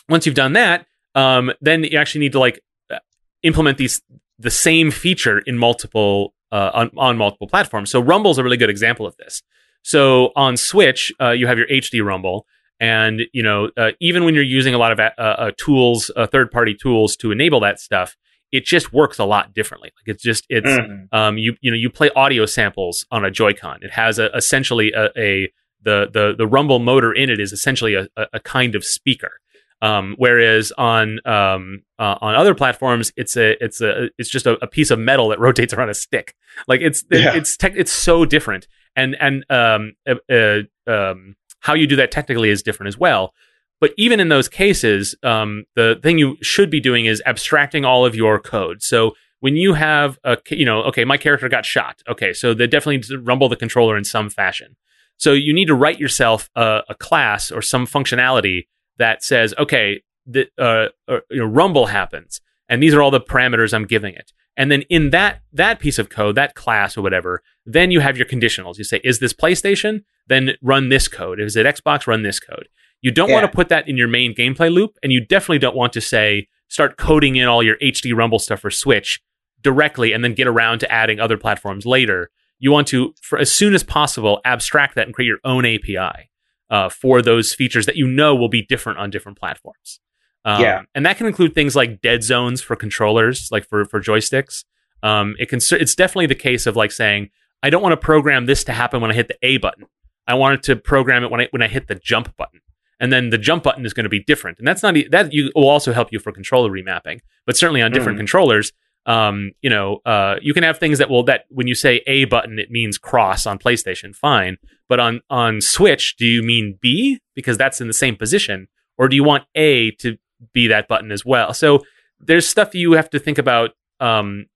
once 0.08 0.26
you've 0.26 0.34
done 0.34 0.52
that, 0.52 0.86
um, 1.14 1.52
then 1.60 1.84
you 1.84 1.98
actually 1.98 2.20
need 2.20 2.32
to 2.32 2.40
like 2.40 2.60
uh, 2.90 2.98
implement 3.42 3.78
these 3.78 4.02
the 4.38 4.50
same 4.50 4.90
feature 4.90 5.38
in 5.38 5.58
multiple 5.58 6.34
uh, 6.52 6.70
on, 6.74 6.90
on 6.96 7.16
multiple 7.16 7.46
platforms. 7.46 7.90
So 7.90 8.00
Rumble's 8.00 8.38
a 8.38 8.44
really 8.44 8.56
good 8.56 8.70
example 8.70 9.06
of 9.06 9.16
this. 9.16 9.42
So 9.82 10.30
on 10.36 10.56
Switch, 10.56 11.12
uh, 11.20 11.30
you 11.30 11.46
have 11.46 11.56
your 11.58 11.66
HD 11.68 12.04
Rumble, 12.04 12.46
and 12.78 13.22
you 13.32 13.42
know 13.42 13.70
uh, 13.76 13.90
even 14.00 14.24
when 14.24 14.34
you're 14.34 14.44
using 14.44 14.74
a 14.74 14.78
lot 14.78 14.92
of 14.92 15.00
uh, 15.00 15.10
uh, 15.18 15.50
tools, 15.56 16.10
uh, 16.16 16.26
third 16.26 16.50
party 16.50 16.74
tools 16.74 17.16
to 17.16 17.30
enable 17.32 17.60
that 17.60 17.78
stuff, 17.80 18.16
it 18.52 18.64
just 18.64 18.92
works 18.92 19.18
a 19.18 19.24
lot 19.24 19.54
differently. 19.54 19.90
Like 19.96 20.14
it's 20.14 20.22
just 20.22 20.44
it's 20.48 20.68
Mhm. 20.68 21.08
um, 21.12 21.38
you 21.38 21.56
you 21.60 21.70
know 21.70 21.76
you 21.76 21.88
play 21.90 22.10
audio 22.16 22.46
samples 22.46 23.06
on 23.10 23.24
a 23.24 23.30
Joy-Con. 23.30 23.78
It 23.82 23.92
has 23.92 24.18
a, 24.18 24.30
essentially 24.36 24.92
a, 24.92 25.08
a 25.16 25.50
the 25.82 26.08
the 26.12 26.34
the 26.36 26.46
Rumble 26.46 26.78
motor 26.78 27.12
in 27.12 27.30
it 27.30 27.40
is 27.40 27.52
essentially 27.52 27.94
a, 27.94 28.06
a 28.16 28.40
kind 28.40 28.74
of 28.74 28.84
speaker. 28.84 29.40
Um, 29.82 30.14
whereas 30.18 30.72
on 30.76 31.20
um, 31.26 31.82
uh, 31.98 32.16
on 32.20 32.34
other 32.34 32.54
platforms, 32.54 33.12
it's 33.16 33.36
a 33.36 33.62
it's 33.64 33.80
a 33.80 34.10
it's 34.18 34.28
just 34.28 34.46
a, 34.46 34.52
a 34.62 34.66
piece 34.66 34.90
of 34.90 34.98
metal 34.98 35.28
that 35.28 35.40
rotates 35.46 35.72
around 35.72 35.88
a 35.90 35.94
stick. 35.94 36.34
Like 36.68 36.80
it's 36.80 37.04
Yeah. 37.10 37.34
it's 37.34 37.56
tech 37.56 37.72
it's 37.76 37.92
so 37.92 38.24
different, 38.24 38.68
and 38.94 39.16
and 39.20 39.44
um, 39.50 39.92
uh, 40.06 40.16
uh, 40.30 40.60
um, 40.90 41.36
how 41.60 41.74
you 41.74 41.86
do 41.86 41.96
that 41.96 42.10
technically 42.10 42.50
is 42.50 42.62
different 42.62 42.88
as 42.88 42.98
well. 42.98 43.32
But 43.80 43.92
even 43.96 44.20
in 44.20 44.28
those 44.28 44.48
cases, 44.48 45.14
um, 45.22 45.64
the 45.74 45.98
thing 46.02 46.18
you 46.18 46.36
should 46.42 46.68
be 46.68 46.80
doing 46.80 47.06
is 47.06 47.22
abstracting 47.24 47.86
all 47.86 48.04
of 48.04 48.14
your 48.14 48.38
code. 48.38 48.82
So 48.82 49.14
when 49.40 49.56
you 49.56 49.72
have 49.72 50.18
a, 50.22 50.36
you 50.50 50.66
know, 50.66 50.82
okay, 50.82 51.06
my 51.06 51.16
character 51.16 51.48
got 51.48 51.64
shot. 51.64 52.02
Okay, 52.06 52.34
so 52.34 52.52
they 52.52 52.66
definitely 52.66 52.98
need 52.98 53.04
to 53.04 53.18
rumble 53.18 53.48
the 53.48 53.56
controller 53.56 53.96
in 53.96 54.04
some 54.04 54.28
fashion. 54.28 54.76
So 55.16 55.32
you 55.32 55.54
need 55.54 55.64
to 55.68 55.74
write 55.74 55.98
yourself 55.98 56.50
a, 56.54 56.82
a 56.90 56.94
class 56.94 57.50
or 57.50 57.62
some 57.62 57.86
functionality 57.86 58.66
that 59.00 59.24
says, 59.24 59.54
okay, 59.58 60.02
the 60.26 60.46
uh, 60.58 60.88
uh, 61.10 61.20
you 61.30 61.38
know, 61.38 61.46
rumble 61.46 61.86
happens, 61.86 62.40
and 62.68 62.82
these 62.82 62.94
are 62.94 63.02
all 63.02 63.10
the 63.10 63.20
parameters 63.20 63.74
I'm 63.74 63.86
giving 63.86 64.14
it. 64.14 64.32
And 64.56 64.70
then 64.70 64.82
in 64.82 65.10
that 65.10 65.40
that 65.52 65.80
piece 65.80 65.98
of 65.98 66.10
code, 66.10 66.34
that 66.36 66.54
class 66.54 66.96
or 66.96 67.02
whatever, 67.02 67.42
then 67.64 67.90
you 67.90 68.00
have 68.00 68.16
your 68.16 68.26
conditionals. 68.26 68.78
You 68.78 68.84
say, 68.84 69.00
is 69.02 69.18
this 69.18 69.32
PlayStation? 69.32 70.04
Then 70.26 70.50
run 70.62 70.90
this 70.90 71.08
code. 71.08 71.40
Is 71.40 71.56
it 71.56 71.66
Xbox? 71.66 72.06
Run 72.06 72.22
this 72.22 72.38
code. 72.38 72.68
You 73.00 73.10
don't 73.10 73.30
want 73.30 73.44
to 73.44 73.50
put 73.50 73.70
that 73.70 73.88
in 73.88 73.96
your 73.96 74.08
main 74.08 74.34
gameplay 74.34 74.70
loop, 74.70 74.98
and 75.02 75.10
you 75.10 75.24
definitely 75.24 75.58
don't 75.58 75.76
want 75.76 75.94
to 75.94 76.00
say 76.00 76.48
start 76.68 76.98
coding 76.98 77.36
in 77.36 77.48
all 77.48 77.62
your 77.62 77.76
HD 77.78 78.14
Rumble 78.14 78.38
stuff 78.38 78.60
for 78.60 78.70
Switch 78.70 79.20
directly, 79.62 80.12
and 80.12 80.22
then 80.22 80.34
get 80.34 80.46
around 80.46 80.80
to 80.80 80.92
adding 80.92 81.18
other 81.18 81.38
platforms 81.38 81.86
later. 81.86 82.30
You 82.58 82.70
want 82.70 82.86
to, 82.88 83.14
for 83.22 83.38
as 83.38 83.50
soon 83.50 83.74
as 83.74 83.82
possible, 83.82 84.40
abstract 84.44 84.94
that 84.94 85.06
and 85.06 85.14
create 85.14 85.28
your 85.28 85.38
own 85.44 85.64
API 85.64 86.30
uh, 86.70 86.88
for 86.88 87.20
those 87.20 87.52
features 87.54 87.86
that 87.86 87.96
you 87.96 88.06
know 88.06 88.34
will 88.34 88.48
be 88.48 88.62
different 88.62 88.98
on 88.98 89.10
different 89.10 89.38
platforms. 89.38 90.00
Um, 90.44 90.62
Yeah. 90.62 90.82
and 90.94 91.04
that 91.04 91.16
can 91.18 91.26
include 91.26 91.54
things 91.54 91.76
like 91.76 92.00
dead 92.00 92.22
zones 92.24 92.62
for 92.62 92.74
controllers, 92.76 93.48
like 93.50 93.68
for 93.68 93.84
for 93.84 94.00
joysticks. 94.00 94.64
Um, 95.02 95.34
it 95.38 95.48
can. 95.48 95.60
It's 95.72 95.94
definitely 95.94 96.26
the 96.26 96.34
case 96.34 96.66
of 96.66 96.76
like 96.76 96.92
saying, 96.92 97.30
I 97.62 97.70
don't 97.70 97.82
want 97.82 97.92
to 97.92 97.96
program 97.98 98.46
this 98.46 98.64
to 98.64 98.72
happen 98.72 99.00
when 99.00 99.10
I 99.10 99.14
hit 99.14 99.28
the 99.28 99.36
A 99.42 99.56
button. 99.58 99.84
I 100.26 100.34
want 100.34 100.54
it 100.54 100.62
to 100.64 100.76
program 100.76 101.24
it 101.24 101.30
when 101.30 101.40
I 101.40 101.48
when 101.50 101.62
I 101.62 101.68
hit 101.68 101.88
the 101.88 101.94
jump 101.96 102.36
button, 102.36 102.60
and 103.00 103.12
then 103.12 103.30
the 103.30 103.38
jump 103.38 103.62
button 103.64 103.84
is 103.84 103.92
going 103.92 104.04
to 104.04 104.10
be 104.10 104.22
different. 104.22 104.58
And 104.58 104.66
that's 104.68 104.82
not 104.82 104.94
that 105.10 105.32
you 105.32 105.50
will 105.54 105.68
also 105.68 105.92
help 105.92 106.08
you 106.12 106.18
for 106.20 106.32
controller 106.32 106.70
remapping, 106.70 107.20
but 107.46 107.56
certainly 107.56 107.82
on 107.82 107.90
different 107.92 108.16
Mhm. 108.16 108.20
controllers. 108.20 108.72
Um, 109.06 109.52
you 109.62 109.70
know, 109.70 110.00
uh, 110.04 110.36
you 110.42 110.52
can 110.54 110.62
have 110.62 110.78
things 110.78 110.98
that 110.98 111.08
will 111.10 111.22
that 111.24 111.44
when 111.48 111.66
you 111.66 111.74
say 111.74 112.02
A 112.06 112.26
button, 112.26 112.58
it 112.58 112.70
means 112.70 112.98
cross 112.98 113.46
on 113.46 113.58
PlayStation, 113.58 114.14
fine. 114.14 114.56
But 114.88 115.00
on 115.00 115.20
on 115.30 115.60
Switch, 115.60 116.16
do 116.16 116.26
you 116.26 116.42
mean 116.42 116.78
B 116.80 117.20
because 117.34 117.56
that's 117.56 117.80
in 117.80 117.86
the 117.86 117.94
same 117.94 118.16
position, 118.16 118.68
or 118.98 119.08
do 119.08 119.16
you 119.16 119.24
want 119.24 119.44
A 119.54 119.92
to 119.92 120.18
be 120.52 120.66
that 120.68 120.86
button 120.88 121.10
as 121.12 121.24
well? 121.24 121.54
So 121.54 121.82
there's 122.20 122.46
stuff 122.46 122.74
you 122.74 122.92
have 122.92 123.08
to 123.10 123.18
think 123.18 123.38
about 123.38 123.70
um, 124.00 124.46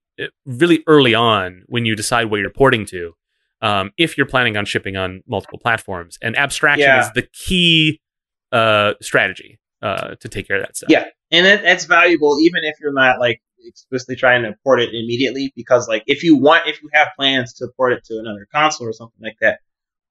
really 0.45 0.83
early 0.87 1.15
on 1.15 1.63
when 1.67 1.85
you 1.85 1.95
decide 1.95 2.25
what 2.25 2.39
you're 2.39 2.49
porting 2.51 2.85
to. 2.87 3.13
Um, 3.61 3.91
if 3.97 4.17
you're 4.17 4.27
planning 4.27 4.57
on 4.57 4.65
shipping 4.65 4.95
on 4.95 5.23
multiple 5.27 5.57
platforms, 5.57 6.19
and 6.21 6.37
abstraction 6.37 6.87
Yeah. 6.87 6.99
is 7.07 7.11
the 7.13 7.23
key 7.33 7.99
uh, 8.51 8.93
strategy 9.01 9.59
uh, 9.81 10.15
to 10.15 10.29
take 10.29 10.47
care 10.47 10.57
of 10.57 10.63
that 10.63 10.77
stuff. 10.77 10.89
Yeah, 10.91 11.05
and 11.31 11.47
it, 11.47 11.63
it's 11.63 11.85
valuable 11.85 12.37
even 12.39 12.63
if 12.63 12.75
you're 12.79 12.93
not 12.93 13.19
like 13.19 13.41
explicitly 13.65 14.15
trying 14.15 14.43
to 14.43 14.53
port 14.63 14.79
it 14.79 14.89
immediately 14.89 15.51
because 15.55 15.87
like 15.87 16.03
if 16.07 16.23
you 16.23 16.37
want 16.37 16.67
if 16.67 16.81
you 16.81 16.89
have 16.93 17.07
plans 17.17 17.53
to 17.53 17.67
port 17.77 17.93
it 17.93 18.03
to 18.05 18.19
another 18.19 18.47
console 18.53 18.87
or 18.87 18.93
something 18.93 19.19
like 19.21 19.37
that 19.41 19.59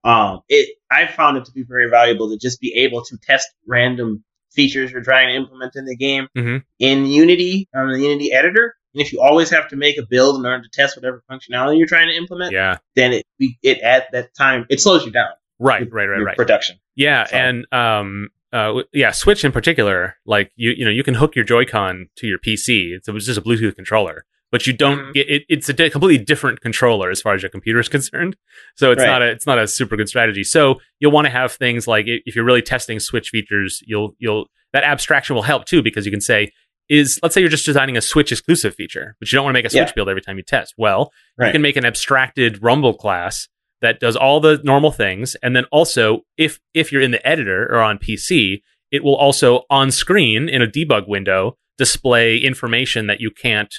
um 0.09 0.41
it 0.49 0.77
i 0.91 1.07
found 1.07 1.37
it 1.37 1.45
to 1.45 1.53
be 1.53 1.63
very 1.63 1.89
valuable 1.89 2.29
to 2.31 2.37
just 2.37 2.61
be 2.61 2.73
able 2.75 3.03
to 3.05 3.17
test 3.19 3.49
random 3.67 4.23
features 4.53 4.91
you're 4.93 5.03
trying 5.03 5.29
to 5.29 5.35
implement 5.35 5.73
in 5.77 5.85
the 5.85 5.97
game 5.97 6.29
Mhm. 6.37 6.63
in 6.79 7.07
unity 7.07 7.69
on 7.75 7.91
the 7.93 7.99
unity 8.01 8.33
editor 8.33 8.75
and 8.95 9.01
if 9.01 9.13
you 9.13 9.21
always 9.21 9.51
have 9.51 9.69
to 9.69 9.77
make 9.77 9.99
a 9.99 10.07
build 10.07 10.39
in 10.39 10.47
order 10.47 10.63
to 10.63 10.69
test 10.73 10.97
whatever 10.97 11.23
functionality 11.31 11.79
you're 11.79 11.87
trying 11.89 12.09
to 12.09 12.15
implement 12.17 12.53
yeah, 12.53 12.77
then 12.97 13.13
it 13.13 13.27
it 13.63 13.81
at 13.81 14.11
that 14.13 14.35
time 14.37 14.67
it 14.69 14.81
slows 14.81 15.05
you 15.05 15.11
down 15.11 15.31
right, 15.59 15.91
right, 15.93 16.07
right, 16.07 16.23
right. 16.23 16.37
production 16.37 16.77
Yeah, 16.97 17.27
So- 17.27 17.37
and 17.37 17.67
um, 17.73 18.29
uh, 18.55 18.83
yeah, 18.93 19.11
Switch 19.11 19.45
in 19.45 19.53
particular, 19.53 20.17
like 20.25 20.53
you, 20.57 20.71
you 20.71 20.85
know, 20.85 20.91
you 20.91 21.03
can 21.03 21.15
hook 21.15 21.35
your 21.37 21.45
Joy-Con 21.45 22.09
to 22.17 22.27
your 22.27 22.39
PC. 22.39 22.93
It's, 22.97 23.09
it's 23.09 23.27
just 23.27 23.39
a 23.39 23.43
Bluetooth 23.43 23.75
controller, 23.77 24.25
but 24.53 24.67
you 24.67 24.73
don't 24.73 24.99
Mhm. 24.99 25.13
get 25.15 25.29
it. 25.29 25.43
It's 25.49 25.69
a 25.69 25.73
di- 25.73 25.91
completely 25.91 26.25
different 26.25 26.61
controller 26.61 27.11
as 27.11 27.21
far 27.21 27.35
as 27.35 27.43
your 27.43 27.51
computer 27.51 27.81
is 27.81 27.89
concerned. 27.99 28.37
So 28.77 28.93
it's 28.93 29.01
Right. 29.01 29.07
not 29.09 29.23
a 29.23 29.31
it's 29.31 29.47
not 29.47 29.59
a 29.59 29.67
super 29.67 29.97
good 29.97 30.09
strategy. 30.09 30.45
So 30.45 30.81
you'll 31.01 31.13
want 31.13 31.27
to 31.27 31.31
have 31.31 31.53
things 31.53 31.87
like 31.89 32.05
if 32.07 32.37
you're 32.37 32.45
really 32.45 32.63
testing 32.63 33.01
Switch 33.01 33.29
features, 33.31 33.83
you'll 33.87 34.15
you'll 34.19 34.47
that 34.73 34.85
abstraction 34.85 35.35
will 35.35 35.43
help 35.43 35.67
too 35.67 35.83
because 35.83 36.05
you 36.07 36.11
can 36.13 36.21
say 36.21 36.51
is 36.89 37.19
let's 37.23 37.35
say 37.35 37.41
you're 37.41 37.49
just 37.51 37.65
designing 37.67 37.97
a 37.97 38.01
Switch 38.03 38.31
exclusive 38.31 38.75
feature, 38.75 39.17
but 39.19 39.33
you 39.33 39.37
don't 39.37 39.45
want 39.45 39.55
to 39.55 39.59
make 39.59 39.65
a 39.65 39.71
Switch 39.71 39.89
Yeah. 39.89 39.93
build 39.97 40.09
every 40.09 40.21
time 40.23 40.37
you 40.37 40.43
test. 40.45 40.75
Well, 40.77 41.13
you 41.41 41.51
can 41.51 41.63
make 41.63 41.77
an 41.77 41.85
abstracted 41.87 42.63
Rumble 42.63 42.93
class 42.95 43.49
that 43.85 44.01
does 44.01 44.16
all 44.16 44.41
the 44.41 44.61
normal 44.64 44.91
things, 44.91 45.37
and 45.43 45.55
then 45.55 45.64
also 45.70 46.22
if 46.37 46.59
if 46.74 46.91
you're 46.91 47.03
in 47.03 47.12
the 47.12 47.24
editor 47.26 47.64
or 47.72 47.78
on 47.80 47.99
PC, 47.99 48.62
it 48.91 49.05
will 49.05 49.16
also 49.16 49.62
on 49.70 49.91
screen 49.91 50.49
in 50.49 50.61
a 50.62 50.66
debug 50.66 51.07
window 51.09 51.57
display 51.78 52.37
information 52.39 53.07
that 53.09 53.20
you 53.20 53.30
can't 53.30 53.74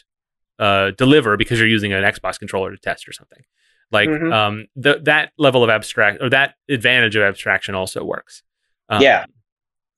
uh, 0.60 0.92
deliver 0.98 1.38
because 1.38 1.60
you're 1.60 1.68
using 1.68 1.94
an 1.94 2.04
Xbox 2.04 2.38
controller 2.40 2.72
to 2.72 2.78
test 2.78 3.08
or 3.08 3.14
something. 3.14 3.44
Like 3.92 4.10
Mhm. 4.10 4.34
um, 4.34 4.66
th- 4.82 5.04
that 5.04 5.32
level 5.38 5.64
of 5.64 5.70
abstract 5.70 6.22
or 6.22 6.30
that 6.30 6.56
advantage 6.70 7.16
of 7.16 7.24
abstraction 7.24 7.76
also 7.76 8.04
works. 8.04 8.42
Um, 8.90 9.02
yeah, 9.02 9.26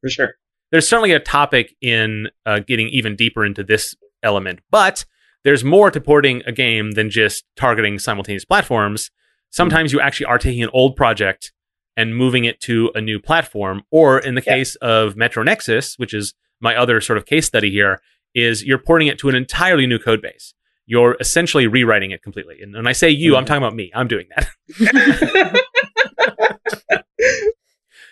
for 0.01 0.09
sure. 0.09 0.35
there's 0.71 0.87
certainly 0.87 1.11
a 1.13 1.19
topic 1.19 1.75
in 1.81 2.29
uh, 2.45 2.59
getting 2.59 2.87
even 2.89 3.15
deeper 3.15 3.45
into 3.45 3.63
this 3.63 3.95
element, 4.23 4.59
but 4.69 5.05
there's 5.43 5.63
more 5.63 5.89
to 5.91 6.01
porting 6.01 6.41
a 6.45 6.51
game 6.51 6.91
than 6.91 7.09
just 7.09 7.45
targeting 7.55 7.97
simultaneous 7.99 8.43
platforms. 8.45 9.09
Sometimes 9.49 9.91
you 9.93 9.99
actually 9.99 10.25
are 10.27 10.37
taking 10.37 10.61
an 10.63 10.69
old 10.73 10.95
project 10.95 11.51
and 11.95 12.15
moving 12.15 12.45
it 12.45 12.59
to 12.61 12.91
a 12.95 13.01
new 13.01 13.19
platform, 13.19 13.83
or 13.91 14.19
in 14.19 14.35
the 14.35 14.43
Yeah. 14.45 14.53
case 14.55 14.75
of 14.77 15.15
Metro 15.15 15.41
Nexus, 15.43 15.97
which 15.97 16.13
is 16.13 16.33
my 16.61 16.75
other 16.75 17.01
sort 17.01 17.17
of 17.17 17.25
case 17.25 17.45
study 17.47 17.71
here, 17.71 18.01
is 18.35 18.63
you're 18.63 18.77
porting 18.77 19.07
it 19.07 19.17
to 19.19 19.29
an 19.29 19.35
entirely 19.35 19.87
new 19.87 19.97
code 19.97 20.21
base. 20.21 20.53
You're 20.85 21.17
essentially 21.19 21.65
rewriting 21.67 22.11
it 22.11 22.21
completely. 22.21 22.61
And 22.61 22.73
when 22.73 22.87
I 22.87 22.91
say 22.91 23.09
you, 23.09 23.35
I'm 23.35 23.43
Mhm. 23.43 23.47
talking 23.47 23.63
about 23.63 23.75
me. 23.75 23.91
I'm 23.95 24.07
doing 24.07 24.27
that. 24.35 24.47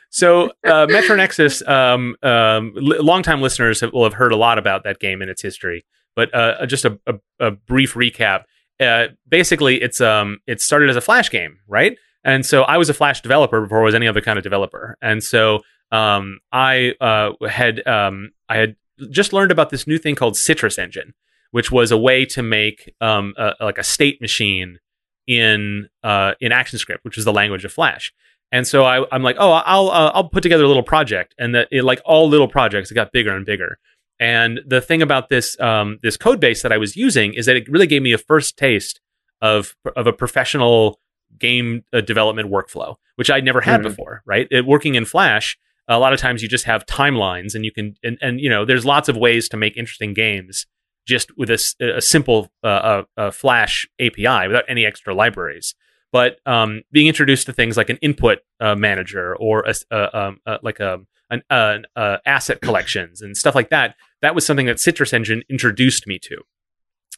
So, 0.10 0.52
uh, 0.66 0.88
Metro 0.90 1.18
Nexus, 1.18 1.62
um, 1.68 2.16
um, 2.24 2.74
l- 2.78 3.04
longtime 3.04 3.42
listeners 3.42 3.82
have, 3.82 3.92
will 3.92 4.06
have 4.06 4.14
heard 4.14 4.32
a 4.32 4.38
lot 4.38 4.58
about 4.58 4.86
that 4.86 5.00
game 5.00 5.22
and 5.22 5.30
its 5.30 5.42
history. 5.42 5.86
But 6.16 6.34
uh, 6.34 6.66
just 6.68 6.86
a, 6.86 6.98
a, 7.06 7.16
a 7.40 7.52
brief 7.52 7.96
recap. 7.96 8.44
Uh, 8.80 9.08
basically, 9.28 9.82
it's 9.82 10.02
um, 10.02 10.40
it 10.48 10.62
started 10.62 10.90
as 10.90 10.96
a 10.96 11.02
Flash 11.02 11.30
game, 11.30 11.60
right? 11.68 11.98
And 12.24 12.46
so 12.46 12.64
I 12.64 12.78
was 12.78 12.90
a 12.90 12.94
Flash 12.94 13.22
developer 13.22 13.62
before 13.62 13.82
I 13.82 13.84
was 13.84 13.96
any 13.96 14.08
other 14.08 14.22
kind 14.22 14.38
of 14.38 14.44
developer. 14.44 14.98
And 15.02 15.24
so 15.24 15.62
um, 15.92 16.40
I 16.52 16.94
uh, 17.00 17.32
had 17.48 17.86
um, 17.88 18.32
I 18.50 18.58
had 18.58 18.76
just 19.12 19.32
learned 19.32 19.52
about 19.52 19.70
this 19.70 19.88
new 19.88 19.98
thing 19.98 20.16
called 20.16 20.36
Citrus 20.36 20.78
Engine, 20.78 21.14
which 21.52 21.72
was 21.72 21.92
a 21.92 21.98
way 21.98 22.26
to 22.26 22.42
make 22.42 22.94
um, 23.00 23.34
a, 23.38 23.54
like 23.62 23.78
a 23.78 23.84
state 23.84 24.20
machine 24.22 24.80
in 25.28 25.88
uh, 26.04 26.34
in 26.42 26.52
ActionScript, 26.52 27.00
which 27.04 27.18
is 27.18 27.26
the 27.26 27.34
language 27.34 27.64
of 27.64 27.72
Flash. 27.72 28.12
And 28.52 28.68
so 28.68 28.86
I, 28.86 29.06
I'm 29.12 29.24
like, 29.24 29.36
oh, 29.40 29.52
I'll 29.52 29.90
uh, 29.90 30.12
I'll 30.14 30.30
put 30.30 30.44
together 30.44 30.64
a 30.64 30.68
little 30.68 30.84
project, 30.84 31.36
and 31.38 31.54
that 31.56 31.68
it, 31.72 31.84
like 31.84 32.02
all 32.06 32.28
little 32.28 32.48
projects, 32.48 32.92
it 32.92 32.96
got 32.96 33.12
bigger 33.12 33.36
and 33.36 33.46
bigger. 33.46 33.78
And 34.20 34.62
the 34.66 34.82
thing 34.82 35.02
about 35.02 35.30
this 35.30 35.60
um, 35.60 36.00
this 36.02 36.18
code 36.18 36.40
base 36.40 36.62
that 36.62 36.72
I 36.72 36.78
was 36.78 36.96
using 36.96 37.34
is 37.34 37.46
that 37.48 37.56
it 37.56 37.68
really 37.70 37.88
gave 37.88 38.02
me 38.02 38.14
a 38.14 38.18
first 38.18 38.58
taste 38.58 39.02
of 39.42 39.76
of 39.96 40.08
a 40.08 40.14
professional 40.14 41.00
game 41.38 41.84
uh, 41.92 42.02
development 42.02 42.50
workflow, 42.50 42.96
which 43.16 43.30
I'd 43.30 43.44
never 43.44 43.62
had 43.62 43.82
Mhm. 43.82 43.84
before. 43.84 44.22
Right, 44.26 44.48
it, 44.52 44.66
working 44.66 44.96
in 44.96 45.04
Flash, 45.06 45.58
a 45.88 46.00
lot 46.00 46.14
of 46.14 46.20
times 46.20 46.42
you 46.42 46.48
just 46.48 46.66
have 46.66 46.86
timelines, 46.86 47.56
and 47.56 47.66
you 47.66 47.72
can 47.72 47.96
and, 48.04 48.18
and 48.22 48.40
you 48.40 48.50
know 48.50 48.64
there's 48.64 48.86
lots 48.86 49.10
of 49.10 49.18
ways 49.18 49.50
to 49.50 49.58
make 49.58 49.76
interesting 49.76 50.14
games 50.14 50.66
just 51.06 51.38
with 51.38 51.52
a 51.52 52.02
simple 52.02 52.50
uh, 52.64 52.68
uh, 52.68 53.04
uh, 53.18 53.32
Flash 53.32 53.86
API 54.00 54.48
without 54.48 54.64
any 54.68 54.86
extra 54.86 55.14
libraries 55.14 55.76
but 56.12 56.38
um, 56.46 56.82
being 56.94 57.08
introduced 57.08 57.46
to 57.46 57.52
things 57.52 57.76
like 57.76 57.90
an 57.90 57.98
input 57.98 58.40
uh, 58.62 58.74
manager 58.74 59.36
or 59.36 59.66
a, 59.92 60.18
um, 60.18 60.40
like 60.64 60.80
a, 60.80 61.00
an 61.30 61.44
uh, 61.50 61.78
uh, 61.96 62.18
asset 62.26 62.62
collections 62.62 63.22
and 63.22 63.36
stuff 63.36 63.56
like 63.56 63.70
that, 63.70 63.96
that 64.22 64.36
was 64.36 64.46
something 64.46 64.66
that 64.66 64.80
Citrus 64.80 65.14
Engine 65.14 65.44
introduced 65.50 66.08
me 66.08 66.20
to. 66.20 66.38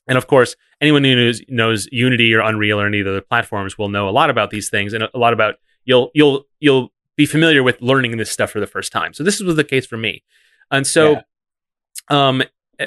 And 0.08 0.18
of 0.18 0.28
course, 0.28 0.56
anyone 0.80 1.04
who 1.04 1.16
knows, 1.16 1.42
knows 1.50 1.88
Unity 1.92 2.34
or 2.34 2.40
Unreal 2.40 2.80
or 2.80 2.88
any 2.88 3.00
of 3.00 3.06
the 3.06 3.12
other 3.12 3.22
platforms 3.22 3.78
will 3.78 3.90
know 3.90 4.08
a 4.08 4.12
lot 4.12 4.30
about 4.30 4.50
these 4.50 4.70
things 4.70 4.94
and 4.94 5.04
a 5.04 5.18
lot 5.18 5.34
about 5.34 5.56
you'll 5.84 6.12
you'll 6.14 6.46
you'll 6.60 6.94
be 7.16 7.26
familiar 7.26 7.64
with 7.64 7.82
learning 7.82 8.16
this 8.18 8.32
stuff 8.32 8.52
for 8.52 8.60
the 8.60 8.68
first 8.68 8.92
time. 8.92 9.14
So 9.14 9.24
this 9.24 9.42
was 9.42 9.56
the 9.56 9.64
case 9.64 9.86
for 9.86 9.98
me, 9.98 10.24
and 10.72 10.86
so 10.88 11.22
um, 12.10 12.44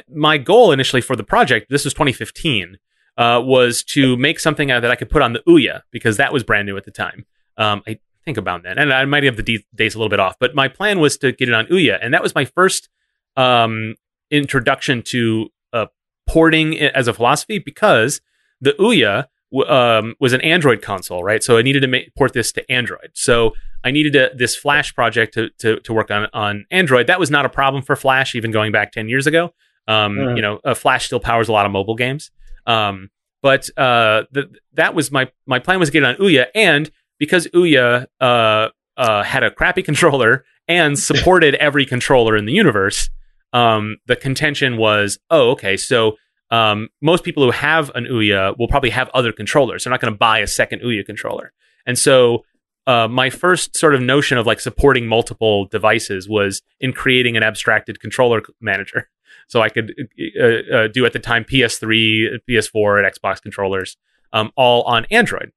my 0.09 0.39
goal 0.39 0.73
initially 0.73 1.03
for 1.03 1.17
the 1.17 1.25
project, 1.25 1.69
this 1.69 1.85
was 1.85 1.93
2015, 1.95 2.79
uh, 3.17 3.41
was 3.45 3.83
to 3.83 4.17
make 4.17 4.39
something 4.39 4.69
that 4.69 4.91
I 4.91 4.97
could 4.97 5.11
put 5.11 5.23
on 5.23 5.33
the 5.33 5.41
Ouya 5.41 5.83
because 5.91 6.17
that 6.17 6.33
was 6.33 6.45
brand 6.45 6.67
new 6.67 6.77
at 6.77 6.85
the 6.85 6.91
time. 6.91 7.27
Um, 7.57 7.83
I 7.87 7.99
think 8.31 8.39
about 8.39 8.63
that, 8.63 8.79
and 8.79 8.93
I 8.93 9.05
might 9.05 9.25
have 9.25 9.37
the 9.37 9.43
d- 9.43 9.65
dates 9.75 9.95
a 9.95 9.99
little 9.99 10.09
bit 10.09 10.21
off, 10.21 10.37
but 10.39 10.55
my 10.55 10.69
plan 10.69 11.01
was 11.01 11.17
to 11.19 11.33
get 11.33 11.49
it 11.49 11.55
on 11.55 11.67
Ouya, 11.67 11.99
and 12.03 12.15
that 12.15 12.23
was 12.23 12.35
my 12.35 12.45
first 12.45 12.89
um, 13.37 13.95
introduction 14.31 15.03
to 15.03 15.49
uh, 15.73 15.87
porting 16.27 16.73
it 16.75 16.93
as 16.95 17.09
a 17.09 17.13
philosophy 17.13 17.59
because 17.59 18.21
the 18.61 18.73
Ouya 18.79 19.27
w- 19.53 19.69
um, 19.71 20.15
was 20.21 20.33
an 20.33 20.41
Android 20.43 20.83
console, 20.83 21.23
right? 21.25 21.43
So 21.43 21.59
I 21.59 21.63
needed 21.63 21.81
to 21.81 21.89
make, 21.89 22.15
port 22.15 22.33
this 22.33 22.53
to 22.53 22.73
Android. 22.73 23.11
So 23.15 23.53
I 23.83 23.91
needed 23.91 24.15
a, 24.17 24.35
this 24.35 24.55
Flash 24.57 24.95
project 24.95 25.35
to, 25.35 25.51
to, 25.59 25.81
to 25.81 25.93
work 25.93 26.11
on 26.11 26.29
on 26.33 26.67
Android. 26.71 27.07
That 27.07 27.19
was 27.19 27.31
not 27.31 27.45
a 27.47 27.49
problem 27.49 27.83
for 27.83 27.97
Flash, 27.97 28.35
even 28.35 28.51
going 28.51 28.73
back 28.73 28.93
ten 28.93 29.09
years 29.09 29.27
ago. 29.27 29.53
Um, 29.89 30.17
Mhm. 30.17 30.37
You 30.37 30.43
know, 30.43 30.61
uh, 30.65 30.75
Flash 30.75 31.07
still 31.07 31.21
powers 31.21 31.49
a 31.49 31.53
lot 31.53 31.67
of 31.67 31.73
mobile 31.73 31.97
games. 31.97 32.31
Um, 32.67 33.11
but 33.43 33.71
uh, 33.79 34.25
the, 34.31 34.51
that 34.75 34.95
was 34.95 35.11
my 35.11 35.31
my 35.47 35.59
plan 35.59 35.79
was 35.81 35.89
to 35.89 35.93
get 35.95 36.03
it 36.03 36.07
on 36.07 36.17
Ouya, 36.17 36.47
and 36.55 36.91
because 37.21 37.47
Ouya 37.49 38.07
uh, 38.21 38.69
uh, 38.97 39.23
had 39.23 39.45
a 39.45 39.53
crappy 39.53 39.83
controller 39.85 40.45
and 40.67 40.99
supported 40.99 41.55
every 41.57 41.87
controller 41.87 42.37
in 42.37 42.47
the 42.47 42.53
universe, 42.53 43.09
um, 43.53 43.99
the 44.07 44.17
contention 44.17 44.77
was, 44.77 45.19
oh, 45.31 45.51
okay, 45.51 45.77
so 45.77 46.17
um, 46.51 46.89
most 47.01 47.23
people 47.23 47.45
who 47.45 47.53
have 47.53 47.91
an 47.95 48.07
Ouya 48.07 48.59
will 48.59 48.67
probably 48.67 48.91
have 48.91 49.09
other 49.15 49.33
controllers. 49.33 49.85
They're 49.85 49.93
not 49.93 50.01
going 50.01 50.13
to 50.13 50.19
buy 50.19 50.41
a 50.41 50.49
second 50.49 50.83
Ouya 50.83 51.07
controller, 51.07 51.53
and 51.87 51.97
so 51.97 52.45
uh, 52.87 53.07
my 53.07 53.31
first 53.31 53.77
sort 53.77 53.95
of 53.95 54.01
notion 54.01 54.37
of 54.39 54.47
like 54.47 54.59
supporting 54.59 55.07
multiple 55.07 55.67
devices 55.67 56.29
was 56.29 56.63
in 56.81 56.93
creating 56.93 57.37
an 57.37 57.43
abstracted 57.43 58.01
controller 58.01 58.43
manager. 58.61 59.09
So 59.47 59.61
I 59.61 59.69
could 59.69 59.95
uh, 60.41 60.75
uh, 60.75 60.89
do 60.89 61.05
at 61.07 61.13
the 61.13 61.19
time 61.19 61.45
PS3, 61.45 62.39
PS4, 62.49 63.05
and 63.05 63.15
Xbox 63.15 63.43
controllers, 63.43 63.97
um, 64.33 64.51
all 64.57 64.83
on 64.83 65.07
Android. 65.11 65.53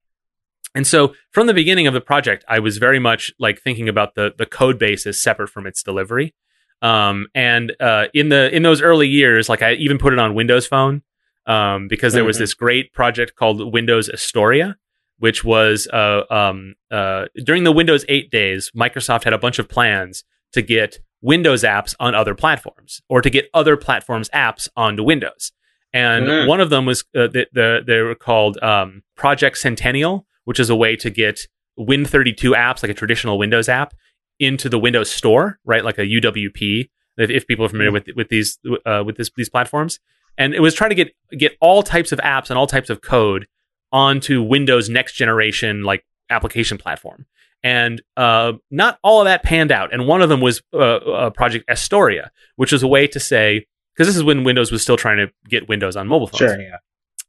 And 0.75 0.87
so 0.87 1.13
from 1.31 1.47
the 1.47 1.53
beginning 1.53 1.85
of 1.87 1.93
the 1.93 2.01
project, 2.01 2.43
I 2.47 2.59
was 2.59 2.77
very 2.77 2.99
much 2.99 3.31
like 3.39 3.61
thinking 3.61 3.87
about 3.89 4.15
the 4.15 4.33
the 4.37 4.45
code 4.45 4.79
base 4.79 5.05
as 5.05 5.21
separate 5.21 5.49
from 5.49 5.67
its 5.67 5.83
delivery. 5.83 6.33
Um, 6.81 7.27
and 7.33 7.73
uh, 7.79 8.05
in 8.13 8.29
the 8.29 8.53
in 8.55 8.63
those 8.63 8.81
early 8.81 9.07
years, 9.07 9.47
like 9.49 9.61
I 9.61 9.73
even 9.73 9.97
put 9.97 10.13
it 10.13 10.19
on 10.19 10.33
Windows 10.33 10.65
Phone 10.67 11.01
um, 11.45 11.87
because 11.87 12.13
there 12.13 12.25
was 12.25 12.37
Mhm. 12.37 12.39
this 12.39 12.53
great 12.53 12.91
project 12.93 13.35
called 13.35 13.71
Windows 13.71 14.09
Astoria, 14.09 14.75
which 15.19 15.43
was 15.43 15.87
uh, 15.93 16.23
um, 16.29 16.75
uh, 16.91 17.25
during 17.43 17.63
the 17.63 17.71
Windows 17.71 18.03
8 18.09 18.29
days, 18.31 18.71
Microsoft 18.75 19.23
had 19.25 19.33
a 19.33 19.37
bunch 19.37 19.59
of 19.59 19.69
plans 19.69 20.23
to 20.53 20.61
get 20.61 20.99
Windows 21.21 21.63
apps 21.63 21.95
on 21.99 22.13
other 22.15 22.35
platforms 22.35 23.01
or 23.07 23.21
to 23.21 23.29
get 23.29 23.49
other 23.53 23.77
platforms' 23.77 24.29
apps 24.31 24.67
onto 24.75 25.03
Windows. 25.03 25.51
And 25.93 26.25
Mhm. 26.27 26.47
one 26.47 26.59
of 26.59 26.69
them 26.69 26.85
was 26.85 27.05
uh, 27.15 27.27
the, 27.27 27.47
the, 27.53 27.81
they 27.85 28.01
were 28.01 28.15
called 28.15 28.57
um, 28.61 29.03
Project 29.15 29.57
Centennial, 29.57 30.25
which 30.45 30.59
is 30.59 30.69
a 30.69 30.75
way 30.75 30.95
to 30.95 31.09
get 31.09 31.47
Win32 31.79 32.55
apps, 32.55 32.83
like 32.83 32.91
a 32.91 32.93
traditional 32.93 33.37
Windows 33.37 33.69
app, 33.69 33.93
into 34.39 34.69
the 34.69 34.79
Windows 34.79 35.09
Store, 35.09 35.59
right? 35.65 35.83
Like 35.83 35.97
a 35.97 36.05
UWP, 36.05 36.89
if, 37.17 37.29
if 37.29 37.47
people 37.47 37.65
are 37.65 37.69
familiar 37.69 37.91
with 37.91 38.07
with 38.15 38.29
these 38.29 38.59
uh, 38.85 39.03
with 39.05 39.17
this, 39.17 39.29
these 39.35 39.49
platforms. 39.49 39.99
And 40.37 40.53
it 40.53 40.61
was 40.61 40.73
trying 40.73 40.89
to 40.89 40.95
get 40.95 41.13
get 41.37 41.57
all 41.61 41.83
types 41.83 42.11
of 42.11 42.19
apps 42.19 42.49
and 42.49 42.57
all 42.57 42.67
types 42.67 42.89
of 42.89 43.01
code 43.01 43.47
onto 43.91 44.41
Windows 44.41 44.89
next 44.89 45.13
generation 45.13 45.83
like 45.83 46.05
application 46.29 46.77
platform. 46.77 47.25
And 47.63 48.01
uh, 48.17 48.53
not 48.69 48.99
all 49.03 49.21
of 49.21 49.25
that 49.25 49.43
panned 49.43 49.71
out. 49.71 49.93
And 49.93 50.05
one 50.05 50.21
of 50.21 50.27
them 50.27 50.41
was 50.41 50.61
uh, 50.73 50.77
uh, 50.77 51.29
Project 51.29 51.69
Astoria, 51.69 52.31
which 52.57 52.73
was 52.73 52.83
a 52.83 52.87
way 52.87 53.07
to 53.07 53.19
say 53.19 53.65
because 53.95 54.07
this 54.07 54.17
is 54.17 54.23
when 54.23 54.43
Windows 54.43 54.71
was 54.71 54.81
still 54.81 54.97
trying 54.97 55.17
to 55.17 55.31
get 55.47 55.69
Windows 55.69 55.95
on 55.95 56.07
mobile 56.07 56.27
phones. 56.27 56.39
Sure, 56.39 56.61
yeah. 56.61 56.77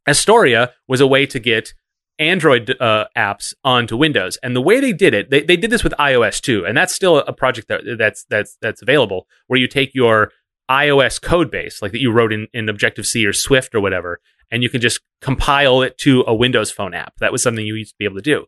Astoria 0.07 0.73
was 0.87 0.99
a 1.01 1.07
way 1.07 1.25
to 1.25 1.39
get 1.39 1.73
Android 2.17 2.75
uh, 2.79 3.05
apps 3.17 3.53
onto 3.63 3.97
Windows, 3.97 4.37
and 4.41 4.55
the 4.55 4.61
way 4.61 4.79
they 4.79 4.93
did 4.93 5.13
it, 5.13 5.29
they, 5.29 5.43
they 5.43 5.57
did 5.57 5.69
this 5.69 5.83
with 5.83 5.93
iOS 5.99 6.39
too, 6.41 6.65
and 6.65 6.77
that's 6.77 6.93
still 6.93 7.17
a 7.17 7.33
project 7.33 7.67
that 7.67 7.81
that's 7.97 8.25
that's 8.29 8.57
that's 8.61 8.81
available, 8.81 9.27
where 9.47 9.59
you 9.59 9.67
take 9.67 9.93
your 9.93 10.31
iOS 10.69 11.21
code 11.21 11.51
base, 11.51 11.81
like 11.81 11.91
that 11.91 12.01
you 12.01 12.11
wrote 12.11 12.31
in, 12.33 12.47
in 12.53 12.69
Objective 12.69 13.05
C 13.05 13.25
or 13.25 13.33
Swift 13.33 13.75
or 13.75 13.81
whatever, 13.81 14.19
and 14.49 14.63
you 14.63 14.69
can 14.69 14.81
just 14.81 15.01
compile 15.21 15.81
it 15.81 15.97
to 15.99 16.23
a 16.25 16.33
Windows 16.33 16.71
Phone 16.71 16.93
app. 16.93 17.13
That 17.19 17.31
was 17.31 17.43
something 17.43 17.65
you 17.65 17.75
used 17.75 17.91
to 17.91 17.97
be 17.99 18.05
able 18.05 18.15
to 18.17 18.21
do. 18.21 18.45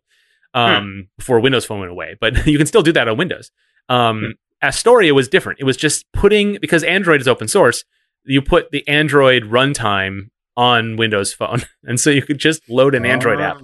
um, 0.53 1.09
before 1.18 1.39
Windows 1.39 1.65
Phone 1.65 1.80
went 1.80 1.91
away. 1.91 2.15
But 2.20 2.47
you 2.51 2.57
can 2.57 2.68
still 2.68 2.82
do 2.82 2.91
that 2.93 3.07
on 3.07 3.18
Windows. 3.18 3.51
Um, 3.89 4.36
Astoria 4.63 5.13
was 5.13 5.28
different. 5.28 5.59
It 5.59 5.65
was 5.65 5.78
just 5.78 6.05
putting 6.13 6.57
because 6.59 6.84
Android 6.84 7.22
is 7.22 7.28
open 7.28 7.47
source. 7.47 7.84
You 8.24 8.41
put 8.41 8.72
the 8.72 8.88
Android 8.88 9.43
runtime 9.43 10.30
on 10.58 10.97
Windows 10.97 11.34
Phone, 11.34 11.62
and 11.84 11.99
so 11.99 12.10
you 12.10 12.22
could 12.22 12.39
just 12.39 12.68
load 12.70 12.95
an 12.95 13.05
Android 13.05 13.39
app. 13.39 13.62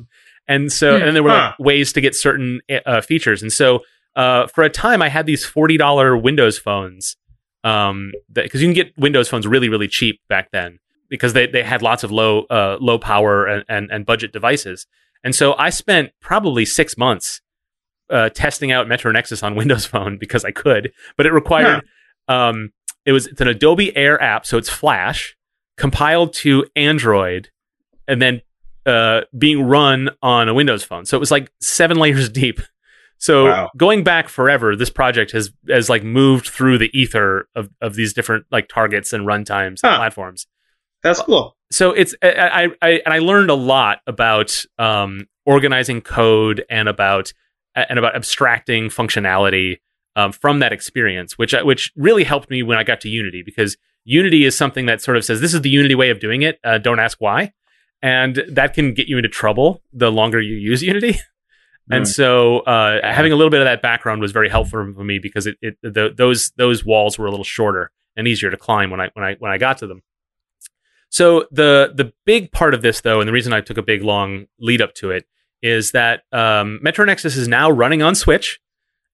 And 0.48 0.72
so, 0.72 0.98
and 0.98 1.16
there 1.16 1.24
were 1.24 1.30
like, 1.30 1.60
ways 1.60 1.94
to 1.94 2.02
get 2.02 2.16
certain 2.16 2.62
uh, 2.86 3.02
features. 3.02 3.42
And 3.42 3.52
so, 3.52 3.80
uh, 4.16 4.48
for 4.48 4.64
a 4.64 4.70
time, 4.70 5.02
I 5.02 5.10
had 5.10 5.26
these 5.26 5.46
forty 5.46 5.78
dollar 5.78 6.16
Windows 6.16 6.58
phones, 6.60 7.18
um, 7.64 8.12
because 8.32 8.62
you 8.62 8.68
can 8.68 8.76
get 8.76 8.98
Windows 8.98 9.28
phones 9.28 9.48
really, 9.48 9.70
really 9.70 9.88
cheap 9.88 10.22
back 10.30 10.52
then 10.52 10.80
because 11.10 11.34
they, 11.34 11.48
they 11.48 11.64
had 11.64 11.82
lots 11.82 12.04
of 12.04 12.12
low 12.12 12.44
uh, 12.44 12.78
low 12.80 13.00
power 13.00 13.46
and, 13.46 13.66
and 13.68 13.90
and 13.92 14.06
budget 14.06 14.32
devices. 14.32 14.86
And 15.24 15.34
so, 15.34 15.56
I 15.58 15.70
spent 15.70 16.12
probably 16.22 16.66
six 16.66 16.98
months 16.98 17.42
uh, 18.10 18.30
testing 18.30 18.72
out 18.72 18.88
Metro 18.88 19.12
Nexus 19.12 19.44
on 19.44 19.56
Windows 19.56 19.86
Phone 19.86 20.18
because 20.18 20.44
I 20.44 20.52
could, 20.52 20.92
but 21.16 21.26
it 21.26 21.32
required 21.32 21.84
um, 22.28 22.72
it 23.06 23.12
was 23.12 23.28
it's 23.28 23.42
an 23.42 23.48
Adobe 23.48 23.96
Air 23.96 24.22
app, 24.22 24.46
so 24.46 24.58
it's 24.58 24.70
Flash 24.70 25.36
compiled 25.78 26.34
to 26.34 26.66
Android, 26.76 27.50
and 28.08 28.22
then 28.22 28.42
uh, 28.86 29.22
being 29.38 29.64
run 29.64 30.10
on 30.22 30.50
a 30.50 30.54
Windows 30.54 30.84
phone. 30.84 31.06
So 31.06 31.18
it 31.18 31.20
was 31.20 31.32
like 31.32 31.52
seven 31.62 31.98
layers 32.04 32.30
deep. 32.30 32.60
So 33.18 33.46
Wow. 33.46 33.72
going 33.78 34.04
back 34.04 34.28
forever, 34.28 34.76
this 34.76 34.90
project 34.90 35.32
has 35.32 35.52
has 35.70 35.90
like 35.90 36.04
moved 36.04 36.48
through 36.48 36.78
the 36.80 36.90
ether 36.98 37.48
of, 37.56 37.70
of 37.82 37.96
these 37.96 38.12
different 38.14 38.46
like 38.52 38.68
targets 38.68 39.14
and 39.14 39.26
runtimes 39.26 39.80
and 39.82 39.96
platforms 39.96 40.46
That's 41.04 41.22
cool. 41.22 41.56
so 41.72 41.92
it's 41.92 42.14
I, 42.22 42.30
I, 42.82 42.88
I 42.90 42.90
and 43.06 43.14
I 43.14 43.20
learned 43.20 43.50
a 43.50 43.54
lot 43.56 44.00
about 44.08 44.66
um, 44.78 45.28
organizing 45.46 46.02
code 46.02 46.66
and 46.70 46.90
about 46.90 47.32
and 47.76 47.98
about 47.98 48.14
abstracting 48.16 48.90
functionality 48.90 49.78
um, 50.16 50.32
from 50.32 50.60
that 50.60 50.72
experience, 50.74 51.38
which 51.38 51.54
which 51.64 51.92
really 51.96 52.24
helped 52.24 52.50
me 52.50 52.64
when 52.64 52.78
I 52.78 52.84
got 52.84 53.02
to 53.02 53.10
Unity 53.10 53.42
because 53.44 53.78
Unity 54.06 54.46
is 54.46 54.56
something 54.58 54.86
that 54.88 55.02
sort 55.02 55.18
of 55.18 55.24
says 55.26 55.42
this 55.42 55.54
is 55.54 55.62
the 55.62 55.70
Unity 55.70 55.96
way 55.96 56.10
of 56.10 56.20
doing 56.20 56.42
it. 56.42 56.60
Uh, 56.64 56.78
don't 56.78 57.00
ask 57.00 57.20
why, 57.22 57.54
and 58.02 58.44
that 58.50 58.74
can 58.74 58.94
get 58.94 59.08
you 59.08 59.18
into 59.18 59.30
trouble 59.30 59.82
the 59.94 60.12
longer 60.12 60.40
you 60.42 60.56
use 60.56 60.82
Unity. 60.94 61.20
And 61.92 62.06
Mm. 62.06 62.08
so, 62.08 62.60
uh, 62.62 63.00
having 63.04 63.34
a 63.34 63.36
little 63.36 63.50
bit 63.52 63.60
of 63.60 63.66
that 63.66 63.82
background 63.82 64.22
was 64.22 64.32
very 64.32 64.48
helpful 64.48 64.94
for 64.96 65.04
me 65.04 65.20
because 65.20 65.46
it, 65.48 65.58
it 65.62 65.76
the, 65.82 66.14
those 66.16 66.52
those 66.56 66.86
walls 66.86 67.20
were 67.20 67.26
a 67.26 67.30
little 67.30 67.44
shorter 67.44 67.92
and 68.16 68.26
easier 68.28 68.50
to 68.50 68.56
climb 68.58 68.90
when 68.90 69.02
I 69.02 69.10
when 69.16 69.26
I 69.26 69.36
when 69.40 69.52
I 69.52 69.58
got 69.58 69.80
to 69.80 69.88
them. 69.88 70.02
So 71.10 71.46
the 71.52 71.92
the 71.94 72.14
big 72.26 72.52
part 72.52 72.74
of 72.74 72.82
this, 72.82 73.02
though, 73.02 73.20
and 73.20 73.28
the 73.28 73.34
reason 73.34 73.54
I 73.54 73.62
took 73.62 73.78
a 73.78 73.82
big 73.84 74.02
long 74.02 74.46
lead 74.60 74.82
up 74.82 74.94
to 74.96 75.12
it 75.12 75.26
is 75.62 75.92
that 75.92 76.24
um, 76.32 76.80
Metro 76.82 77.06
Nexus 77.06 77.36
is 77.36 77.48
now 77.48 77.70
running 77.70 78.02
on 78.02 78.16
Switch 78.16 78.60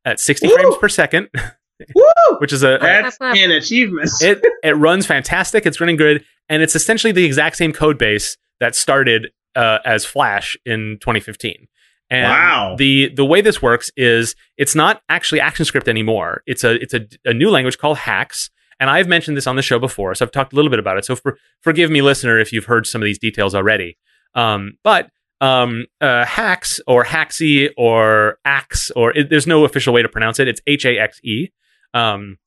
at 0.05 0.19
60 0.19 0.47
Woo! 0.47 0.53
frames 0.53 0.75
per 0.77 0.89
second, 0.89 1.29
Woo! 1.95 2.03
which 2.39 2.51
is 2.53 2.63
a 2.63 2.77
That's 2.81 3.17
Clap, 3.17 3.33
clap. 3.35 3.43
an 3.45 3.51
achievement. 3.51 4.09
it 4.21 4.41
it 4.63 4.73
runs 4.77 5.05
fantastic. 5.05 5.65
It's 5.65 5.79
running 5.79 5.95
good, 5.97 6.23
and 6.49 6.61
it's 6.61 6.75
essentially 6.75 7.11
the 7.13 7.25
exact 7.25 7.55
same 7.55 7.73
code 7.73 7.97
base 7.97 8.37
that 8.59 8.75
started 8.75 9.31
uh, 9.55 9.79
as 9.85 10.05
Flash 10.05 10.57
in 10.65 10.97
2015. 11.01 11.67
And 12.11 12.23
Wow. 12.31 12.75
the 12.77 13.09
the 13.15 13.23
way 13.25 13.41
this 13.41 13.61
works 13.61 13.91
is 13.95 14.35
it's 14.57 14.73
not 14.75 15.01
actually 15.09 15.41
ActionScript 15.41 15.87
anymore. 15.87 16.41
It's 16.47 16.63
a 16.63 16.81
it's 16.81 16.93
a, 16.93 17.05
a 17.25 17.33
new 17.33 17.49
language 17.49 17.77
called 17.77 17.97
Haxe, 17.97 18.49
And 18.79 18.89
I've 18.89 19.07
mentioned 19.07 19.37
this 19.37 19.45
on 19.47 19.55
the 19.55 19.61
show 19.61 19.77
before, 19.79 20.15
so 20.15 20.25
I've 20.25 20.31
talked 20.31 20.51
a 20.53 20.55
little 20.55 20.71
bit 20.71 20.79
about 20.79 20.97
it. 20.97 21.05
So 21.05 21.15
for, 21.15 21.37
forgive 21.61 21.91
me, 21.91 22.01
listener, 22.01 22.39
if 22.39 22.51
you've 22.51 22.65
heard 22.65 22.87
some 22.87 23.01
of 23.01 23.05
these 23.05 23.19
details 23.19 23.53
already. 23.53 23.97
Um, 24.35 24.73
but 24.83 25.09
um, 25.41 25.85
uh, 26.01 26.25
Hax 26.25 26.79
or 26.87 27.03
Haxi 27.05 27.69
or 27.77 28.37
Axe 28.45 28.91
or 28.91 29.15
it, 29.17 29.29
there's 29.29 29.47
no 29.47 29.65
official 29.65 29.93
way 29.93 30.01
to 30.01 30.09
pronounce 30.09 30.39
it. 30.39 30.47
It's 30.47 30.61
H 30.67 30.85
A 30.85 30.97
X 30.99 31.19
E. 31.23 31.49
Um, 31.93 32.37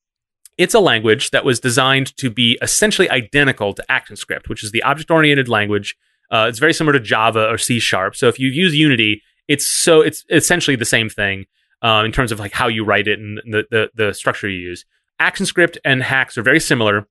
it's 0.59 0.75
a 0.75 0.81
language 0.81 1.31
that 1.31 1.45
was 1.45 1.59
designed 1.61 2.17
to 2.19 2.31
be 2.31 2.59
essentially 2.61 3.09
identical 3.11 3.73
to 3.73 3.85
ActionScript, 3.91 4.49
which 4.49 4.63
is 4.63 4.71
the 4.71 4.83
object-oriented 4.83 5.49
language. 5.49 5.97
Uh, 6.31 6.47
it's 6.49 6.59
very 6.59 6.75
similar 6.75 6.93
to 6.93 7.01
Java 7.01 7.49
or 7.49 7.59
C 7.59 7.81
Sharp. 7.81 8.15
So 8.15 8.29
if 8.29 8.39
you 8.39 8.49
use 8.49 8.75
Unity, 8.75 9.23
it's 9.49 9.67
so 9.67 10.01
it's 10.01 10.25
essentially 10.31 10.77
the 10.77 10.85
same 10.85 11.09
thing 11.09 11.47
um, 11.81 12.05
in 12.05 12.13
terms 12.13 12.33
of 12.33 12.39
like 12.39 12.53
how 12.53 12.69
you 12.69 12.85
write 12.85 13.09
it 13.09 13.19
and 13.19 13.39
the, 13.39 13.65
the 13.71 13.91
the 13.95 14.15
structure 14.15 14.49
you 14.49 14.59
use. 14.59 14.85
ActionScript 15.21 15.79
and 15.85 16.03
Haxe 16.03 16.37
are 16.37 16.43
very 16.43 16.61
similar. 16.61 17.07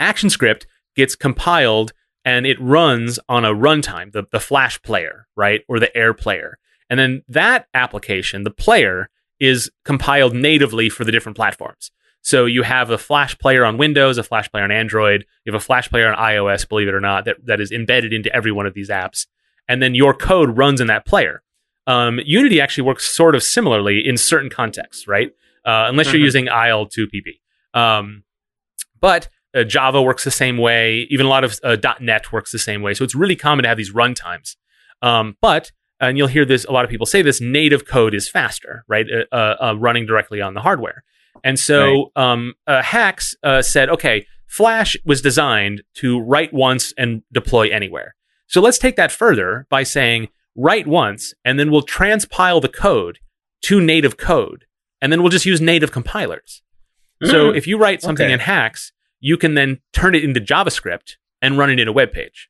ActionScript 0.00 0.66
gets 0.96 1.14
compiled 1.14 1.92
and 2.24 2.46
it 2.46 2.60
runs 2.60 3.18
on 3.28 3.44
a 3.44 3.54
runtime, 3.54 4.12
the, 4.12 4.24
the 4.30 4.40
Flash 4.40 4.80
player, 4.82 5.26
right, 5.36 5.62
or 5.68 5.78
the 5.78 5.94
Air 5.96 6.12
player, 6.14 6.58
and 6.88 6.98
then 6.98 7.22
that 7.28 7.66
application, 7.74 8.42
the 8.42 8.50
player, 8.50 9.08
is 9.38 9.70
compiled 9.84 10.34
natively 10.34 10.88
for 10.90 11.04
the 11.04 11.12
different 11.12 11.36
platforms. 11.36 11.90
So 12.22 12.44
you 12.44 12.62
have 12.62 12.90
a 12.90 12.98
Flash 12.98 13.38
player 13.38 13.64
on 13.64 13.78
Windows, 13.78 14.18
a 14.18 14.22
Flash 14.22 14.50
player 14.50 14.64
on 14.64 14.70
Android, 14.70 15.24
you 15.44 15.52
have 15.52 15.60
a 15.60 15.64
Flash 15.64 15.88
player 15.88 16.12
on 16.12 16.18
iOS, 16.18 16.68
believe 16.68 16.88
it 16.88 16.94
or 16.94 17.00
not, 17.00 17.24
that, 17.24 17.36
that 17.46 17.60
is 17.60 17.72
embedded 17.72 18.12
into 18.12 18.34
every 18.34 18.52
one 18.52 18.66
of 18.66 18.74
these 18.74 18.90
apps. 18.90 19.26
And 19.68 19.82
then 19.82 19.94
your 19.94 20.12
code 20.12 20.58
runs 20.58 20.80
in 20.80 20.88
that 20.88 21.06
player. 21.06 21.42
Um, 21.86 22.20
Unity 22.24 22.60
actually 22.60 22.84
works 22.84 23.04
sort 23.10 23.34
of 23.34 23.42
similarly 23.42 24.06
in 24.06 24.16
certain 24.18 24.50
contexts, 24.50 25.08
right? 25.08 25.30
Uh, 25.64 25.86
unless 25.88 26.12
you're 26.12 26.20
Mhm. 26.20 26.24
using 26.24 26.46
IL2CPP. 26.48 27.40
Um, 27.72 28.24
but 29.00 29.28
uh, 29.54 29.64
Java 29.64 30.00
works 30.02 30.24
the 30.24 30.30
same 30.30 30.58
way. 30.58 31.06
Even 31.10 31.26
a 31.26 31.28
lot 31.28 31.44
of 31.44 31.58
uh, 31.62 31.76
.NET 32.00 32.32
works 32.32 32.52
the 32.52 32.58
same 32.58 32.82
way. 32.82 32.94
So 32.94 33.04
it's 33.04 33.14
really 33.14 33.36
common 33.36 33.62
to 33.64 33.68
have 33.68 33.78
these 33.78 33.92
runtimes. 33.92 34.56
Um, 35.02 35.36
but 35.40 35.72
and 36.00 36.16
you'll 36.16 36.28
hear 36.28 36.44
this. 36.44 36.64
A 36.64 36.72
lot 36.72 36.84
of 36.84 36.90
people 36.90 37.06
say 37.06 37.22
this: 37.22 37.40
native 37.40 37.86
code 37.86 38.14
is 38.14 38.28
faster, 38.28 38.84
right? 38.88 39.06
Uh, 39.10 39.34
uh, 39.34 39.56
uh, 39.60 39.74
running 39.78 40.06
directly 40.06 40.40
on 40.40 40.54
the 40.54 40.60
hardware. 40.60 41.02
And 41.44 41.58
so 41.58 42.12
um, 42.16 42.54
uh, 42.66 42.82
uh, 43.42 43.62
said, 43.62 43.88
okay, 43.88 44.26
Flash 44.46 44.96
was 45.04 45.22
designed 45.22 45.82
to 45.94 46.20
write 46.20 46.52
once 46.52 46.92
and 46.98 47.22
deploy 47.32 47.68
anywhere. 47.70 48.14
So 48.46 48.60
let's 48.60 48.78
take 48.78 48.96
that 48.96 49.12
further 49.12 49.66
by 49.70 49.84
saying 49.84 50.28
write 50.56 50.86
once, 50.86 51.32
and 51.44 51.58
then 51.58 51.70
we'll 51.70 51.82
transpile 51.86 52.60
the 52.60 52.68
code 52.68 53.20
to 53.62 53.80
native 53.80 54.16
code, 54.16 54.64
and 55.00 55.12
then 55.12 55.22
we'll 55.22 55.30
just 55.30 55.46
use 55.46 55.60
native 55.60 55.92
compilers. 55.92 56.62
So 57.24 57.52
Mm. 57.52 57.56
if 57.56 57.66
you 57.66 57.78
write 57.78 58.02
something 58.02 58.26
Okay. 58.26 58.32
in 58.34 58.40
Haxe, 58.40 58.92
you 59.20 59.36
can 59.36 59.54
then 59.54 59.78
turn 59.92 60.14
it 60.14 60.24
into 60.24 60.40
JavaScript 60.40 61.16
and 61.42 61.58
run 61.58 61.70
it 61.70 61.78
in 61.78 61.88
a 61.88 61.92
web 61.92 62.12
page, 62.12 62.48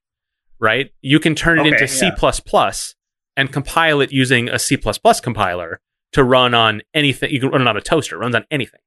right? 0.58 0.90
You 1.02 1.20
can 1.20 1.34
turn 1.34 1.58
it 1.58 1.62
Okay, 1.62 1.70
into 1.70 1.88
C++ 1.88 2.10
and 3.36 3.52
compile 3.52 4.00
it 4.00 4.12
using 4.12 4.48
a 4.48 4.58
C++ 4.58 4.76
compiler 5.22 5.80
to 6.12 6.24
run 6.24 6.54
on 6.54 6.82
anything. 6.94 7.30
You 7.30 7.40
can 7.40 7.50
run 7.50 7.62
it 7.62 7.68
on 7.68 7.76
a 7.76 7.80
toaster, 7.80 8.16
it 8.16 8.18
runs 8.18 8.34
on 8.34 8.44
anything, 8.50 8.80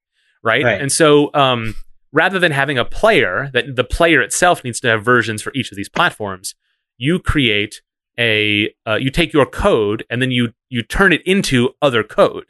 right? 0.44 0.64
Right. 0.64 0.82
And 0.82 0.92
so 0.92 1.30
um, 1.34 1.76
rather 2.12 2.40
than 2.40 2.52
having 2.52 2.78
a 2.78 2.86
player, 2.86 3.50
that 3.54 3.76
the 3.76 3.84
player 3.84 4.22
itself 4.22 4.64
needs 4.64 4.80
to 4.82 4.88
have 4.90 5.04
versions 5.04 5.42
for 5.42 5.52
each 5.56 5.72
of 5.72 5.78
these 5.78 5.90
platforms, 5.90 6.56
you 6.98 7.20
create 7.20 7.82
a, 8.20 8.74
uh, 8.88 8.96
you 8.96 9.10
take 9.10 9.34
your 9.34 9.46
code 9.46 10.06
and 10.10 10.22
then 10.22 10.32
you, 10.32 10.54
you 10.70 10.84
turn 10.84 11.12
it 11.14 11.22
into 11.26 11.70
other 11.82 12.04
code. 12.04 12.46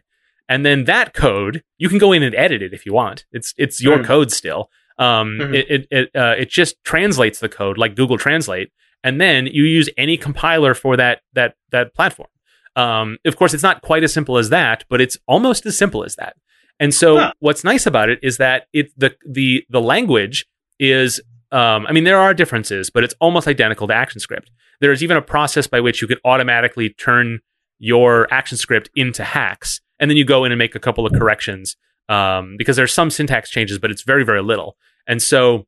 And 0.49 0.65
then 0.65 0.83
that 0.85 1.13
code, 1.13 1.63
you 1.77 1.87
can 1.87 1.97
go 1.99 2.11
in 2.11 2.21
and 2.21 2.35
edit 2.35 2.61
it 2.61 2.73
if 2.73 2.85
you 2.85 2.93
want. 2.93 3.25
It's 3.31 3.53
it's 3.57 3.81
your 3.81 3.99
Mhm. 3.99 4.05
code 4.05 4.31
still. 4.31 4.69
Um, 4.97 5.37
Mhm. 5.39 5.55
It 5.55 5.65
it 5.69 5.87
it, 5.91 6.09
uh, 6.15 6.35
it 6.37 6.49
just 6.49 6.75
translates 6.83 7.39
the 7.39 7.49
code 7.49 7.77
like 7.77 7.95
Google 7.95 8.17
Translate, 8.17 8.69
and 9.03 9.19
then 9.19 9.47
you 9.47 9.63
use 9.63 9.89
any 9.97 10.17
compiler 10.17 10.73
for 10.73 10.95
that 10.97 11.21
that 11.33 11.55
that 11.71 11.93
platform. 11.93 12.29
Um, 12.75 13.17
of 13.25 13.35
course, 13.35 13.53
it's 13.53 13.63
not 13.63 13.81
quite 13.81 14.03
as 14.03 14.13
simple 14.13 14.37
as 14.37 14.49
that, 14.49 14.83
but 14.89 14.99
it's 15.01 15.17
almost 15.27 15.65
as 15.65 15.77
simple 15.77 16.03
as 16.03 16.15
that. 16.15 16.35
And 16.79 16.93
so, 16.93 17.17
Huh. 17.17 17.33
what's 17.39 17.63
nice 17.63 17.85
about 17.85 18.09
it 18.09 18.19
is 18.23 18.37
that 18.37 18.65
it 18.73 18.91
the 18.97 19.15
the 19.27 19.63
the 19.69 19.81
language 19.81 20.45
is. 20.79 21.21
Um, 21.51 21.85
I 21.87 21.91
mean, 21.91 22.03
there 22.03 22.17
are 22.19 22.33
differences, 22.33 22.89
but 22.89 23.03
it's 23.03 23.13
almost 23.19 23.47
identical 23.47 23.87
to 23.87 23.93
ActionScript. 23.93 24.47
There's 24.81 25.03
even 25.03 25.17
a 25.17 25.21
process 25.21 25.67
by 25.67 25.81
which 25.81 26.01
you 26.01 26.07
could 26.07 26.19
automatically 26.25 26.89
turn 26.89 27.41
your 27.77 28.27
ActionScript 28.31 28.87
into 28.95 29.21
Haxe, 29.23 29.79
and 29.99 30.09
then 30.09 30.17
you 30.17 30.25
go 30.25 30.45
in 30.45 30.51
and 30.51 30.57
make 30.57 30.73
a 30.73 30.79
couple 30.79 31.05
of 31.05 31.13
corrections 31.13 31.77
um, 32.09 32.55
because 32.57 32.75
there's 32.75 32.93
some 32.93 33.09
syntax 33.09 33.49
changes, 33.49 33.79
but 33.79 33.91
it's 33.91 34.03
very 34.03 34.23
very 34.23 34.41
little. 34.41 34.77
And 35.07 35.21
so 35.21 35.67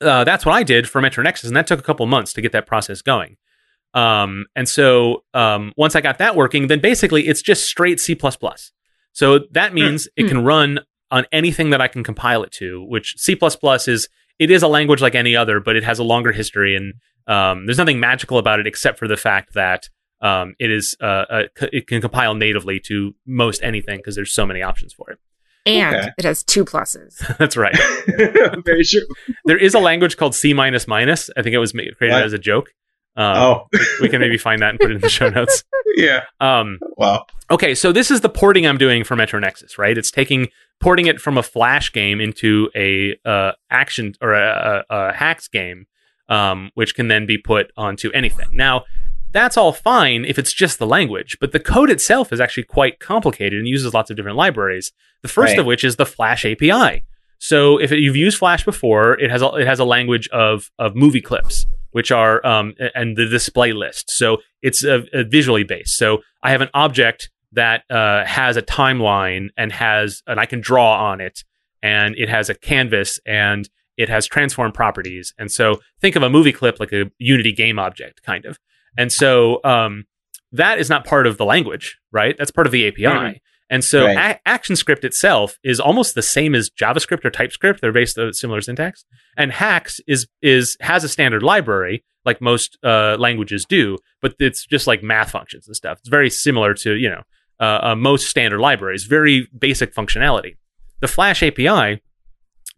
uh, 0.00 0.24
that's 0.24 0.44
what 0.44 0.54
I 0.54 0.62
did 0.62 0.88
for 0.88 1.00
Metro 1.00 1.22
Nexus, 1.22 1.48
and 1.48 1.56
that 1.56 1.66
took 1.66 1.78
a 1.78 1.82
couple 1.82 2.06
months 2.06 2.32
to 2.34 2.40
get 2.40 2.52
that 2.52 2.66
process 2.66 3.02
going. 3.02 3.36
Um, 3.94 4.46
and 4.56 4.68
so 4.68 5.24
um, 5.34 5.72
once 5.76 5.94
I 5.94 6.00
got 6.00 6.18
that 6.18 6.34
working, 6.34 6.66
then 6.68 6.80
basically 6.80 7.28
it's 7.28 7.42
just 7.42 7.66
straight 7.66 8.00
C++. 8.00 8.18
So 9.12 9.40
that 9.50 9.74
means 9.74 10.08
it 10.16 10.28
can 10.28 10.44
run 10.44 10.80
on 11.10 11.26
anything 11.30 11.70
that 11.70 11.82
I 11.82 11.88
can 11.88 12.02
compile 12.02 12.42
it 12.42 12.52
to, 12.52 12.82
which 12.82 13.14
C++ 13.18 13.38
is 13.86 14.08
it 14.38 14.50
is 14.50 14.62
a 14.62 14.68
language 14.68 15.02
like 15.02 15.14
any 15.14 15.36
other, 15.36 15.60
but 15.60 15.76
it 15.76 15.84
has 15.84 15.98
a 15.98 16.04
longer 16.04 16.32
history, 16.32 16.74
and 16.74 16.94
um, 17.26 17.66
there's 17.66 17.78
nothing 17.78 18.00
magical 18.00 18.38
about 18.38 18.58
it 18.58 18.66
except 18.66 18.98
for 18.98 19.06
the 19.06 19.16
fact 19.16 19.54
that 19.54 19.88
um, 20.20 20.54
it 20.58 20.70
is 20.70 20.96
uh, 21.00 21.24
uh, 21.28 21.42
c- 21.58 21.68
it 21.72 21.86
can 21.86 22.00
compile 22.00 22.34
natively 22.34 22.80
to 22.80 23.14
most 23.26 23.62
anything 23.62 23.98
because 23.98 24.16
there's 24.16 24.32
so 24.32 24.46
many 24.46 24.62
options 24.62 24.92
for 24.92 25.10
it. 25.10 25.18
And 25.64 25.94
Okay. 25.96 26.08
it 26.18 26.24
has 26.24 26.42
two 26.42 26.64
pluses. 26.64 27.18
That's 27.38 27.56
right. 27.56 27.76
Very 28.64 28.84
true. 28.84 29.06
there 29.44 29.58
is 29.58 29.74
a 29.74 29.78
language 29.78 30.16
called 30.16 30.34
C 30.34 30.52
minus 30.54 30.88
minus. 30.88 31.30
I 31.36 31.42
think 31.42 31.54
it 31.54 31.58
was 31.58 31.72
created 31.72 32.10
What? 32.10 32.22
as 32.24 32.32
a 32.32 32.38
joke. 32.38 32.70
Um, 33.14 33.36
Oh, 33.36 33.68
we 34.00 34.08
can 34.08 34.20
maybe 34.20 34.38
find 34.38 34.62
that 34.62 34.70
and 34.70 34.80
put 34.80 34.90
it 34.90 34.94
in 34.94 35.00
the 35.00 35.08
show 35.08 35.28
notes. 35.28 35.64
Yeah. 35.94 36.22
Um, 36.40 36.78
Wow. 36.96 37.26
Okay, 37.50 37.74
so 37.74 37.92
this 37.92 38.10
is 38.10 38.22
the 38.22 38.30
porting 38.30 38.66
I'm 38.66 38.78
doing 38.78 39.04
for 39.04 39.14
Metro 39.14 39.38
Nexus, 39.38 39.76
right? 39.76 39.98
It's 39.98 40.10
taking 40.10 40.48
porting 40.80 41.04
it 41.06 41.20
from 41.20 41.36
a 41.36 41.42
Flash 41.42 41.92
game 41.92 42.18
into 42.18 42.70
a 42.74 43.14
uh, 43.26 43.52
action 43.70 44.14
or 44.22 44.32
a, 44.32 44.84
a, 44.88 44.94
a 45.10 45.12
Haxe 45.12 45.48
game, 45.50 45.84
um, 46.30 46.70
which 46.74 46.94
can 46.94 47.08
then 47.08 47.26
be 47.26 47.36
put 47.36 47.70
onto 47.76 48.10
anything. 48.12 48.46
Now, 48.52 48.84
that's 49.32 49.56
all 49.56 49.72
fine 49.72 50.24
if 50.24 50.38
it's 50.38 50.52
just 50.52 50.78
the 50.78 50.86
language, 50.86 51.38
but 51.40 51.52
the 51.52 51.60
code 51.60 51.90
itself 51.90 52.32
is 52.32 52.40
actually 52.40 52.64
quite 52.64 53.00
complicated 53.00 53.58
and 53.58 53.66
uses 53.68 53.94
lots 53.94 54.10
of 54.10 54.16
different 54.16 54.36
libraries. 54.36 54.92
The 55.22 55.28
first 55.28 55.52
Right. 55.52 55.60
of 55.60 55.66
which 55.66 55.84
is 55.84 55.96
the 55.96 56.06
Flash 56.06 56.44
API. 56.44 57.02
So 57.38 57.78
if 57.78 57.90
you've 57.90 58.16
used 58.16 58.38
Flash 58.38 58.64
before, 58.64 59.18
it 59.18 59.30
has 59.30 59.42
a, 59.42 59.48
it 59.56 59.66
has 59.66 59.80
a 59.80 59.84
language 59.84 60.28
of 60.28 60.70
of 60.78 60.94
movie 60.94 61.20
clips, 61.20 61.66
which 61.90 62.12
are 62.12 62.44
um, 62.46 62.74
and 62.94 63.16
the 63.16 63.26
display 63.26 63.72
list. 63.72 64.10
So 64.10 64.38
it's 64.62 64.84
uh, 64.84 65.02
uh, 65.12 65.24
visually 65.28 65.64
based. 65.64 65.96
So 65.96 66.22
I 66.42 66.50
have 66.50 66.60
an 66.60 66.70
object 66.74 67.30
that 67.52 67.82
uh, 67.90 68.24
has 68.24 68.56
a 68.56 68.62
timeline 68.62 69.48
and 69.56 69.72
has 69.72 70.22
and 70.26 70.38
I 70.38 70.46
can 70.46 70.60
draw 70.60 71.10
on 71.10 71.20
it, 71.20 71.42
and 71.82 72.14
it 72.16 72.28
has 72.28 72.48
a 72.48 72.54
canvas 72.54 73.18
and 73.26 73.68
it 73.96 74.08
has 74.08 74.26
transform 74.26 74.72
properties. 74.72 75.34
And 75.38 75.50
so 75.50 75.80
think 76.00 76.16
of 76.16 76.22
a 76.22 76.30
movie 76.30 76.52
clip 76.52 76.80
like 76.80 76.92
a 76.92 77.10
Unity 77.18 77.52
game 77.52 77.78
object, 77.78 78.22
kind 78.22 78.44
of. 78.44 78.58
And 78.96 79.10
so 79.12 79.60
um, 79.64 80.04
that 80.52 80.78
is 80.78 80.88
not 80.90 81.04
part 81.06 81.26
of 81.26 81.38
the 81.38 81.44
language, 81.44 81.98
right? 82.12 82.36
That's 82.36 82.50
part 82.50 82.66
of 82.66 82.72
the 82.72 82.86
API. 82.86 83.04
Mhm. 83.06 83.40
And 83.70 83.82
so 83.82 84.04
Right. 84.04 84.38
a- 84.44 84.48
ActionScript 84.50 85.02
itself 85.02 85.58
is 85.64 85.80
almost 85.80 86.14
the 86.14 86.20
same 86.22 86.54
as 86.54 86.68
JavaScript 86.68 87.24
or 87.24 87.30
TypeScript. 87.30 87.80
They're 87.80 87.90
based 87.92 88.18
on 88.18 88.32
similar 88.34 88.60
syntax. 88.60 89.04
And 89.36 89.50
Haxe 89.52 90.00
is 90.06 90.26
is 90.42 90.76
has 90.80 91.04
a 91.04 91.08
standard 91.08 91.42
library 91.42 92.04
like 92.24 92.40
most 92.40 92.78
uh, 92.84 93.16
languages 93.18 93.64
do, 93.64 93.96
but 94.20 94.34
it's 94.38 94.66
just 94.66 94.86
like 94.86 95.02
math 95.02 95.30
functions 95.30 95.66
and 95.66 95.74
stuff. 95.74 95.98
It's 96.00 96.08
very 96.08 96.28
similar 96.30 96.74
to 96.74 96.94
you 96.96 97.08
know 97.08 97.22
uh, 97.60 97.78
uh, 97.82 97.94
most 97.96 98.26
standard 98.28 98.60
libraries. 98.60 99.04
Very 99.04 99.48
basic 99.58 99.94
functionality. 99.94 100.56
The 101.00 101.08
Flash 101.08 101.42
API 101.42 102.00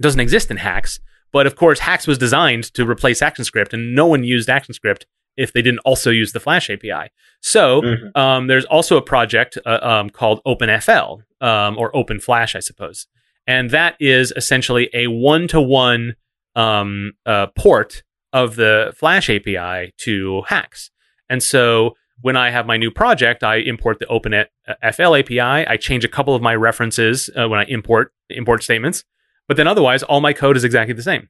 doesn't 0.01 0.20
exist 0.20 0.51
in 0.51 0.59
Haxe, 0.59 1.01
but 1.32 1.47
of 1.47 1.57
course 1.57 1.81
Haxe 1.81 2.07
was 2.07 2.19
designed 2.19 2.65
to 2.74 2.86
replace 2.89 3.20
ActionScript, 3.20 3.73
and 3.73 3.95
no 3.95 4.07
one 4.07 4.23
used 4.24 4.49
ActionScript 4.49 5.03
if 5.36 5.52
they 5.52 5.62
didn't 5.62 5.81
also 5.81 6.11
use 6.11 6.32
the 6.32 6.40
Flash 6.40 6.70
API. 6.70 7.11
So 7.40 7.82
Mhm. 7.82 8.16
um, 8.16 8.47
there's 8.47 8.65
also 8.66 8.97
a 8.97 9.02
project 9.02 9.59
uh, 9.66 9.78
um, 9.82 10.11
called 10.11 10.40
OpenFL 10.47 11.23
um, 11.40 11.77
or 11.78 11.93
OpenFlash, 11.93 12.55
I 12.55 12.61
suppose, 12.61 13.06
and 13.47 13.70
that 13.70 13.97
is 14.01 14.32
essentially 14.36 14.89
a 14.94 15.09
one-to-one 15.09 16.15
um, 16.56 17.12
uh, 17.27 17.47
port 17.56 18.02
of 18.32 18.56
the 18.56 18.93
Flash 18.97 19.28
API 19.28 19.93
to 19.98 20.43
Haxe. 20.48 20.90
And 21.28 21.43
so 21.43 21.94
when 22.20 22.36
I 22.36 22.51
have 22.51 22.65
my 22.66 22.77
new 22.77 22.90
project, 22.90 23.43
I 23.43 23.56
import 23.56 23.98
the 23.98 24.06
OpenFL 24.06 25.19
API. 25.19 25.66
I 25.66 25.77
change 25.77 26.05
a 26.05 26.09
couple 26.09 26.35
of 26.35 26.40
my 26.43 26.55
references 26.55 27.28
uh, 27.36 27.48
when 27.48 27.59
I 27.61 27.65
import 27.65 28.12
import 28.31 28.62
statements, 28.62 29.05
but 29.48 29.56
then 29.56 29.66
otherwise, 29.66 30.02
all 30.05 30.20
my 30.20 30.32
code 30.32 30.56
is 30.56 30.65
exactly 30.65 30.94
the 30.94 31.02
same 31.02 31.28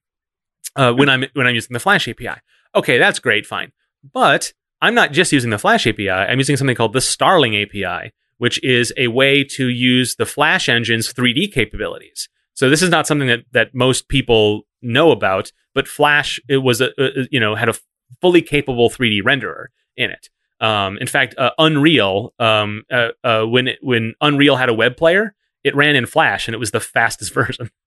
uh, 0.76 0.92
when 0.92 1.08
I'm 1.08 1.24
when 1.32 1.46
I'm 1.46 1.54
using 1.54 1.72
the 1.72 1.80
Flash 1.80 2.06
API. 2.06 2.36
Okay, 2.74 2.98
that's 2.98 3.18
great, 3.18 3.46
fine, 3.46 3.72
but 4.12 4.52
I'm 4.80 4.94
not 4.94 5.12
just 5.12 5.32
using 5.32 5.50
the 5.50 5.58
Flash 5.58 5.86
API. 5.86 6.10
I'm 6.10 6.38
using 6.38 6.56
something 6.56 6.76
called 6.76 6.92
the 6.92 7.00
Starling 7.00 7.56
API, 7.56 8.12
which 8.38 8.62
is 8.62 8.92
a 8.96 9.08
way 9.08 9.42
to 9.44 9.68
use 9.68 10.16
the 10.16 10.26
Flash 10.26 10.68
engine's 10.68 11.12
3D 11.12 11.52
capabilities. 11.52 12.28
So 12.52 12.68
this 12.70 12.82
is 12.82 12.90
not 12.90 13.06
something 13.06 13.28
that 13.28 13.44
that 13.52 13.74
most 13.74 14.08
people 14.08 14.62
know 14.82 15.10
about, 15.10 15.52
but 15.74 15.88
Flash 15.88 16.38
it 16.48 16.58
was 16.58 16.80
a, 16.80 16.90
a 16.98 17.26
you 17.30 17.40
know 17.40 17.54
had 17.54 17.68
a 17.68 17.74
fully 18.20 18.42
capable 18.42 18.90
3D 18.90 19.22
renderer 19.22 19.66
in 19.96 20.10
it. 20.10 20.28
Um, 20.60 20.98
in 20.98 21.06
fact, 21.08 21.34
uh, 21.36 21.50
Unreal 21.58 22.32
um, 22.38 22.84
uh, 22.92 23.08
uh, 23.24 23.44
when 23.44 23.68
it, 23.68 23.78
when 23.82 24.14
Unreal 24.20 24.56
had 24.56 24.68
a 24.68 24.74
web 24.74 24.96
player, 24.96 25.34
it 25.64 25.74
ran 25.74 25.96
in 25.96 26.06
Flash 26.06 26.46
and 26.46 26.54
it 26.54 26.58
was 26.58 26.70
the 26.70 26.80
fastest 26.96 27.32
version. 27.32 27.70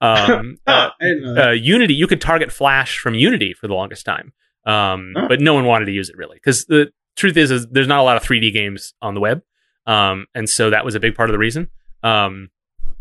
Um, 0.00 0.58
uh, 0.66 0.88
Oh, 0.90 0.90
I 1.00 1.04
didn't 1.04 1.22
know 1.22 1.34
that. 1.34 1.48
uh, 1.48 1.50
Unity, 1.52 1.94
you 1.94 2.06
could 2.06 2.20
target 2.20 2.50
Flash 2.50 2.98
from 2.98 3.14
Unity 3.14 3.52
for 3.52 3.68
the 3.68 3.74
longest 3.74 4.04
time, 4.04 4.32
um, 4.66 5.12
Huh. 5.16 5.26
but 5.28 5.40
no 5.40 5.54
one 5.54 5.64
wanted 5.64 5.86
to 5.86 5.92
use 5.92 6.08
it 6.08 6.16
really 6.16 6.36
because 6.36 6.64
the 6.66 6.90
truth 7.16 7.36
is, 7.36 7.50
is 7.50 7.66
there's 7.70 7.86
not 7.88 8.00
a 8.00 8.02
lot 8.02 8.16
of 8.16 8.22
3D 8.22 8.52
games 8.52 8.94
on 9.02 9.14
the 9.14 9.20
web, 9.20 9.42
um, 9.86 10.26
and 10.34 10.48
so 10.48 10.70
that 10.70 10.84
was 10.84 10.94
a 10.94 11.00
big 11.00 11.14
part 11.14 11.28
of 11.30 11.34
the 11.34 11.38
reason. 11.38 11.68
Um, 12.02 12.50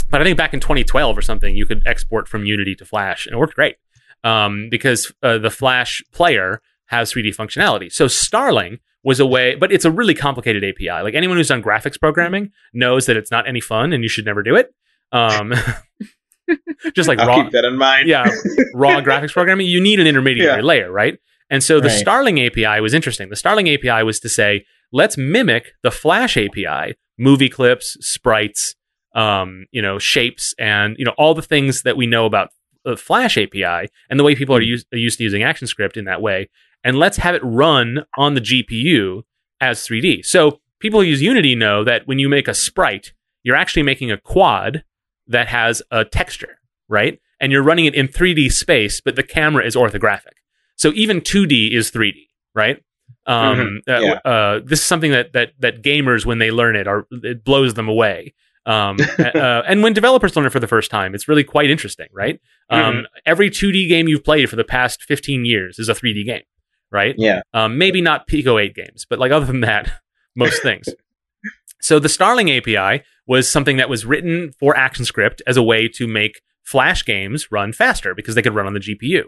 but 0.10 0.22
I 0.22 0.24
think 0.24 0.38
back 0.38 0.54
in 0.54 0.60
2012 0.60 1.18
or 1.18 1.22
something, 1.22 1.56
you 1.56 1.66
could 1.66 1.82
export 1.86 2.28
from 2.28 2.46
Unity 2.46 2.76
to 2.76 2.86
Flash, 2.86 3.26
and 3.26 3.34
it 3.36 3.38
worked 3.38 3.56
great 3.56 3.78
um, 4.24 4.68
because 4.70 5.12
uh, 5.24 5.38
the 5.40 5.50
Flash 5.50 6.02
player 6.12 6.62
has 6.88 7.12
3D 7.14 7.36
functionality. 7.36 7.92
So 7.92 8.08
Starling 8.08 8.80
was 9.04 9.20
a 9.20 9.26
way, 9.26 9.56
but 9.56 9.72
it's 9.72 9.86
a 9.86 9.92
really 9.92 10.14
complicated 10.14 10.64
API. 10.64 11.02
Like 11.04 11.16
anyone 11.16 11.38
who's 11.38 11.48
done 11.48 11.64
graphics 11.64 12.00
programming 12.00 12.52
knows 12.74 13.06
that 13.08 13.18
it's 13.18 13.32
not 13.32 13.48
any 13.48 13.60
fun, 13.62 13.92
and 13.94 14.04
you 14.04 14.10
should 14.10 14.26
never 14.26 14.44
do 14.44 14.56
it. 14.56 14.74
Um, 15.12 15.54
just 16.96 17.08
like 17.08 17.20
I'll 17.20 17.28
raw, 17.28 17.44
keep 17.44 17.52
that 17.54 17.66
in 17.66 17.78
mind. 17.78 18.08
yeah, 18.08 18.26
raw 18.74 19.02
graphics 19.02 19.32
programming, 19.34 19.68
you 19.68 19.82
need 19.82 20.00
an 20.00 20.08
intermediary 20.08 20.58
Yeah. 20.58 20.62
layer, 20.62 20.92
right? 20.92 21.18
And 21.54 21.64
so 21.64 21.80
the 21.80 21.90
Right. 21.90 22.00
Starling 22.00 22.42
API 22.44 22.82
was 22.82 22.96
interesting. 22.96 23.30
The 23.30 23.36
Starling 23.36 23.70
API 23.70 24.02
was 24.04 24.20
to 24.22 24.28
say, 24.28 24.66
let's 24.92 25.20
mimic 25.20 25.74
the 25.84 25.92
Flash 25.92 26.36
API, 26.36 26.96
movie 27.20 27.48
clips, 27.48 27.96
sprites, 28.00 28.74
um, 29.14 29.68
you 29.72 29.80
know, 29.80 30.00
shapes, 30.00 30.56
and 30.58 30.96
you 30.98 31.06
know 31.06 31.14
all 31.16 31.36
the 31.36 31.44
things 31.44 31.84
that 31.84 31.96
we 31.96 32.08
know 32.08 32.26
about 32.26 32.50
the 32.84 32.98
Flash 32.98 33.38
API 33.38 33.88
and 34.10 34.20
the 34.20 34.24
way 34.24 34.34
people 34.34 34.56
are 34.56 34.64
used, 34.64 34.88
are 34.92 34.98
used 34.98 35.20
to 35.20 35.24
using 35.24 35.44
ActionScript 35.44 35.96
in 35.96 36.06
that 36.06 36.24
way, 36.24 36.50
and 36.84 36.98
let's 36.98 37.18
have 37.18 37.36
it 37.36 37.42
run 37.44 38.00
on 38.18 38.34
the 38.34 38.42
GPU 38.42 39.22
as 39.62 39.88
3D. 39.88 40.26
So 40.26 40.60
people 40.80 41.02
who 41.02 41.06
use 41.06 41.22
Unity 41.22 41.54
know 41.54 41.84
that 41.84 42.08
when 42.08 42.18
you 42.18 42.30
make 42.30 42.48
a 42.48 42.56
sprite, 42.56 43.14
you're 43.44 43.56
actually 43.56 43.84
making 43.84 44.10
a 44.10 44.18
quad 44.18 44.84
that 45.28 45.50
has 45.50 45.84
a 45.92 46.04
texture, 46.04 46.58
right? 46.90 47.20
And 47.40 47.52
you're 47.52 47.62
running 47.62 47.86
it 47.86 47.94
in 47.94 48.08
3D 48.08 48.52
space, 48.52 49.02
but 49.02 49.16
the 49.16 49.22
camera 49.22 49.64
is 49.64 49.76
orthographic. 49.76 50.40
So 50.76 50.92
even 50.96 51.22
2D 51.22 51.74
is 51.74 51.92
3D, 51.92 52.28
right? 52.56 52.82
Um, 53.26 53.82
uh, 53.88 54.00
Yeah. 54.02 54.14
uh, 54.26 54.60
this 54.66 54.80
is 54.80 54.86
something 54.86 55.12
that 55.12 55.34
that 55.34 55.52
that 55.60 55.82
gamers 55.82 56.26
when 56.26 56.40
they 56.40 56.52
learn 56.52 56.76
it 56.76 56.88
are 56.88 57.06
it 57.12 57.44
blows 57.44 57.74
them 57.76 57.88
away. 57.88 58.34
Um, 58.66 58.98
uh, 59.20 59.62
and 59.68 59.84
when 59.84 59.94
developers 59.94 60.36
learn 60.36 60.46
it 60.46 60.52
for 60.52 60.60
the 60.60 60.68
first 60.68 60.90
time, 60.92 61.14
it's 61.16 61.28
really 61.28 61.44
quite 61.44 61.70
interesting, 61.70 62.08
right? 62.14 62.40
Um, 62.70 63.06
Every 63.26 63.50
2D 63.50 63.88
game 63.88 64.08
you've 64.08 64.24
played 64.24 64.50
for 64.50 64.56
the 64.56 64.64
past 64.64 65.04
15 65.04 65.46
years 65.46 65.80
is 65.80 65.90
a 65.90 65.94
3D 65.94 66.26
game, 66.26 66.44
right? 66.92 67.16
Yeah. 67.18 67.42
Um, 67.54 67.78
maybe 67.78 68.02
not 68.02 68.28
Pico 68.28 68.58
8 68.58 68.74
games, 68.74 69.06
but 69.10 69.20
like 69.20 69.32
other 69.32 69.46
than 69.46 69.62
that, 69.62 69.92
most 70.36 70.62
things. 70.64 70.88
So 71.82 72.00
the 72.00 72.10
Starling 72.10 72.50
API 72.50 73.04
was 73.28 73.50
something 73.50 73.78
that 73.78 73.90
was 73.90 74.06
written 74.06 74.52
for 74.60 74.74
ActionScript 74.74 75.42
as 75.46 75.58
a 75.58 75.64
way 75.64 75.88
to 75.90 76.08
make 76.08 76.42
Flash 76.64 77.04
games 77.04 77.52
run 77.52 77.74
faster 77.74 78.16
because 78.16 78.36
they 78.36 78.42
could 78.42 78.56
run 78.56 78.66
on 78.66 78.74
the 78.74 78.80
GPU. 78.80 79.24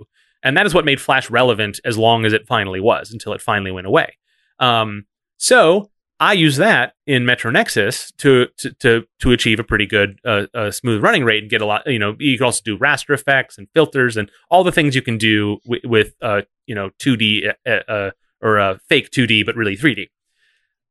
And 0.45 0.55
that 0.55 0.67
is 0.67 0.73
what 0.76 0.85
made 0.85 1.01
Flash 1.01 1.30
relevant 1.30 1.80
as 1.84 1.97
long 1.97 2.23
as 2.23 2.31
it 2.31 2.47
finally 2.47 2.80
was 2.80 3.11
until 3.11 3.34
it 3.34 3.41
finally 3.41 3.72
went 3.72 3.88
away. 3.88 4.17
Um, 4.59 5.07
so 5.38 5.89
I 6.19 6.34
use 6.34 6.57
that 6.57 6.93
in 7.07 7.26
Metro 7.26 7.51
Nexus 7.51 8.11
to 8.19 8.47
to 8.57 8.72
to, 8.73 9.07
to 9.19 9.31
achieve 9.31 9.59
a 9.59 9.63
pretty 9.63 9.88
good 9.88 10.19
uh, 10.23 10.45
uh, 10.53 10.72
smooth 10.72 11.03
running 11.03 11.26
rate 11.26 11.41
and 11.41 11.49
get 11.49 11.61
a 11.61 11.65
lot. 11.65 11.81
You 11.88 11.99
know, 11.99 12.15
you 12.19 12.38
can 12.38 12.45
also 12.45 12.61
do 12.63 12.77
raster 12.77 13.13
effects 13.13 13.57
and 13.57 13.67
filters 13.73 14.15
and 14.15 14.30
all 14.49 14.63
the 14.63 14.72
things 14.72 14.95
you 14.95 15.01
can 15.01 15.17
do 15.17 15.57
w- 15.65 15.81
with 15.84 16.15
uh, 16.22 16.43
you 16.67 16.76
know 16.76 16.91
2D 16.99 17.51
uh, 17.65 17.69
uh, 17.69 18.11
or 18.39 18.59
uh, 18.59 18.77
fake 18.88 19.09
2D 19.09 19.45
but 19.45 19.55
really 19.55 19.76
3D. 19.76 20.09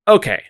Okay, 0.06 0.42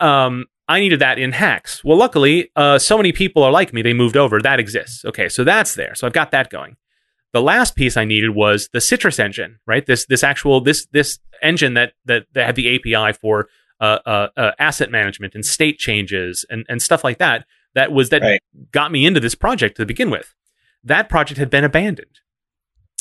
um, 0.00 0.46
I 0.66 0.80
needed 0.80 1.00
that 1.00 1.18
in 1.18 1.32
Haxe. 1.32 1.84
Well, 1.84 1.98
luckily, 1.98 2.50
so 2.78 2.96
many 2.96 3.12
people 3.12 3.44
are 3.44 3.52
like 3.52 3.74
me; 3.74 3.82
they 3.82 3.94
moved 3.94 4.16
over. 4.16 4.40
That 4.40 4.58
exists. 4.58 5.04
Okay, 5.04 5.28
so 5.28 5.44
that's 5.44 5.74
there. 5.74 5.94
So 5.94 6.06
I've 6.06 6.14
got 6.14 6.30
that 6.32 6.50
going. 6.50 6.76
The 7.32 7.42
last 7.42 7.76
piece 7.76 7.96
I 7.96 8.04
needed 8.04 8.30
was 8.30 8.68
the 8.72 8.80
Citrus 8.80 9.18
engine, 9.18 9.58
right? 9.66 9.84
This 9.86 10.06
this 10.06 10.24
actual 10.24 10.60
this 10.60 10.86
this 10.92 11.18
engine 11.42 11.74
that 11.74 11.92
that, 12.06 12.26
that 12.32 12.46
had 12.46 12.56
the 12.56 12.74
API 12.76 13.12
for 13.12 13.48
uh, 13.80 13.98
uh, 14.06 14.28
uh, 14.36 14.50
asset 14.58 14.90
management 14.90 15.34
and 15.34 15.44
state 15.44 15.78
changes 15.78 16.44
and, 16.50 16.64
and 16.68 16.82
stuff 16.82 17.04
like 17.04 17.18
that. 17.18 17.44
That 17.74 17.92
was 17.92 18.08
that 18.10 18.22
Right. 18.22 18.40
got 18.72 18.90
me 18.90 19.06
into 19.06 19.20
this 19.20 19.34
project 19.34 19.76
to 19.76 19.86
begin 19.86 20.10
with. 20.10 20.34
That 20.82 21.08
project 21.08 21.38
had 21.38 21.50
been 21.50 21.64
abandoned. 21.64 22.20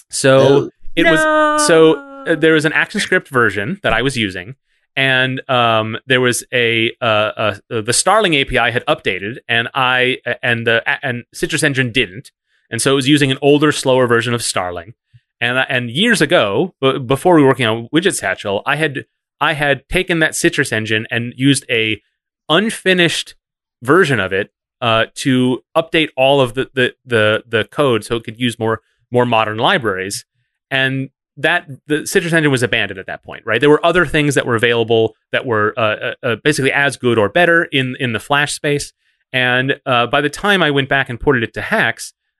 So 0.10 0.38
Oh. 0.40 0.70
it 0.95 1.06
was 1.06 1.20
so 1.68 1.95
uh, 2.28 2.36
there 2.36 2.54
was 2.54 2.66
an 2.66 2.74
ActionScript 2.74 3.28
version 3.30 3.80
that 3.84 3.94
I 3.94 4.02
was 4.02 4.18
using, 4.18 4.56
and 4.95 5.41
um, 5.49 5.98
there 6.06 6.22
was 6.22 6.44
a, 6.54 6.91
uh, 7.02 7.06
uh, 7.06 7.58
the 7.70 7.94
Starling 7.94 8.36
API 8.36 8.72
had 8.72 8.84
updated, 8.88 9.38
and 9.48 9.70
I 9.74 10.18
and 10.44 10.68
the 10.68 10.84
and 11.04 11.24
Citrus 11.34 11.64
Engine 11.64 11.91
didn't, 11.91 12.32
and 12.69 12.81
so 12.81 12.91
it 12.91 12.95
was 12.95 13.07
using 13.07 13.31
an 13.31 13.38
older, 13.41 13.72
slower 13.72 14.07
version 14.07 14.34
of 14.34 14.41
Starling. 14.41 14.94
And 15.39 15.57
and 15.69 15.89
years 15.89 16.22
ago, 16.22 16.73
b- 16.81 16.99
before 16.99 17.35
we 17.35 17.41
were 17.41 17.49
working 17.49 17.65
on 17.65 17.89
Widget 17.94 18.15
Satchel, 18.15 18.64
I 18.65 18.76
had 18.76 19.06
I 19.39 19.53
had 19.53 19.88
taken 19.88 20.19
that 20.19 20.35
Citrus 20.35 20.72
Engine 20.72 21.06
and 21.11 21.34
used 21.38 21.65
a 21.69 22.02
unfinished 22.49 23.35
version 23.84 24.19
of 24.19 24.34
it 24.34 24.52
uh, 24.81 25.06
to 25.15 25.64
update 25.76 26.10
all 26.18 26.41
of 26.41 26.56
the, 26.56 26.69
the 26.73 26.95
the 27.06 27.44
the 27.48 27.65
code 27.65 28.03
so 28.03 28.15
it 28.15 28.23
could 28.23 28.39
use 28.39 28.57
more 28.57 28.81
more 29.11 29.26
modern 29.26 29.57
libraries. 29.57 30.26
And 30.72 31.10
that 31.38 31.68
the 31.85 32.07
Citrus 32.07 32.34
engine 32.34 32.52
was 32.52 32.64
abandoned 32.64 32.99
at 32.99 33.06
that 33.06 33.23
point, 33.23 33.45
right? 33.45 33.61
There 33.61 33.69
were 33.69 33.85
other 33.85 34.07
things 34.07 34.34
that 34.34 34.48
were 34.48 34.56
available 34.56 35.15
that 35.31 35.45
were 35.45 35.73
uh, 35.77 35.81
uh, 35.81 36.14
uh 36.23 36.35
basically 36.44 36.72
as 36.72 36.98
good 36.98 37.19
or 37.19 37.30
better 37.30 37.65
in 37.65 37.95
in 37.99 38.14
the 38.14 38.19
Flash 38.19 38.53
space. 38.53 38.91
And 39.31 39.80
uh, 39.85 40.07
by 40.07 40.22
the 40.22 40.30
time 40.30 40.64
I 40.64 40.72
went 40.72 40.89
back 40.89 41.10
and 41.10 41.19
ported 41.19 41.44
it 41.44 41.53
to 41.53 41.61
uh, 41.61 41.91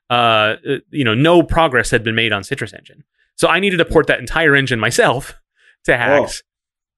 uh, 0.10 0.56
you 0.90 1.04
know, 1.04 1.14
no 1.14 1.44
progress 1.44 1.92
had 1.92 2.04
been 2.04 2.16
made 2.16 2.32
on 2.32 2.44
Citrus 2.44 2.74
engine. 2.74 3.04
So 3.36 3.48
I 3.48 3.60
needed 3.60 3.78
to 3.78 3.86
port 3.86 4.08
that 4.08 4.20
entire 4.20 4.56
engine 4.56 4.80
myself 4.80 5.36
to 5.86 5.94
Haxe 5.94 6.44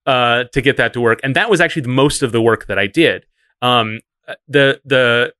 uh, 0.06 0.44
to 0.52 0.62
get 0.62 0.76
that 0.76 0.92
to 0.94 1.00
work, 1.00 1.20
and 1.22 1.36
that 1.36 1.50
was 1.50 1.60
actually 1.60 1.82
the 1.82 1.88
most 1.88 2.22
of 2.22 2.32
the 2.32 2.40
work 2.40 2.66
that 2.66 2.78
I 2.78 2.86
did. 2.86 3.26
Um, 3.62 4.00
the 4.48 4.80
the 4.84 5.32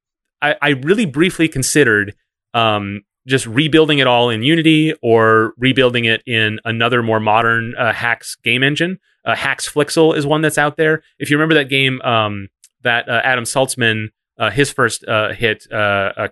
I, 0.42 0.56
I 0.60 0.68
really 0.70 1.06
briefly 1.06 1.48
considered 1.48 2.14
um, 2.54 3.02
just 3.26 3.46
rebuilding 3.46 3.98
it 3.98 4.06
all 4.06 4.30
in 4.30 4.42
Unity 4.42 4.94
or 5.02 5.54
rebuilding 5.56 6.04
it 6.04 6.22
in 6.26 6.58
another 6.64 7.02
more 7.02 7.20
modern 7.20 7.74
uh, 7.76 7.92
Haxe 7.92 8.36
game 8.42 8.62
engine. 8.62 8.98
Uh, 9.24 9.34
HaxeFlixel 9.34 10.16
is 10.16 10.26
one 10.26 10.40
that's 10.40 10.58
out 10.58 10.76
there. 10.76 11.02
If 11.18 11.30
you 11.30 11.36
remember 11.36 11.54
that 11.54 11.68
game 11.68 12.00
um, 12.02 12.48
that 12.82 13.08
uh, 13.08 13.20
Adam 13.22 13.44
Saltsman, 13.44 14.08
uh, 14.38 14.50
his 14.50 14.72
first 14.72 15.04
uh, 15.06 15.32
hit, 15.32 15.70
uh, 15.70 16.28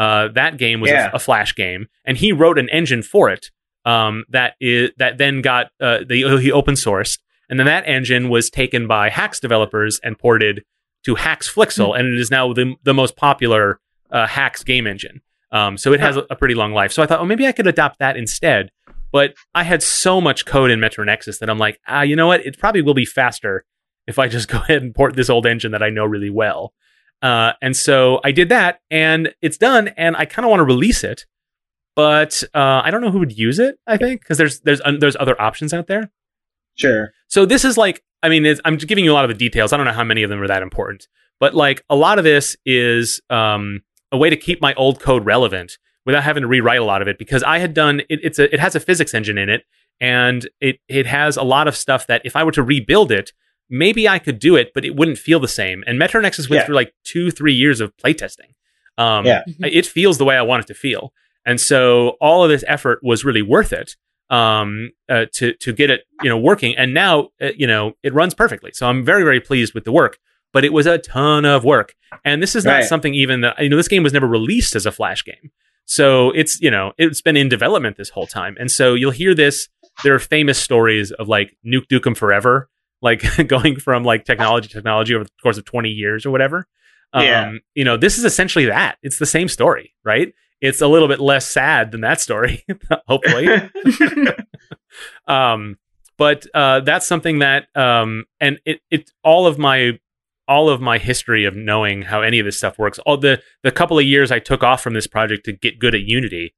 uh, 0.00 0.28
that 0.28 0.56
game 0.56 0.80
was 0.80 0.90
Yeah. 0.90 1.10
a, 1.12 1.16
a 1.16 1.18
Flash 1.18 1.54
game, 1.54 1.86
and 2.04 2.16
he 2.16 2.32
wrote 2.32 2.58
an 2.58 2.68
engine 2.70 3.02
for 3.02 3.30
it 3.30 3.50
um, 3.84 4.24
that 4.28 4.54
is 4.60 4.90
that 4.98 5.18
then 5.18 5.40
got 5.42 5.66
uh, 5.80 5.98
the 6.06 6.38
he 6.40 6.50
open 6.50 6.74
sourced, 6.74 7.18
and 7.48 7.58
then 7.58 7.66
that 7.66 7.84
engine 7.86 8.28
was 8.28 8.50
taken 8.50 8.86
by 8.86 9.10
Haxe 9.10 9.40
developers 9.40 10.00
and 10.02 10.18
ported 10.18 10.62
to 11.04 11.14
HaxeFlixel, 11.16 11.98
and 11.98 12.08
it 12.08 12.20
is 12.20 12.30
now 12.30 12.52
the 12.52 12.74
the 12.82 12.94
most 12.94 13.16
popular 13.16 13.80
uh, 14.10 14.26
Haxe 14.26 14.64
game 14.64 14.86
engine. 14.86 15.20
Um, 15.52 15.76
so 15.76 15.92
it 15.92 16.00
has 16.00 16.16
a, 16.16 16.24
a 16.30 16.36
pretty 16.36 16.54
long 16.54 16.72
life. 16.72 16.92
So 16.92 17.02
I 17.02 17.06
thought, 17.06 17.20
oh, 17.20 17.24
maybe 17.24 17.46
I 17.46 17.52
could 17.52 17.66
adopt 17.66 17.98
that 17.98 18.16
instead. 18.16 18.70
But 19.12 19.34
I 19.54 19.64
had 19.64 19.82
so 19.82 20.20
much 20.20 20.46
code 20.46 20.70
in 20.70 20.78
Metro 20.78 21.02
Nexus 21.02 21.38
that 21.38 21.50
I'm 21.50 21.58
like, 21.58 21.80
ah, 21.88 22.02
you 22.02 22.14
know 22.14 22.28
what? 22.28 22.46
It 22.46 22.56
probably 22.58 22.82
will 22.82 22.94
be 22.94 23.04
faster 23.04 23.64
if 24.06 24.18
I 24.20 24.28
just 24.28 24.46
go 24.54 24.58
ahead 24.58 24.82
and 24.82 24.94
port 24.94 25.16
this 25.16 25.28
old 25.28 25.46
engine 25.46 25.72
that 25.72 25.82
I 25.82 25.90
know 25.90 26.04
really 26.04 26.30
well. 26.30 26.72
Uh, 27.22 27.52
and 27.60 27.76
so 27.76 28.20
I 28.24 28.32
did 28.32 28.48
that, 28.48 28.80
and 28.90 29.34
it's 29.42 29.58
done. 29.58 29.88
And 29.96 30.16
I 30.16 30.24
kind 30.24 30.44
of 30.44 30.50
want 30.50 30.60
to 30.60 30.64
release 30.64 31.04
it, 31.04 31.26
but 31.94 32.42
uh, 32.54 32.82
I 32.84 32.90
don't 32.90 33.00
know 33.00 33.10
who 33.10 33.18
would 33.18 33.36
use 33.36 33.58
it. 33.58 33.78
I 33.86 33.96
think 33.96 34.20
because 34.20 34.38
there's 34.38 34.60
there's 34.60 34.80
uh, 34.82 34.92
there's 34.98 35.16
other 35.16 35.40
options 35.40 35.74
out 35.74 35.86
there. 35.86 36.10
Sure. 36.76 37.12
So 37.28 37.44
this 37.44 37.64
is 37.64 37.76
like, 37.76 38.02
I 38.22 38.28
mean, 38.28 38.46
it's, 38.46 38.60
I'm 38.64 38.78
just 38.78 38.88
giving 38.88 39.04
you 39.04 39.12
a 39.12 39.14
lot 39.14 39.24
of 39.24 39.28
the 39.28 39.34
details. 39.34 39.72
I 39.72 39.76
don't 39.76 39.86
know 39.86 39.92
how 39.92 40.04
many 40.04 40.22
of 40.22 40.30
them 40.30 40.40
are 40.40 40.48
that 40.48 40.62
important, 40.62 41.08
but 41.38 41.54
like 41.54 41.84
a 41.90 41.96
lot 41.96 42.18
of 42.18 42.24
this 42.24 42.56
is 42.64 43.20
um, 43.28 43.82
a 44.12 44.16
way 44.16 44.30
to 44.30 44.36
keep 44.36 44.62
my 44.62 44.72
old 44.74 45.00
code 45.00 45.26
relevant 45.26 45.78
without 46.06 46.22
having 46.22 46.40
to 46.42 46.46
rewrite 46.48 46.80
a 46.80 46.84
lot 46.84 47.02
of 47.02 47.08
it 47.08 47.18
because 47.18 47.42
I 47.42 47.58
had 47.58 47.74
done 47.74 48.00
it, 48.08 48.20
it's 48.22 48.38
a 48.38 48.52
it 48.52 48.60
has 48.60 48.74
a 48.74 48.80
physics 48.80 49.12
engine 49.12 49.36
in 49.36 49.48
it 49.50 49.64
and 50.00 50.48
it 50.60 50.78
it 50.88 51.06
has 51.06 51.36
a 51.36 51.42
lot 51.42 51.68
of 51.68 51.76
stuff 51.76 52.06
that 52.06 52.22
if 52.24 52.34
I 52.34 52.44
were 52.44 52.52
to 52.52 52.62
rebuild 52.62 53.12
it, 53.12 53.32
maybe 53.70 54.06
I 54.08 54.18
could 54.18 54.38
do 54.38 54.56
it, 54.56 54.72
but 54.74 54.84
it 54.84 54.96
wouldn't 54.96 55.16
feel 55.18 55.40
the 55.40 55.48
same. 55.48 55.82
And 55.86 55.98
Metro 55.98 56.20
Nexus 56.20 56.50
went 56.50 56.60
Yeah. 56.60 56.66
through 56.66 56.74
like 56.74 56.92
two 57.04 57.30
three 57.30 57.54
years 57.54 57.80
of 57.80 57.96
playtesting. 57.96 58.52
Um, 58.98 59.24
Yeah. 59.24 59.42
it 59.60 59.86
feels 59.86 60.18
the 60.18 60.24
way 60.26 60.36
I 60.36 60.42
want 60.42 60.64
it 60.64 60.66
to 60.66 60.74
feel, 60.74 61.12
and 61.46 61.58
so 61.60 62.16
all 62.20 62.44
of 62.44 62.50
this 62.50 62.64
effort 62.68 62.98
was 63.02 63.24
really 63.24 63.42
worth 63.42 63.72
it 63.72 63.96
um, 64.28 64.90
uh, 65.08 65.26
to 65.34 65.54
to 65.54 65.72
get 65.72 65.90
it 65.90 66.02
you 66.22 66.28
know 66.28 66.38
working. 66.38 66.76
And 66.76 66.92
now 66.94 67.30
uh, 67.40 67.50
you 67.56 67.66
know 67.66 67.94
it 68.02 68.12
runs 68.14 68.34
perfectly. 68.34 68.70
So 68.74 68.86
I'm 68.88 69.04
very 69.04 69.22
very 69.24 69.40
pleased 69.40 69.74
with 69.74 69.84
the 69.84 69.92
work. 69.92 70.18
But 70.52 70.64
it 70.64 70.72
was 70.72 70.86
a 70.86 70.98
ton 70.98 71.44
of 71.44 71.62
work, 71.64 71.94
and 72.24 72.42
this 72.42 72.56
is 72.56 72.64
not 72.64 72.72
Right. 72.78 72.84
something 72.84 73.14
even 73.14 73.40
that 73.42 73.62
you 73.62 73.68
know. 73.68 73.76
This 73.76 73.86
game 73.86 74.02
was 74.02 74.12
never 74.12 74.26
released 74.26 74.74
as 74.74 74.84
a 74.84 74.90
Flash 74.90 75.24
game, 75.24 75.52
so 75.84 76.32
it's 76.32 76.60
you 76.60 76.70
know 76.72 76.92
it's 76.98 77.20
been 77.22 77.36
in 77.36 77.48
development 77.48 77.96
this 77.96 78.10
whole 78.10 78.26
time. 78.26 78.56
And 78.58 78.68
so 78.70 78.94
you'll 78.94 79.12
hear 79.12 79.32
this. 79.34 79.68
There 80.02 80.14
are 80.14 80.18
famous 80.18 80.58
stories 80.58 81.12
of 81.12 81.28
like 81.28 81.56
Duke 81.64 81.88
Nukem 81.88 82.16
Forever, 82.16 82.68
like 83.02 83.22
going 83.46 83.78
from 83.78 84.04
like 84.04 84.24
technology 84.24 84.68
to 84.68 84.74
technology 84.74 85.14
over 85.14 85.24
the 85.24 85.30
course 85.42 85.58
of 85.58 85.64
20 85.64 85.88
years 85.90 86.24
or 86.26 86.30
whatever. 86.30 86.66
Um, 87.12 87.24
Yeah. 87.24 87.52
You 87.74 87.84
know, 87.84 87.96
this 87.96 88.18
is 88.18 88.24
essentially 88.24 88.66
that. 88.66 88.98
It's 89.02 89.18
the 89.18 89.26
same 89.26 89.48
story, 89.48 89.94
right? 90.04 90.32
It's 90.60 90.80
a 90.82 90.86
little 90.88 91.08
bit 91.08 91.20
less 91.20 91.46
sad 91.48 91.90
than 91.90 92.02
that 92.02 92.20
story, 92.20 92.64
hopefully. 93.08 93.48
um, 95.26 95.78
but 96.18 96.46
uh, 96.54 96.80
that's 96.80 97.06
something 97.06 97.38
that, 97.38 97.68
um, 97.74 98.24
and 98.40 98.58
it, 98.64 98.80
it, 98.90 99.10
all 99.24 99.46
of 99.46 99.58
my, 99.58 99.98
all 100.46 100.68
of 100.68 100.80
my 100.80 100.98
history 100.98 101.44
of 101.44 101.56
knowing 101.56 102.02
how 102.02 102.20
any 102.22 102.38
of 102.38 102.44
this 102.44 102.58
stuff 102.58 102.78
works, 102.78 102.98
all 103.00 103.16
the 103.16 103.40
the 103.62 103.70
couple 103.70 103.98
of 103.98 104.04
years 104.04 104.32
I 104.32 104.40
took 104.40 104.62
off 104.64 104.82
from 104.82 104.94
this 104.94 105.06
project 105.06 105.44
to 105.44 105.52
get 105.52 105.78
good 105.78 105.94
at 105.94 106.00
Unity, 106.02 106.54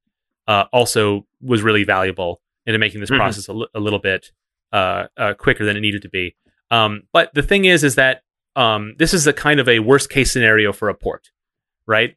uh, 0.47 0.65
also 0.73 1.27
was 1.41 1.61
really 1.61 1.83
valuable 1.83 2.41
into 2.65 2.79
making 2.79 3.01
this 3.01 3.11
Mhm. 3.11 3.17
process 3.17 3.47
a 3.47 3.53
li- 3.53 3.67
a 3.75 3.79
little 3.79 3.99
bit 3.99 4.31
uh, 4.73 5.05
uh, 5.15 5.33
quicker 5.35 5.63
than 5.63 5.77
it 5.77 5.79
needed 5.79 6.01
to 6.01 6.09
be. 6.09 6.35
Um, 6.71 7.03
but 7.13 7.33
the 7.33 7.43
thing 7.43 7.63
is, 7.65 7.83
is 7.83 7.95
that 7.95 8.23
um, 8.57 8.95
this 8.99 9.13
is 9.13 9.25
a 9.27 9.33
kind 9.33 9.59
of 9.61 9.69
a 9.69 9.79
worst 9.79 10.09
case 10.09 10.31
scenario 10.31 10.73
for 10.73 10.89
a 10.89 10.93
port, 10.93 11.29
right? 11.87 12.15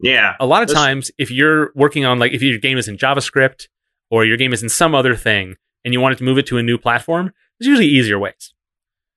yeah. 0.00 0.34
A 0.40 0.46
lot 0.46 0.62
of 0.62 0.72
times, 0.72 1.10
if 1.18 1.30
you're 1.30 1.72
working 1.74 2.04
on 2.04 2.18
like 2.18 2.32
if 2.32 2.40
your 2.42 2.58
game 2.58 2.78
is 2.78 2.88
in 2.88 2.96
JavaScript 2.96 3.66
or 4.10 4.24
your 4.24 4.36
game 4.36 4.52
is 4.52 4.62
in 4.62 4.68
some 4.68 4.94
other 4.94 5.14
thing 5.16 5.56
and 5.84 5.92
you 5.94 6.00
wanted 6.00 6.18
to 6.18 6.24
move 6.24 6.38
it 6.38 6.46
to 6.46 6.58
a 6.58 6.62
new 6.62 6.78
platform, 6.78 7.32
there's 7.58 7.68
usually 7.68 7.88
easier 7.88 8.18
ways, 8.18 8.54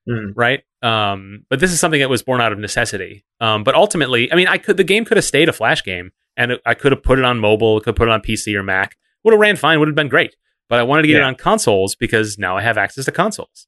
Mm. 0.09 0.33
right? 0.35 0.63
Um, 0.81 1.45
but 1.49 1.59
this 1.59 1.71
is 1.71 1.79
something 1.79 1.99
that 1.99 2.09
was 2.09 2.23
born 2.23 2.41
out 2.41 2.51
of 2.51 2.57
necessity. 2.57 3.23
Um, 3.39 3.63
but 3.63 3.75
ultimately, 3.75 4.31
I 4.31 4.35
mean, 4.35 4.47
I 4.47 4.57
could 4.57 4.77
the 4.77 4.83
game 4.83 5.05
could 5.05 5.17
have 5.17 5.23
stayed 5.25 5.47
a 5.49 5.53
Flash 5.53 5.83
game, 5.83 6.11
and 6.35 6.53
it, 6.53 6.61
I 6.65 6.73
could 6.73 6.91
have 6.91 7.03
put 7.03 7.19
it 7.19 7.25
on 7.25 7.39
mobile, 7.39 7.79
could 7.79 7.95
put 7.95 8.07
it 8.07 8.11
on 8.11 8.21
PC 8.21 8.55
or 8.55 8.63
Mac, 8.63 8.97
would 9.23 9.33
have 9.33 9.39
ran 9.39 9.55
fine, 9.57 9.77
would 9.79 9.87
have 9.87 9.95
been 9.95 10.09
great. 10.09 10.35
But 10.71 10.79
I 10.79 10.83
wanted 10.83 11.01
to 11.01 11.09
get 11.09 11.17
it 11.17 11.23
on 11.23 11.35
consoles 11.35 11.95
because 11.95 12.37
now 12.37 12.55
I 12.55 12.61
have 12.61 12.77
access 12.77 13.03
to 13.03 13.11
consoles. 13.11 13.67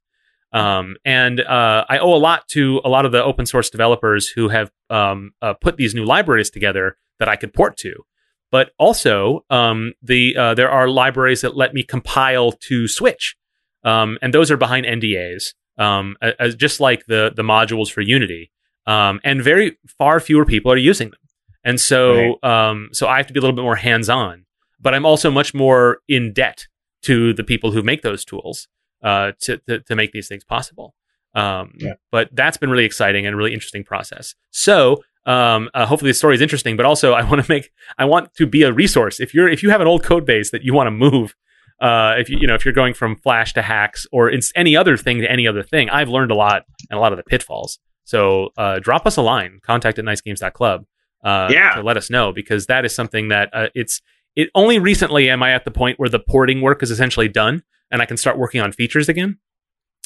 Um, 0.54 0.96
and 1.04 1.42
uh, 1.42 1.84
I 1.90 1.98
owe 1.98 2.14
a 2.14 2.16
lot 2.16 2.48
to 2.52 2.80
a 2.86 2.90
lot 2.90 3.06
of 3.06 3.12
the 3.12 3.22
open 3.22 3.46
source 3.46 3.70
developers 3.70 4.30
who 4.30 4.48
have 4.48 4.72
um, 4.90 5.32
uh, 5.42 5.54
put 5.54 5.76
these 5.76 5.94
new 5.94 6.06
libraries 6.06 6.50
together 6.50 6.96
that 7.20 7.28
I 7.28 7.36
could 7.36 7.54
port 7.54 7.76
to. 7.80 8.06
But 8.52 8.72
also, 8.78 9.44
um, 9.50 9.92
the 10.02 10.38
uh, 10.38 10.54
there 10.54 10.72
are 10.72 10.88
libraries 10.88 11.42
that 11.42 11.58
let 11.58 11.74
me 11.74 11.84
compile 11.84 12.54
to 12.54 12.88
Switch, 12.88 13.36
um, 13.84 14.18
and 14.22 14.34
those 14.34 14.50
are 14.50 14.56
behind 14.56 14.86
NDAs, 14.86 15.56
um, 15.78 16.16
as 16.40 16.56
just 16.56 16.80
like 16.80 17.06
the 17.08 17.34
the 17.36 17.44
modules 17.44 17.92
for 17.92 18.00
Unity. 18.00 18.50
Um, 18.88 19.20
and 19.26 19.44
very 19.44 19.78
far 19.98 20.22
fewer 20.22 20.46
people 20.46 20.72
are 20.72 20.78
using 20.78 21.10
them, 21.10 21.20
and 21.66 21.82
so 21.82 22.42
um, 22.44 22.92
so 22.94 23.08
I 23.08 23.18
have 23.18 23.28
to 23.28 23.34
be 23.34 23.40
a 23.40 23.42
little 23.42 23.58
bit 23.58 23.64
more 23.64 23.76
hands 23.76 24.08
on. 24.08 24.46
But 24.80 24.94
I'm 24.94 25.06
also 25.06 25.30
much 25.30 25.54
more 25.54 26.00
in 26.08 26.32
debt 26.32 26.68
to 27.04 27.34
the 27.34 27.44
people 27.44 27.72
who 27.72 27.82
make 27.84 28.02
those 28.02 28.26
tools 28.26 28.68
uh, 29.04 29.32
to, 29.42 29.58
to 29.68 29.80
to 29.80 29.96
make 29.96 30.12
these 30.12 30.28
things 30.28 30.44
possible. 30.44 30.96
Um, 31.36 31.74
Yeah. 31.80 31.94
But 32.12 32.30
that's 32.34 32.58
been 32.58 32.70
really 32.70 32.86
exciting 32.86 33.26
and 33.26 33.34
a 33.34 33.38
really 33.38 33.54
interesting 33.54 33.84
process. 33.84 34.36
So 34.52 35.04
um, 35.26 35.70
uh, 35.74 35.86
hopefully 35.86 36.12
the 36.12 36.16
story 36.16 36.36
is 36.36 36.42
interesting, 36.42 36.76
but 36.78 36.86
also 36.86 37.14
I 37.22 37.24
want 37.24 37.44
to 37.44 37.50
make 37.52 37.72
I 37.98 38.06
want 38.06 38.34
to 38.36 38.46
be 38.46 38.64
a 38.64 38.72
resource. 38.74 39.20
If 39.20 39.34
you're 39.34 39.50
if 39.50 39.64
you 39.64 39.70
have 39.70 39.82
an 39.82 39.88
old 39.88 40.04
code 40.04 40.26
base 40.26 40.52
that 40.52 40.64
you 40.64 40.74
want 40.74 40.88
to 40.88 40.92
move, 40.92 41.36
uh, 41.82 42.16
if 42.18 42.30
you 42.30 42.38
you 42.40 42.48
know 42.48 42.56
if 42.56 42.64
you're 42.66 42.74
going 42.74 42.94
from 42.94 43.16
Flash 43.16 43.54
to 43.54 43.62
Haxe 43.62 44.06
or 44.12 44.30
it's 44.30 44.52
any 44.56 44.76
other 44.78 44.96
thing 44.98 45.20
to 45.22 45.32
any 45.32 45.48
other 45.48 45.64
thing, 45.64 45.90
I've 45.90 46.10
learned 46.10 46.32
a 46.32 46.36
lot 46.36 46.64
and 46.90 46.98
a 46.98 47.02
lot 47.02 47.12
of 47.14 47.18
the 47.18 47.24
pitfalls. 47.24 47.80
So 48.06 48.50
uh, 48.58 48.80
drop 48.80 49.06
us 49.08 49.16
a 49.18 49.22
line, 49.22 49.60
contact 49.64 49.98
at 49.98 50.06
nicegames.club 50.06 50.86
uh, 51.24 51.48
Yeah. 51.52 51.76
to 51.76 51.82
let 51.82 51.96
us 51.98 52.10
know 52.10 52.34
because 52.34 52.66
that 52.68 52.84
is 52.86 52.94
something 52.94 53.30
that 53.30 53.50
uh, 53.54 53.70
it's 53.74 54.02
it 54.36 54.50
only 54.56 54.80
recently 54.80 55.30
am 55.30 55.44
I 55.44 55.52
at 55.52 55.66
the 55.66 55.72
point 55.72 56.00
where 56.00 56.10
the 56.10 56.20
porting 56.20 56.62
work 56.62 56.82
is 56.84 56.92
essentially 56.92 57.28
done 57.28 57.64
and 57.92 58.02
I 58.02 58.06
can 58.06 58.18
start 58.18 58.38
working 58.38 58.62
on 58.62 58.72
features 58.72 59.08
again, 59.10 59.38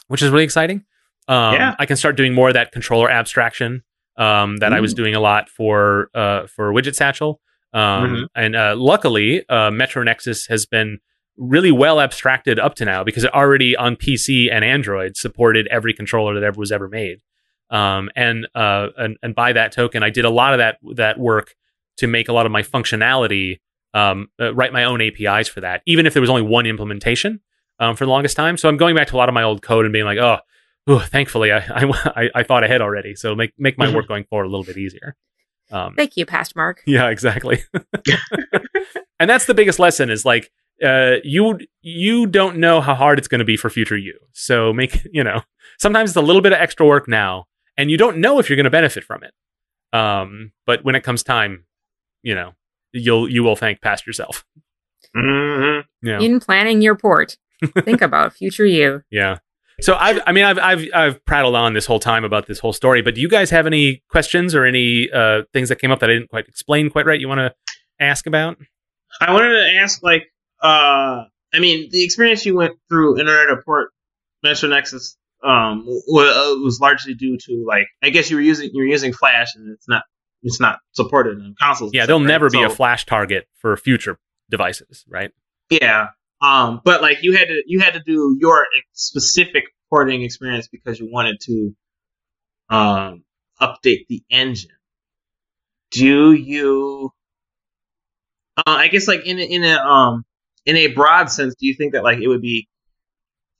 which 0.08 0.22
is 0.22 0.30
really 0.30 0.44
exciting. 0.44 0.84
Um, 1.28 1.54
Yeah. 1.54 1.76
I 1.80 1.86
can 1.86 1.98
start 1.98 2.16
doing 2.18 2.34
more 2.34 2.49
of 2.49 2.54
that 2.54 2.72
controller 2.72 3.10
abstraction 3.10 3.84
um, 4.18 4.58
that 4.58 4.74
I 4.74 4.80
was 4.80 4.94
doing 4.95 5.14
a 5.16 5.20
lot 5.20 5.48
for 5.49 6.10
uh, 6.16 6.48
for 6.48 6.74
Widget 6.74 6.95
Satchel. 6.95 7.40
Um, 7.74 7.82
Mhm. 7.82 8.28
And 8.36 8.56
uh, 8.56 8.76
luckily, 8.76 9.48
uh, 9.49 9.70
Metro 9.72 10.02
Nexus 10.04 10.48
has 10.48 10.66
been 10.66 10.99
really 11.38 11.72
well 11.72 12.02
abstracted 12.02 12.58
up 12.58 12.74
to 12.76 12.86
now 12.86 13.04
because 13.04 13.24
it 13.24 13.34
already 13.34 13.76
on 13.76 13.95
PC 13.95 14.52
and 14.52 14.66
Android 14.66 15.16
supported 15.16 15.68
every 15.68 15.94
controller 15.94 16.34
that 16.34 16.44
ever 16.44 16.60
was 16.60 16.72
ever 16.72 16.88
made. 16.90 17.20
Um, 17.70 18.10
and, 18.16 18.48
uh, 18.56 18.88
and 18.98 19.18
and 19.22 19.36
by 19.36 19.54
that 19.54 19.72
token, 19.72 20.02
I 20.02 20.10
did 20.10 20.26
a 20.26 20.30
lot 20.32 20.54
of 20.54 20.58
that 20.58 20.78
that 20.95 21.20
work 21.20 21.54
to 21.98 22.08
make 22.08 22.28
a 22.28 22.34
lot 22.34 22.45
of 22.45 22.52
my 22.52 22.64
functionality 22.64 23.60
um, 23.93 24.27
uh, 24.39 24.53
write 24.53 24.73
my 24.73 24.84
own 24.84 25.01
APIs 25.01 25.47
for 25.47 25.61
that, 25.61 25.81
even 25.85 26.05
if 26.05 26.14
there 26.14 26.22
was 26.22 26.30
only 26.30 26.41
one 26.43 26.65
implementation 26.65 27.39
um, 27.80 27.95
for 27.95 28.05
the 28.05 28.11
longest 28.11 28.35
time. 28.35 28.57
So 28.57 28.69
I'm 28.69 28.77
going 28.77 28.95
back 28.95 29.07
to 29.07 29.15
a 29.15 29.18
lot 29.18 29.30
of 29.30 29.34
my 29.34 29.43
old 29.43 29.61
code 29.61 29.85
and 29.85 29.93
being 29.93 30.05
like, 30.05 30.18
oh, 30.18 30.38
ooh, 30.89 30.99
thankfully 30.99 31.51
I, 31.51 31.57
I 31.59 32.30
I 32.35 32.43
thought 32.43 32.64
ahead 32.64 32.81
already, 32.81 33.15
so 33.15 33.35
make 33.35 33.53
make 33.57 33.77
my 33.77 33.88
Mhm. 33.88 33.95
work 33.95 34.07
going 34.07 34.23
forward 34.26 34.45
a 34.45 34.49
little 34.49 34.64
bit 34.65 34.77
easier. 34.77 35.15
Um, 35.72 35.95
Thank 35.95 36.15
you, 36.15 36.26
past 36.26 36.55
Mark. 36.55 36.81
yeah, 36.88 37.09
exactly. 37.09 37.59
and 39.19 39.30
that's 39.30 39.45
the 39.45 39.53
biggest 39.53 39.80
lesson 39.80 40.09
is 40.09 40.26
like 40.26 40.51
uh, 40.84 41.15
you 41.23 41.59
you 41.81 42.27
don't 42.27 42.57
know 42.57 42.81
how 42.81 42.93
hard 42.95 43.18
it's 43.18 43.27
going 43.27 43.39
to 43.39 43.45
be 43.45 43.57
for 43.57 43.69
future 43.69 43.97
you. 43.97 44.18
So 44.34 44.72
make 44.73 45.05
you 45.11 45.23
know 45.23 45.41
sometimes 45.80 46.11
it's 46.11 46.18
a 46.18 46.22
little 46.22 46.41
bit 46.41 46.53
of 46.53 46.59
extra 46.59 46.85
work 46.85 47.07
now, 47.07 47.45
and 47.77 47.89
you 47.91 47.97
don't 47.97 48.18
know 48.19 48.39
if 48.39 48.49
you're 48.49 48.55
going 48.57 48.64
to 48.65 48.69
benefit 48.69 49.03
from 49.03 49.23
it. 49.23 49.34
Um, 49.97 50.51
but 50.65 50.84
when 50.84 50.95
it 50.95 51.01
comes 51.03 51.23
time, 51.23 51.65
you 52.22 52.35
know 52.35 52.53
you'll 52.93 53.30
you 53.30 53.43
will 53.43 53.55
thank 53.55 53.81
past 53.81 54.05
yourself. 54.07 54.45
hmm 55.15 55.80
Yeah. 56.01 56.19
In 56.19 56.39
planning 56.39 56.81
your 56.81 56.95
port, 56.95 57.38
think 57.80 58.01
about 58.01 58.34
future 58.34 58.65
you. 58.65 59.01
Yeah. 59.09 59.38
So 59.80 59.95
I've, 59.95 60.19
I 60.26 60.31
mean, 60.31 60.43
I've, 60.43 60.57
I've, 60.57 60.88
I've 60.93 61.26
prattled 61.26 61.55
on 61.55 61.73
this 61.73 61.85
whole 61.85 61.99
time 61.99 62.23
about 62.23 62.47
this 62.47 62.57
whole 62.57 62.73
story, 62.73 63.03
but 63.03 63.14
do 63.14 63.22
you 63.22 63.30
guys 63.30 63.51
have 63.51 63.68
any 63.68 64.01
questions 64.09 64.55
or 64.55 64.65
any 64.65 65.09
uh, 65.11 65.43
things 65.53 65.69
that 65.69 65.80
came 65.80 65.91
up 65.91 65.99
that 65.99 66.09
I 66.09 66.14
didn't 66.14 66.31
quite 66.31 66.47
explain 66.47 66.89
quite 66.89 67.05
right? 67.05 67.19
You 67.19 67.27
want 67.27 67.39
to 67.39 67.53
ask 67.99 68.26
about? 68.26 68.57
I 69.22 69.34
wanted 69.34 69.53
to 69.53 69.76
ask, 69.80 70.01
like, 70.01 70.23
uh, 70.64 71.26
I 71.53 71.59
mean, 71.59 71.89
the 71.91 72.03
experience 72.03 72.43
you 72.45 72.55
went 72.55 72.73
through 72.89 73.19
Internet 73.19 73.49
of 73.49 73.65
Port 73.65 73.89
Metro 74.43 74.68
Nexus 74.69 75.15
um, 75.43 75.85
was, 75.85 76.59
was 76.64 76.80
largely 76.81 77.14
due 77.14 77.38
to, 77.38 77.65
like, 77.68 77.85
I 78.01 78.09
guess 78.09 78.31
you 78.31 78.38
were 78.38 78.41
using 78.41 78.72
you 78.73 78.81
were 78.81 78.88
using 78.88 79.14
Flash, 79.14 79.55
and 79.55 79.72
it's 79.72 79.88
not 79.88 80.03
it's 80.43 80.59
not 80.59 80.80
supported 80.91 81.39
on 81.39 81.55
consoles. 81.59 81.91
Yeah, 81.93 82.01
and 82.01 82.09
there'll 82.09 82.19
never 82.19 82.49
be 82.49 82.64
a 82.64 82.69
flash 82.69 83.05
target 83.05 83.47
for 83.59 83.76
future 83.77 84.19
devices, 84.49 85.05
right? 85.07 85.31
Yeah. 85.69 86.07
Um, 86.41 86.81
but 86.84 87.01
like 87.01 87.23
you 87.23 87.35
had 87.35 87.47
to 87.47 87.64
you 87.65 87.80
had 87.80 87.93
to 87.93 88.01
do 88.05 88.38
your 88.39 88.65
specific 88.93 89.64
porting 89.89 90.22
experience 90.22 90.68
because 90.68 90.99
you 90.99 91.09
wanted 91.11 91.39
to 91.41 91.76
um 92.69 93.23
update 93.59 94.05
the 94.07 94.23
engine. 94.30 94.72
Do 95.91 96.34
you 96.34 97.11
uh, 98.57 98.64
I 98.65 98.88
guess 98.88 99.07
like 99.07 99.26
in 99.26 99.39
a, 99.39 99.43
in 99.43 99.64
a 99.64 99.77
um 99.77 100.26
in 100.65 100.76
a 100.76 100.88
broad 100.88 101.31
sense, 101.31 101.55
do 101.55 101.65
you 101.65 101.73
think 101.73 101.93
that 101.93 102.03
like 102.03 102.19
it 102.19 102.27
would 102.27 102.41
be 102.41 102.68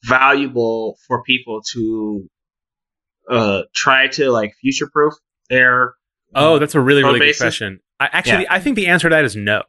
valuable 0.03 0.97
for 1.07 1.23
people 1.23 1.61
to 1.73 2.29
uh 3.29 3.61
try 3.73 4.07
to 4.07 4.29
like 4.29 4.53
future 4.61 4.89
proof 4.91 5.15
their 5.49 5.95
Oh, 6.35 6.59
that's 6.59 6.75
a 6.75 6.79
really, 6.81 7.01
Code 7.01 7.09
really 7.13 7.19
good 7.19 7.25
bases? 7.27 7.41
question. 7.41 7.79
I, 7.99 8.09
actually, 8.11 8.47
I 8.49 8.59
think 8.59 8.75
the 8.75 8.87
answer 8.87 9.09
to 9.09 9.15
that 9.15 9.25
is 9.25 9.35
no. 9.35 9.63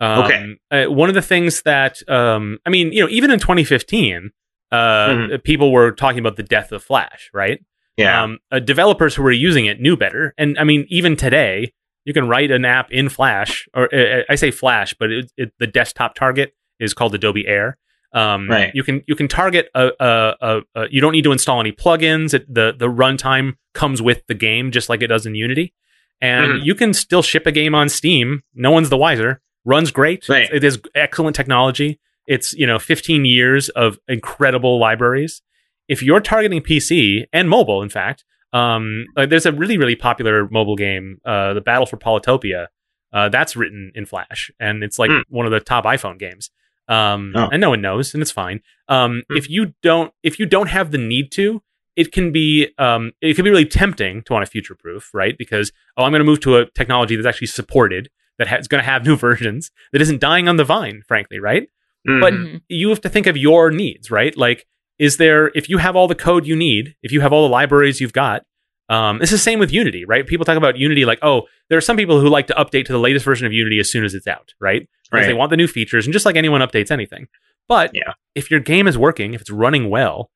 Um, 0.00 0.24
Okay. 0.24 0.56
Uh, 0.70 0.84
one 0.90 1.08
of 1.08 1.14
the 1.14 1.22
things 1.22 1.62
that, 1.62 1.98
um, 2.08 2.58
I 2.64 2.70
mean, 2.70 2.92
you 2.92 3.02
know, 3.02 3.08
even 3.10 3.30
in 3.30 3.38
2015, 3.40 4.30
uh, 4.70 4.76
Mhm. 5.08 5.42
people 5.44 5.72
were 5.72 5.90
talking 5.92 6.18
about 6.20 6.36
the 6.36 6.42
death 6.42 6.72
of 6.72 6.82
Flash, 6.82 7.30
right? 7.32 7.60
yeah 7.96 8.22
Um, 8.22 8.38
uh, 8.52 8.60
developers 8.60 9.16
who 9.16 9.22
were 9.24 9.32
using 9.32 9.66
it 9.66 9.80
knew 9.80 9.96
better. 9.96 10.32
And 10.38 10.56
I 10.58 10.62
mean, 10.64 10.86
even 10.88 11.16
today, 11.16 11.72
you 12.04 12.12
can 12.14 12.28
write 12.28 12.50
an 12.52 12.64
app 12.64 12.90
in 12.92 13.08
Flash, 13.08 13.68
or 13.74 13.92
uh, 13.92 14.22
I 14.30 14.36
say 14.36 14.50
Flash, 14.52 14.94
but 14.98 15.10
it, 15.10 15.32
it, 15.36 15.52
the 15.58 15.66
desktop 15.66 16.14
target 16.14 16.54
is 16.78 16.94
called 16.94 17.14
Adobe 17.14 17.46
Air. 17.46 17.76
Um, 18.12 18.48
Right. 18.48 18.70
You 18.72 18.82
can 18.84 19.02
you 19.08 19.14
can 19.16 19.26
target 19.28 19.68
a, 19.74 19.90
a, 20.00 20.34
a, 20.40 20.60
a 20.76 20.88
you 20.90 21.00
don't 21.00 21.12
need 21.12 21.24
to 21.24 21.32
install 21.32 21.58
any 21.60 21.72
plugins. 21.72 22.32
It, 22.34 22.46
the 22.52 22.72
the 22.78 22.86
runtime 22.88 23.54
comes 23.74 24.00
with 24.00 24.22
the 24.28 24.34
game, 24.34 24.70
just 24.70 24.88
like 24.88 25.02
it 25.02 25.08
does 25.08 25.26
in 25.26 25.34
Unity, 25.34 25.74
and 26.20 26.52
Mhm. 26.52 26.64
you 26.64 26.74
can 26.74 26.92
still 26.94 27.22
ship 27.22 27.46
a 27.46 27.52
game 27.52 27.74
on 27.74 27.88
Steam. 27.88 28.42
No 28.54 28.70
one's 28.70 28.90
the 28.90 28.96
wiser. 28.96 29.40
Runs 29.64 29.90
great. 29.90 30.28
Right. 30.28 30.48
It 30.52 30.64
is 30.64 30.80
excellent 30.94 31.36
technology. 31.36 32.00
It's 32.26 32.52
you 32.54 32.66
know 32.66 32.78
15 32.78 33.24
years 33.24 33.68
of 33.70 33.98
incredible 34.08 34.78
libraries. 34.78 35.42
If 35.88 36.02
you're 36.02 36.20
targeting 36.20 36.60
PC 36.62 37.24
and 37.32 37.48
mobile, 37.48 37.82
in 37.82 37.88
fact, 37.88 38.24
um, 38.52 39.06
like 39.16 39.30
there's 39.30 39.46
a 39.46 39.52
really 39.52 39.78
really 39.78 39.96
popular 39.96 40.48
mobile 40.50 40.76
game, 40.76 41.18
uh, 41.24 41.54
the 41.54 41.60
Battle 41.60 41.86
for 41.86 41.96
Polytopia. 41.96 42.66
Uh, 43.12 43.28
that's 43.30 43.56
written 43.56 43.90
in 43.94 44.04
Flash, 44.04 44.50
and 44.60 44.84
it's 44.84 44.98
like 44.98 45.10
Hmm. 45.10 45.20
one 45.28 45.46
of 45.46 45.52
the 45.52 45.60
top 45.60 45.84
iPhone 45.84 46.18
games. 46.18 46.50
Um, 46.88 47.32
Oh. 47.34 47.48
and 47.52 47.60
no 47.60 47.70
one 47.70 47.80
knows, 47.82 48.12
and 48.14 48.22
it's 48.22 48.30
fine. 48.30 48.60
Um, 48.88 49.22
Hmm. 49.30 49.36
If 49.36 49.48
you 49.50 49.74
don't, 49.82 50.12
if 50.22 50.38
you 50.38 50.46
don't 50.46 50.68
have 50.68 50.90
the 50.90 50.98
need 50.98 51.30
to, 51.32 51.62
it 52.02 52.12
can 52.12 52.30
be, 52.32 52.68
um, 52.78 53.12
it 53.20 53.34
can 53.36 53.44
be 53.44 53.50
really 53.50 53.66
tempting 53.66 54.22
to 54.22 54.32
want 54.32 54.44
to 54.46 54.50
future 54.50 54.74
proof, 54.74 55.10
right? 55.12 55.36
Because 55.36 55.72
oh, 55.96 56.04
I'm 56.04 56.12
going 56.12 56.20
to 56.20 56.24
move 56.32 56.40
to 56.40 56.56
a 56.58 56.70
technology 56.70 57.16
that's 57.16 57.26
actually 57.26 57.48
supported, 57.48 58.08
that 58.38 58.46
has 58.46 58.68
going 58.68 58.82
to 58.84 58.90
have 58.92 59.04
new 59.04 59.16
versions, 59.28 59.70
that 59.92 60.00
isn't 60.00 60.20
dying 60.20 60.48
on 60.48 60.56
the 60.56 60.64
vine, 60.64 61.02
frankly, 61.08 61.38
right? 61.40 61.64
But 62.04 62.32
Mhm. 62.32 62.44
Mhm. 62.54 62.60
you 62.68 62.88
have 62.90 63.00
to 63.02 63.08
think 63.08 63.26
of 63.26 63.36
your 63.36 63.70
needs, 63.70 64.10
right? 64.10 64.34
Like, 64.36 64.66
is 64.98 65.16
there, 65.16 65.50
if 65.54 65.68
you 65.68 65.78
have 65.78 65.94
all 65.96 66.08
the 66.08 66.14
code 66.14 66.46
you 66.46 66.56
need, 66.56 66.94
if 67.02 67.10
you 67.12 67.20
have 67.20 67.32
all 67.32 67.42
the 67.48 67.52
libraries 67.52 68.00
you've 68.00 68.12
got, 68.12 68.44
um, 68.88 69.20
it's 69.20 69.30
the 69.30 69.36
same 69.38 69.58
with 69.58 69.72
Unity, 69.72 70.04
right? 70.06 70.26
People 70.26 70.44
talk 70.46 70.56
about 70.56 70.78
Unity 70.78 71.04
like, 71.04 71.18
oh, 71.22 71.42
there 71.68 71.76
are 71.76 71.82
some 71.88 71.96
people 71.96 72.20
who 72.20 72.28
like 72.28 72.46
to 72.46 72.54
update 72.54 72.86
to 72.86 72.92
the 72.92 72.98
latest 72.98 73.24
version 73.24 73.46
of 73.46 73.52
Unity 73.52 73.78
as 73.80 73.90
soon 73.90 74.04
as 74.04 74.14
it's 74.14 74.26
out, 74.26 74.54
right? 74.60 74.88
Because 75.10 75.26
they 75.26 75.34
want 75.34 75.50
the 75.50 75.56
new 75.56 75.66
features, 75.66 76.06
and 76.06 76.12
just 76.12 76.24
like 76.24 76.36
anyone 76.36 76.60
updates 76.62 76.90
anything. 76.90 77.26
But 77.68 77.90
Yeah. 77.92 78.12
if 78.34 78.50
your 78.50 78.60
game 78.60 78.86
is 78.86 78.96
working, 78.96 79.34
if 79.34 79.40
it's 79.42 79.50
running 79.50 79.90
well, 79.90 80.30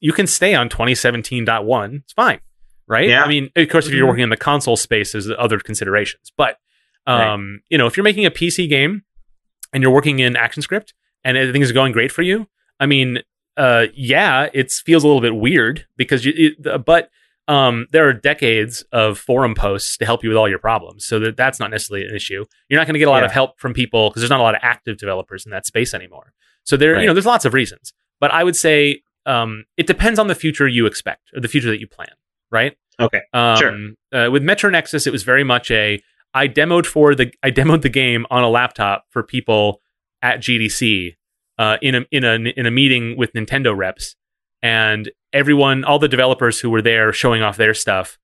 you 0.00 0.12
can 0.12 0.26
stay 0.26 0.54
on 0.54 0.68
2017.1. 0.68 1.94
It's 2.04 2.12
fine, 2.12 2.40
right? 2.86 3.08
Yeah. 3.08 3.22
I 3.22 3.28
mean, 3.28 3.50
of 3.56 3.68
course, 3.68 3.86
if 3.86 3.92
you're 3.94 4.04
Mhm. 4.06 4.08
working 4.10 4.24
in 4.24 4.30
the 4.30 4.36
console 4.36 4.76
space, 4.76 5.12
there's 5.12 5.30
other 5.30 5.58
considerations. 5.58 6.32
But, 6.36 6.58
um, 7.06 7.60
you 7.70 7.78
know, 7.78 7.86
if 7.86 7.96
you're 7.96 8.04
making 8.04 8.26
a 8.26 8.30
PC 8.30 8.66
game 8.68 9.02
and 9.72 9.82
you're 9.82 9.92
working 9.92 10.18
in 10.18 10.34
ActionScript 10.34 10.92
and 11.24 11.36
everything 11.36 11.62
is 11.62 11.72
going 11.72 11.92
great 11.92 12.12
for 12.12 12.22
you, 12.22 12.46
I 12.80 12.86
mean, 12.86 13.20
uh, 13.56 13.86
yeah, 13.94 14.48
it 14.52 14.70
feels 14.72 15.04
a 15.04 15.06
little 15.06 15.22
bit 15.22 15.34
weird 15.34 15.86
because 15.96 16.24
you, 16.24 16.32
it, 16.36 16.84
but 16.84 17.10
um, 17.48 17.86
there 17.92 18.06
are 18.06 18.12
decades 18.12 18.82
of 18.92 19.18
forum 19.18 19.54
posts 19.54 19.96
to 19.96 20.04
help 20.04 20.22
you 20.22 20.28
with 20.28 20.36
all 20.36 20.48
your 20.48 20.58
problems, 20.58 21.06
so 21.06 21.18
that 21.18 21.36
that's 21.36 21.58
not 21.58 21.70
necessarily 21.70 22.06
an 22.06 22.14
issue. 22.14 22.44
You're 22.68 22.78
not 22.78 22.86
going 22.86 22.92
to 22.92 22.98
get 22.98 23.08
a 23.08 23.10
lot 23.10 23.24
of 23.24 23.32
help 23.32 23.58
from 23.58 23.72
people 23.72 24.10
because 24.10 24.20
there's 24.20 24.28
not 24.30 24.40
a 24.40 24.42
lot 24.42 24.54
of 24.54 24.60
active 24.62 24.98
developers 24.98 25.46
in 25.46 25.50
that 25.52 25.64
space 25.66 25.94
anymore. 25.94 26.34
So 26.64 26.76
there, 26.76 26.92
Right. 26.92 27.00
you 27.00 27.06
know, 27.06 27.14
there's 27.14 27.24
lots 27.24 27.46
of 27.46 27.54
reasons. 27.54 27.94
But 28.20 28.32
I 28.32 28.44
would 28.44 28.54
say 28.56 29.00
um, 29.28 29.64
it 29.76 29.86
depends 29.86 30.18
on 30.18 30.26
the 30.26 30.34
future 30.34 30.66
you 30.66 30.86
expect 30.86 31.30
or 31.34 31.40
the 31.40 31.48
future 31.48 31.70
that 31.70 31.80
you 31.80 31.86
plan, 31.86 32.08
right? 32.50 32.76
Okay. 32.98 33.20
Um, 33.32 33.56
Sure. 33.56 34.26
Uh, 34.26 34.30
with 34.30 34.42
Metro 34.42 34.70
Nexus, 34.70 35.06
it 35.06 35.12
was 35.12 35.22
very 35.22 35.44
much 35.44 35.70
a 35.70 36.02
I 36.34 36.48
demoed 36.48 36.86
for 36.86 37.14
the 37.14 37.32
I 37.42 37.50
demoed 37.50 37.82
the 37.82 37.88
game 37.88 38.26
on 38.30 38.42
a 38.42 38.48
laptop 38.48 39.04
for 39.10 39.22
people 39.22 39.80
at 40.22 40.40
GDC 40.40 41.16
uh, 41.58 41.76
in 41.82 41.94
a 41.94 42.06
in 42.10 42.24
a 42.24 42.34
in 42.34 42.66
a 42.66 42.70
meeting 42.70 43.16
with 43.16 43.32
Nintendo 43.34 43.76
reps, 43.76 44.16
and 44.62 45.10
everyone, 45.32 45.84
all 45.84 45.98
the 45.98 46.08
developers 46.08 46.60
who 46.60 46.70
were 46.70 46.82
there 46.82 47.12
showing 47.12 47.42
off 47.42 47.56
their 47.56 47.74
stuff. 47.74 48.18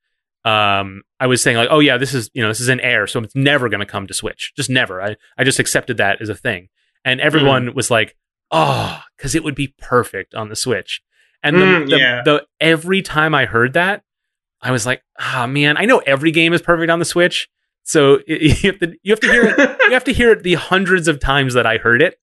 Um, 0.45 1.03
I 1.19 1.27
was 1.27 1.43
saying 1.43 1.57
like, 1.57 1.69
oh 1.71 1.81
yeah, 1.81 1.97
this 1.97 2.13
is 2.13 2.31
you 2.35 2.43
know 2.43 2.49
this 2.49 2.61
is 2.61 2.69
an 2.69 2.81
Air, 2.81 3.07
so 3.07 3.21
it's 3.21 3.35
never 3.35 3.69
going 3.69 3.81
to 3.81 3.87
come 3.87 4.07
to 4.07 4.15
Switch, 4.15 4.53
just 4.57 4.71
never. 4.71 5.01
I 5.03 5.17
I 5.39 5.45
just 5.45 5.59
accepted 5.59 5.97
that 5.99 6.21
as 6.21 6.29
a 6.29 6.35
thing, 6.35 6.69
and 7.05 7.21
everyone 7.21 7.75
was 7.75 7.91
like, 7.91 8.17
oh, 8.55 9.01
because 9.17 9.35
it 9.35 9.45
would 9.45 9.55
be 9.55 9.75
perfect 9.79 10.35
on 10.35 10.49
the 10.49 10.57
Switch. 10.57 11.03
And 11.43 11.57
the, 11.57 11.65
Mm, 11.65 11.91
the, 11.91 11.99
yeah. 11.99 12.23
the 12.25 12.47
every 12.61 13.03
time 13.03 13.35
I 13.35 13.45
heard 13.45 13.75
that, 13.75 14.03
I 14.63 14.71
was 14.71 14.87
like, 14.87 15.03
ah, 15.19 15.47
man, 15.47 15.77
I 15.77 15.85
know 15.85 15.99
every 15.99 16.31
game 16.31 16.55
is 16.55 16.63
perfect 16.63 16.91
on 16.91 16.99
the 16.99 17.05
Switch. 17.05 17.49
So 17.83 18.21
it, 18.27 18.63
you 18.63 18.71
have 18.71 18.81
to 18.81 18.95
you 19.03 19.13
have 19.13 19.21
to 19.21 19.31
hear 19.31 19.45
it, 19.47 19.81
you 19.83 19.93
have 19.93 20.05
to 20.05 20.13
hear 20.13 20.31
it 20.33 20.43
the 20.43 20.55
hundreds 20.55 21.09
of 21.09 21.21
times 21.21 21.55
that 21.55 21.67
I 21.67 21.77
heard 21.77 22.01
it 22.01 22.19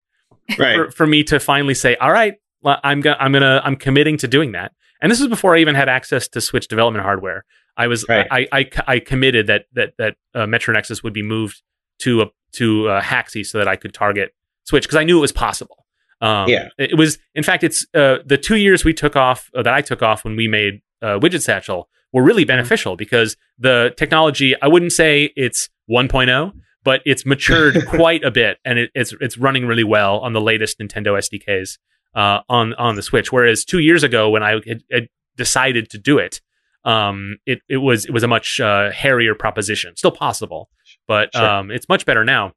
right. 0.57 0.75
for, 0.75 0.91
for 0.91 1.07
me 1.07 1.23
to 1.25 1.39
finally 1.39 1.75
say, 1.75 1.95
all 1.97 2.11
right, 2.11 2.35
well, 2.63 2.79
I'm 2.83 3.01
gonna 3.01 3.17
I'm 3.19 3.31
gonna 3.31 3.61
I'm 3.63 3.75
committing 3.75 4.17
to 4.17 4.27
doing 4.27 4.53
that. 4.53 4.71
And 5.01 5.11
this 5.11 5.19
was 5.19 5.27
before 5.29 5.55
I 5.55 5.59
even 5.59 5.75
had 5.75 5.89
access 5.89 6.27
to 6.29 6.41
Switch 6.41 6.67
development 6.67 7.03
hardware. 7.03 7.45
I 7.77 7.87
was 7.87 8.05
Right. 8.07 8.27
I, 8.31 8.47
I 8.51 8.69
I 8.87 8.99
committed 8.99 9.47
that 9.47 9.65
that 9.73 9.93
that 9.97 10.15
uh, 10.33 10.47
Metro 10.47 10.73
Nexus 10.73 11.03
would 11.03 11.13
be 11.13 11.23
moved 11.23 11.61
to 11.99 12.21
a 12.21 12.25
to 12.53 12.89
uh, 12.89 13.01
Haxi 13.01 13.45
so 13.45 13.57
that 13.59 13.67
I 13.67 13.75
could 13.75 13.93
target 13.93 14.33
Switch 14.63 14.83
because 14.83 14.97
I 14.97 15.03
knew 15.03 15.17
it 15.17 15.21
was 15.21 15.31
possible. 15.31 15.85
Um, 16.21 16.47
Yeah. 16.49 16.69
it 16.77 16.97
was 16.97 17.17
in 17.35 17.43
fact 17.43 17.63
it's 17.63 17.85
uh, 17.93 18.17
the 18.25 18.37
two 18.37 18.55
years 18.57 18.85
we 18.85 18.93
took 18.93 19.15
off 19.15 19.49
uh, 19.55 19.63
that 19.63 19.73
I 19.73 19.81
took 19.81 20.01
off 20.03 20.23
when 20.23 20.35
we 20.35 20.47
made 20.47 20.81
uh, 21.01 21.17
Widget 21.19 21.41
Satchel 21.41 21.89
were 22.13 22.23
really 22.23 22.45
beneficial 22.45 22.95
because 22.95 23.35
the 23.57 23.93
technology 23.97 24.55
I 24.61 24.67
wouldn't 24.67 24.91
say 24.91 25.31
it's 25.35 25.69
1.0 25.89 26.51
but 26.83 27.01
it's 27.05 27.25
matured 27.25 27.85
quite 27.87 28.23
a 28.23 28.31
bit 28.31 28.57
and 28.65 28.77
it, 28.79 28.91
it's 28.93 29.13
it's 29.19 29.37
running 29.37 29.65
really 29.65 29.83
well 29.83 30.19
on 30.19 30.33
the 30.33 30.41
latest 30.41 30.79
Nintendo 30.79 31.17
SDKs 31.17 31.77
uh, 32.15 32.41
on 32.49 32.73
on 32.75 32.95
the 32.95 33.01
Switch. 33.01 33.31
Whereas 33.31 33.63
two 33.65 33.79
years 33.79 34.03
ago 34.03 34.29
when 34.29 34.43
I 34.43 34.59
had, 34.67 34.83
had 34.91 35.07
decided 35.37 35.89
to 35.91 35.97
do 35.97 36.17
it, 36.17 36.41
um, 36.83 37.37
it 37.45 37.59
it 37.69 37.77
was 37.77 38.05
it 38.05 38.11
was 38.11 38.23
a 38.23 38.27
much 38.27 38.59
uh, 38.59 38.91
hairier 38.91 39.33
proposition. 39.35 39.95
Still 39.95 40.11
possible, 40.11 40.69
but 41.07 41.29
Sure. 41.35 41.47
um, 41.47 41.71
it's 41.71 41.87
much 41.87 42.05
better 42.05 42.23
now. 42.25 42.53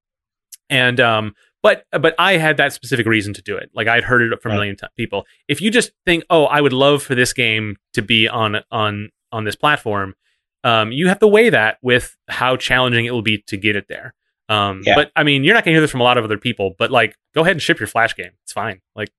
And 0.70 0.99
um, 1.01 1.35
but 1.65 1.85
but 1.91 2.15
I 2.19 2.36
had 2.36 2.59
that 2.59 2.73
specific 2.73 3.07
reason 3.07 3.32
to 3.35 3.43
do 3.43 3.57
it. 3.57 3.70
Like 3.74 3.89
I'd 3.89 4.05
heard 4.05 4.20
it 4.23 4.41
from 4.43 4.53
a 4.53 4.55
million 4.57 4.77
t- 4.77 4.86
people. 4.97 5.24
If 5.49 5.61
you 5.61 5.70
just 5.73 5.91
think, 6.05 6.23
oh, 6.31 6.45
I 6.45 6.61
would 6.61 6.73
love 6.74 7.03
for 7.03 7.15
this 7.16 7.32
game 7.32 7.77
to 7.95 8.03
be 8.03 8.28
on 8.28 8.59
on 8.70 9.09
on 9.32 9.45
this 9.45 9.57
platform, 9.57 10.15
um, 10.62 10.93
you 10.93 11.09
have 11.09 11.19
to 11.20 11.27
weigh 11.27 11.49
that 11.51 11.78
with 11.82 12.16
how 12.28 12.57
challenging 12.57 13.07
it 13.07 13.11
will 13.12 13.23
be 13.23 13.39
to 13.49 13.57
get 13.57 13.74
it 13.77 13.86
there. 13.89 14.15
Um, 14.49 14.82
Yeah. 14.85 14.95
But 14.95 15.11
I 15.16 15.23
mean, 15.24 15.43
you're 15.43 15.55
not 15.55 15.65
going 15.65 15.73
to 15.73 15.77
hear 15.77 15.81
this 15.81 15.91
from 15.91 16.01
a 16.03 16.05
lot 16.05 16.19
of 16.19 16.24
other 16.24 16.39
people. 16.39 16.74
But 16.78 16.91
like, 16.91 17.16
go 17.35 17.41
ahead 17.41 17.53
and 17.53 17.62
ship 17.62 17.81
your 17.81 17.86
Flash 17.89 18.15
game. 18.15 18.32
It's 18.43 18.53
fine. 18.53 18.81
Like, 18.95 19.11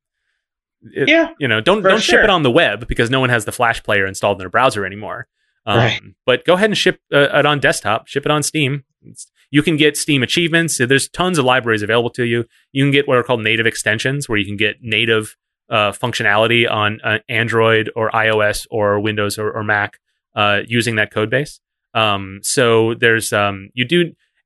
it- 0.84 1.10
Yeah. 1.10 1.30
you 1.40 1.48
know, 1.48 1.62
don't 1.62 1.82
don't 1.82 2.02
ship 2.02 2.24
it 2.26 2.30
on 2.30 2.44
the 2.44 2.52
web 2.52 2.88
because 2.88 3.10
no 3.10 3.20
one 3.20 3.30
has 3.30 3.44
the 3.46 3.52
Flash 3.52 3.82
player 3.84 4.06
installed 4.06 4.36
in 4.38 4.40
their 4.40 4.50
browser 4.50 4.86
anymore. 4.86 5.28
Um, 5.66 5.78
Right. 5.80 6.02
But 6.28 6.46
go 6.46 6.54
ahead 6.54 6.70
and 6.70 6.78
ship 6.78 7.00
uh, 7.12 7.40
it 7.40 7.46
on 7.48 7.60
desktop. 7.60 8.08
Ship 8.08 8.24
it 8.24 8.32
on 8.32 8.44
Steam. 8.44 8.84
It's- 9.02 9.26
you 9.56 9.62
can 9.64 9.78
get 9.78 9.96
Steam 9.96 10.22
achievements. 10.30 10.78
There's 10.78 11.08
tons 11.08 11.38
of 11.40 11.46
libraries 11.46 11.82
available 11.88 12.10
to 12.20 12.24
you. 12.32 12.40
You 12.74 12.84
can 12.84 12.92
get 12.92 13.08
what 13.08 13.18
are 13.18 13.24
called 13.24 13.42
native 13.52 13.66
extensions, 13.66 14.28
where 14.28 14.38
you 14.42 14.46
can 14.46 14.58
get 14.58 14.76
native 14.82 15.24
uh, 15.70 15.92
functionality 16.04 16.70
on 16.70 17.00
uh, 17.10 17.20
Android 17.30 17.86
or 17.96 18.06
iOS 18.12 18.68
or 18.70 19.00
Windows 19.00 19.40
or, 19.40 19.48
or 19.58 19.64
Mac 19.64 19.92
uh, 20.36 20.60
using 20.68 20.96
that 20.98 21.10
code 21.12 21.30
base. 21.30 21.60
Um, 21.94 22.40
so 22.44 22.96
there's 22.96 23.32
um, 23.32 23.70
you 23.74 23.86
do. 23.86 24.00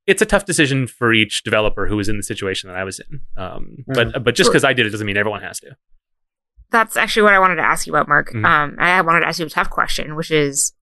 it's 0.06 0.22
a 0.22 0.26
tough 0.34 0.46
decision 0.46 0.86
for 0.88 1.12
each 1.22 1.42
developer 1.44 1.88
who 1.88 1.98
was 1.98 2.08
in 2.08 2.18
the 2.18 2.24
situation 2.34 2.70
that 2.70 2.78
I 2.78 2.84
was 2.84 3.00
in. 3.06 3.22
Um, 3.36 3.62
But 3.88 4.24
but 4.24 4.36
just 4.36 4.46
Sure. 4.48 4.54
because 4.54 4.64
I 4.64 4.74
did 4.74 4.86
it 4.86 4.92
doesn't 4.92 5.08
mean 5.08 5.18
everyone 5.18 5.42
has 5.42 5.60
to. 5.62 5.70
That's 6.72 6.96
actually 6.98 7.24
what 7.24 7.34
I 7.34 7.40
wanted 7.40 7.56
to 7.56 7.64
ask 7.74 7.88
you 7.88 7.94
about, 7.94 8.08
Mark. 8.08 8.32
Mhm. 8.32 8.46
Um, 8.46 8.76
I 8.78 9.02
wanted 9.02 9.22
to 9.22 9.28
ask 9.28 9.40
you 9.40 9.46
a 9.48 9.50
tough 9.50 9.72
question, 9.72 10.16
which 10.16 10.30
is, 10.30 10.74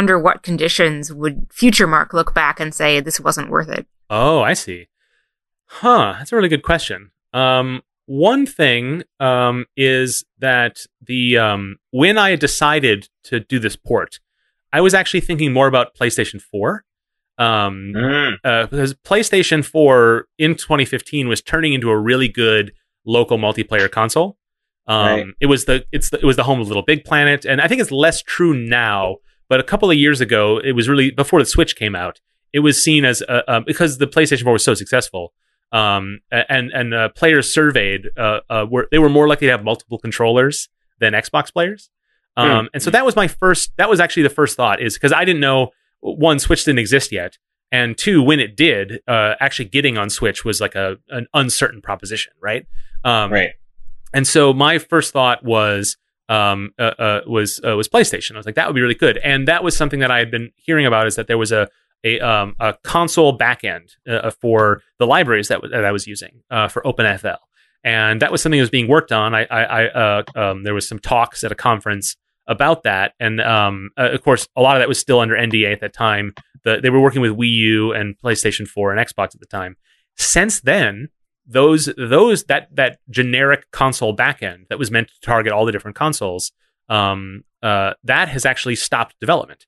under 0.00 0.18
what 0.18 0.42
conditions 0.42 1.12
would 1.12 1.46
future 1.52 1.86
Mark 1.86 2.14
look 2.14 2.34
back 2.34 2.58
and 2.58 2.74
say 2.74 3.00
this 3.00 3.20
wasn't 3.20 3.50
worth 3.50 3.68
it? 3.68 3.86
Oh, 4.08 4.40
I 4.40 4.54
see. 4.54 4.88
Huh. 5.66 6.14
That's 6.18 6.32
a 6.32 6.36
really 6.36 6.48
good 6.48 6.62
question. 6.62 7.10
Um, 7.34 7.82
one 8.06 8.46
thing 8.46 9.04
um, 9.20 9.66
is 9.76 10.24
that 10.38 10.78
the 11.06 11.36
um, 11.38 11.76
when 11.90 12.16
I 12.18 12.34
decided 12.36 13.08
to 13.24 13.40
do 13.40 13.58
this 13.58 13.76
port, 13.76 14.18
I 14.72 14.80
was 14.80 14.94
actually 14.94 15.20
thinking 15.20 15.52
more 15.52 15.66
about 15.68 15.94
PlayStation 15.94 16.40
4. 16.40 16.84
Um, 17.38 17.92
Mm. 17.96 18.32
uh, 18.44 18.66
because 18.66 18.94
PlayStation 18.94 19.64
4 19.64 20.26
in 20.38 20.54
2015 20.56 21.28
was 21.28 21.40
turning 21.40 21.72
into 21.72 21.88
a 21.90 21.98
really 21.98 22.28
good 22.28 22.72
local 23.06 23.38
multiplayer 23.38 23.90
console. 23.90 24.36
Um, 24.86 25.06
Right. 25.06 25.26
It 25.40 25.46
was 25.46 25.64
the 25.66 25.84
it's 25.92 26.10
the, 26.10 26.18
it 26.18 26.24
was 26.24 26.36
the 26.36 26.42
home 26.44 26.60
of 26.60 26.68
Little 26.68 26.82
Big 26.92 27.04
Planet, 27.04 27.44
and 27.44 27.60
I 27.60 27.68
think 27.68 27.80
it's 27.80 27.92
less 27.92 28.22
true 28.22 28.54
now. 28.54 29.16
But 29.50 29.60
a 29.60 29.64
couple 29.64 29.90
of 29.90 29.96
years 29.98 30.20
ago, 30.22 30.58
it 30.62 30.72
was 30.72 30.88
really 30.88 31.10
before 31.10 31.40
the 31.40 31.44
Switch 31.44 31.74
came 31.76 31.94
out. 31.94 32.20
It 32.54 32.60
was 32.60 32.82
seen 32.82 33.04
as 33.04 33.20
uh, 33.22 33.42
uh, 33.46 33.60
because 33.60 33.98
the 33.98 34.06
PlayStation 34.06 34.44
4 34.44 34.52
was 34.54 34.64
so 34.64 34.72
successful, 34.74 35.34
um, 35.72 36.20
and 36.30 36.70
and 36.72 36.94
uh, 36.94 37.08
players 37.10 37.52
surveyed 37.52 38.08
uh, 38.16 38.40
uh, 38.48 38.66
were 38.70 38.88
they 38.90 38.98
were 38.98 39.08
more 39.10 39.28
likely 39.28 39.48
to 39.48 39.50
have 39.52 39.64
multiple 39.64 39.98
controllers 39.98 40.68
than 41.00 41.12
Xbox 41.12 41.52
players. 41.52 41.90
Um, 42.36 42.68
And 42.72 42.82
so 42.82 42.90
that 42.90 43.04
was 43.04 43.16
my 43.16 43.28
first. 43.28 43.72
That 43.76 43.90
was 43.90 44.00
actually 44.00 44.22
the 44.22 44.30
first 44.40 44.56
thought 44.56 44.80
is 44.80 44.94
because 44.94 45.12
I 45.12 45.24
didn't 45.24 45.40
know 45.40 45.70
one 46.00 46.38
Switch 46.38 46.64
didn't 46.64 46.78
exist 46.78 47.12
yet, 47.12 47.36
and 47.72 47.98
two 47.98 48.22
when 48.22 48.40
it 48.40 48.56
did, 48.56 49.00
uh, 49.08 49.34
actually 49.40 49.66
getting 49.68 49.98
on 49.98 50.10
Switch 50.10 50.44
was 50.44 50.60
like 50.60 50.74
a 50.76 50.96
an 51.08 51.26
uncertain 51.34 51.82
proposition, 51.82 52.32
right? 52.40 52.66
Um, 53.04 53.32
Right. 53.32 53.50
and 54.12 54.26
so 54.26 54.52
my 54.52 54.78
first 54.78 55.12
thought 55.12 55.44
was 55.44 55.96
um, 56.30 56.70
uh, 56.78 56.82
uh, 56.98 57.20
was 57.26 57.60
uh, 57.66 57.76
was 57.76 57.88
PlayStation. 57.88 58.34
I 58.34 58.38
was 58.38 58.46
like, 58.46 58.54
that 58.54 58.66
would 58.66 58.74
be 58.74 58.80
really 58.80 58.94
good. 58.94 59.18
And 59.18 59.48
that 59.48 59.64
was 59.64 59.76
something 59.76 60.00
that 60.00 60.10
I 60.10 60.18
had 60.18 60.30
been 60.30 60.52
hearing 60.56 60.86
about 60.86 61.06
is 61.06 61.16
that 61.16 61.26
there 61.26 61.38
was 61.38 61.52
a 61.52 61.68
a, 62.02 62.18
um, 62.20 62.56
a 62.58 62.74
console 62.82 63.36
backend 63.36 63.90
uh, 64.08 64.30
for 64.30 64.80
the 64.98 65.06
libraries 65.06 65.48
that, 65.48 65.56
w- 65.56 65.70
that 65.70 65.84
I 65.84 65.92
was 65.92 66.06
using 66.06 66.40
uh, 66.50 66.66
for 66.68 66.80
OpenFL, 66.82 67.36
and 67.84 68.22
that 68.22 68.32
was 68.32 68.40
something 68.40 68.58
that 68.58 68.62
was 68.62 68.70
being 68.70 68.88
worked 68.88 69.12
on. 69.12 69.34
I, 69.34 69.44
I, 69.50 69.62
I 69.62 69.88
uh, 69.88 70.22
um, 70.34 70.62
there 70.62 70.72
was 70.72 70.88
some 70.88 70.98
talks 70.98 71.44
at 71.44 71.52
a 71.52 71.54
conference 71.54 72.16
about 72.46 72.84
that, 72.84 73.12
and 73.20 73.40
um, 73.40 73.90
uh, 73.98 74.10
of 74.12 74.22
course, 74.22 74.48
a 74.56 74.62
lot 74.62 74.76
of 74.76 74.80
that 74.80 74.88
was 74.88 74.98
still 74.98 75.20
under 75.20 75.34
NDA 75.34 75.72
at 75.72 75.80
that 75.80 75.92
time. 75.92 76.32
The, 76.64 76.80
they 76.80 76.90
were 76.90 77.00
working 77.00 77.20
with 77.20 77.32
Wii 77.32 77.50
U 77.50 77.92
and 77.92 78.16
PlayStation 78.18 78.66
4 78.66 78.92
and 78.94 79.06
Xbox 79.06 79.34
at 79.34 79.40
the 79.40 79.46
time. 79.46 79.76
Since 80.16 80.60
then, 80.60 81.08
those 81.50 81.88
those 81.96 82.44
that 82.44 82.68
that 82.74 82.98
generic 83.10 83.70
console 83.72 84.16
backend 84.16 84.68
that 84.68 84.78
was 84.78 84.90
meant 84.90 85.08
to 85.08 85.20
target 85.20 85.52
all 85.52 85.66
the 85.66 85.72
different 85.72 85.96
consoles 85.96 86.52
um, 86.88 87.44
uh, 87.62 87.92
that 88.04 88.28
has 88.28 88.46
actually 88.46 88.76
stopped 88.76 89.18
development. 89.20 89.66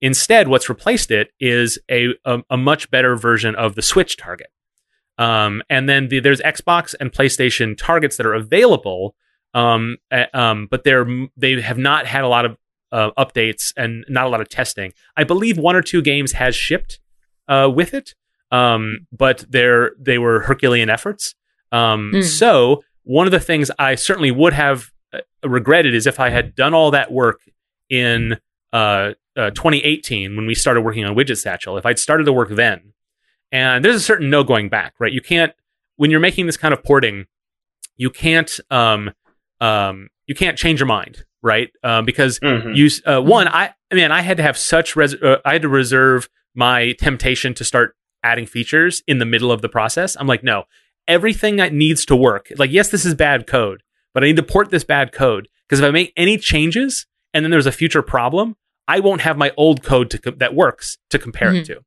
Instead, 0.00 0.48
what's 0.48 0.68
replaced 0.68 1.10
it 1.10 1.28
is 1.38 1.78
a 1.90 2.08
a, 2.24 2.40
a 2.50 2.56
much 2.56 2.90
better 2.90 3.14
version 3.14 3.54
of 3.54 3.74
the 3.74 3.82
Switch 3.82 4.16
target. 4.16 4.48
Um, 5.18 5.62
and 5.68 5.88
then 5.88 6.08
the, 6.08 6.20
there's 6.20 6.40
Xbox 6.40 6.94
and 7.00 7.12
PlayStation 7.12 7.76
targets 7.76 8.16
that 8.16 8.26
are 8.26 8.34
available, 8.34 9.16
um, 9.52 9.96
uh, 10.12 10.54
but 10.70 10.84
they're 10.84 11.06
they 11.36 11.60
have 11.60 11.78
not 11.78 12.06
had 12.06 12.24
a 12.24 12.28
lot 12.28 12.44
of 12.46 12.56
uh, 12.90 13.10
updates 13.18 13.72
and 13.76 14.04
not 14.08 14.26
a 14.26 14.30
lot 14.30 14.40
of 14.40 14.48
testing. 14.48 14.92
I 15.16 15.24
believe 15.24 15.58
one 15.58 15.76
or 15.76 15.82
two 15.82 16.00
games 16.00 16.32
has 16.32 16.56
shipped 16.56 17.00
uh, 17.48 17.70
with 17.74 17.92
it, 17.92 18.14
um, 18.50 19.06
but 19.12 19.44
they're 19.48 19.92
they 19.98 20.18
were 20.18 20.40
Herculean 20.40 20.88
efforts. 20.90 21.34
Um, 21.72 22.10
Hmm. 22.14 22.22
So 22.22 22.82
one 23.04 23.26
of 23.26 23.30
the 23.30 23.40
things 23.40 23.70
I 23.78 23.94
certainly 23.94 24.30
would 24.30 24.52
have 24.52 24.90
uh, 25.12 25.20
regretted 25.46 25.94
is 25.94 26.06
if 26.06 26.18
I 26.20 26.30
had 26.30 26.54
done 26.54 26.74
all 26.74 26.90
that 26.90 27.10
work 27.12 27.40
in 27.90 28.38
uh, 28.72 29.12
uh, 29.36 29.50
2018 29.50 30.36
when 30.36 30.46
we 30.46 30.54
started 30.54 30.82
working 30.82 31.04
on 31.04 31.14
Widget 31.16 31.38
Satchel. 31.38 31.76
If 31.78 31.86
I'd 31.86 31.98
started 31.98 32.26
the 32.26 32.32
work 32.32 32.50
then, 32.50 32.92
and 33.52 33.82
there's 33.84 33.96
a 33.96 34.00
certain 34.00 34.28
no 34.30 34.44
going 34.44 34.68
back, 34.68 34.94
right? 34.98 35.12
You 35.12 35.20
can't 35.22 35.52
when 35.96 36.10
you're 36.10 36.20
making 36.20 36.46
this 36.46 36.56
kind 36.56 36.72
of 36.74 36.82
porting, 36.84 37.26
you 37.96 38.10
can't 38.10 38.58
um, 38.70 39.10
um, 39.60 40.08
you 40.26 40.34
can't 40.34 40.56
change 40.58 40.80
your 40.80 40.86
mind, 40.86 41.24
right? 41.42 41.70
Um, 41.82 42.04
because 42.04 42.38
Mhm. 42.40 42.76
you 42.76 42.88
uh, 43.10 43.20
one 43.22 43.48
i 43.48 43.72
i 43.90 43.94
mean 43.94 44.10
i 44.10 44.20
had 44.20 44.36
to 44.36 44.42
have 44.42 44.56
such 44.58 44.94
res- 44.96 45.14
uh, 45.22 45.38
i 45.46 45.54
had 45.54 45.62
to 45.62 45.68
reserve 45.68 46.28
my 46.54 46.92
temptation 47.00 47.54
to 47.54 47.64
start 47.64 47.94
adding 48.30 48.46
features 48.46 49.02
in 49.06 49.18
the 49.18 49.24
middle 49.24 49.50
of 49.50 49.62
the 49.62 49.68
process 49.68 50.16
i'm 50.20 50.26
like 50.26 50.44
no 50.44 50.64
everything 51.06 51.56
that 51.56 51.72
needs 51.72 52.04
to 52.04 52.14
work 52.14 52.44
like 52.56 52.70
yes 52.70 52.88
this 52.90 53.04
is 53.04 53.14
bad 53.14 53.46
code 53.46 53.82
but 54.12 54.22
i 54.22 54.26
need 54.26 54.36
to 54.36 54.42
port 54.42 54.70
this 54.70 54.84
bad 54.84 55.12
code 55.12 55.48
because 55.66 55.80
if 55.80 55.86
i 55.86 55.90
make 55.90 56.12
any 56.16 56.36
changes 56.36 57.06
and 57.32 57.44
then 57.44 57.50
there's 57.50 57.66
a 57.66 57.72
future 57.72 58.02
problem 58.02 58.56
i 58.86 59.00
won't 59.00 59.22
have 59.22 59.36
my 59.36 59.50
old 59.56 59.82
code 59.82 60.10
to 60.10 60.18
co- 60.18 60.38
that 60.42 60.54
works 60.54 60.98
to 61.10 61.18
compare 61.18 61.54
it 61.54 61.64
to. 61.66 61.80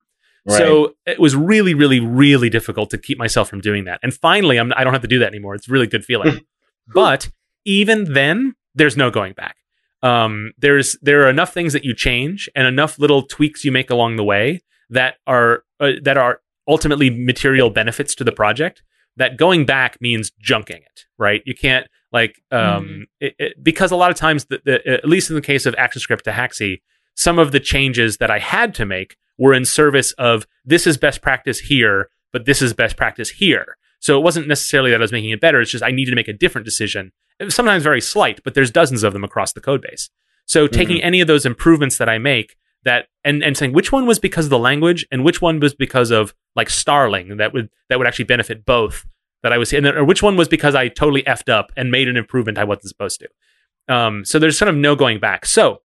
Right. 0.43 0.57
so 0.57 0.95
it 1.05 1.19
was 1.19 1.35
really 1.35 1.73
really 1.75 1.99
really 1.99 2.49
difficult 2.49 2.89
to 2.89 2.97
keep 2.97 3.17
myself 3.19 3.47
from 3.47 3.61
doing 3.61 3.83
that. 3.85 3.99
And 4.01 4.11
finally 4.11 4.57
I'm, 4.57 4.73
i 4.75 4.83
don't 4.83 4.93
have 4.93 5.03
to 5.03 5.13
do 5.15 5.19
that 5.19 5.27
anymore. 5.27 5.53
It's 5.55 5.69
a 5.69 5.71
really 5.71 5.87
good 5.87 6.05
feeling. 6.05 6.39
But 6.93 7.29
even 7.63 8.13
then 8.13 8.55
there's 8.75 8.97
no 8.97 9.11
going 9.11 9.33
back. 9.33 9.55
Um, 10.03 10.51
there's 10.57 10.97
there 11.01 11.23
are 11.23 11.29
enough 11.29 11.53
things 11.53 11.73
that 11.73 11.85
you 11.85 11.93
change 11.93 12.49
and 12.55 12.67
enough 12.67 12.97
little 12.97 13.21
tweaks 13.21 13.63
you 13.63 13.71
make 13.71 13.89
along 13.91 14.15
the 14.15 14.23
way 14.23 14.61
that 14.91 15.15
are 15.25 15.63
uh, 15.79 15.93
that 16.03 16.17
are 16.17 16.41
ultimately 16.67 17.09
material 17.09 17.69
benefits 17.69 18.13
to 18.15 18.23
the 18.23 18.31
project 18.31 18.83
that 19.17 19.35
going 19.35 19.65
back 19.65 19.99
means 19.99 20.31
junking 20.41 20.77
it 20.77 21.05
right? 21.21 21.41
You 21.45 21.55
can't 21.55 21.87
like 22.11 22.41
um 22.51 23.05
it, 23.19 23.35
it, 23.39 23.63
because 23.63 23.91
a 23.91 23.95
lot 23.95 24.11
of 24.11 24.17
times 24.17 24.45
the, 24.45 24.61
the, 24.65 24.87
at 24.87 25.07
least 25.07 25.29
in 25.29 25.35
the 25.35 25.41
case 25.41 25.65
of 25.65 25.75
ActionScript 25.75 26.23
to 26.23 26.31
Haxi 26.31 26.81
some 27.15 27.39
of 27.39 27.51
the 27.51 27.59
changes 27.59 28.17
that 28.17 28.31
I 28.31 28.39
had 28.39 28.73
to 28.75 28.85
make 28.85 29.17
were 29.37 29.53
in 29.53 29.65
service 29.65 30.11
of 30.13 30.47
this 30.65 30.85
is 30.85 30.97
best 30.97 31.21
practice 31.21 31.59
here 31.59 32.09
but 32.33 32.45
this 32.45 32.61
is 32.61 32.73
best 32.73 32.97
practice 32.97 33.29
here. 33.29 33.77
So 33.99 34.17
it 34.17 34.23
wasn't 34.23 34.47
necessarily 34.47 34.89
that 34.91 34.99
I 34.99 35.03
was 35.03 35.11
making 35.11 35.29
it 35.29 35.39
better 35.39 35.61
it's 35.61 35.71
just 35.71 35.83
I 35.83 35.91
needed 35.91 36.11
to 36.11 36.15
make 36.15 36.27
a 36.27 36.33
different 36.33 36.65
decision. 36.65 37.11
It 37.39 37.45
was 37.45 37.55
sometimes 37.55 37.83
very 37.83 38.01
slight 38.01 38.41
but 38.43 38.55
there's 38.55 38.71
dozens 38.71 39.03
of 39.03 39.13
them 39.13 39.23
across 39.23 39.53
the 39.53 39.61
code 39.61 39.81
base. 39.81 40.09
So 40.47 40.67
taking 40.67 41.01
any 41.01 41.21
of 41.21 41.27
those 41.27 41.45
improvements 41.45 41.97
that 41.97 42.09
I 42.09 42.17
make 42.17 42.57
that 42.83 43.07
and, 43.23 43.43
and 43.43 43.55
saying 43.55 43.73
which 43.73 43.91
one 43.91 44.05
was 44.05 44.19
because 44.19 44.45
of 44.45 44.49
the 44.49 44.59
language 44.59 45.05
and 45.11 45.23
which 45.23 45.41
one 45.41 45.59
was 45.59 45.73
because 45.73 46.11
of 46.11 46.33
like 46.55 46.69
Starling 46.69 47.37
that 47.37 47.53
would 47.53 47.69
that 47.89 47.97
would 47.97 48.07
actually 48.07 48.25
benefit 48.25 48.65
both 48.65 49.05
that 49.43 49.53
I 49.53 49.57
was 49.57 49.73
and 49.73 49.85
then, 49.85 49.95
or 49.95 50.03
which 50.03 50.23
one 50.23 50.35
was 50.35 50.47
because 50.47 50.75
I 50.75 50.87
totally 50.87 51.23
effed 51.23 51.51
up 51.51 51.71
and 51.75 51.91
made 51.91 52.07
an 52.07 52.17
improvement 52.17 52.57
I 52.57 52.63
wasn't 52.63 52.89
supposed 52.89 53.21
to. 53.21 53.93
Um, 53.93 54.25
so 54.25 54.39
there's 54.39 54.57
sort 54.57 54.69
of 54.69 54.75
no 54.75 54.95
going 54.95 55.19
back. 55.19 55.45
So 55.45 55.81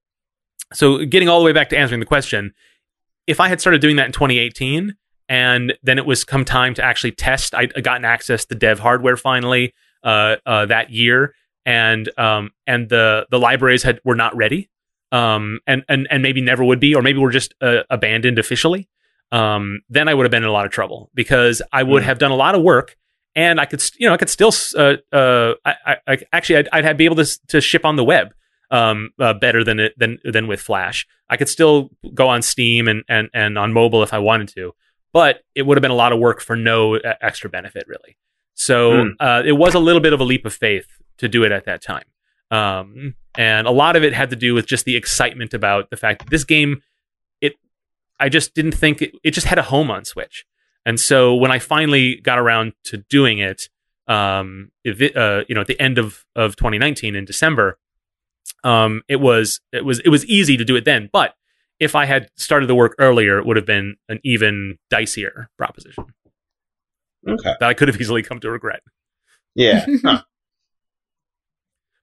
so 0.73 1.05
getting 1.05 1.28
all 1.28 1.39
the 1.39 1.44
way 1.44 1.52
back 1.52 1.68
to 1.70 1.78
answering 1.78 2.01
the 2.01 2.06
question, 2.06 2.52
if 3.27 3.40
I 3.40 3.48
had 3.48 3.60
started 3.60 3.81
doing 3.81 3.97
that 3.97 4.06
in 4.06 4.12
2018 4.12 4.97
and 5.28 5.74
then 5.82 5.98
it 5.98 6.06
was 6.06 6.24
come 6.24 6.44
time 6.44 6.74
to 6.74 6.85
actually 6.85 7.12
test, 7.12 7.55
I'd 7.55 7.82
gotten 7.82 8.05
access 8.05 8.44
to 8.47 8.55
dev 8.55 8.78
hardware 8.78 9.16
finally 9.16 9.74
uh, 10.05 10.36
uh, 10.47 10.66
that 10.66 10.90
year, 10.90 11.35
and 11.64 12.09
um, 12.16 12.51
and 12.66 12.89
the 12.89 13.27
the 13.31 13.39
libraries 13.39 13.82
had 13.82 14.01
were 14.05 14.14
not 14.14 14.36
ready, 14.36 14.70
um, 15.12 15.61
and 15.66 15.85
and 15.89 16.07
and 16.11 16.23
maybe 16.23 16.41
never 16.41 16.65
would 16.65 16.81
be, 16.81 16.95
or 16.95 17.03
maybe 17.03 17.19
were 17.19 17.31
just 17.31 17.55
uh, 17.61 17.83
abandoned 17.91 18.39
officially. 18.39 18.89
Um, 19.33 19.81
then 19.89 20.09
I 20.09 20.15
would 20.15 20.24
have 20.24 20.31
been 20.31 20.43
in 20.45 20.49
a 20.49 20.53
lot 20.53 20.66
of 20.66 20.73
trouble 20.73 21.11
because 21.15 21.61
I 21.73 21.83
would 21.83 22.03
Mm. 22.03 22.07
have 22.07 22.19
done 22.19 22.31
a 22.31 22.37
lot 22.37 22.55
of 22.55 22.62
work, 22.62 22.97
and 23.35 23.61
I 23.61 23.65
could, 23.66 23.83
you 23.99 24.07
know, 24.09 24.15
I 24.15 24.16
could 24.16 24.31
still, 24.31 24.53
uh, 24.77 24.97
uh, 25.12 25.55
I, 25.65 25.97
I, 26.07 26.19
actually, 26.33 26.59
I'd, 26.59 26.69
I'd 26.73 26.85
have, 26.85 26.97
be 26.97 27.05
able 27.07 27.16
to 27.16 27.41
to 27.49 27.61
ship 27.61 27.85
on 27.85 27.97
the 27.97 28.05
web, 28.05 28.35
um, 28.70 29.11
uh, 29.19 29.35
better 29.35 29.65
than 29.65 29.81
it 29.81 29.99
than 29.99 30.19
than 30.24 30.47
with 30.47 30.61
Flash. 30.61 31.07
I 31.28 31.37
could 31.37 31.49
still 31.49 31.91
go 32.15 32.28
on 32.28 32.43
Steam 32.43 32.87
and 32.89 33.03
and 33.09 33.28
and 33.35 33.59
on 33.59 33.73
mobile 33.73 34.03
if 34.05 34.12
I 34.15 34.19
wanted 34.19 34.49
to, 34.55 34.74
but 35.12 35.43
it 35.55 35.62
would 35.66 35.77
have 35.77 35.83
been 35.83 35.91
a 35.91 35.95
lot 35.97 36.12
of 36.12 36.19
work 36.20 36.41
for 36.41 36.55
no 36.57 36.97
uh, 36.97 37.15
extra 37.20 37.51
benefit, 37.51 37.85
really. 37.89 38.16
So 38.55 38.91
Mm. 38.91 39.11
uh, 39.20 39.43
it 39.45 39.53
was 39.53 39.74
a 39.74 39.78
little 39.81 40.01
bit 40.01 40.12
of 40.12 40.20
a 40.20 40.24
leap 40.24 40.47
of 40.47 40.55
faith 40.55 40.87
to 41.19 41.28
do 41.28 41.43
it 41.45 41.51
at 41.53 41.65
that 41.65 41.83
time, 41.83 42.05
um, 42.51 43.14
and 43.36 43.66
a 43.66 43.70
lot 43.70 43.97
of 43.97 44.05
it 44.05 44.12
had 44.12 44.31
to 44.31 44.36
do 44.36 44.55
with 44.55 44.66
just 44.66 44.85
the 44.85 44.97
excitement 44.97 45.52
about 45.55 45.90
the 45.90 45.97
fact 45.97 46.20
that 46.20 46.31
this 46.31 46.44
game, 46.44 46.82
it, 47.40 47.55
I 48.18 48.28
just 48.28 48.55
didn't 48.55 48.73
think 48.73 49.02
it, 49.02 49.14
it 49.23 49.31
just 49.32 49.47
had 49.47 49.59
a 49.59 49.62
home 49.62 49.90
on 49.90 50.05
Switch, 50.05 50.44
and 50.85 50.98
so 51.01 51.35
when 51.35 51.51
I 51.51 51.59
finally 51.59 52.16
got 52.16 52.39
around 52.39 52.73
to 52.85 52.98
doing 53.10 53.39
it, 53.39 53.68
um, 54.09 54.70
if 54.85 55.01
it, 55.01 55.16
uh, 55.16 55.44
you 55.48 55.55
know, 55.55 55.60
at 55.60 55.66
the 55.66 55.81
end 55.81 55.98
of 55.98 56.24
of 56.35 56.56
2019 56.56 57.14
in 57.16 57.24
December, 57.24 57.78
um, 58.64 59.02
it 59.09 59.16
was 59.20 59.60
it 59.73 59.85
was 59.85 59.98
it 60.01 60.09
was 60.09 60.24
easy 60.27 60.56
to 60.56 60.64
do 60.64 60.77
it 60.77 60.85
then, 60.85 61.10
but 61.12 61.35
if 61.78 61.94
I 61.94 62.06
had 62.06 62.31
started 62.36 62.68
the 62.68 62.74
work 62.74 62.94
earlier, 62.98 63.39
it 63.39 63.44
would 63.44 63.56
have 63.56 63.66
been 63.66 63.97
an 64.09 64.18
even 64.24 64.78
dicier 64.90 65.48
proposition 65.59 66.06
Okay. 67.28 67.52
that 67.60 67.68
I 67.68 67.74
could 67.74 67.89
have 67.89 68.01
easily 68.01 68.23
come 68.23 68.40
to 68.40 68.51
regret. 68.51 68.81
Yeah. 69.55 69.85
Huh. 70.05 70.23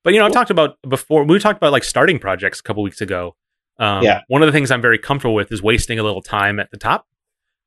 But 0.03 0.13
you 0.13 0.19
know, 0.19 0.25
I 0.25 0.29
talked 0.29 0.49
about 0.51 0.77
before. 0.87 1.23
We 1.23 1.39
talked 1.39 1.57
about 1.57 1.71
like 1.71 1.83
starting 1.83 2.19
projects 2.19 2.59
a 2.59 2.63
couple 2.63 2.83
weeks 2.83 3.01
ago. 3.01 3.35
Um, 3.79 4.03
Yeah. 4.03 4.21
One 4.27 4.41
of 4.41 4.47
the 4.47 4.51
things 4.51 4.69
I'm 4.71 4.81
very 4.81 4.97
comfortable 4.99 5.33
with 5.33 5.51
is 5.51 5.61
wasting 5.63 5.97
a 5.99 6.03
little 6.03 6.21
time 6.21 6.59
at 6.59 6.71
the 6.71 6.77
top. 6.77 7.07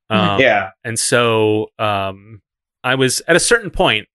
Um, 0.08 0.40
yeah. 0.40 0.70
and 0.84 0.96
so 0.98 1.72
um, 1.80 2.40
I 2.84 2.94
was 2.94 3.22
at 3.26 3.34
a 3.34 3.40
certain 3.40 3.70
point. 3.70 4.06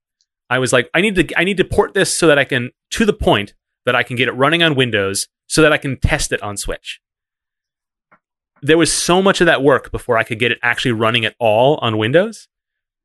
I 0.50 0.60
was 0.60 0.72
like, 0.72 0.90
I 0.94 1.02
need 1.02 1.16
to, 1.16 1.40
I 1.40 1.44
need 1.44 1.58
to 1.58 1.66
port 1.66 1.94
this 1.94 2.18
so 2.18 2.28
that 2.28 2.38
I 2.40 2.44
can 2.46 2.72
to 2.92 3.06
the 3.06 3.14
point 3.14 3.54
that 3.86 3.96
I 3.96 4.04
can 4.04 4.16
get 4.16 4.28
it 4.28 4.34
running 4.34 4.62
on 4.64 4.76
Windows, 4.76 5.28
so 5.48 5.62
that 5.62 5.74
I 5.74 5.78
can 5.78 5.98
test 6.00 6.32
it 6.32 6.42
on 6.44 6.56
Switch. 6.56 7.02
There 8.62 8.78
was 8.78 8.92
so 8.94 9.22
much 9.22 9.42
of 9.42 9.48
that 9.48 9.64
work 9.64 9.92
before 9.92 10.18
I 10.18 10.24
could 10.24 10.40
get 10.40 10.52
it 10.52 10.60
actually 10.62 10.92
running 10.92 11.26
at 11.26 11.36
all 11.40 11.78
on 11.82 11.98
Windows 11.98 12.48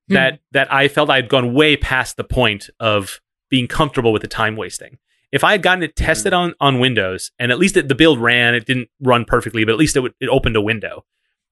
Hmm. 0.08 0.14
that 0.14 0.40
that 0.52 0.72
I 0.72 0.86
felt 0.86 1.10
I'd 1.10 1.28
gone 1.28 1.52
way 1.54 1.76
past 1.76 2.16
the 2.16 2.22
point 2.24 2.70
of 2.78 3.20
being 3.50 3.66
comfortable 3.66 4.12
with 4.12 4.22
the 4.22 4.28
time 4.28 4.54
wasting. 4.54 4.98
If 5.32 5.42
I 5.44 5.52
had 5.52 5.62
gotten 5.62 5.82
it 5.82 5.96
tested 5.96 6.32
on 6.32 6.54
on 6.60 6.78
Windows 6.80 7.30
and 7.38 7.50
at 7.50 7.58
least 7.58 7.76
it, 7.76 7.88
the 7.88 7.94
build 7.94 8.20
ran, 8.20 8.54
it 8.54 8.64
didn't 8.66 8.88
run 9.00 9.24
perfectly, 9.24 9.64
but 9.64 9.72
at 9.72 9.78
least 9.78 9.96
it, 9.96 10.00
would, 10.00 10.14
it 10.20 10.28
opened 10.28 10.56
a 10.56 10.60
window. 10.60 11.04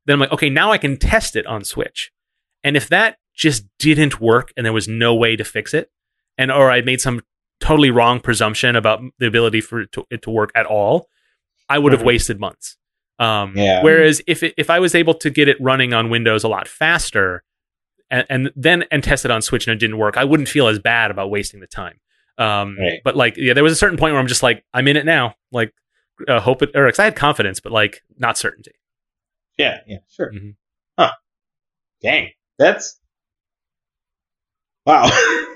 Then 0.06 0.14
I'm 0.14 0.20
like, 0.20 0.32
okay, 0.32 0.48
now 0.50 0.70
I 0.70 0.78
can 0.78 0.96
test 0.96 1.34
it 1.36 1.46
on 1.46 1.64
Switch. 1.64 2.12
And 2.62 2.76
if 2.76 2.88
that 2.88 3.16
just 3.34 3.64
didn't 3.78 4.20
work 4.20 4.52
and 4.56 4.64
there 4.64 4.72
was 4.72 4.86
no 4.88 5.14
way 5.14 5.34
to 5.36 5.44
fix 5.44 5.74
it, 5.74 5.90
and 6.38 6.50
or 6.52 6.70
I 6.70 6.80
made 6.82 7.00
some 7.00 7.20
totally 7.60 7.90
wrong 7.90 8.20
presumption 8.20 8.76
about 8.76 9.00
the 9.18 9.26
ability 9.26 9.60
for 9.60 9.80
it 9.82 9.92
to, 9.92 10.04
it 10.10 10.22
to 10.22 10.30
work 10.30 10.50
at 10.54 10.66
all, 10.66 11.08
I 11.68 11.78
would 11.78 11.92
have 11.92 12.02
Mhm. 12.02 12.06
wasted 12.06 12.38
months. 12.40 12.76
Um, 13.18 13.54
Yeah. 13.56 13.82
Whereas 13.82 14.22
if 14.26 14.42
it, 14.42 14.54
if 14.56 14.70
I 14.70 14.78
was 14.78 14.94
able 14.94 15.14
to 15.14 15.30
get 15.30 15.48
it 15.48 15.56
running 15.60 15.92
on 15.92 16.10
Windows 16.10 16.44
a 16.44 16.48
lot 16.48 16.68
faster, 16.68 17.42
and, 18.10 18.26
and 18.28 18.52
then 18.54 18.84
and 18.90 19.02
test 19.02 19.24
it 19.24 19.30
on 19.30 19.40
Switch 19.42 19.66
and 19.66 19.74
it 19.74 19.78
didn't 19.78 19.98
work, 19.98 20.16
I 20.16 20.24
wouldn't 20.24 20.48
feel 20.48 20.68
as 20.68 20.78
bad 20.78 21.10
about 21.10 21.30
wasting 21.30 21.60
the 21.60 21.66
time. 21.66 22.00
Um, 22.38 22.76
Right. 22.78 23.00
But 23.04 23.16
like, 23.16 23.36
yeah, 23.36 23.52
there 23.54 23.62
was 23.64 23.72
a 23.72 23.76
certain 23.76 23.96
point 23.98 24.12
where 24.12 24.20
I'm 24.20 24.26
just 24.26 24.42
like, 24.42 24.64
I'm 24.74 24.88
in 24.88 24.96
it 24.96 25.04
now. 25.06 25.34
Like, 25.52 25.72
uh, 26.28 26.40
hope 26.40 26.62
it 26.62 26.70
or 26.74 26.90
'cause 26.90 26.98
I 26.98 27.04
had 27.04 27.16
confidence, 27.16 27.60
but 27.60 27.72
like 27.72 28.02
not 28.18 28.36
certainty. 28.38 28.72
Yeah. 29.58 29.80
Yeah. 29.86 29.98
Sure. 30.08 30.32
Mhm. 30.32 30.54
Huh. 30.98 31.12
Dang. 32.02 32.30
That's. 32.58 32.98
Wow. 34.86 35.06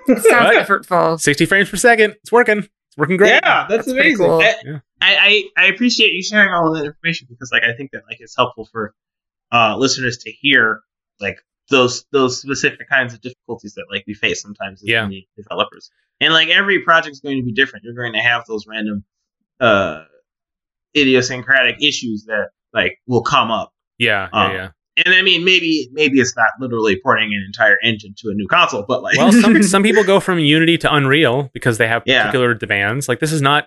Sounds 0.07 0.25
Right. 0.31 0.67
effortful. 0.67 1.21
60 1.21 1.47
frames 1.47 1.69
per 1.69 1.77
second. 1.77 2.13
It's 2.23 2.33
working. 2.33 2.59
It's 2.59 2.97
working 2.97 3.17
great. 3.19 3.31
Yeah, 3.31 3.67
that's, 3.69 3.87
That's 3.87 3.89
amazing. 3.89 4.27
cool. 4.27 4.41
I, 4.41 4.55
Yeah. 4.65 4.79
I, 5.01 5.17
I 5.57 5.65
I 5.65 5.67
appreciate 5.67 6.13
you 6.13 6.23
sharing 6.23 6.53
all 6.53 6.73
of 6.73 6.79
that 6.79 6.87
information 6.87 7.29
because 7.31 7.51
like 7.53 7.63
I 7.63 7.75
think 7.75 7.91
that 7.93 8.03
like 8.09 8.19
it's 8.21 8.35
helpful 8.37 8.65
for 8.73 8.95
uh 9.53 9.77
listeners 9.77 10.19
to 10.19 10.31
hear 10.31 10.81
like 11.21 11.37
those 11.71 12.05
those 12.13 12.41
specific 12.41 12.89
kinds 12.89 13.15
of 13.15 13.21
difficulties 13.21 13.75
that 13.75 13.85
like 13.91 14.05
we 14.07 14.15
face 14.15 14.41
sometimes 14.43 14.83
as 14.83 14.89
Yeah. 14.89 15.09
developers. 15.37 15.91
And 16.21 16.33
like 16.33 16.49
every 16.49 16.81
project 16.81 17.13
is 17.13 17.21
going 17.21 17.37
to 17.39 17.45
be 17.45 17.53
different. 17.53 17.85
You're 17.85 17.95
going 17.95 18.15
to 18.15 18.21
have 18.21 18.45
those 18.47 18.67
random 18.67 19.05
uh 19.61 20.05
idiosyncratic 20.97 21.83
issues 21.83 22.25
that 22.27 22.49
like 22.73 22.99
will 23.07 23.23
come 23.23 23.51
up. 23.51 23.73
Yeah. 23.99 24.29
Yeah. 24.33 24.45
Um, 24.45 24.53
yeah. 24.55 24.69
And 25.05 25.15
I 25.15 25.23
mean 25.23 25.45
maybe 25.45 25.89
maybe 25.93 26.19
it's 26.21 26.37
not 26.37 26.49
literally 26.61 26.99
porting 27.03 27.29
an 27.33 27.45
entire 27.47 27.77
engine 27.85 28.15
to 28.19 28.31
a 28.31 28.35
new 28.35 28.49
console, 28.49 28.85
but 28.87 29.03
like 29.03 29.17
Well, 29.17 29.33
some 29.33 29.63
some 29.75 29.83
people 29.83 30.05
go 30.05 30.19
from 30.21 30.39
Unity 30.39 30.79
to 30.79 30.93
Unreal 30.95 31.51
because 31.53 31.79
they 31.79 31.87
have 31.89 32.03
Yeah. 32.07 32.23
particular 32.25 32.55
demands. 32.55 33.09
Like 33.09 33.21
this 33.21 33.33
is 33.33 33.41
not, 33.43 33.67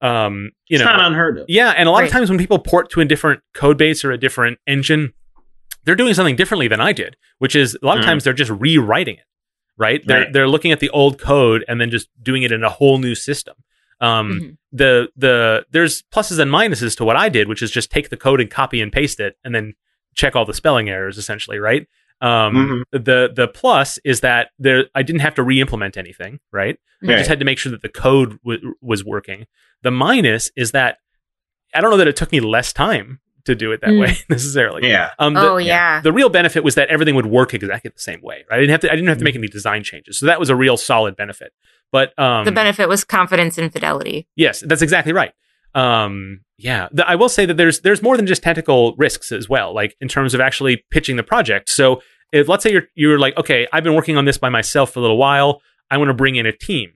um, 0.00 0.50
you 0.68 0.76
it's 0.76 0.84
know, 0.84 0.90
not 0.90 1.00
unheard 1.06 1.38
of. 1.38 1.44
Yeah, 1.48 1.70
and 1.76 1.88
a 1.88 1.92
lot 1.92 2.02
of 2.04 2.10
times 2.10 2.28
when 2.28 2.38
people 2.38 2.58
port 2.58 2.90
to 2.90 3.00
a 3.00 3.04
different 3.04 3.40
code 3.54 3.78
base 3.78 4.04
or 4.04 4.10
a 4.10 4.18
different 4.18 4.58
engine, 4.66 5.12
they're 5.84 5.94
doing 5.96 6.14
something 6.14 6.36
differently 6.36 6.68
than 6.68 6.80
I 6.80 6.92
did, 6.92 7.16
which 7.38 7.54
is 7.56 7.76
a 7.82 7.86
lot 7.86 7.98
of 7.98 8.02
Mhm. 8.04 8.06
times 8.08 8.24
they're 8.24 8.32
just 8.32 8.50
rewriting 8.50 9.16
it. 9.16 9.24
Right? 9.76 10.02
They're 10.06 10.20
Right. 10.20 10.32
they're 10.32 10.48
looking 10.48 10.70
at 10.72 10.78
the 10.80 10.90
old 10.90 11.18
code 11.18 11.64
and 11.66 11.80
then 11.80 11.90
just 11.90 12.08
doing 12.22 12.42
it 12.44 12.52
in 12.52 12.62
a 12.62 12.68
whole 12.70 12.98
new 12.98 13.14
system. 13.16 13.54
Um, 14.00 14.30
Mhm. 14.40 14.56
the 14.72 15.08
the 15.16 15.66
there's 15.70 16.02
pluses 16.14 16.38
and 16.38 16.50
minuses 16.50 16.96
to 16.98 17.04
what 17.04 17.16
I 17.16 17.28
did, 17.28 17.48
which 17.48 17.60
is 17.62 17.70
just 17.72 17.90
take 17.90 18.08
the 18.08 18.16
code 18.16 18.40
and 18.40 18.48
copy 18.50 18.80
and 18.80 18.92
paste 18.92 19.18
it, 19.18 19.36
and 19.44 19.52
then 19.54 19.74
check 20.14 20.36
all 20.36 20.44
the 20.44 20.54
spelling 20.54 20.88
errors, 20.88 21.18
essentially, 21.18 21.58
right? 21.58 21.86
Um, 22.20 22.84
The 22.92 23.30
the 23.34 23.48
plus 23.48 23.98
is 24.04 24.20
that 24.20 24.50
there 24.60 24.86
I 24.94 25.02
didn't 25.02 25.22
have 25.22 25.34
to 25.34 25.42
re-implement 25.42 25.96
anything, 25.96 26.38
right? 26.52 26.78
I 27.02 27.16
just 27.16 27.28
had 27.28 27.40
to 27.40 27.44
make 27.44 27.58
sure 27.58 27.72
that 27.72 27.82
the 27.82 27.88
code 27.88 28.38
w- 28.44 28.74
was 28.80 29.04
working. 29.04 29.46
The 29.82 29.90
minus 29.90 30.50
is 30.56 30.70
that 30.70 30.98
I 31.74 31.80
don't 31.80 31.90
know 31.90 31.96
that 31.98 32.06
it 32.08 32.16
took 32.16 32.30
me 32.32 32.38
less 32.40 32.72
time 32.72 33.18
to 33.44 33.54
do 33.54 33.72
it 33.72 33.80
that 33.82 33.90
Mm. 33.90 34.00
way 34.00 34.16
necessarily. 34.28 34.88
Yeah. 34.88 35.10
Um, 35.18 35.34
the, 35.34 35.40
Oh 35.40 35.56
yeah. 35.56 36.00
the 36.00 36.12
real 36.12 36.28
benefit 36.28 36.64
was 36.64 36.74
that 36.76 36.88
everything 36.88 37.14
would 37.14 37.26
work 37.26 37.54
exactly 37.54 37.90
the 37.94 38.00
same 38.00 38.20
way. 38.22 38.44
Right? 38.50 38.56
I 38.56 38.60
didn't 38.60 38.70
have 38.72 38.80
to. 38.80 38.92
I 38.92 38.94
didn't 38.96 39.08
have 39.08 39.18
to 39.18 39.24
make 39.24 39.36
any 39.36 39.48
design 39.48 39.82
changes, 39.84 40.18
so 40.18 40.26
that 40.26 40.38
was 40.40 40.50
a 40.50 40.56
real 40.56 40.76
solid 40.76 41.16
benefit. 41.16 41.52
But 41.92 42.18
um, 42.18 42.44
the 42.44 42.52
benefit 42.52 42.88
was 42.88 43.04
confidence 43.04 43.56
and 43.58 43.72
fidelity. 43.72 44.26
Yes, 44.36 44.60
that's 44.66 44.82
exactly 44.82 45.12
right. 45.12 45.32
Um, 45.74 46.40
yeah, 46.56 46.88
the, 46.92 47.08
I 47.08 47.14
will 47.16 47.28
say 47.28 47.46
that 47.46 47.56
there's 47.56 47.80
there's 47.80 48.02
more 48.02 48.16
than 48.16 48.26
just 48.26 48.42
technical 48.42 48.94
risks 48.96 49.32
as 49.32 49.48
well, 49.48 49.74
like 49.74 49.96
in 50.00 50.08
terms 50.08 50.34
of 50.34 50.40
actually 50.40 50.84
pitching 50.90 51.16
the 51.16 51.22
project. 51.22 51.68
So 51.68 52.00
if 52.32 52.48
let's 52.48 52.62
say 52.62 52.70
you're 52.72 52.84
you're 52.94 53.18
like, 53.18 53.36
okay, 53.36 53.66
I've 53.72 53.84
been 53.84 53.94
working 53.94 54.16
on 54.16 54.24
this 54.24 54.38
by 54.38 54.48
myself 54.48 54.92
for 54.92 55.00
a 55.00 55.02
little 55.02 55.18
while, 55.18 55.60
I 55.90 55.98
want 55.98 56.08
to 56.10 56.14
bring 56.14 56.36
in 56.36 56.46
a 56.46 56.52
team. 56.52 56.92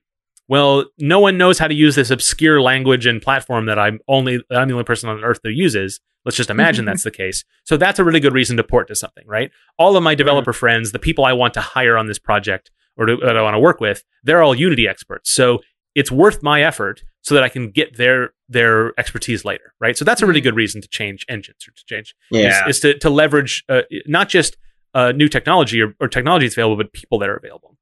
Well, 0.48 0.86
no 0.98 1.20
one 1.20 1.36
knows 1.36 1.58
how 1.58 1.68
to 1.68 1.74
use 1.74 1.94
this 1.94 2.10
obscure 2.10 2.60
language 2.60 3.04
and 3.06 3.20
platform 3.20 3.66
that 3.66 3.78
I'm 3.78 4.00
only 4.08 4.42
I'm 4.50 4.68
the 4.68 4.74
only 4.74 4.84
person 4.84 5.08
on 5.08 5.22
earth 5.22 5.40
who 5.42 5.50
uses. 5.50 6.00
Let's 6.24 6.36
just 6.36 6.50
imagine 6.50 6.84
that's 6.86 7.04
the 7.04 7.10
case. 7.10 7.44
So 7.64 7.76
that's 7.76 7.98
a 7.98 8.04
really 8.04 8.20
good 8.20 8.32
reason 8.32 8.56
to 8.56 8.64
port 8.64 8.88
to 8.88 8.94
something, 8.94 9.26
right? 9.26 9.50
All 9.78 9.96
of 9.96 10.02
my 10.02 10.14
developer 10.14 10.52
friends, 10.52 10.92
the 10.92 10.98
people 10.98 11.24
I 11.24 11.32
want 11.32 11.54
to 11.54 11.60
hire 11.60 11.96
on 11.98 12.06
this 12.06 12.18
project 12.18 12.70
or 12.96 13.06
to, 13.06 13.16
that 13.16 13.36
I 13.36 13.42
want 13.42 13.54
to 13.54 13.60
work 13.60 13.80
with, 13.80 14.04
they're 14.24 14.42
all 14.42 14.54
Unity 14.54 14.88
experts. 14.88 15.30
So 15.30 15.60
it's 15.94 16.10
worth 16.10 16.42
my 16.42 16.62
effort 16.62 17.02
so 17.22 17.34
that 17.34 17.44
I 17.44 17.48
can 17.48 17.70
get 17.70 17.96
their 17.96 18.32
their 18.48 18.98
expertise 18.98 19.44
later, 19.44 19.74
right? 19.80 19.96
So 19.96 20.04
that's 20.04 20.22
a 20.22 20.26
really 20.26 20.40
good 20.40 20.56
reason 20.56 20.80
to 20.80 20.88
change 20.88 21.26
engines 21.28 21.66
or 21.68 21.72
to 21.72 21.84
change 21.86 22.14
Yeah. 22.30 22.66
is, 22.66 22.76
is 22.76 22.80
to 22.80 22.98
to 22.98 23.10
leverage 23.10 23.64
uh, 23.68 23.82
not 24.06 24.28
just 24.28 24.56
uh, 24.94 25.12
new 25.12 25.28
technology 25.28 25.82
or, 25.82 25.94
or 26.00 26.08
technology 26.08 26.46
that's 26.46 26.56
available, 26.56 26.76
but 26.76 26.92
people 26.92 27.18
that 27.18 27.28
are 27.28 27.36
available. 27.36 27.76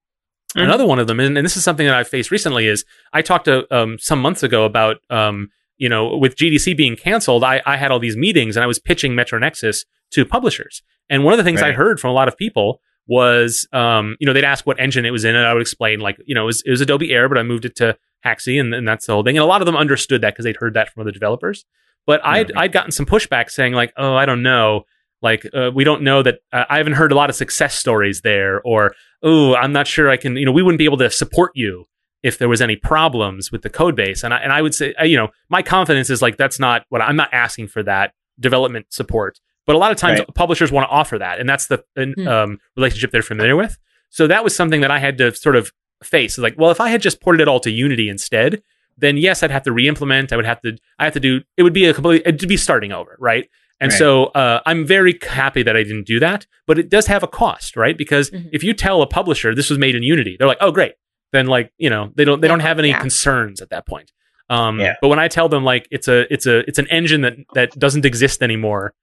Mhm. 0.54 0.62
Another 0.64 0.86
one 0.86 0.98
of 0.98 1.06
them, 1.06 1.18
and, 1.20 1.36
and 1.36 1.44
this 1.44 1.56
is 1.56 1.64
something 1.64 1.86
that 1.86 1.94
I've 1.96 2.08
faced 2.08 2.30
recently, 2.30 2.66
is 2.66 2.84
I 3.12 3.20
talked 3.22 3.46
to 3.46 3.66
um, 3.76 3.98
some 3.98 4.20
months 4.20 4.42
ago 4.42 4.64
about 4.64 4.96
um, 5.10 5.48
you 5.76 5.88
know 5.88 6.16
with 6.16 6.36
GDC 6.36 6.76
being 6.76 6.96
canceled, 6.96 7.44
I, 7.44 7.60
I 7.66 7.76
had 7.76 7.90
all 7.90 7.98
these 7.98 8.16
meetings 8.16 8.56
and 8.56 8.62
I 8.64 8.66
was 8.66 8.78
pitching 8.78 9.14
Metro 9.14 9.38
Nexus 9.38 9.84
to 10.12 10.24
publishers, 10.24 10.82
and 11.10 11.24
one 11.24 11.32
of 11.34 11.38
the 11.38 11.44
things 11.44 11.60
I 11.62 11.72
heard 11.72 11.98
from 12.00 12.10
a 12.10 12.14
lot 12.14 12.28
of 12.28 12.36
people 12.36 12.80
was 13.08 13.68
um, 13.72 14.16
you 14.20 14.26
know 14.26 14.32
they'd 14.32 14.44
ask 14.44 14.66
what 14.66 14.78
engine 14.80 15.04
it 15.04 15.10
was 15.10 15.24
in, 15.24 15.34
and 15.34 15.46
I 15.46 15.52
would 15.52 15.62
explain 15.62 16.00
like 16.00 16.16
you 16.26 16.34
know 16.34 16.42
it 16.42 16.46
was, 16.46 16.62
it 16.64 16.70
was 16.70 16.80
Adobe 16.80 17.12
Air, 17.12 17.28
but 17.28 17.38
I 17.38 17.42
moved 17.42 17.64
it 17.64 17.76
to 17.76 17.96
Haxe, 18.24 18.58
and, 18.58 18.72
and 18.74 18.86
that's 18.88 19.06
the 19.06 19.12
whole 19.12 19.22
thing. 19.24 19.36
And 19.36 19.42
a 19.44 19.46
lot 19.46 19.60
of 19.62 19.66
them 19.66 19.76
understood 19.76 20.20
that 20.22 20.34
because 20.34 20.44
they'd 20.44 20.56
heard 20.56 20.74
that 20.74 20.90
from 20.92 21.02
other 21.02 21.12
developers. 21.12 21.64
But 22.06 22.20
I'd 22.24 22.48
Mhm. 22.48 22.52
I'd 22.56 22.72
gotten 22.72 22.92
some 22.92 23.04
pushback 23.06 23.50
saying 23.50 23.72
like, 23.74 23.92
oh, 23.96 24.14
I 24.14 24.26
don't 24.26 24.42
know, 24.42 24.84
like 25.22 25.44
uh, 25.54 25.70
we 25.74 25.84
don't 25.84 26.02
know 26.02 26.22
that. 26.22 26.40
Uh, 26.52 26.64
I 26.68 26.76
haven't 26.78 26.94
heard 26.94 27.12
a 27.12 27.14
lot 27.14 27.30
of 27.30 27.36
success 27.36 27.74
stories 27.74 28.20
there, 28.22 28.60
or 28.62 28.94
oh, 29.22 29.54
I'm 29.54 29.72
not 29.72 29.86
sure 29.86 30.10
I 30.10 30.16
can. 30.16 30.36
You 30.36 30.44
know, 30.46 30.52
we 30.52 30.62
wouldn't 30.62 30.78
be 30.78 30.84
able 30.84 30.98
to 30.98 31.10
support 31.10 31.52
you 31.54 31.86
if 32.22 32.38
there 32.38 32.48
was 32.48 32.60
any 32.60 32.76
problems 32.76 33.52
with 33.52 33.62
the 33.62 33.70
code 33.70 33.94
base. 33.96 34.24
And 34.24 34.34
I, 34.34 34.38
and 34.38 34.52
I 34.52 34.60
would 34.62 34.74
say, 34.74 34.94
uh, 35.00 35.04
you 35.04 35.16
know, 35.16 35.28
my 35.48 35.62
confidence 35.62 36.10
is 36.10 36.20
like 36.22 36.36
that's 36.36 36.58
not 36.58 36.84
what 36.88 37.00
I'm 37.02 37.16
not 37.16 37.32
asking 37.32 37.68
for 37.68 37.82
that 37.84 38.12
development 38.40 38.86
support. 38.90 39.38
But 39.66 39.74
a 39.74 39.78
lot 39.78 39.90
of 39.90 39.96
times 39.96 40.20
Right. 40.20 40.34
publishers 40.34 40.70
want 40.70 40.84
to 40.88 40.90
offer 40.90 41.18
that, 41.18 41.40
and 41.40 41.48
that's 41.48 41.66
the 41.66 41.82
an- 41.96 42.14
Hmm. 42.16 42.28
um, 42.28 42.58
relationship 42.76 43.10
they're 43.10 43.22
familiar 43.22 43.56
with. 43.56 43.78
So 44.10 44.26
that 44.28 44.44
was 44.44 44.54
something 44.54 44.80
that 44.82 44.90
I 44.90 44.98
had 44.98 45.18
to 45.18 45.34
sort 45.34 45.56
of 45.56 45.72
face. 46.04 46.38
Like, 46.38 46.54
well, 46.56 46.70
if 46.70 46.80
I 46.80 46.88
had 46.90 47.00
just 47.02 47.20
ported 47.20 47.40
it 47.40 47.48
all 47.48 47.58
to 47.60 47.70
Unity 47.70 48.08
instead, 48.08 48.62
then 48.96 49.16
yes, 49.16 49.42
I'd 49.42 49.50
have 49.50 49.64
to 49.64 49.72
re-implement. 49.72 50.32
I 50.32 50.36
would 50.36 50.46
have 50.46 50.60
to. 50.62 50.76
I 50.98 51.04
have 51.04 51.14
to 51.14 51.20
do. 51.20 51.40
It 51.56 51.62
would 51.64 51.72
be 51.72 51.84
a 51.86 51.92
complete. 51.94 52.22
It'd 52.24 52.48
be 52.48 52.56
starting 52.56 52.92
over, 52.92 53.16
right? 53.18 53.48
And 53.80 53.90
Right. 53.92 53.98
so 53.98 54.26
uh, 54.26 54.60
I'm 54.66 54.86
very 54.86 55.18
happy 55.22 55.62
that 55.62 55.76
I 55.76 55.82
didn't 55.82 56.06
do 56.06 56.18
that. 56.20 56.46
But 56.66 56.78
it 56.78 56.88
does 56.88 57.06
have 57.08 57.22
a 57.22 57.28
cost, 57.28 57.76
right? 57.76 57.96
Because 57.96 58.30
Mhm. 58.30 58.48
if 58.52 58.64
you 58.64 58.72
tell 58.72 59.02
a 59.02 59.06
publisher 59.06 59.54
this 59.54 59.68
was 59.70 59.78
made 59.78 59.94
in 59.94 60.02
Unity, 60.02 60.36
they're 60.38 60.48
like, 60.48 60.58
oh, 60.60 60.72
great. 60.72 60.94
Then 61.32 61.46
like 61.46 61.72
you 61.78 61.90
know 61.90 62.12
they 62.14 62.24
don't 62.24 62.40
they 62.40 62.48
don't 62.48 62.60
have 62.60 62.78
any 62.78 62.88
yeah. 62.88 63.00
concerns 63.00 63.60
at 63.60 63.70
that 63.70 63.86
point. 63.86 64.12
Um, 64.48 64.78
Yeah. 64.80 64.94
But 65.00 65.08
when 65.08 65.18
I 65.18 65.28
tell 65.28 65.48
them 65.48 65.64
like 65.64 65.86
it's 65.90 66.08
a 66.08 66.32
it's 66.32 66.46
a 66.46 66.58
it's 66.68 66.78
an 66.78 66.86
engine 66.88 67.20
that 67.22 67.36
that 67.54 67.78
doesn't 67.78 68.04
exist 68.06 68.42
anymore 68.42 68.94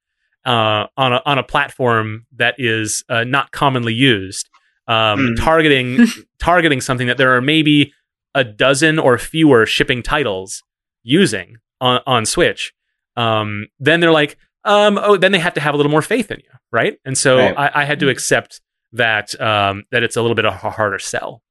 uh, 0.46 0.88
on 0.98 1.14
a 1.14 1.22
on 1.26 1.38
a 1.38 1.44
platform 1.44 2.26
that 2.36 2.56
is 2.58 3.04
uh, 3.10 3.24
not 3.26 3.52
commonly 3.52 3.94
used, 3.94 4.50
um, 4.88 5.20
Mhm. 5.20 5.36
targeting 5.44 6.08
targeting 6.40 6.82
something 6.82 7.08
that 7.08 7.18
there 7.18 7.36
are 7.36 7.42
maybe 7.42 7.94
a 8.36 8.44
dozen 8.44 8.98
or 9.00 9.18
fewer 9.18 9.66
shipping 9.66 10.02
titles 10.02 10.64
using 11.04 11.58
on 11.80 12.02
on 12.08 12.26
Switch, 12.26 12.74
um, 13.16 13.68
then 13.80 14.00
they're 14.00 14.12
like, 14.12 14.38
um, 14.66 14.98
oh, 15.02 15.18
then 15.18 15.32
they 15.32 15.40
have 15.40 15.54
to 15.56 15.62
have 15.62 15.74
a 15.74 15.78
little 15.78 15.92
more 15.92 16.02
faith 16.02 16.32
in 16.32 16.38
you, 16.40 16.50
right? 16.72 16.98
And 17.06 17.18
so 17.18 17.38
Right. 17.38 17.54
I, 17.58 17.82
I 17.82 17.86
had 17.86 18.00
to 18.02 18.10
accept 18.10 18.62
that 18.94 19.40
um, 19.42 19.84
that 19.92 20.04
it's 20.04 20.16
a 20.16 20.22
little 20.22 20.36
bit 20.36 20.46
of 20.46 20.54
a 20.54 20.70
harder 20.70 21.00
sell, 21.00 21.42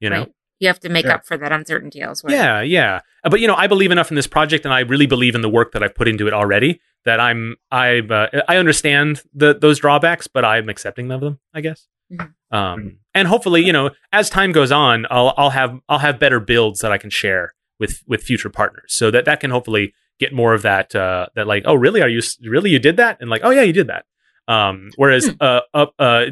you 0.00 0.10
know. 0.10 0.20
Right. 0.20 0.32
You 0.58 0.68
have 0.68 0.80
to 0.80 0.88
make 0.88 1.04
Sure. 1.04 1.12
up 1.14 1.26
for 1.26 1.36
that 1.36 1.52
uncertainty 1.52 2.00
elsewhere. 2.00 2.32
Yeah, 2.34 2.62
yeah. 2.62 3.00
Uh, 3.22 3.28
But 3.28 3.40
you 3.40 3.46
know, 3.46 3.54
I 3.54 3.66
believe 3.66 3.90
enough 3.90 4.10
in 4.10 4.14
this 4.14 4.26
project, 4.26 4.64
and 4.64 4.72
I 4.72 4.80
really 4.80 5.06
believe 5.06 5.34
in 5.34 5.42
the 5.42 5.50
work 5.50 5.72
that 5.72 5.82
I've 5.82 5.94
put 5.94 6.08
into 6.08 6.26
it 6.26 6.32
already. 6.32 6.80
That 7.04 7.20
I'm, 7.20 7.56
I, 7.70 7.98
uh, 8.00 8.40
I 8.48 8.56
understand 8.56 9.22
the 9.34 9.54
those 9.54 9.78
drawbacks, 9.78 10.26
but 10.26 10.44
I'm 10.44 10.68
accepting 10.68 11.10
of 11.12 11.20
them. 11.20 11.38
I 11.54 11.60
guess. 11.60 11.86
Mhm. 12.12 12.32
Um, 12.50 12.80
Mhm. 12.80 12.96
and 13.14 13.28
hopefully, 13.28 13.64
you 13.64 13.72
know, 13.72 13.90
as 14.12 14.30
time 14.30 14.52
goes 14.52 14.72
on, 14.72 15.06
I'll, 15.10 15.34
I'll 15.36 15.50
have, 15.50 15.78
I'll 15.88 15.98
have 15.98 16.18
better 16.18 16.40
builds 16.40 16.80
that 16.80 16.90
I 16.92 16.98
can 16.98 17.10
share 17.10 17.52
with 17.78 18.02
with 18.06 18.22
future 18.22 18.48
partners, 18.48 18.94
so 18.94 19.10
that 19.10 19.24
that 19.26 19.40
can 19.40 19.50
hopefully 19.50 19.92
get 20.18 20.32
more 20.32 20.54
of 20.54 20.62
that, 20.62 20.94
uh, 20.94 21.26
that 21.34 21.46
like, 21.46 21.64
oh, 21.66 21.74
really? 21.74 22.02
Are 22.02 22.08
you 22.08 22.20
really 22.44 22.70
you 22.70 22.78
did 22.78 22.96
that? 22.98 23.18
And 23.20 23.28
like, 23.30 23.42
oh 23.44 23.50
yeah, 23.50 23.62
you 23.62 23.72
did 23.72 23.88
that. 23.88 24.04
Um, 24.48 24.90
whereas 24.96 25.26
Hmm. 25.26 25.34
uh, 25.40 25.60
uh, 25.74 25.86
uh, 25.98 26.24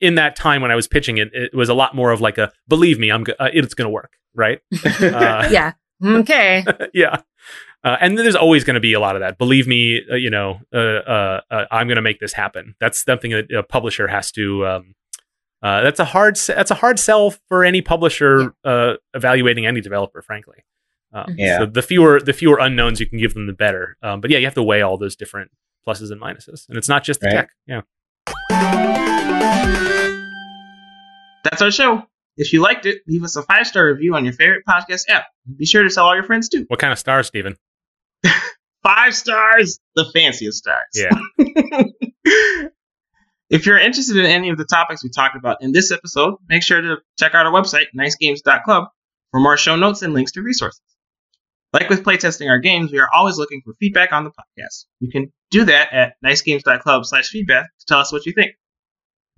in 0.00 0.16
that 0.16 0.36
time 0.36 0.60
when 0.62 0.70
I 0.70 0.74
was 0.74 0.86
pitching 0.88 1.16
it, 1.18 1.30
it 1.32 1.54
was 1.54 1.68
a 1.68 1.74
lot 1.74 1.94
more 1.94 2.10
of 2.10 2.20
like 2.20 2.38
a 2.38 2.52
believe 2.68 2.98
me, 2.98 3.10
I'm 3.10 3.24
go- 3.24 3.34
uh, 3.40 3.48
it's 3.52 3.74
going 3.74 3.86
to 3.86 3.92
work, 3.92 4.12
right? 4.34 4.60
Uh, 5.00 5.48
yeah. 5.50 5.72
Okay. 6.04 6.64
yeah. 6.94 7.20
Uh, 7.84 7.96
and 8.00 8.16
there's 8.18 8.36
always 8.36 8.62
going 8.62 8.74
to 8.74 8.80
be 8.80 8.92
a 8.92 9.00
lot 9.00 9.16
of 9.16 9.20
that. 9.20 9.38
Believe 9.38 9.66
me, 9.66 10.02
uh, 10.10 10.14
you 10.14 10.30
know, 10.30 10.60
uh, 10.72 10.76
uh, 10.78 11.40
uh, 11.50 11.64
I'm 11.70 11.88
going 11.88 11.96
to 11.96 12.02
make 12.02 12.20
this 12.20 12.32
happen. 12.32 12.74
That's 12.78 13.02
something 13.04 13.30
that 13.32 13.50
a 13.52 13.62
publisher 13.62 14.06
has 14.08 14.30
to. 14.32 14.66
Um, 14.66 14.94
uh, 15.62 15.80
that's 15.82 15.98
a 16.00 16.04
hard. 16.04 16.36
That's 16.36 16.70
a 16.70 16.74
hard 16.76 16.98
sell 16.98 17.34
for 17.48 17.64
any 17.64 17.80
publisher 17.82 18.54
uh, 18.64 18.94
evaluating 19.14 19.66
any 19.66 19.80
developer, 19.80 20.20
frankly. 20.22 20.58
Um, 21.12 21.34
Yeah. 21.36 21.58
So 21.58 21.66
the 21.66 21.82
fewer 21.82 22.20
the 22.20 22.32
fewer 22.32 22.58
unknowns 22.58 23.00
you 23.00 23.06
can 23.06 23.18
give 23.18 23.34
them, 23.34 23.46
the 23.46 23.52
better. 23.52 23.96
Um, 24.02 24.20
but 24.20 24.30
yeah, 24.30 24.38
you 24.38 24.46
have 24.46 24.54
to 24.54 24.62
weigh 24.62 24.82
all 24.82 24.96
those 24.96 25.14
different 25.16 25.50
pluses 25.86 26.10
and 26.10 26.20
minuses, 26.20 26.68
and 26.68 26.78
it's 26.78 26.88
not 26.88 27.04
just 27.04 27.20
the 27.20 27.26
Right. 27.26 27.34
tech. 27.34 27.50
Yeah. 27.66 27.82
That's 31.44 31.60
our 31.60 31.70
show. 31.70 32.04
If 32.36 32.52
you 32.52 32.62
liked 32.62 32.86
it, 32.86 33.02
leave 33.06 33.24
us 33.24 33.36
a 33.36 33.42
five 33.42 33.66
star 33.66 33.86
review 33.86 34.14
on 34.14 34.24
your 34.24 34.32
favorite 34.32 34.64
podcast 34.66 35.08
app. 35.08 35.26
Be 35.56 35.66
sure 35.66 35.82
to 35.82 35.90
tell 35.90 36.06
all 36.06 36.14
your 36.14 36.24
friends 36.24 36.48
too. 36.48 36.64
What 36.68 36.78
kind 36.78 36.92
of 36.92 36.98
stars, 36.98 37.26
Steven? 37.26 37.56
Five 38.82 39.14
stars, 39.14 39.78
the 39.94 40.04
fanciest 40.12 40.58
stars. 40.58 40.86
Yeah. 40.94 41.10
if 43.50 43.64
you're 43.66 43.78
interested 43.78 44.16
in 44.16 44.26
any 44.26 44.48
of 44.48 44.58
the 44.58 44.64
topics 44.64 45.04
we 45.04 45.10
talked 45.10 45.36
about 45.36 45.58
in 45.62 45.70
this 45.70 45.92
episode, 45.92 46.34
make 46.48 46.64
sure 46.64 46.80
to 46.80 46.96
check 47.16 47.32
out 47.34 47.46
our 47.46 47.52
website, 47.52 47.86
nicegames.club, 47.96 48.88
for 49.30 49.38
more 49.40 49.56
show 49.56 49.76
notes 49.76 50.02
and 50.02 50.14
links 50.14 50.32
to 50.32 50.42
resources. 50.42 50.80
Like 51.72 51.88
with 51.88 52.04
playtesting 52.04 52.50
our 52.50 52.58
games, 52.58 52.92
we 52.92 52.98
are 52.98 53.08
always 53.14 53.38
looking 53.38 53.62
for 53.64 53.74
feedback 53.80 54.12
on 54.12 54.24
the 54.24 54.30
podcast. 54.30 54.84
You 55.00 55.10
can 55.10 55.32
do 55.50 55.64
that 55.64 55.92
at 55.92 56.14
nicegames.club 56.24 57.06
slash 57.06 57.28
feedback 57.28 57.66
to 57.80 57.86
tell 57.86 57.98
us 57.98 58.12
what 58.12 58.26
you 58.26 58.32
think. 58.32 58.52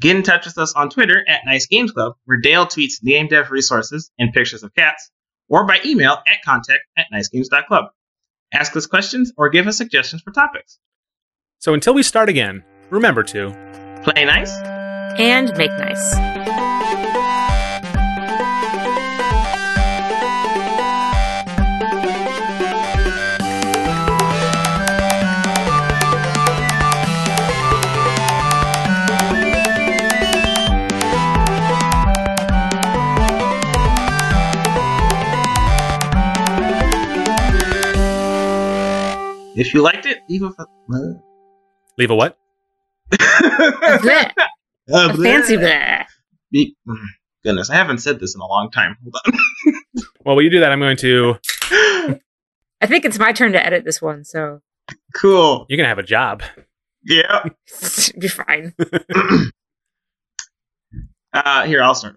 Get 0.00 0.16
in 0.16 0.22
touch 0.24 0.46
with 0.46 0.58
us 0.58 0.72
on 0.74 0.90
Twitter 0.90 1.24
at 1.28 1.42
nicegamesclub, 1.48 2.14
where 2.24 2.40
Dale 2.40 2.66
tweets 2.66 3.02
game 3.02 3.28
dev 3.28 3.52
resources 3.52 4.10
and 4.18 4.32
pictures 4.32 4.64
of 4.64 4.74
cats, 4.74 5.10
or 5.48 5.66
by 5.66 5.78
email 5.84 6.18
at 6.26 6.42
contact 6.44 6.80
at 6.96 7.06
nicegames.club. 7.14 7.86
Ask 8.52 8.76
us 8.76 8.86
questions 8.86 9.32
or 9.36 9.50
give 9.50 9.68
us 9.68 9.76
suggestions 9.76 10.22
for 10.22 10.32
topics. 10.32 10.78
So 11.60 11.74
until 11.74 11.94
we 11.94 12.02
start 12.02 12.28
again, 12.28 12.64
remember 12.90 13.22
to 13.22 13.52
Play 14.04 14.26
nice. 14.26 14.52
And 15.18 15.56
make 15.56 15.70
nice. 15.70 16.53
If 39.56 39.72
you 39.74 39.82
liked 39.82 40.06
it, 40.06 40.18
leave 40.28 40.42
a, 40.42 40.52
f- 40.58 40.66
leave 41.98 42.10
a 42.10 42.14
what? 42.14 42.36
Bleh. 43.12 44.30
Uh, 44.92 45.10
A 45.12 45.16
fancy 45.22 45.56
bleh. 45.56 46.04
Be- 46.50 46.76
mm, 46.86 46.96
Goodness, 47.44 47.70
I 47.70 47.74
haven't 47.74 47.98
said 47.98 48.20
this 48.20 48.34
in 48.34 48.40
a 48.40 48.46
long 48.46 48.70
time. 48.70 48.96
Hold 49.02 49.14
on. 49.26 49.32
Well, 50.24 50.36
while 50.36 50.42
you 50.42 50.48
do 50.50 50.60
that, 50.60 50.72
I'm 50.72 50.80
going 50.80 50.96
to. 50.98 51.34
I 52.80 52.86
think 52.86 53.04
it's 53.04 53.18
my 53.18 53.32
turn 53.32 53.52
to 53.52 53.64
edit 53.64 53.84
this 53.84 54.00
one, 54.00 54.24
so 54.24 54.60
cool. 55.14 55.66
You're 55.68 55.76
going 55.76 55.84
to 55.84 55.88
have 55.88 55.98
a 55.98 56.02
job. 56.02 56.42
Yeah. 57.04 57.44
be 58.18 58.28
fine. 58.28 58.74
Uh, 61.32 61.64
here, 61.66 61.82
I'll 61.82 61.96
start. 61.96 62.16